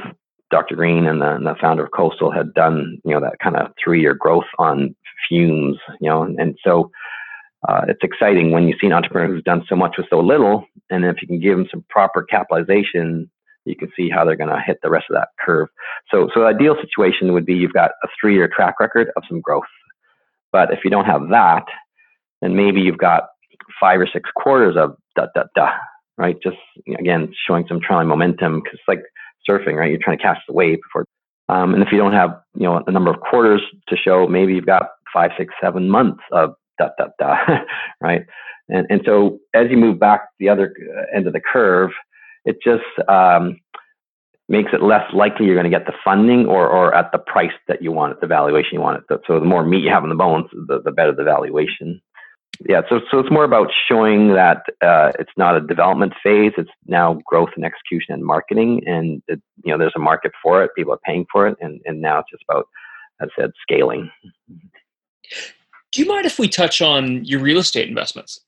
Dr. 0.51 0.75
Green 0.75 1.05
and 1.05 1.21
the, 1.21 1.35
and 1.35 1.45
the 1.45 1.55
founder 1.61 1.85
of 1.85 1.91
Coastal 1.91 2.31
had 2.31 2.53
done, 2.53 2.99
you 3.05 3.11
know, 3.11 3.21
that 3.21 3.39
kind 3.41 3.55
of 3.55 3.71
three-year 3.81 4.15
growth 4.15 4.45
on 4.57 4.95
fumes, 5.27 5.77
you 6.01 6.09
know, 6.09 6.23
and, 6.23 6.39
and 6.39 6.57
so 6.63 6.91
uh, 7.67 7.81
it's 7.87 8.03
exciting 8.03 8.51
when 8.51 8.67
you 8.67 8.75
see 8.79 8.87
an 8.87 8.93
entrepreneur 8.93 9.27
who's 9.27 9.43
done 9.43 9.63
so 9.67 9.75
much 9.75 9.95
with 9.97 10.07
so 10.09 10.19
little, 10.19 10.65
and 10.89 11.05
if 11.05 11.21
you 11.21 11.27
can 11.27 11.39
give 11.39 11.57
them 11.57 11.67
some 11.69 11.85
proper 11.89 12.23
capitalization 12.23 13.29
you 13.69 13.75
can 13.75 13.89
see 13.95 14.09
how 14.09 14.25
they're 14.25 14.35
going 14.35 14.49
to 14.49 14.61
hit 14.65 14.79
the 14.83 14.89
rest 14.89 15.05
of 15.09 15.15
that 15.15 15.29
curve. 15.43 15.67
So, 16.11 16.29
so 16.33 16.41
the 16.41 16.47
ideal 16.47 16.75
situation 16.81 17.33
would 17.33 17.45
be 17.45 17.53
you've 17.53 17.73
got 17.73 17.91
a 18.03 18.07
three-year 18.19 18.49
track 18.53 18.79
record 18.79 19.09
of 19.15 19.23
some 19.29 19.41
growth. 19.41 19.63
But 20.51 20.73
if 20.73 20.79
you 20.83 20.89
don't 20.89 21.05
have 21.05 21.29
that, 21.29 21.65
then 22.41 22.55
maybe 22.55 22.81
you've 22.81 22.97
got 22.97 23.23
five 23.79 23.99
or 23.99 24.07
six 24.11 24.29
quarters 24.35 24.75
of 24.77 24.95
da 25.15 25.27
da 25.35 25.43
da, 25.55 25.69
right? 26.17 26.37
Just 26.41 26.57
again 26.97 27.33
showing 27.47 27.65
some 27.67 27.79
trailing 27.79 28.07
momentum 28.07 28.61
because 28.61 28.73
it's 28.79 28.87
like 28.87 29.03
surfing, 29.47 29.75
right? 29.75 29.89
You're 29.89 29.99
trying 30.03 30.17
to 30.17 30.23
catch 30.23 30.39
the 30.47 30.53
wave 30.53 30.79
before. 30.81 31.05
Um, 31.49 31.73
and 31.73 31.81
if 31.81 31.89
you 31.91 31.97
don't 31.97 32.13
have 32.13 32.39
you 32.55 32.63
know 32.63 32.83
a 32.85 32.91
number 32.91 33.11
of 33.11 33.19
quarters 33.19 33.61
to 33.89 33.95
show, 33.95 34.27
maybe 34.27 34.53
you've 34.53 34.65
got 34.65 34.89
five, 35.13 35.31
six, 35.37 35.53
seven 35.61 35.89
months 35.89 36.23
of 36.31 36.53
da 36.79 36.89
da 36.97 37.07
da, 37.19 37.37
right? 38.01 38.25
And 38.69 38.87
and 38.89 39.01
so 39.05 39.39
as 39.53 39.67
you 39.69 39.77
move 39.77 39.99
back 39.99 40.21
the 40.39 40.49
other 40.49 40.73
end 41.13 41.27
of 41.27 41.33
the 41.33 41.41
curve, 41.41 41.91
it 42.45 42.57
just 42.63 42.83
um, 43.09 43.59
makes 44.47 44.71
it 44.73 44.81
less 44.81 45.03
likely 45.13 45.45
you're 45.45 45.55
going 45.55 45.69
to 45.71 45.77
get 45.77 45.85
the 45.85 45.93
funding 46.03 46.45
or, 46.45 46.67
or 46.67 46.93
at 46.93 47.11
the 47.11 47.19
price 47.19 47.51
that 47.67 47.81
you 47.81 47.91
want 47.91 48.13
it, 48.13 48.21
the 48.21 48.27
valuation 48.27 48.71
you 48.73 48.81
want 48.81 49.03
it. 49.09 49.19
So 49.27 49.39
the 49.39 49.45
more 49.45 49.63
meat 49.63 49.83
you 49.83 49.91
have 49.91 50.03
in 50.03 50.09
the 50.09 50.15
bones, 50.15 50.47
the, 50.51 50.81
the 50.83 50.91
better 50.91 51.13
the 51.13 51.23
valuation. 51.23 52.01
Yeah, 52.67 52.81
so 52.89 52.99
so 53.09 53.19
it's 53.19 53.31
more 53.31 53.45
about 53.45 53.69
showing 53.87 54.33
that 54.33 54.63
uh, 54.81 55.13
it's 55.17 55.31
not 55.37 55.55
a 55.55 55.61
development 55.61 56.13
phase; 56.21 56.51
it's 56.57 56.69
now 56.87 57.19
growth 57.25 57.51
and 57.55 57.63
execution 57.63 58.13
and 58.13 58.25
marketing, 58.25 58.81
and 58.85 59.21
it, 59.29 59.41
you 59.63 59.71
know 59.71 59.77
there's 59.77 59.93
a 59.95 59.99
market 59.99 60.33
for 60.43 60.61
it. 60.61 60.71
People 60.75 60.91
are 60.91 60.99
paying 61.05 61.25
for 61.31 61.47
it, 61.47 61.55
and 61.61 61.79
and 61.85 62.01
now 62.01 62.19
it's 62.19 62.29
just 62.31 62.43
about, 62.49 62.65
as 63.21 63.29
I 63.37 63.43
said, 63.43 63.51
scaling. 63.61 64.11
Do 65.91 66.01
you 66.01 66.07
mind 66.07 66.25
if 66.25 66.37
we 66.37 66.49
touch 66.49 66.81
on 66.81 67.23
your 67.23 67.39
real 67.39 67.59
estate 67.59 67.87
investments? 67.87 68.41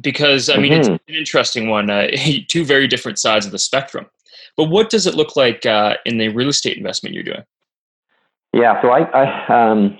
Because 0.00 0.48
I 0.48 0.56
mean 0.56 0.72
mm-hmm. 0.72 0.80
it's 0.80 0.88
an 0.88 1.14
interesting 1.14 1.68
one. 1.68 1.90
Uh, 1.90 2.08
two 2.48 2.64
very 2.64 2.86
different 2.86 3.18
sides 3.18 3.46
of 3.46 3.52
the 3.52 3.58
spectrum. 3.58 4.06
But 4.56 4.64
what 4.64 4.90
does 4.90 5.06
it 5.06 5.14
look 5.14 5.36
like 5.36 5.66
uh, 5.66 5.96
in 6.06 6.18
the 6.18 6.28
real 6.28 6.48
estate 6.48 6.76
investment 6.76 7.14
you're 7.14 7.24
doing? 7.24 7.44
Yeah, 8.54 8.80
so 8.80 8.88
I, 8.88 9.02
I 9.02 9.70
um, 9.70 9.98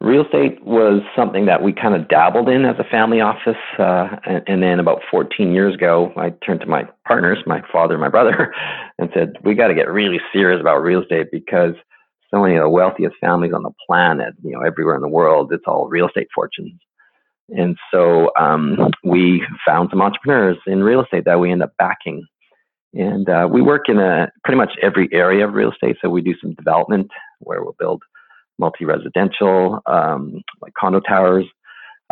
real 0.00 0.24
estate 0.24 0.64
was 0.64 1.02
something 1.14 1.44
that 1.46 1.62
we 1.62 1.72
kind 1.72 1.94
of 1.94 2.08
dabbled 2.08 2.48
in 2.48 2.64
as 2.64 2.76
a 2.78 2.84
family 2.84 3.20
office, 3.20 3.58
uh, 3.78 4.16
and, 4.24 4.42
and, 4.46 4.62
then 4.62 4.80
about 4.80 5.02
14 5.10 5.52
years 5.52 5.74
ago, 5.74 6.10
I 6.16 6.30
turned 6.44 6.60
to 6.60 6.66
my 6.66 6.88
partners, 7.06 7.38
my 7.44 7.62
father 7.70 7.94
and 7.94 8.00
my 8.00 8.08
brother, 8.08 8.54
and 8.98 9.10
said, 9.12 9.34
"We 9.44 9.54
got 9.54 9.68
to 9.68 9.74
get 9.74 9.90
really 9.90 10.20
serious 10.32 10.60
about 10.60 10.78
real 10.78 11.02
estate 11.02 11.28
because." 11.30 11.74
So 12.32 12.40
many 12.40 12.54
of 12.54 12.62
the 12.62 12.68
wealthiest 12.68 13.16
families 13.20 13.52
on 13.52 13.64
the 13.64 13.72
planet, 13.88 14.34
you 14.44 14.52
know, 14.52 14.60
everywhere 14.60 14.94
in 14.94 15.02
the 15.02 15.08
world, 15.08 15.52
it's 15.52 15.64
all 15.66 15.88
real 15.88 16.06
estate 16.06 16.28
fortunes. 16.32 16.80
And 17.56 17.76
so 17.92 18.30
um, 18.38 18.90
we 19.02 19.44
found 19.66 19.90
some 19.90 20.02
entrepreneurs 20.02 20.58
in 20.66 20.82
real 20.82 21.02
estate 21.02 21.24
that 21.24 21.40
we 21.40 21.50
end 21.50 21.62
up 21.62 21.72
backing. 21.78 22.24
And 22.94 23.28
uh, 23.28 23.48
we 23.50 23.62
work 23.62 23.88
in 23.88 23.98
a, 23.98 24.30
pretty 24.44 24.58
much 24.58 24.72
every 24.82 25.08
area 25.12 25.46
of 25.46 25.54
real 25.54 25.72
estate. 25.72 25.96
So 26.02 26.10
we 26.10 26.22
do 26.22 26.34
some 26.40 26.54
development 26.54 27.10
where 27.40 27.62
we'll 27.62 27.76
build 27.78 28.02
multi-residential, 28.58 29.80
um, 29.86 30.42
like 30.60 30.74
condo 30.74 31.00
towers, 31.00 31.46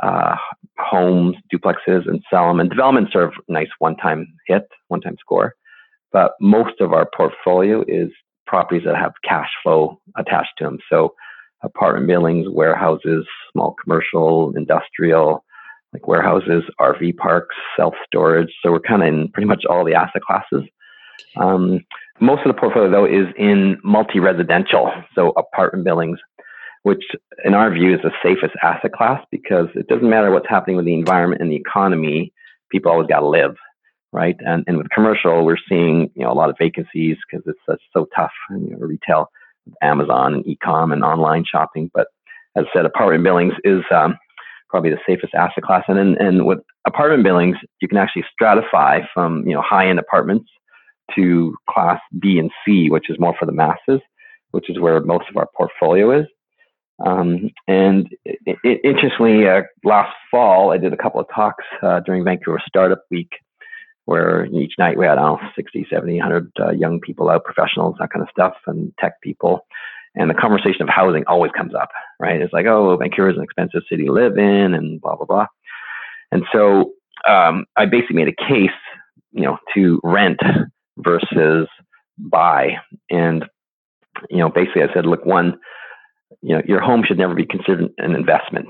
uh, 0.03 0.37
homes, 0.79 1.37
duplexes, 1.53 2.09
and 2.09 2.23
sell 2.31 2.49
them. 2.49 2.61
And 2.61 2.71
developments 2.71 3.13
are 3.15 3.27
a 3.27 3.33
nice 3.49 3.69
one-time 3.79 4.27
hit, 4.47 4.69
one-time 4.89 5.17
score. 5.21 5.55
But 6.13 6.33
most 6.41 6.81
of 6.81 6.93
our 6.93 7.09
portfolio 7.15 7.85
is 7.87 8.11
properties 8.47 8.85
that 8.87 8.97
have 8.97 9.13
cash 9.25 9.51
flow 9.63 10.01
attached 10.17 10.53
to 10.59 10.65
them. 10.65 10.79
So 10.91 11.15
apartment 11.63 12.07
buildings, 12.07 12.47
warehouses, 12.49 13.27
small 13.59 13.75
commercial, 13.83 14.53
industrial, 14.57 15.45
like 15.93 16.07
warehouses, 16.07 16.63
RV 16.81 17.17
parks, 17.17 17.57
self 17.77 17.95
storage. 18.07 18.53
So 18.63 18.71
we're 18.71 18.81
kind 18.81 19.03
of 19.03 19.09
in 19.09 19.29
pretty 19.33 19.47
much 19.49 19.65
all 19.69 19.85
the 19.85 19.95
asset 19.95 20.23
classes. 20.23 20.69
Um, 21.37 21.81
most 22.21 22.45
of 22.45 22.55
the 22.55 22.61
portfolio, 22.61 22.91
though, 22.91 23.05
is 23.05 23.27
in 23.39 23.79
multi 23.83 24.21
residential, 24.21 24.93
so 25.15 25.31
apartment 25.31 25.85
buildings, 25.85 26.19
which 26.83 27.03
in 27.45 27.55
our 27.55 27.73
view 27.73 27.95
is 27.95 28.01
the 28.03 28.13
safest 28.23 28.55
asset 28.63 28.93
class 28.93 29.25
because 29.31 29.69
it 29.75 29.89
doesn't 29.89 30.09
matter 30.09 30.31
what's 30.31 30.49
happening 30.49 30.77
with 30.77 30.87
the 30.87 30.95
environment 30.95 31.41
and 31.41 31.51
the 31.51 31.57
economy, 31.57 32.33
people 32.71 32.91
always 32.91 33.09
got 33.09 33.21
to 33.21 33.29
live. 33.29 33.57
right? 34.13 34.37
And, 34.41 34.65
and 34.67 34.79
with 34.79 34.91
commercial, 34.91 35.45
we're 35.45 35.57
seeing 35.69 36.11
you 36.15 36.23
know 36.23 36.33
a 36.33 36.35
lot 36.35 36.51
of 36.51 36.57
vacancies 36.59 37.17
because 37.31 37.45
it's, 37.47 37.59
it's 37.69 37.83
so 37.93 38.07
tough 38.15 38.33
in 38.51 38.67
you 38.67 38.71
know, 38.73 38.87
retail, 38.87 39.31
Amazon 39.83 40.35
and 40.35 40.47
e-com 40.47 40.93
and 40.93 41.05
online 41.05 41.45
shopping. 41.45 41.91
But 41.93 42.09
as 42.57 42.65
I 42.65 42.79
said, 42.79 42.87
apartment 42.87 43.25
buildings 43.25 43.55
is 43.65 43.83
um, 43.95 44.17
probably 44.69 44.91
the 44.91 44.99
safest 45.07 45.35
asset 45.35 45.65
class. 45.65 45.85
And 45.89 45.99
then, 45.99 46.17
and 46.19 46.47
with 46.47 46.59
apartment 46.87 47.25
buildings, 47.25 47.57
you 47.81 47.89
can 47.89 47.99
actually 47.99 48.25
stratify 48.41 49.07
from 49.13 49.47
you 49.47 49.55
know 49.55 49.63
high-end 49.63 49.99
apartments 49.99 50.49
to 51.15 51.57
class 51.71 52.01
B 52.19 52.39
and 52.39 52.51
C, 52.65 52.91
which 52.91 53.11
is 53.11 53.19
more 53.19 53.35
for 53.39 53.47
the 53.47 53.53
masses, 53.53 54.01
which 54.51 54.69
is 54.69 54.79
where 54.79 55.01
most 55.01 55.25
of 55.31 55.37
our 55.37 55.49
portfolio 55.57 56.21
is. 56.21 56.27
Um, 57.05 57.51
and 57.69 58.09
it, 58.25 58.59
it, 58.65 58.81
interestingly, 58.83 59.47
uh, 59.47 59.63
last 59.85 60.15
fall, 60.31 60.73
I 60.73 60.79
did 60.79 60.93
a 60.93 60.97
couple 60.97 61.21
of 61.21 61.27
talks 61.33 61.65
uh, 61.83 62.01
during 62.01 62.25
Vancouver 62.25 62.61
Startup 62.67 63.01
Week, 63.11 63.31
where 64.07 64.47
each 64.47 64.73
night 64.79 64.99
we 64.99 65.07
had, 65.07 65.19
I 65.19 65.23
don't 65.23 65.43
know, 65.43 65.49
60, 65.55 65.87
70, 65.91 66.15
100 66.15 66.53
uh, 66.61 66.71
young 66.71 67.01
people 67.01 67.31
out, 67.31 67.45
professionals, 67.45 67.95
that 68.01 68.11
kind 68.11 68.23
of 68.23 68.31
stuff, 68.31 68.55
and 68.67 68.93
tech 68.99 69.21
people. 69.23 69.65
And 70.19 70.29
the 70.29 70.35
conversation 70.35 70.83
of 70.83 70.89
housing 70.89 71.25
always 71.29 71.53
comes 71.53 71.75
up, 71.75 71.91
right? 72.19 72.43
It's 72.43 72.53
like, 72.53 72.67
oh, 72.67 72.97
Vancouver 72.97 73.31
is 73.31 73.37
an 73.37 73.45
expensive 73.45 73.83
city 73.89 74.07
to 74.07 74.13
live 74.13 74.37
in, 74.37 74.75
and 74.75 75.01
blah, 75.01 75.15
blah, 75.15 75.27
blah. 75.27 75.47
And 76.33 76.43
so 76.53 76.93
um, 77.27 77.65
I 77.77 77.87
basically 77.87 78.17
made 78.17 78.29
a 78.29 78.49
case, 78.49 78.71
you 79.33 79.43
know, 79.43 79.59
to 79.75 80.01
rent 80.03 80.41
versus 80.99 81.69
buy. 82.19 82.79
And, 83.11 83.45
you 84.29 84.39
know, 84.39 84.49
basically 84.49 84.83
I 84.83 84.93
said, 84.93 85.07
look, 85.07 85.25
one, 85.25 85.59
you 86.43 86.57
know, 86.57 86.63
your 86.67 86.81
home 86.81 87.05
should 87.07 87.19
never 87.19 87.35
be 87.35 87.47
considered 87.47 87.89
an 87.99 88.15
investment. 88.15 88.69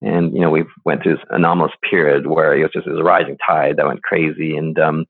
And, 0.00 0.32
you 0.32 0.40
know, 0.40 0.50
we 0.50 0.64
went 0.84 1.02
through 1.02 1.16
this 1.16 1.24
anomalous 1.30 1.72
period 1.90 2.28
where 2.28 2.56
it 2.56 2.62
was 2.62 2.70
just 2.72 2.86
it 2.86 2.90
was 2.90 3.00
a 3.00 3.04
rising 3.04 3.36
tide 3.44 3.76
that 3.76 3.86
went 3.86 4.04
crazy. 4.04 4.56
And 4.56 4.78
um, 4.78 5.06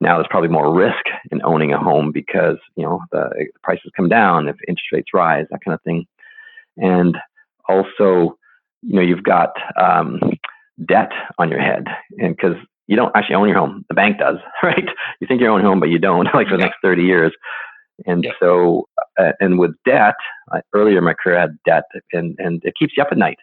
now 0.00 0.16
there's 0.16 0.28
probably 0.30 0.48
more 0.48 0.72
risk 0.72 1.04
in 1.30 1.40
owning 1.44 1.72
a 1.72 1.78
home 1.78 2.12
because, 2.12 2.56
you 2.76 2.84
know, 2.84 3.00
the 3.10 3.48
prices 3.62 3.90
come 3.96 4.08
down 4.08 4.48
if 4.48 4.56
interest 4.68 4.92
rates 4.92 5.08
rise, 5.12 5.46
that 5.50 5.64
kind 5.64 5.74
of 5.74 5.82
thing. 5.82 6.06
And 6.76 7.16
also, 7.68 8.38
you 8.82 8.94
know, 8.94 9.02
you've 9.02 9.24
got 9.24 9.50
um, 9.80 10.20
debt 10.86 11.10
on 11.38 11.50
your 11.50 11.60
head. 11.60 11.86
And 12.18 12.36
because 12.36 12.56
you 12.86 12.96
don't 12.96 13.14
actually 13.16 13.34
own 13.34 13.48
your 13.48 13.58
home, 13.58 13.84
the 13.88 13.94
bank 13.94 14.18
does, 14.18 14.36
right? 14.62 14.88
You 15.20 15.26
think 15.26 15.40
you 15.40 15.48
own 15.48 15.60
your 15.60 15.70
home, 15.70 15.80
but 15.80 15.88
you 15.88 15.98
don't, 15.98 16.28
like 16.34 16.48
for 16.48 16.56
the 16.56 16.62
next 16.62 16.76
30 16.82 17.02
years. 17.02 17.32
And 18.06 18.22
yeah. 18.22 18.30
so, 18.38 18.88
uh, 19.18 19.32
and 19.40 19.58
with 19.58 19.72
debt, 19.84 20.14
uh, 20.52 20.60
earlier 20.72 20.98
in 20.98 21.04
my 21.04 21.14
career, 21.14 21.38
I 21.38 21.40
had 21.42 21.58
debt, 21.64 21.84
and, 22.12 22.36
and 22.38 22.62
it 22.64 22.74
keeps 22.78 22.92
you 22.96 23.02
up 23.02 23.08
at 23.10 23.18
night, 23.18 23.38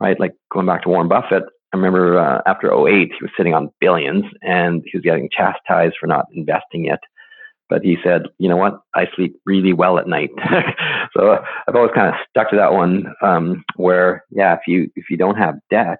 right? 0.00 0.18
Like 0.18 0.32
going 0.52 0.66
back 0.66 0.82
to 0.82 0.88
Warren 0.88 1.06
Buffett, 1.06 1.44
I 1.72 1.76
remember 1.76 2.18
uh, 2.18 2.42
after 2.46 2.70
08, 2.70 3.08
he 3.08 3.24
was 3.24 3.30
sitting 3.36 3.54
on 3.54 3.70
billions 3.80 4.24
and 4.42 4.82
he 4.84 4.96
was 4.96 5.02
getting 5.02 5.28
chastised 5.34 5.94
for 5.98 6.06
not 6.06 6.26
investing 6.34 6.86
it. 6.86 7.00
But 7.70 7.82
he 7.82 7.96
said, 8.04 8.24
you 8.38 8.48
know 8.50 8.58
what? 8.58 8.80
I 8.94 9.06
sleep 9.16 9.34
really 9.46 9.72
well 9.72 9.98
at 9.98 10.06
night. 10.06 10.30
so 11.16 11.38
I've 11.66 11.74
always 11.74 11.92
kind 11.94 12.08
of 12.08 12.14
stuck 12.28 12.50
to 12.50 12.56
that 12.56 12.74
one 12.74 13.14
um, 13.22 13.64
where, 13.76 14.24
yeah, 14.30 14.52
if 14.52 14.60
you, 14.66 14.90
if 14.96 15.06
you 15.08 15.16
don't 15.16 15.38
have 15.38 15.54
debt, 15.70 15.98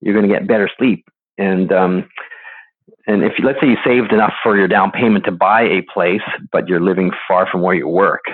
you're 0.00 0.14
going 0.14 0.26
to 0.26 0.34
get 0.34 0.48
better 0.48 0.70
sleep. 0.78 1.04
And, 1.36 1.70
um, 1.70 2.08
and 3.06 3.22
if 3.22 3.32
you, 3.38 3.44
let's 3.44 3.60
say 3.60 3.68
you 3.68 3.76
saved 3.84 4.12
enough 4.12 4.32
for 4.42 4.56
your 4.56 4.68
down 4.68 4.90
payment 4.90 5.26
to 5.26 5.32
buy 5.32 5.62
a 5.62 5.82
place, 5.92 6.22
but 6.50 6.68
you're 6.68 6.80
living 6.80 7.10
far 7.28 7.46
from 7.50 7.60
where 7.60 7.74
you 7.74 7.88
work, 7.88 8.24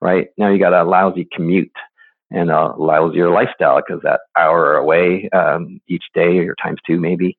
right? 0.00 0.28
Now 0.36 0.50
you 0.50 0.58
got 0.58 0.72
a 0.72 0.82
lousy 0.82 1.28
commute 1.32 1.70
and 2.34 2.50
a 2.50 2.74
lousier 2.78 3.32
lifestyle 3.32 3.80
because 3.86 4.02
that 4.02 4.20
hour 4.36 4.76
away 4.76 5.28
um, 5.32 5.80
each 5.88 6.04
day 6.14 6.38
or 6.38 6.54
times 6.62 6.78
two 6.86 6.98
maybe 6.98 7.36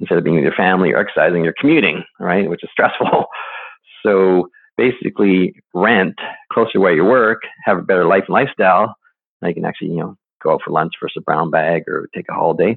instead 0.00 0.18
of 0.18 0.24
being 0.24 0.36
with 0.36 0.44
your 0.44 0.52
family 0.54 0.92
or 0.92 0.98
exercising, 0.98 1.44
you're 1.44 1.54
commuting, 1.58 2.04
right? 2.20 2.48
Which 2.48 2.62
is 2.62 2.70
stressful. 2.72 3.26
so 4.04 4.48
basically, 4.76 5.54
rent 5.74 6.16
closer 6.52 6.72
to 6.72 6.80
where 6.80 6.94
you 6.94 7.04
work, 7.04 7.42
have 7.64 7.78
a 7.78 7.82
better 7.82 8.04
life 8.04 8.24
and 8.28 8.34
lifestyle. 8.34 8.94
Now 9.40 9.48
you 9.48 9.54
can 9.54 9.64
actually, 9.64 9.90
you 9.90 10.00
know, 10.00 10.16
go 10.42 10.52
out 10.52 10.60
for 10.64 10.70
lunch 10.70 10.92
versus 11.00 11.16
a 11.18 11.22
brown 11.22 11.50
bag 11.50 11.82
or 11.88 12.08
take 12.14 12.26
a 12.28 12.34
holiday. 12.34 12.76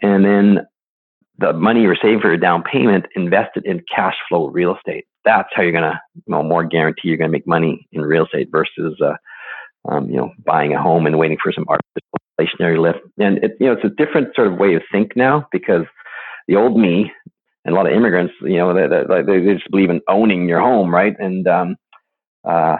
And 0.00 0.24
then 0.24 0.60
the 1.38 1.52
money 1.52 1.82
you're 1.82 1.96
saving 2.00 2.20
for 2.20 2.28
your 2.28 2.36
down 2.36 2.62
payment 2.62 3.06
invested 3.14 3.64
in 3.64 3.82
cash 3.94 4.16
flow 4.28 4.48
real 4.48 4.76
estate. 4.76 5.04
That's 5.24 5.48
how 5.54 5.62
you're 5.62 5.72
gonna, 5.72 6.00
you 6.14 6.22
know, 6.28 6.42
more 6.42 6.64
guarantee 6.64 7.08
you're 7.08 7.16
gonna 7.16 7.30
make 7.30 7.46
money 7.46 7.86
in 7.92 8.02
real 8.02 8.24
estate 8.24 8.48
versus, 8.50 8.98
uh, 9.04 9.14
um, 9.88 10.08
you 10.08 10.16
know, 10.16 10.32
buying 10.44 10.74
a 10.74 10.82
home 10.82 11.06
and 11.06 11.18
waiting 11.18 11.38
for 11.42 11.52
some 11.52 11.66
inflationary 12.38 12.78
lift. 12.78 13.00
And 13.18 13.38
it, 13.38 13.56
you 13.60 13.66
know, 13.66 13.72
it's 13.72 13.84
a 13.84 14.04
different 14.04 14.34
sort 14.34 14.48
of 14.48 14.58
way 14.58 14.74
of 14.74 14.82
think 14.92 15.16
now 15.16 15.48
because 15.50 15.84
the 16.46 16.56
old 16.56 16.78
me 16.78 17.12
and 17.64 17.74
a 17.74 17.76
lot 17.76 17.86
of 17.86 17.92
immigrants, 17.92 18.34
you 18.42 18.56
know, 18.56 18.72
they, 18.74 18.86
they, 18.86 19.22
they 19.22 19.54
just 19.54 19.70
believe 19.70 19.90
in 19.90 20.00
owning 20.08 20.48
your 20.48 20.60
home, 20.60 20.94
right? 20.94 21.16
And 21.18 21.46
um, 21.46 21.76
uh, 22.44 22.76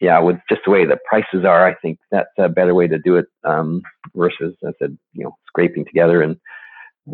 yeah, 0.00 0.18
with 0.18 0.36
just 0.48 0.62
the 0.64 0.70
way 0.70 0.84
the 0.84 0.98
prices 1.08 1.44
are, 1.44 1.66
I 1.66 1.74
think 1.74 1.98
that's 2.10 2.30
a 2.38 2.48
better 2.48 2.74
way 2.74 2.88
to 2.88 2.98
do 2.98 3.16
it 3.16 3.26
um, 3.44 3.82
versus, 4.14 4.54
I 4.66 4.72
said, 4.78 4.98
you 5.12 5.24
know, 5.24 5.36
scraping 5.46 5.84
together 5.84 6.22
and 6.22 6.36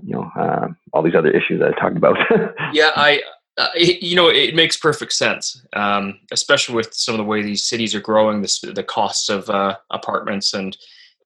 you 0.03 0.15
know 0.15 0.31
uh, 0.37 0.69
all 0.93 1.03
these 1.03 1.15
other 1.15 1.31
issues 1.31 1.61
that 1.61 1.75
I 1.75 1.81
talked 1.81 1.97
about. 1.97 2.17
yeah, 2.73 2.91
I 2.95 3.23
uh, 3.59 3.69
you 3.75 4.17
know 4.17 4.29
it 4.29 4.55
makes 4.55 4.77
perfect 4.77 5.13
sense, 5.13 5.63
um, 5.75 6.19
especially 6.33 6.75
with 6.75 6.95
some 6.95 7.15
of 7.15 7.19
the 7.19 7.25
way 7.25 7.43
these 7.43 7.65
cities 7.65 7.95
are 7.95 8.01
growing, 8.01 8.41
the 8.41 8.73
the 8.75 8.83
costs 8.83 9.29
of 9.29 9.51
uh, 9.51 9.77
apartments 9.91 10.55
and 10.55 10.77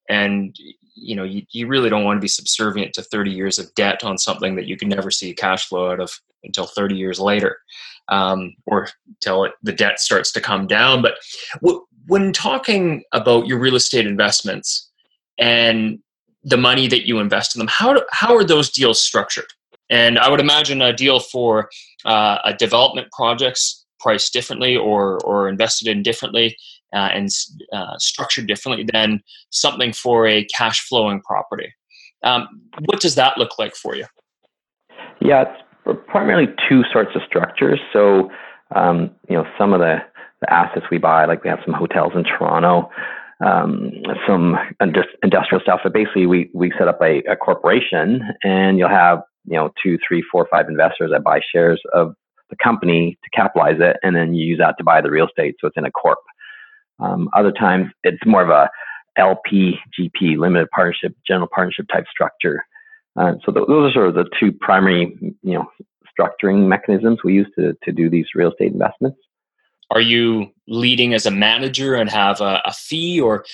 and 0.08 0.56
you 0.94 1.14
know 1.14 1.24
you, 1.24 1.42
you 1.50 1.66
really 1.66 1.90
don't 1.90 2.04
want 2.04 2.16
to 2.16 2.22
be 2.22 2.28
subservient 2.28 2.92
to 2.94 3.02
30 3.02 3.30
years 3.30 3.58
of 3.58 3.72
debt 3.74 4.04
on 4.04 4.18
something 4.18 4.56
that 4.56 4.66
you 4.66 4.76
can 4.76 4.88
never 4.88 5.10
see 5.10 5.32
cash 5.32 5.68
flow 5.68 5.90
out 5.92 6.00
of 6.00 6.20
until 6.44 6.66
30 6.66 6.96
years 6.96 7.20
later 7.20 7.58
um, 8.08 8.52
or 8.66 8.88
until 9.06 9.44
it, 9.44 9.52
the 9.62 9.72
debt 9.72 10.00
starts 10.00 10.32
to 10.32 10.40
come 10.40 10.66
down 10.66 11.00
but 11.00 11.14
w- 11.62 11.86
when 12.08 12.32
talking 12.32 13.02
about 13.12 13.46
your 13.46 13.58
real 13.58 13.76
estate 13.76 14.06
investments 14.06 14.90
and 15.38 15.98
the 16.44 16.56
money 16.56 16.88
that 16.88 17.06
you 17.06 17.18
invest 17.18 17.54
in 17.54 17.60
them. 17.60 17.68
How, 17.68 17.94
do, 17.94 18.02
how 18.10 18.34
are 18.34 18.44
those 18.44 18.70
deals 18.70 19.00
structured? 19.02 19.52
And 19.92 20.18
I 20.18 20.30
would 20.30 20.40
imagine 20.40 20.80
a 20.80 20.94
deal 20.94 21.20
for 21.20 21.68
uh, 22.06 22.38
a 22.44 22.54
development 22.54 23.08
projects 23.12 23.84
priced 24.00 24.32
differently 24.32 24.74
or, 24.74 25.22
or 25.22 25.50
invested 25.50 25.86
in 25.86 26.02
differently 26.02 26.56
uh, 26.94 27.10
and 27.12 27.28
uh, 27.74 27.98
structured 27.98 28.46
differently 28.46 28.86
than 28.90 29.20
something 29.50 29.92
for 29.92 30.26
a 30.26 30.44
cash 30.46 30.80
flowing 30.88 31.20
property. 31.20 31.70
Um, 32.24 32.48
what 32.86 33.00
does 33.00 33.16
that 33.16 33.36
look 33.36 33.58
like 33.58 33.76
for 33.76 33.94
you? 33.94 34.06
Yeah, 35.20 35.44
it's 35.86 36.00
primarily 36.06 36.48
two 36.68 36.84
sorts 36.90 37.10
of 37.14 37.20
structures. 37.26 37.78
So, 37.92 38.30
um, 38.74 39.10
you 39.28 39.36
know, 39.36 39.44
some 39.58 39.74
of 39.74 39.80
the, 39.80 39.98
the 40.40 40.50
assets 40.50 40.86
we 40.90 40.96
buy, 40.96 41.26
like 41.26 41.44
we 41.44 41.50
have 41.50 41.60
some 41.66 41.74
hotels 41.74 42.12
in 42.14 42.24
Toronto, 42.24 42.90
um, 43.44 43.90
some 44.26 44.56
industrial 44.80 45.60
stuff. 45.60 45.80
But 45.82 45.92
basically, 45.92 46.26
we 46.26 46.50
we 46.54 46.72
set 46.78 46.88
up 46.88 47.00
a, 47.02 47.22
a, 47.30 47.36
corporation, 47.36 48.22
and 48.42 48.78
you'll 48.78 48.88
have 48.88 49.22
you 49.46 49.56
know 49.56 49.72
two, 49.82 49.98
three, 50.06 50.22
four, 50.30 50.46
five 50.50 50.68
investors 50.68 51.10
that 51.12 51.24
buy 51.24 51.40
shares 51.52 51.80
of 51.92 52.14
the 52.50 52.56
company 52.62 53.18
to 53.24 53.30
capitalize 53.30 53.78
it, 53.80 53.96
and 54.02 54.14
then 54.14 54.34
you 54.34 54.44
use 54.44 54.58
that 54.58 54.76
to 54.78 54.84
buy 54.84 55.00
the 55.00 55.10
real 55.10 55.26
estate. 55.26 55.56
So 55.60 55.66
it's 55.66 55.76
in 55.76 55.84
a 55.84 55.90
corp. 55.90 56.18
Um, 57.00 57.28
other 57.34 57.52
times, 57.52 57.86
it's 58.04 58.24
more 58.24 58.42
of 58.42 58.50
a 58.50 58.70
LP, 59.16 59.78
GP, 59.98 60.38
limited 60.38 60.68
partnership, 60.70 61.14
general 61.26 61.48
partnership 61.52 61.86
type 61.92 62.04
structure. 62.10 62.64
Uh, 63.16 63.32
so 63.44 63.52
th- 63.52 63.66
those 63.66 63.90
are 63.90 63.92
sort 63.92 64.08
of 64.08 64.14
the 64.14 64.24
two 64.38 64.52
primary, 64.52 65.16
you 65.42 65.54
know, 65.54 65.66
structuring 66.18 66.66
mechanisms 66.66 67.18
we 67.24 67.34
use 67.34 67.48
to 67.58 67.74
to 67.82 67.92
do 67.92 68.08
these 68.08 68.26
real 68.34 68.50
estate 68.52 68.72
investments. 68.72 69.18
Are 69.90 70.00
you 70.00 70.50
leading 70.68 71.14
as 71.14 71.26
a 71.26 71.30
manager 71.30 71.94
and 71.94 72.08
have 72.10 72.40
a, 72.40 72.62
a 72.64 72.72
fee 72.72 73.20
or? 73.20 73.44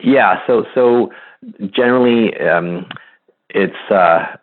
Yeah, 0.00 0.40
so 0.46 0.64
so 0.74 1.10
generally 1.74 2.38
um, 2.40 2.86
it's 3.50 3.74
uh, 3.90 4.36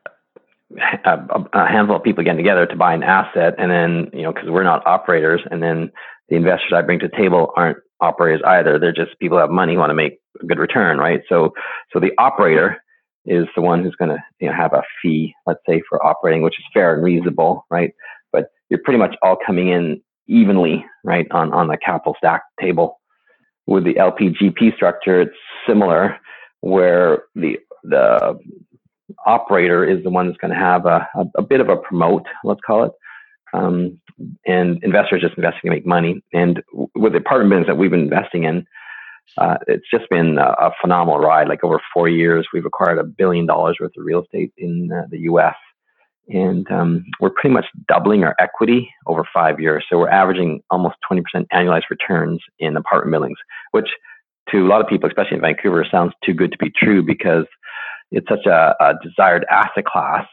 a, 1.05 1.45
a, 1.53 1.67
handful 1.67 1.95
of 1.95 2.03
people 2.03 2.23
getting 2.23 2.37
together 2.37 2.65
to 2.65 2.75
buy 2.75 2.93
an 2.93 3.03
asset, 3.03 3.55
and 3.57 3.71
then 3.71 4.09
you 4.13 4.23
know 4.23 4.33
because 4.33 4.49
we're 4.49 4.63
not 4.63 4.85
operators, 4.85 5.41
and 5.49 5.61
then 5.61 5.91
the 6.29 6.35
investors 6.35 6.73
I 6.73 6.81
bring 6.81 6.99
to 6.99 7.07
the 7.07 7.17
table 7.17 7.51
aren't 7.55 7.77
operators 7.99 8.41
either. 8.45 8.77
They're 8.77 8.93
just 8.93 9.17
people 9.19 9.37
who 9.37 9.41
have 9.41 9.49
money 9.49 9.73
who 9.73 9.79
want 9.79 9.89
to 9.89 9.95
make 9.95 10.19
a 10.41 10.45
good 10.45 10.59
return, 10.59 10.97
right? 10.97 11.21
So 11.29 11.53
so 11.91 11.99
the 11.99 12.11
operator 12.17 12.77
is 13.25 13.45
the 13.55 13.61
one 13.61 13.83
who's 13.83 13.95
going 13.95 14.09
to 14.09 14.23
you 14.39 14.47
know, 14.47 14.55
have 14.55 14.73
a 14.73 14.83
fee, 15.01 15.33
let's 15.45 15.59
say, 15.67 15.81
for 15.89 16.03
operating, 16.05 16.41
which 16.41 16.57
is 16.57 16.65
fair 16.73 16.93
and 16.93 17.03
reasonable, 17.03 17.65
right? 17.69 17.93
But 18.31 18.51
you're 18.69 18.79
pretty 18.83 18.99
much 18.99 19.15
all 19.21 19.37
coming 19.45 19.67
in 19.67 20.01
evenly, 20.27 20.85
right, 21.03 21.27
on, 21.31 21.53
on 21.53 21.67
the 21.67 21.77
capital 21.77 22.15
stack 22.17 22.43
table. 22.59 22.99
With 23.65 23.83
the 23.83 23.95
LPGP 23.95 24.75
structure, 24.75 25.21
it's 25.21 25.35
similar, 25.67 26.17
where 26.61 27.23
the 27.35 27.57
the 27.83 28.37
operator 29.25 29.85
is 29.85 30.03
the 30.03 30.09
one 30.09 30.27
that's 30.27 30.37
going 30.37 30.53
to 30.53 30.59
have 30.59 30.85
a, 30.85 31.07
a, 31.15 31.25
a, 31.37 31.41
bit 31.41 31.61
of 31.61 31.69
a 31.69 31.77
promote, 31.77 32.23
let's 32.43 32.59
call 32.65 32.83
it, 32.83 32.91
um, 33.53 33.99
and 34.45 34.83
investors 34.83 35.21
just 35.21 35.37
investing 35.37 35.69
to 35.69 35.75
make 35.75 35.85
money. 35.85 36.21
And 36.33 36.61
with 36.95 37.13
the 37.13 37.19
apartment 37.19 37.51
business 37.51 37.67
that 37.67 37.77
we've 37.77 37.91
been 37.91 38.01
investing 38.01 38.43
in, 38.43 38.65
uh, 39.37 39.57
it's 39.67 39.89
just 39.91 40.09
been 40.09 40.37
a, 40.37 40.49
a, 40.59 40.71
phenomenal 40.81 41.19
ride. 41.19 41.47
Like 41.47 41.63
over 41.63 41.79
four 41.93 42.09
years, 42.09 42.47
we've 42.53 42.65
acquired 42.65 42.97
a 42.97 43.03
billion 43.03 43.45
dollars 43.45 43.77
worth 43.79 43.91
of 43.97 44.05
real 44.05 44.23
estate 44.23 44.53
in 44.57 44.89
uh, 44.91 45.03
the 45.09 45.19
U.S. 45.19 45.55
and 46.29 46.69
um, 46.71 47.05
we're 47.19 47.29
pretty 47.29 47.53
much 47.53 47.65
doubling 47.87 48.23
our 48.23 48.35
equity 48.39 48.89
over 49.05 49.23
five 49.33 49.59
years. 49.59 49.85
So 49.89 49.97
we're 49.97 50.09
averaging 50.09 50.61
almost 50.69 50.95
20% 51.09 51.21
annualized 51.53 51.89
returns 51.89 52.41
in 52.59 52.75
apartment 52.75 53.13
buildings, 53.13 53.37
which 53.71 53.89
to 54.51 54.65
a 54.65 54.67
lot 54.67 54.81
of 54.81 54.87
people, 54.87 55.07
especially 55.07 55.35
in 55.35 55.41
Vancouver, 55.41 55.85
sounds 55.89 56.13
too 56.23 56.33
good 56.33 56.51
to 56.51 56.57
be 56.57 56.71
true 56.71 57.03
because 57.03 57.45
it's 58.11 58.27
such 58.29 58.45
a, 58.45 58.75
a 58.79 58.93
desired 59.03 59.45
asset 59.49 59.85
class 59.85 60.25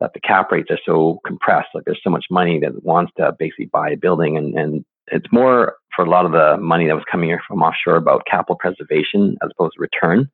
that 0.00 0.12
the 0.14 0.20
cap 0.20 0.50
rates 0.50 0.70
are 0.70 0.80
so 0.84 1.20
compressed. 1.24 1.68
Like 1.74 1.84
there's 1.84 2.00
so 2.02 2.10
much 2.10 2.26
money 2.30 2.58
that 2.60 2.84
wants 2.84 3.12
to 3.18 3.32
basically 3.38 3.66
buy 3.66 3.90
a 3.90 3.96
building, 3.96 4.36
and, 4.36 4.54
and 4.54 4.84
it's 5.08 5.30
more 5.32 5.76
for 5.94 6.04
a 6.04 6.10
lot 6.10 6.26
of 6.26 6.32
the 6.32 6.56
money 6.58 6.86
that 6.88 6.94
was 6.94 7.04
coming 7.10 7.28
here 7.28 7.40
from 7.46 7.62
offshore 7.62 7.96
about 7.96 8.26
capital 8.28 8.56
preservation 8.56 9.36
as 9.42 9.50
opposed 9.52 9.74
to 9.76 9.80
return. 9.80 10.28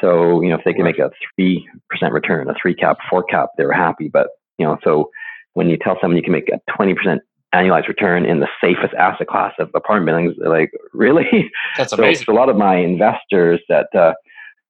So, 0.00 0.42
you 0.42 0.50
know, 0.50 0.56
if 0.56 0.64
they 0.64 0.72
can 0.72 0.84
make 0.84 0.98
a 0.98 1.10
3% 1.38 1.62
return, 2.10 2.48
a 2.48 2.54
three 2.60 2.74
cap, 2.74 2.98
four 3.08 3.22
cap, 3.22 3.50
they're 3.56 3.72
happy. 3.72 4.08
But, 4.08 4.28
you 4.58 4.66
know, 4.66 4.78
so 4.84 5.10
when 5.54 5.68
you 5.68 5.76
tell 5.76 5.96
someone 6.00 6.16
you 6.16 6.22
can 6.22 6.32
make 6.32 6.50
a 6.50 6.60
20% 6.70 7.18
annualized 7.54 7.88
return 7.88 8.26
in 8.26 8.40
the 8.40 8.48
safest 8.60 8.94
asset 8.94 9.26
class 9.28 9.54
of 9.58 9.70
apartment 9.74 10.06
buildings, 10.06 10.34
they're 10.38 10.50
like, 10.50 10.72
really? 10.92 11.50
That's 11.76 11.92
amazing. 11.92 12.26
So, 12.26 12.32
a 12.32 12.34
lot 12.34 12.48
of 12.48 12.56
my 12.56 12.76
investors 12.76 13.60
that 13.68 13.88
uh, 13.94 14.12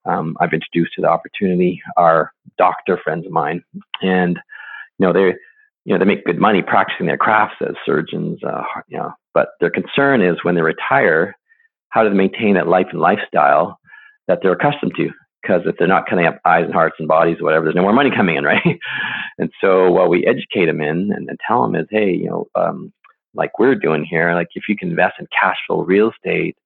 um, 0.05 0.37
I've 0.39 0.53
introduced 0.53 0.93
to 0.95 1.01
the 1.01 1.09
opportunity 1.09 1.81
are 1.97 2.31
doctor 2.57 2.97
friends 3.03 3.25
of 3.25 3.31
mine. 3.31 3.63
And, 4.01 4.39
you 4.99 5.05
know, 5.05 5.13
they 5.13 5.35
you 5.87 5.93
know, 5.93 5.99
they 5.99 6.05
make 6.05 6.25
good 6.25 6.37
money 6.37 6.61
practicing 6.61 7.05
their 7.05 7.17
crafts 7.17 7.55
as 7.61 7.73
surgeons, 7.85 8.43
uh, 8.43 8.61
you 8.89 8.97
know, 8.97 9.13
but 9.33 9.51
their 9.61 9.69
concern 9.69 10.21
is 10.21 10.35
when 10.43 10.55
they 10.55 10.61
retire, 10.61 11.33
how 11.89 12.03
do 12.03 12.09
they 12.09 12.15
maintain 12.15 12.55
that 12.55 12.67
life 12.67 12.87
and 12.91 12.99
lifestyle 12.99 13.79
that 14.27 14.39
they're 14.41 14.53
accustomed 14.53 14.93
to. 14.97 15.09
Because 15.41 15.61
if 15.65 15.75
they're 15.77 15.87
not 15.87 16.07
cutting 16.09 16.25
up 16.25 16.39
eyes 16.45 16.65
and 16.65 16.73
hearts 16.73 16.95
and 16.99 17.07
bodies 17.07 17.37
or 17.39 17.45
whatever, 17.45 17.65
there's 17.65 17.75
no 17.75 17.81
more 17.81 17.93
money 17.93 18.11
coming 18.15 18.35
in, 18.35 18.43
right? 18.43 18.79
and 19.37 19.51
so 19.61 19.89
what 19.91 20.09
we 20.09 20.25
educate 20.25 20.65
them 20.65 20.81
in 20.81 21.11
and, 21.13 21.29
and 21.29 21.39
tell 21.47 21.61
them 21.61 21.75
is, 21.75 21.87
hey, 21.89 22.11
you 22.11 22.25
know, 22.25 22.47
um, 22.55 22.91
like 23.33 23.59
we're 23.59 23.75
doing 23.75 24.03
here, 24.03 24.33
like 24.33 24.49
if 24.55 24.63
you 24.67 24.75
can 24.75 24.89
invest 24.89 25.15
in 25.19 25.27
cash 25.39 25.57
flow 25.67 25.83
real 25.83 26.11
estate 26.11 26.57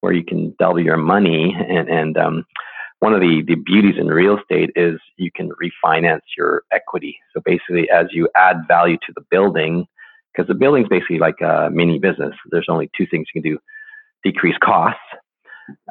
where 0.00 0.12
you 0.12 0.24
can 0.24 0.54
double 0.58 0.80
your 0.80 0.96
money 0.96 1.54
and, 1.68 1.88
and 1.88 2.16
um, 2.16 2.44
one 3.00 3.14
of 3.14 3.20
the, 3.20 3.42
the 3.46 3.54
beauties 3.56 3.94
in 3.98 4.06
real 4.08 4.38
estate 4.38 4.70
is 4.76 4.98
you 5.16 5.30
can 5.34 5.50
refinance 5.62 6.20
your 6.36 6.62
equity. 6.70 7.18
So 7.34 7.42
basically, 7.44 7.90
as 7.90 8.06
you 8.12 8.28
add 8.36 8.58
value 8.68 8.96
to 9.06 9.12
the 9.14 9.22
building, 9.30 9.86
because 10.32 10.48
the 10.48 10.54
building's 10.54 10.88
basically 10.88 11.18
like 11.18 11.40
a 11.40 11.70
mini 11.72 11.98
business, 11.98 12.34
there's 12.50 12.66
only 12.68 12.90
two 12.96 13.06
things 13.10 13.26
you 13.34 13.42
can 13.42 13.50
do 13.50 13.58
decrease 14.22 14.56
costs 14.62 15.00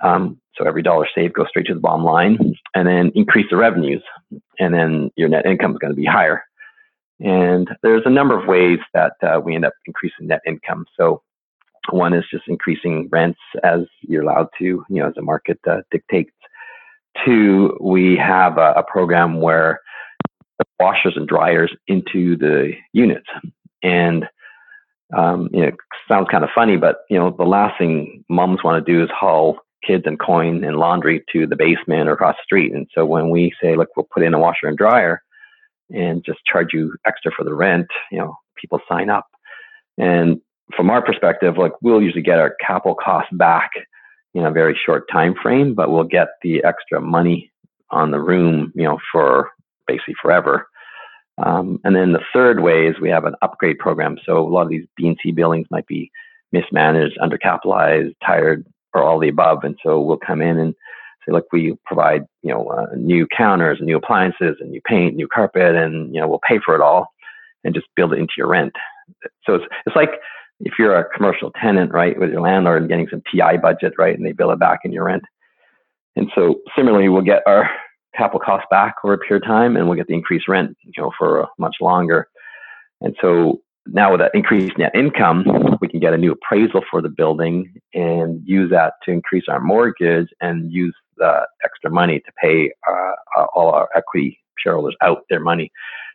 um, 0.02 0.40
so 0.56 0.66
every 0.66 0.84
dollar 0.84 1.08
saved 1.16 1.34
goes 1.34 1.48
straight 1.50 1.68
to 1.68 1.74
the 1.74 1.80
bottom 1.80 2.04
line, 2.04 2.38
and 2.76 2.88
then 2.88 3.12
increase 3.16 3.48
the 3.50 3.58
revenues, 3.58 4.04
and 4.60 4.74
then 4.74 5.12
your 5.16 5.30
net 5.30 5.46
income 5.46 5.72
is 5.72 5.78
going 5.78 5.94
to 5.94 5.98
be 5.98 6.06
higher. 6.06 6.44
And 7.20 7.70
there's 7.84 8.04
a 8.06 8.10
number 8.10 8.40
of 8.40 8.48
ways 8.48 8.80
that 8.94 9.14
uh, 9.22 9.40
we 9.44 9.56
end 9.56 9.66
up 9.66 9.74
increasing 9.86 10.28
net 10.28 10.42
income. 10.48 10.86
So 10.98 11.22
one 11.92 12.14
is 12.14 12.24
just 12.32 12.48
increasing 12.48 13.10
rents 13.12 13.40
as 13.64 13.82
you're 14.02 14.24
allowed 14.24 14.48
to, 14.60 14.64
you 14.66 14.86
know, 14.90 15.08
as 15.08 15.16
the 15.16 15.22
market 15.22 15.60
uh, 15.70 15.82
dictates. 15.92 16.32
Two, 17.26 17.78
we 17.82 18.16
have 18.16 18.58
a, 18.58 18.74
a 18.78 18.84
program 18.84 19.42
where 19.42 19.82
washers 20.80 21.14
and 21.16 21.28
dryers 21.28 21.72
into 21.88 22.38
the 22.38 22.74
units, 22.94 23.28
and 23.84 24.26
um, 25.16 25.50
you 25.52 25.62
know, 25.62 25.72
sounds 26.08 26.28
kind 26.30 26.44
of 26.44 26.50
funny, 26.54 26.78
but 26.78 27.00
you 27.10 27.18
know, 27.18 27.32
the 27.32 27.44
last 27.44 27.78
thing 27.78 28.24
moms 28.30 28.64
want 28.64 28.86
to 28.86 28.92
do 28.92 29.04
is 29.04 29.10
haul 29.10 29.58
kids 29.86 30.04
and 30.06 30.20
coin 30.20 30.64
and 30.64 30.78
laundry 30.78 31.24
to 31.32 31.48
the 31.48 31.56
basement 31.56 32.10
or 32.10 32.14
across 32.14 32.36
the 32.36 32.44
street. 32.44 32.74
And 32.74 32.88
so 32.94 33.06
when 33.06 33.30
we 33.30 33.52
say, 33.62 33.76
look, 33.76 33.90
we'll 33.96 34.08
put 34.14 34.24
in 34.24 34.34
a 34.34 34.40
washer 34.40 34.68
and 34.68 34.78
dryer 34.78 35.22
and 35.90 36.24
just 36.24 36.40
charge 36.46 36.74
you 36.74 36.96
extra 37.06 37.32
for 37.36 37.44
the 37.44 37.54
rent, 37.54 37.88
you 38.12 38.20
know, 38.20 38.36
people 38.56 38.80
sign 38.88 39.10
up. 39.10 39.28
And 39.98 40.40
from 40.76 40.90
our 40.90 41.02
perspective, 41.02 41.58
like 41.58 41.74
we'll 41.82 42.02
usually 42.02 42.22
get 42.22 42.40
our 42.40 42.56
capital 42.66 42.96
costs 42.96 43.32
back 43.34 43.72
in 44.34 44.46
a 44.46 44.52
very 44.52 44.80
short 44.86 45.10
time 45.12 45.34
frame, 45.42 45.74
but 45.74 45.92
we'll 45.92 46.04
get 46.04 46.28
the 46.44 46.64
extra 46.64 47.02
money 47.02 47.52
on 47.90 48.12
the 48.12 48.20
room, 48.20 48.72
you 48.76 48.84
know, 48.84 49.00
for 49.12 49.50
basically 49.88 50.14
forever. 50.22 50.68
Um, 51.40 51.80
and 51.84 51.96
then 51.96 52.12
the 52.12 52.22
third 52.34 52.62
way 52.62 52.88
is 52.88 53.00
we 53.00 53.10
have 53.10 53.26
an 53.26 53.36
upgrade 53.42 53.80
program. 53.80 54.18
So 54.26 54.38
a 54.38 54.48
lot 54.48 54.64
of 54.64 54.70
these 54.70 54.86
B 54.96 55.08
and 55.08 55.18
C 55.24 55.32
buildings 55.32 55.68
might 55.72 55.88
be 55.88 56.12
mismanaged, 56.52 57.18
undercapitalized, 57.20 58.16
tired, 58.26 58.66
or 58.94 59.04
all 59.04 59.20
the 59.20 59.30
above. 59.30 59.60
And 59.64 59.78
so 59.84 60.00
we'll 60.00 60.18
come 60.18 60.42
in 60.42 60.58
and 60.58 60.74
say, 61.26 61.32
look, 61.32 61.46
we 61.52 61.76
provide, 61.86 62.24
you 62.42 62.52
know, 62.52 62.68
uh, 62.68 62.88
new 62.96 63.28
counters 63.36 63.78
and 63.80 63.88
new 63.88 63.98
appliances 63.98 64.58
and 64.60 64.72
new 64.72 64.82
paint, 64.86 65.16
new 65.16 65.28
carpet, 65.28 65.76
and, 65.76 66.14
you 66.14 66.20
know, 66.20 66.28
we'll 66.28 66.42
pay 66.48 66.60
for 66.64 66.76
it 66.76 66.82
all 66.82 67.08
and 67.64 67.76
just 67.76 67.88
build 67.96 68.14
it 68.14 68.20
into 68.20 68.34
your 68.38 68.48
rent. 68.48 68.74
So 69.46 69.56
it's, 69.56 69.66
it's 69.86 69.96
like 69.96 70.12
if 70.62 70.74
you're 70.78 70.98
a 70.98 71.10
commercial 71.16 71.52
tenant, 71.62 71.92
right, 71.92 72.18
with 72.20 72.32
your 72.32 72.42
landlord 72.42 72.82
and 72.82 72.90
getting 72.90 73.08
some 73.10 73.24
TI 73.32 73.58
budget, 73.62 73.94
right, 73.98 74.16
and 74.16 74.26
they 74.26 74.32
bill 74.32 74.52
it 74.52 74.60
back 74.60 74.80
in 74.84 74.92
your 74.92 75.06
rent. 75.06 75.24
And 76.16 76.30
so 76.36 76.56
similarly, 76.76 77.10
we'll 77.10 77.22
get 77.22 77.44
our 77.46 77.70
capital 78.16 78.40
costs 78.40 78.68
back 78.70 78.96
over 79.04 79.14
a 79.14 79.18
period 79.18 79.44
of 79.44 79.48
time 79.48 79.78
and 79.78 79.88
we'll 79.88 79.98
get 79.98 80.08
the 80.08 80.14
increased 80.14 80.48
rent, 80.48 80.76
you 80.84 81.02
know, 81.02 81.12
for 81.18 81.48
much 81.58 81.78
longer. 81.80 82.28
And 83.02 83.16
so 83.22 83.62
now 83.94 84.12
with 84.12 84.22
that 84.22 84.32
increased 84.34 84.78
net 84.78 84.94
income, 84.96 85.46
we 85.82 85.88
can 85.88 86.00
get 86.00 86.14
a 86.14 86.18
new 86.18 86.32
appraisal 86.32 86.82
for 86.90 87.02
the 87.02 87.10
building 87.10 87.74
and 87.94 88.42
use 88.46 88.70
that 88.72 88.94
to 89.04 89.12
increase 89.12 89.46
our 89.48 89.60
mortgage 89.60 90.28
and 90.42 90.72
use 90.72 90.96
the 91.18 91.46
extra 91.64 91.90
money 91.90 92.20
to 92.20 92.32
pay 92.42 92.72
uh, 92.90 93.14
uh, 93.38 93.46
all 93.56 93.72
our 93.72 93.90
equity 93.96 94.40
shareholders 94.58 94.96
out 95.02 95.24
their 95.30 95.40
money. 95.40 95.72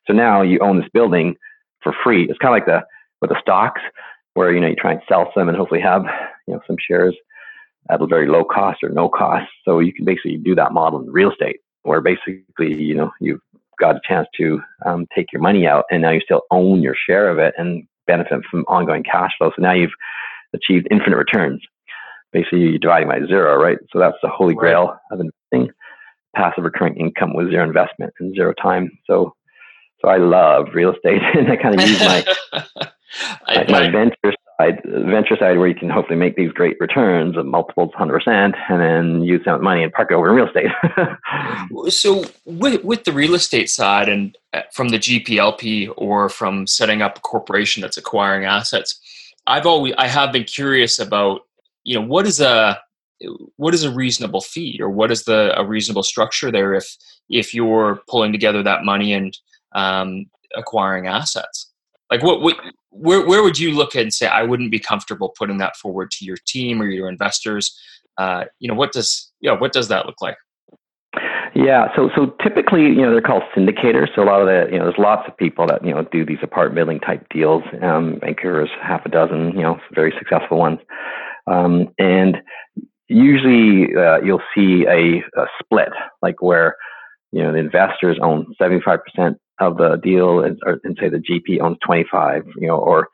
So 0.07 0.13
now 0.13 0.43
you 0.43 0.59
own 0.61 0.81
this 0.81 0.89
building 0.93 1.37
for 1.83 1.95
free. 2.03 2.25
It's 2.29 2.39
kind 2.39 2.55
of 2.55 2.57
like 2.57 2.67
the 2.67 2.87
with 3.21 3.31
the 3.31 3.41
stocks 3.41 3.81
where 4.35 4.53
you 4.53 4.61
know 4.61 4.69
you 4.69 4.77
try 4.77 4.93
and 4.93 5.01
sell 5.09 5.31
some 5.35 5.49
and 5.49 5.57
hopefully 5.57 5.81
have 5.81 6.05
you 6.47 6.55
know 6.55 6.61
some 6.67 6.77
shares 6.79 7.17
at 7.91 8.01
a 8.01 8.07
very 8.07 8.29
low 8.29 8.45
cost 8.45 8.83
or 8.83 8.89
no 8.89 9.09
cost. 9.09 9.47
So 9.65 9.79
you 9.79 9.93
can 9.93 10.05
basically 10.05 10.37
do 10.37 10.55
that 10.55 10.73
model 10.73 11.01
in 11.01 11.11
real 11.11 11.31
estate 11.31 11.61
where 11.83 12.01
basically 12.01 12.83
you 12.83 12.95
know 12.95 13.11
you've 13.21 13.41
got 13.79 13.97
a 13.97 14.01
chance 14.07 14.29
to 14.37 14.61
um, 14.87 15.07
take 15.15 15.33
your 15.33 15.43
money 15.43 15.67
out 15.67 15.85
and 15.91 16.03
now 16.03 16.11
you 16.11 16.21
still 16.21 16.43
own 16.51 16.83
your 16.83 16.95
share 17.07 17.29
of 17.29 17.39
it 17.39 17.55
and 17.57 17.87
benefit 18.07 18.41
from 18.51 18.65
ongoing 18.69 19.03
cash 19.03 19.33
flow. 19.39 19.51
So 19.51 19.63
now 19.63 19.73
you've 19.73 19.93
achieved 20.53 20.89
infinite 20.91 21.17
returns. 21.17 21.63
Basically, 22.33 22.61
you're 22.61 22.79
dividing 22.79 23.09
by 23.09 23.21
zero, 23.27 23.57
right? 23.63 23.79
So 23.93 23.99
that's 23.99 24.17
the 24.23 24.29
holy 24.29 24.55
grail 24.55 24.89
right. 24.89 24.99
of 25.13 25.21
investing. 25.21 25.75
Passive 26.35 26.65
recurring 26.65 26.97
income 26.97 27.35
with 27.35 27.51
zero 27.51 27.65
investment 27.65 28.13
and 28.19 28.35
zero 28.35 28.53
time. 28.61 28.91
So, 29.07 29.35
so 30.01 30.09
I 30.09 30.17
love 30.17 30.67
real 30.75 30.93
estate, 30.93 31.23
and 31.35 31.51
I 31.51 31.57
kind 31.57 31.81
of 31.81 31.87
use 31.87 32.01
my 32.01 32.25
I, 33.47 33.65
my, 33.69 33.89
my 33.89 34.11
side, 34.59 34.81
venture 34.85 35.37
side, 35.37 35.59
where 35.59 35.69
you 35.69 35.75
can 35.75 35.91
hopefully 35.91 36.19
make 36.19 36.37
these 36.37 36.53
great 36.53 36.77
returns 36.81 37.37
of 37.37 37.47
multiples, 37.47 37.91
hundred 37.95 38.15
percent, 38.15 38.55
and 38.69 38.81
then 38.81 39.23
use 39.23 39.43
that 39.45 39.61
money 39.61 39.83
and 39.83 39.93
park 39.93 40.11
it 40.11 40.15
over 40.15 40.29
in 40.29 40.35
real 40.35 40.47
estate. 40.47 40.71
so, 41.93 42.25
with 42.45 42.83
with 42.85 43.05
the 43.05 43.13
real 43.13 43.35
estate 43.35 43.71
side, 43.71 44.09
and 44.09 44.37
uh, 44.53 44.63
from 44.73 44.89
the 44.89 44.99
GPLP 44.99 45.93
or 45.97 46.29
from 46.29 46.67
setting 46.67 47.03
up 47.03 47.19
a 47.19 47.21
corporation 47.21 47.81
that's 47.81 47.97
acquiring 47.97 48.45
assets, 48.45 48.99
I've 49.47 49.67
always 49.67 49.95
I 49.99 50.09
have 50.09 50.33
been 50.33 50.45
curious 50.45 50.99
about 50.99 51.43
you 51.85 51.99
know 51.99 52.07
what 52.07 52.27
is 52.27 52.41
a 52.41 52.81
what 53.57 53.75
is 53.75 53.85
a 53.85 53.93
reasonable 53.93 54.41
fee 54.41 54.79
or 54.81 54.91
what 54.91 55.11
is 55.11 55.25
the 55.25 55.59
a 55.59 55.65
reasonable 55.65 56.03
structure 56.03 56.51
there 56.51 56.75
if 56.75 56.97
if 57.29 57.55
you're 57.55 58.01
pulling 58.09 58.33
together 58.33 58.63
that 58.63 58.85
money 58.85 59.13
and 59.13 59.37
um, 59.75 60.27
acquiring 60.57 61.07
assets 61.07 61.71
like 62.11 62.23
what, 62.23 62.41
what 62.41 62.57
where 62.91 63.27
where 63.27 63.43
would 63.43 63.59
you 63.59 63.73
look 63.73 63.97
at 63.97 64.03
and 64.03 64.15
say 64.15 64.27
I 64.27 64.43
wouldn't 64.43 64.71
be 64.71 64.79
comfortable 64.79 65.35
putting 65.37 65.59
that 65.59 65.77
forward 65.77 66.11
to 66.13 66.25
your 66.25 66.37
team 66.47 66.81
or 66.81 66.87
your 66.87 67.09
investors? 67.09 67.79
Uh, 68.19 68.45
you 68.61 68.69
know, 68.69 68.75
what 68.75 68.93
does 68.93 69.31
yeah, 69.41 69.53
what 69.53 69.73
does 69.73 69.89
that 69.89 70.07
look 70.07 70.21
like? 70.21 70.37
Yeah, 71.55 71.89
so 71.95 72.11
so 72.17 72.35
typically, 72.43 72.83
you 72.83 73.03
know, 73.03 73.13
they're 73.13 73.23
called 73.23 73.45
syndicators. 73.57 74.09
So 74.15 74.23
a 74.23 74.27
lot 74.27 74.41
of 74.41 74.47
the, 74.49 74.73
you 74.73 74.79
know, 74.79 74.87
there's 74.87 74.99
lots 74.99 75.23
of 75.29 75.37
people 75.37 75.67
that 75.69 75.85
you 75.85 75.95
know 75.95 76.03
do 76.11 76.27
these 76.27 76.39
apartment 76.43 76.75
building 76.75 77.01
type 77.01 77.27
deals. 77.31 77.63
Um, 77.81 78.19
Vancouver's 78.21 78.71
half 78.83 79.07
a 79.07 79.09
dozen, 79.09 79.53
you 79.53 79.63
know, 79.63 79.79
very 79.95 80.13
successful 80.19 80.59
ones, 80.59 80.81
um, 81.47 81.89
and 81.99 82.39
usually 83.09 83.95
uh, 83.95 84.19
you'll 84.19 84.43
see 84.55 84.85
a, 84.89 85.19
a 85.41 85.47
split, 85.63 85.91
like 86.23 86.43
where 86.43 86.77
you 87.31 87.43
know 87.43 87.53
the 87.53 87.59
investors 87.59 88.19
own 88.21 88.53
75 88.59 88.99
percent 89.05 89.39
of 89.61 89.77
the 89.77 89.97
deal 90.03 90.41
and, 90.41 90.59
or, 90.65 90.81
and 90.85 90.97
say 91.01 91.09
the 91.09 91.19
GP 91.19 91.61
owns 91.61 91.79
25, 91.87 92.45
you 92.57 92.67
know, 92.67 92.77
or, 92.77 93.09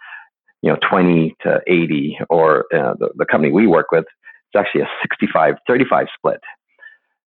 you 0.63 0.71
know, 0.71 0.79
20 0.89 1.37
to 1.43 1.61
80, 1.67 2.19
or 2.29 2.65
uh, 2.75 2.95
the, 2.99 3.11
the 3.17 3.27
company 3.27 3.53
we 3.53 3.67
work 3.67 3.91
with, 3.93 4.05
it's 4.53 4.59
actually 4.59 4.83
a 4.83 4.89
65 5.03 5.57
35 5.67 6.07
split. 6.17 6.41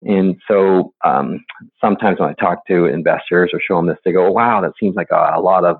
And 0.01 0.37
so 0.47 0.93
um, 1.03 1.43
sometimes 1.81 2.19
when 2.19 2.29
I 2.29 2.33
talk 2.33 2.65
to 2.67 2.85
investors 2.85 3.51
or 3.53 3.59
show 3.59 3.75
them 3.77 3.87
this, 3.87 3.97
they 4.05 4.13
go, 4.13 4.31
wow, 4.31 4.61
that 4.61 4.71
seems 4.79 4.95
like 4.95 5.09
a, 5.11 5.33
a 5.35 5.41
lot 5.41 5.65
of, 5.65 5.77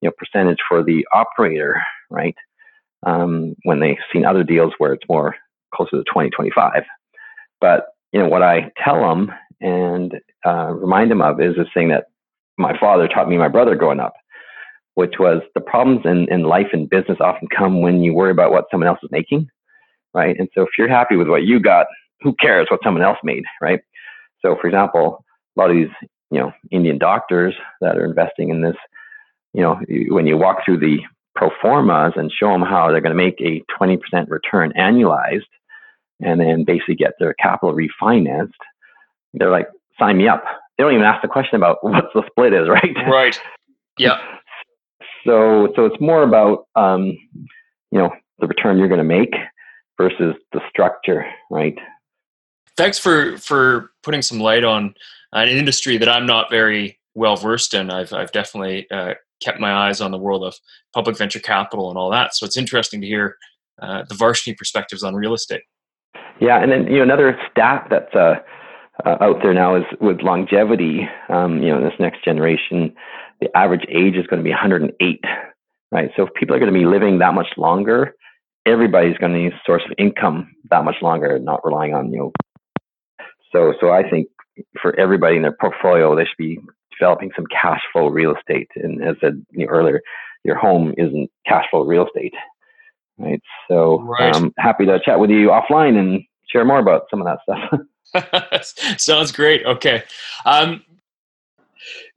you 0.00 0.08
know, 0.08 0.14
percentage 0.16 0.58
for 0.66 0.82
the 0.82 1.06
operator, 1.12 1.80
right? 2.08 2.34
Um, 3.02 3.54
when 3.64 3.80
they've 3.80 3.96
seen 4.12 4.24
other 4.24 4.44
deals 4.44 4.72
where 4.78 4.92
it's 4.92 5.08
more 5.08 5.34
closer 5.74 5.96
to 5.98 6.04
20, 6.10 6.30
25. 6.30 6.84
But, 7.60 7.86
you 8.12 8.20
know, 8.20 8.28
what 8.28 8.42
I 8.42 8.70
tell 8.82 9.00
them 9.00 9.30
and 9.60 10.14
uh, 10.46 10.72
remind 10.72 11.10
them 11.10 11.20
of 11.20 11.40
is 11.40 11.56
this 11.56 11.68
thing 11.74 11.88
that 11.88 12.06
my 12.60 12.78
father 12.78 13.08
taught 13.08 13.28
me, 13.28 13.36
my 13.36 13.48
brother 13.48 13.74
growing 13.74 14.00
up, 14.00 14.14
which 14.94 15.14
was 15.18 15.42
the 15.54 15.60
problems 15.60 16.02
in, 16.04 16.32
in 16.32 16.44
life 16.44 16.68
and 16.72 16.90
business 16.90 17.18
often 17.20 17.48
come 17.48 17.80
when 17.80 18.02
you 18.02 18.14
worry 18.14 18.30
about 18.30 18.52
what 18.52 18.66
someone 18.70 18.88
else 18.88 19.00
is 19.02 19.10
making, 19.10 19.48
right? 20.14 20.36
And 20.38 20.48
so 20.54 20.62
if 20.62 20.70
you're 20.78 20.88
happy 20.88 21.16
with 21.16 21.28
what 21.28 21.42
you 21.42 21.60
got, 21.60 21.86
who 22.20 22.34
cares 22.34 22.66
what 22.70 22.80
someone 22.84 23.02
else 23.02 23.18
made, 23.24 23.44
right? 23.60 23.80
So, 24.42 24.56
for 24.60 24.66
example, 24.66 25.24
a 25.56 25.60
lot 25.60 25.70
of 25.70 25.76
these, 25.76 25.88
you 26.30 26.38
know, 26.38 26.52
Indian 26.70 26.98
doctors 26.98 27.54
that 27.80 27.96
are 27.96 28.04
investing 28.04 28.50
in 28.50 28.62
this, 28.62 28.76
you 29.52 29.62
know, 29.62 29.80
when 30.08 30.26
you 30.26 30.36
walk 30.36 30.58
through 30.64 30.78
the 30.78 30.98
pro 31.34 31.50
formas 31.60 32.12
and 32.16 32.30
show 32.30 32.50
them 32.52 32.62
how 32.62 32.90
they're 32.90 33.00
going 33.00 33.16
to 33.16 33.22
make 33.22 33.40
a 33.40 33.62
20% 33.80 33.98
return 34.28 34.72
annualized 34.78 35.42
and 36.20 36.40
then 36.40 36.64
basically 36.64 36.94
get 36.94 37.14
their 37.18 37.34
capital 37.34 37.74
refinanced, 37.74 38.52
they're 39.34 39.50
like, 39.50 39.68
sign 39.98 40.18
me 40.18 40.28
up. 40.28 40.44
They 40.80 40.84
don't 40.84 40.94
even 40.94 41.04
ask 41.04 41.20
the 41.20 41.28
question 41.28 41.56
about 41.56 41.76
what 41.84 42.06
the 42.14 42.22
split 42.30 42.54
is, 42.54 42.66
right? 42.66 42.96
Right. 43.06 43.38
Yeah. 43.98 44.16
so, 45.26 45.70
so 45.76 45.84
it's 45.84 46.00
more 46.00 46.22
about, 46.22 46.64
um, 46.74 47.18
you 47.90 47.98
know, 47.98 48.10
the 48.38 48.46
return 48.46 48.78
you're 48.78 48.88
going 48.88 48.96
to 48.96 49.04
make 49.04 49.34
versus 49.98 50.34
the 50.54 50.60
structure, 50.70 51.26
right? 51.50 51.76
Thanks 52.78 52.98
for 52.98 53.36
for 53.36 53.90
putting 54.02 54.22
some 54.22 54.40
light 54.40 54.64
on 54.64 54.94
an 55.34 55.48
industry 55.48 55.98
that 55.98 56.08
I'm 56.08 56.24
not 56.24 56.48
very 56.48 56.98
well 57.14 57.36
versed 57.36 57.74
in. 57.74 57.90
I've 57.90 58.14
I've 58.14 58.32
definitely 58.32 58.86
uh, 58.90 59.14
kept 59.42 59.60
my 59.60 59.70
eyes 59.70 60.00
on 60.00 60.12
the 60.12 60.16
world 60.16 60.44
of 60.44 60.54
public 60.94 61.18
venture 61.18 61.40
capital 61.40 61.90
and 61.90 61.98
all 61.98 62.08
that. 62.10 62.34
So 62.34 62.46
it's 62.46 62.56
interesting 62.56 63.02
to 63.02 63.06
hear 63.06 63.36
uh, 63.82 64.04
the 64.08 64.14
Varshney 64.14 64.56
perspectives 64.56 65.02
on 65.02 65.14
real 65.14 65.34
estate. 65.34 65.64
Yeah, 66.40 66.62
and 66.62 66.72
then 66.72 66.86
you 66.86 66.96
know 66.96 67.02
another 67.02 67.38
stat 67.50 67.88
that's 67.90 68.14
uh, 68.14 68.36
uh, 69.04 69.16
out 69.20 69.42
there 69.42 69.54
now 69.54 69.76
is 69.76 69.84
with 70.00 70.22
longevity. 70.22 71.08
Um, 71.28 71.62
you 71.62 71.68
know, 71.68 71.82
this 71.82 71.98
next 71.98 72.24
generation, 72.24 72.94
the 73.40 73.54
average 73.56 73.84
age 73.88 74.16
is 74.16 74.26
going 74.26 74.40
to 74.40 74.44
be 74.44 74.50
108. 74.50 75.24
Right. 75.92 76.10
So 76.16 76.26
if 76.26 76.34
people 76.34 76.54
are 76.54 76.60
going 76.60 76.72
to 76.72 76.78
be 76.78 76.84
living 76.84 77.18
that 77.18 77.34
much 77.34 77.48
longer, 77.56 78.14
everybody's 78.66 79.18
going 79.18 79.32
to 79.32 79.38
need 79.38 79.52
a 79.52 79.60
source 79.66 79.82
of 79.84 79.92
income 79.98 80.54
that 80.70 80.84
much 80.84 80.96
longer, 81.02 81.38
not 81.38 81.64
relying 81.64 81.94
on 81.94 82.12
you 82.12 82.18
know. 82.18 82.32
So 83.52 83.74
so 83.80 83.90
I 83.90 84.08
think 84.08 84.28
for 84.80 84.98
everybody 84.98 85.36
in 85.36 85.42
their 85.42 85.56
portfolio, 85.60 86.14
they 86.14 86.24
should 86.24 86.36
be 86.38 86.60
developing 86.96 87.30
some 87.34 87.46
cash 87.46 87.80
flow 87.92 88.08
real 88.08 88.36
estate. 88.36 88.68
And 88.76 89.02
as 89.02 89.16
I 89.18 89.26
said 89.26 89.46
you 89.50 89.66
know, 89.66 89.72
earlier, 89.72 90.00
your 90.44 90.56
home 90.56 90.94
isn't 90.96 91.30
cash 91.46 91.64
flow 91.70 91.82
real 91.82 92.06
estate. 92.06 92.34
Right. 93.18 93.42
So 93.68 94.00
right. 94.02 94.34
I'm 94.34 94.52
happy 94.58 94.86
to 94.86 95.00
chat 95.04 95.18
with 95.18 95.30
you 95.30 95.48
offline 95.48 95.98
and 95.98 96.22
share 96.50 96.64
more 96.64 96.78
about 96.78 97.02
some 97.10 97.20
of 97.20 97.26
that 97.26 97.38
stuff. 97.42 97.80
Sounds 98.98 99.32
great. 99.32 99.64
Okay. 99.66 100.02
Um, 100.44 100.84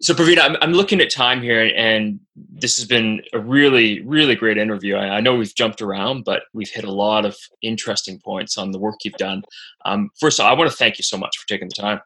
so 0.01 0.13
Praveen, 0.13 0.39
I'm, 0.39 0.57
I'm 0.61 0.73
looking 0.73 0.99
at 0.99 1.09
time 1.09 1.41
here 1.41 1.71
and 1.75 2.19
this 2.35 2.75
has 2.77 2.85
been 2.85 3.21
a 3.33 3.39
really, 3.39 4.01
really 4.01 4.35
great 4.35 4.57
interview. 4.57 4.95
I, 4.95 5.17
I, 5.17 5.19
know 5.21 5.35
we've 5.35 5.53
jumped 5.55 5.81
around, 5.81 6.25
but 6.25 6.43
we've 6.53 6.69
hit 6.69 6.83
a 6.83 6.91
lot 6.91 7.25
of 7.25 7.37
interesting 7.61 8.19
points 8.19 8.57
on 8.57 8.71
the 8.71 8.79
work 8.79 8.95
you've 9.03 9.13
done. 9.13 9.43
Um, 9.85 10.09
first 10.19 10.39
of 10.39 10.45
all, 10.45 10.51
I 10.51 10.57
want 10.57 10.69
to 10.69 10.75
thank 10.75 10.97
you 10.97 11.03
so 11.03 11.17
much 11.17 11.37
for 11.37 11.47
taking 11.47 11.69
the 11.69 11.75
time. 11.75 12.01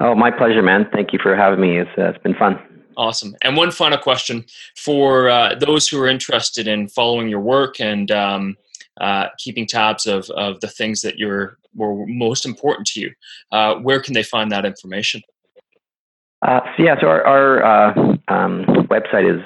Oh, 0.00 0.14
my 0.14 0.30
pleasure, 0.30 0.62
man. 0.62 0.88
Thank 0.92 1.12
you 1.12 1.18
for 1.22 1.36
having 1.36 1.60
me. 1.60 1.78
It's, 1.78 1.90
uh, 1.96 2.08
it's 2.08 2.22
been 2.22 2.34
fun. 2.34 2.58
Awesome. 2.96 3.36
And 3.42 3.56
one 3.56 3.70
final 3.70 3.98
question 3.98 4.44
for 4.76 5.28
uh, 5.28 5.54
those 5.54 5.86
who 5.86 6.00
are 6.02 6.08
interested 6.08 6.66
in 6.66 6.88
following 6.88 7.28
your 7.28 7.40
work 7.40 7.80
and 7.80 8.10
um, 8.10 8.56
uh, 9.00 9.28
keeping 9.38 9.66
tabs 9.66 10.06
of, 10.06 10.28
of 10.30 10.58
the 10.60 10.66
things 10.66 11.02
that 11.02 11.16
you're 11.16 11.58
were 11.74 12.06
most 12.06 12.46
important 12.46 12.86
to 12.88 13.00
you. 13.00 13.12
Uh, 13.52 13.76
where 13.76 14.00
can 14.00 14.14
they 14.14 14.22
find 14.22 14.50
that 14.52 14.64
information? 14.64 15.22
Uh, 16.42 16.60
so 16.76 16.82
yeah, 16.82 16.94
so 17.00 17.08
our, 17.08 17.24
our 17.24 17.64
uh, 17.64 18.16
um, 18.28 18.64
website 18.88 19.28
is 19.28 19.42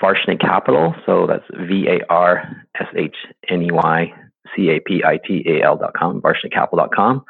Varshney 0.00 0.40
Capital. 0.40 0.94
So 1.06 1.26
that's 1.26 1.44
V 1.68 1.88
A 1.88 2.00
R 2.08 2.64
S 2.80 2.88
H 2.96 3.16
N 3.48 3.62
E 3.62 3.70
Y 3.72 4.12
C 4.54 4.68
A 4.70 4.80
P 4.80 5.02
I 5.04 5.18
T 5.26 5.44
A 5.48 5.64
L 5.64 5.76
dot 5.76 5.94
com, 5.94 6.20
varshneycapital 6.20 6.76
dot 6.76 6.94
com. 6.94 7.24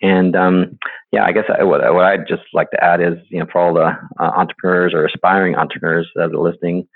And 0.00 0.34
um, 0.34 0.78
yeah, 1.12 1.24
I 1.24 1.32
guess 1.32 1.44
I, 1.48 1.62
what, 1.62 1.80
what 1.94 2.04
I'd 2.04 2.26
just 2.26 2.42
like 2.52 2.70
to 2.72 2.82
add 2.82 3.00
is, 3.00 3.18
you 3.28 3.38
know, 3.38 3.46
for 3.52 3.60
all 3.60 3.74
the 3.74 3.96
uh, 4.18 4.32
entrepreneurs 4.36 4.94
or 4.94 5.04
aspiring 5.04 5.54
entrepreneurs 5.54 6.08
that 6.16 6.32
are 6.32 6.38
listening, 6.38 6.88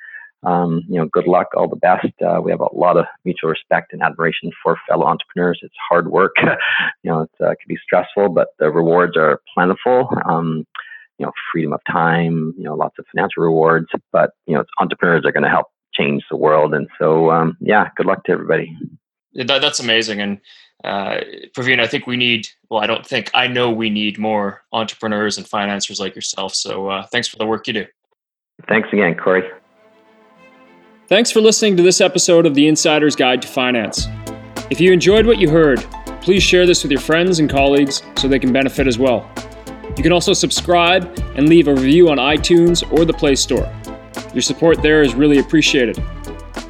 um, 0.46 0.84
you 0.88 0.96
know, 0.96 1.06
good 1.06 1.26
luck, 1.26 1.48
all 1.56 1.68
the 1.68 1.76
best. 1.76 2.06
Uh, 2.24 2.40
we 2.40 2.52
have 2.52 2.60
a 2.60 2.74
lot 2.74 2.96
of 2.96 3.04
mutual 3.24 3.50
respect 3.50 3.92
and 3.92 4.00
admiration 4.00 4.52
for 4.62 4.78
fellow 4.88 5.04
entrepreneurs. 5.04 5.58
It's 5.62 5.74
hard 5.88 6.08
work, 6.08 6.36
you 7.02 7.10
know, 7.10 7.22
it 7.22 7.30
uh, 7.40 7.48
can 7.48 7.66
be 7.68 7.76
stressful, 7.82 8.28
but 8.30 8.48
the 8.60 8.70
rewards 8.70 9.16
are 9.16 9.40
plentiful. 9.52 10.08
Um, 10.24 10.64
you 11.18 11.26
know, 11.26 11.32
freedom 11.50 11.72
of 11.72 11.80
time, 11.90 12.54
you 12.56 12.64
know, 12.64 12.74
lots 12.74 12.98
of 12.98 13.06
financial 13.12 13.42
rewards, 13.42 13.86
but 14.12 14.30
you 14.46 14.54
know, 14.54 14.64
entrepreneurs 14.78 15.24
are 15.24 15.32
going 15.32 15.42
to 15.42 15.50
help 15.50 15.66
change 15.94 16.22
the 16.30 16.36
world. 16.36 16.74
And 16.74 16.88
so, 16.98 17.30
um, 17.30 17.56
yeah, 17.60 17.88
good 17.96 18.06
luck 18.06 18.22
to 18.24 18.32
everybody. 18.32 18.76
That, 19.32 19.60
that's 19.60 19.80
amazing. 19.80 20.20
And 20.20 20.40
uh, 20.84 21.20
Praveen, 21.56 21.80
I 21.80 21.86
think 21.86 22.06
we 22.06 22.16
need, 22.16 22.48
well, 22.68 22.82
I 22.82 22.86
don't 22.86 23.06
think, 23.06 23.30
I 23.34 23.46
know 23.46 23.70
we 23.70 23.88
need 23.88 24.18
more 24.18 24.62
entrepreneurs 24.72 25.38
and 25.38 25.48
financiers 25.48 25.98
like 25.98 26.14
yourself. 26.14 26.54
So 26.54 26.88
uh, 26.88 27.06
thanks 27.06 27.28
for 27.28 27.36
the 27.38 27.46
work 27.46 27.66
you 27.66 27.72
do. 27.72 27.86
Thanks 28.68 28.90
again, 28.92 29.16
Cory. 29.16 29.42
Thanks 31.08 31.30
for 31.30 31.40
listening 31.40 31.76
to 31.76 31.84
this 31.84 32.00
episode 32.00 32.46
of 32.46 32.54
The 32.56 32.66
Insider's 32.66 33.14
Guide 33.14 33.40
to 33.42 33.46
Finance. 33.46 34.08
If 34.70 34.80
you 34.80 34.92
enjoyed 34.92 35.24
what 35.24 35.38
you 35.38 35.48
heard, 35.48 35.78
please 36.20 36.42
share 36.42 36.66
this 36.66 36.82
with 36.82 36.90
your 36.90 37.00
friends 37.00 37.38
and 37.38 37.48
colleagues 37.48 38.02
so 38.16 38.26
they 38.26 38.40
can 38.40 38.52
benefit 38.52 38.88
as 38.88 38.98
well. 38.98 39.30
You 39.96 40.02
can 40.02 40.10
also 40.10 40.32
subscribe 40.32 41.04
and 41.36 41.48
leave 41.48 41.68
a 41.68 41.74
review 41.74 42.08
on 42.08 42.18
iTunes 42.18 42.82
or 42.92 43.04
the 43.04 43.12
Play 43.12 43.36
Store. 43.36 43.72
Your 44.34 44.42
support 44.42 44.82
there 44.82 45.00
is 45.00 45.14
really 45.14 45.38
appreciated. 45.38 46.02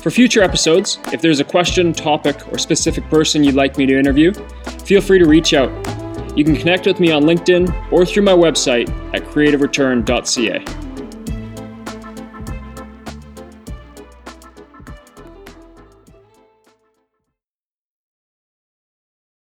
For 0.03 0.11
future 0.11 0.43
episodes, 0.43 0.99
if 1.15 1.23
there's 1.23 1.41
a 1.41 1.45
question, 1.45 1.95
topic, 1.95 2.37
or 2.53 2.59
specific 2.59 3.09
person 3.09 3.43
you'd 3.43 3.55
like 3.55 3.79
me 3.79 3.87
to 3.87 3.99
interview, 3.99 4.35
feel 4.85 5.01
free 5.01 5.19
to 5.19 5.25
reach 5.25 5.55
out. 5.55 5.71
You 6.37 6.45
can 6.45 6.57
connect 6.57 6.85
with 6.85 7.01
me 7.01 7.11
on 7.11 7.23
LinkedIn 7.23 7.91
or 7.91 8.05
through 8.05 8.25
my 8.25 8.35
website 8.35 8.91
at 9.15 9.23
creativereturn.ca. 9.23 10.86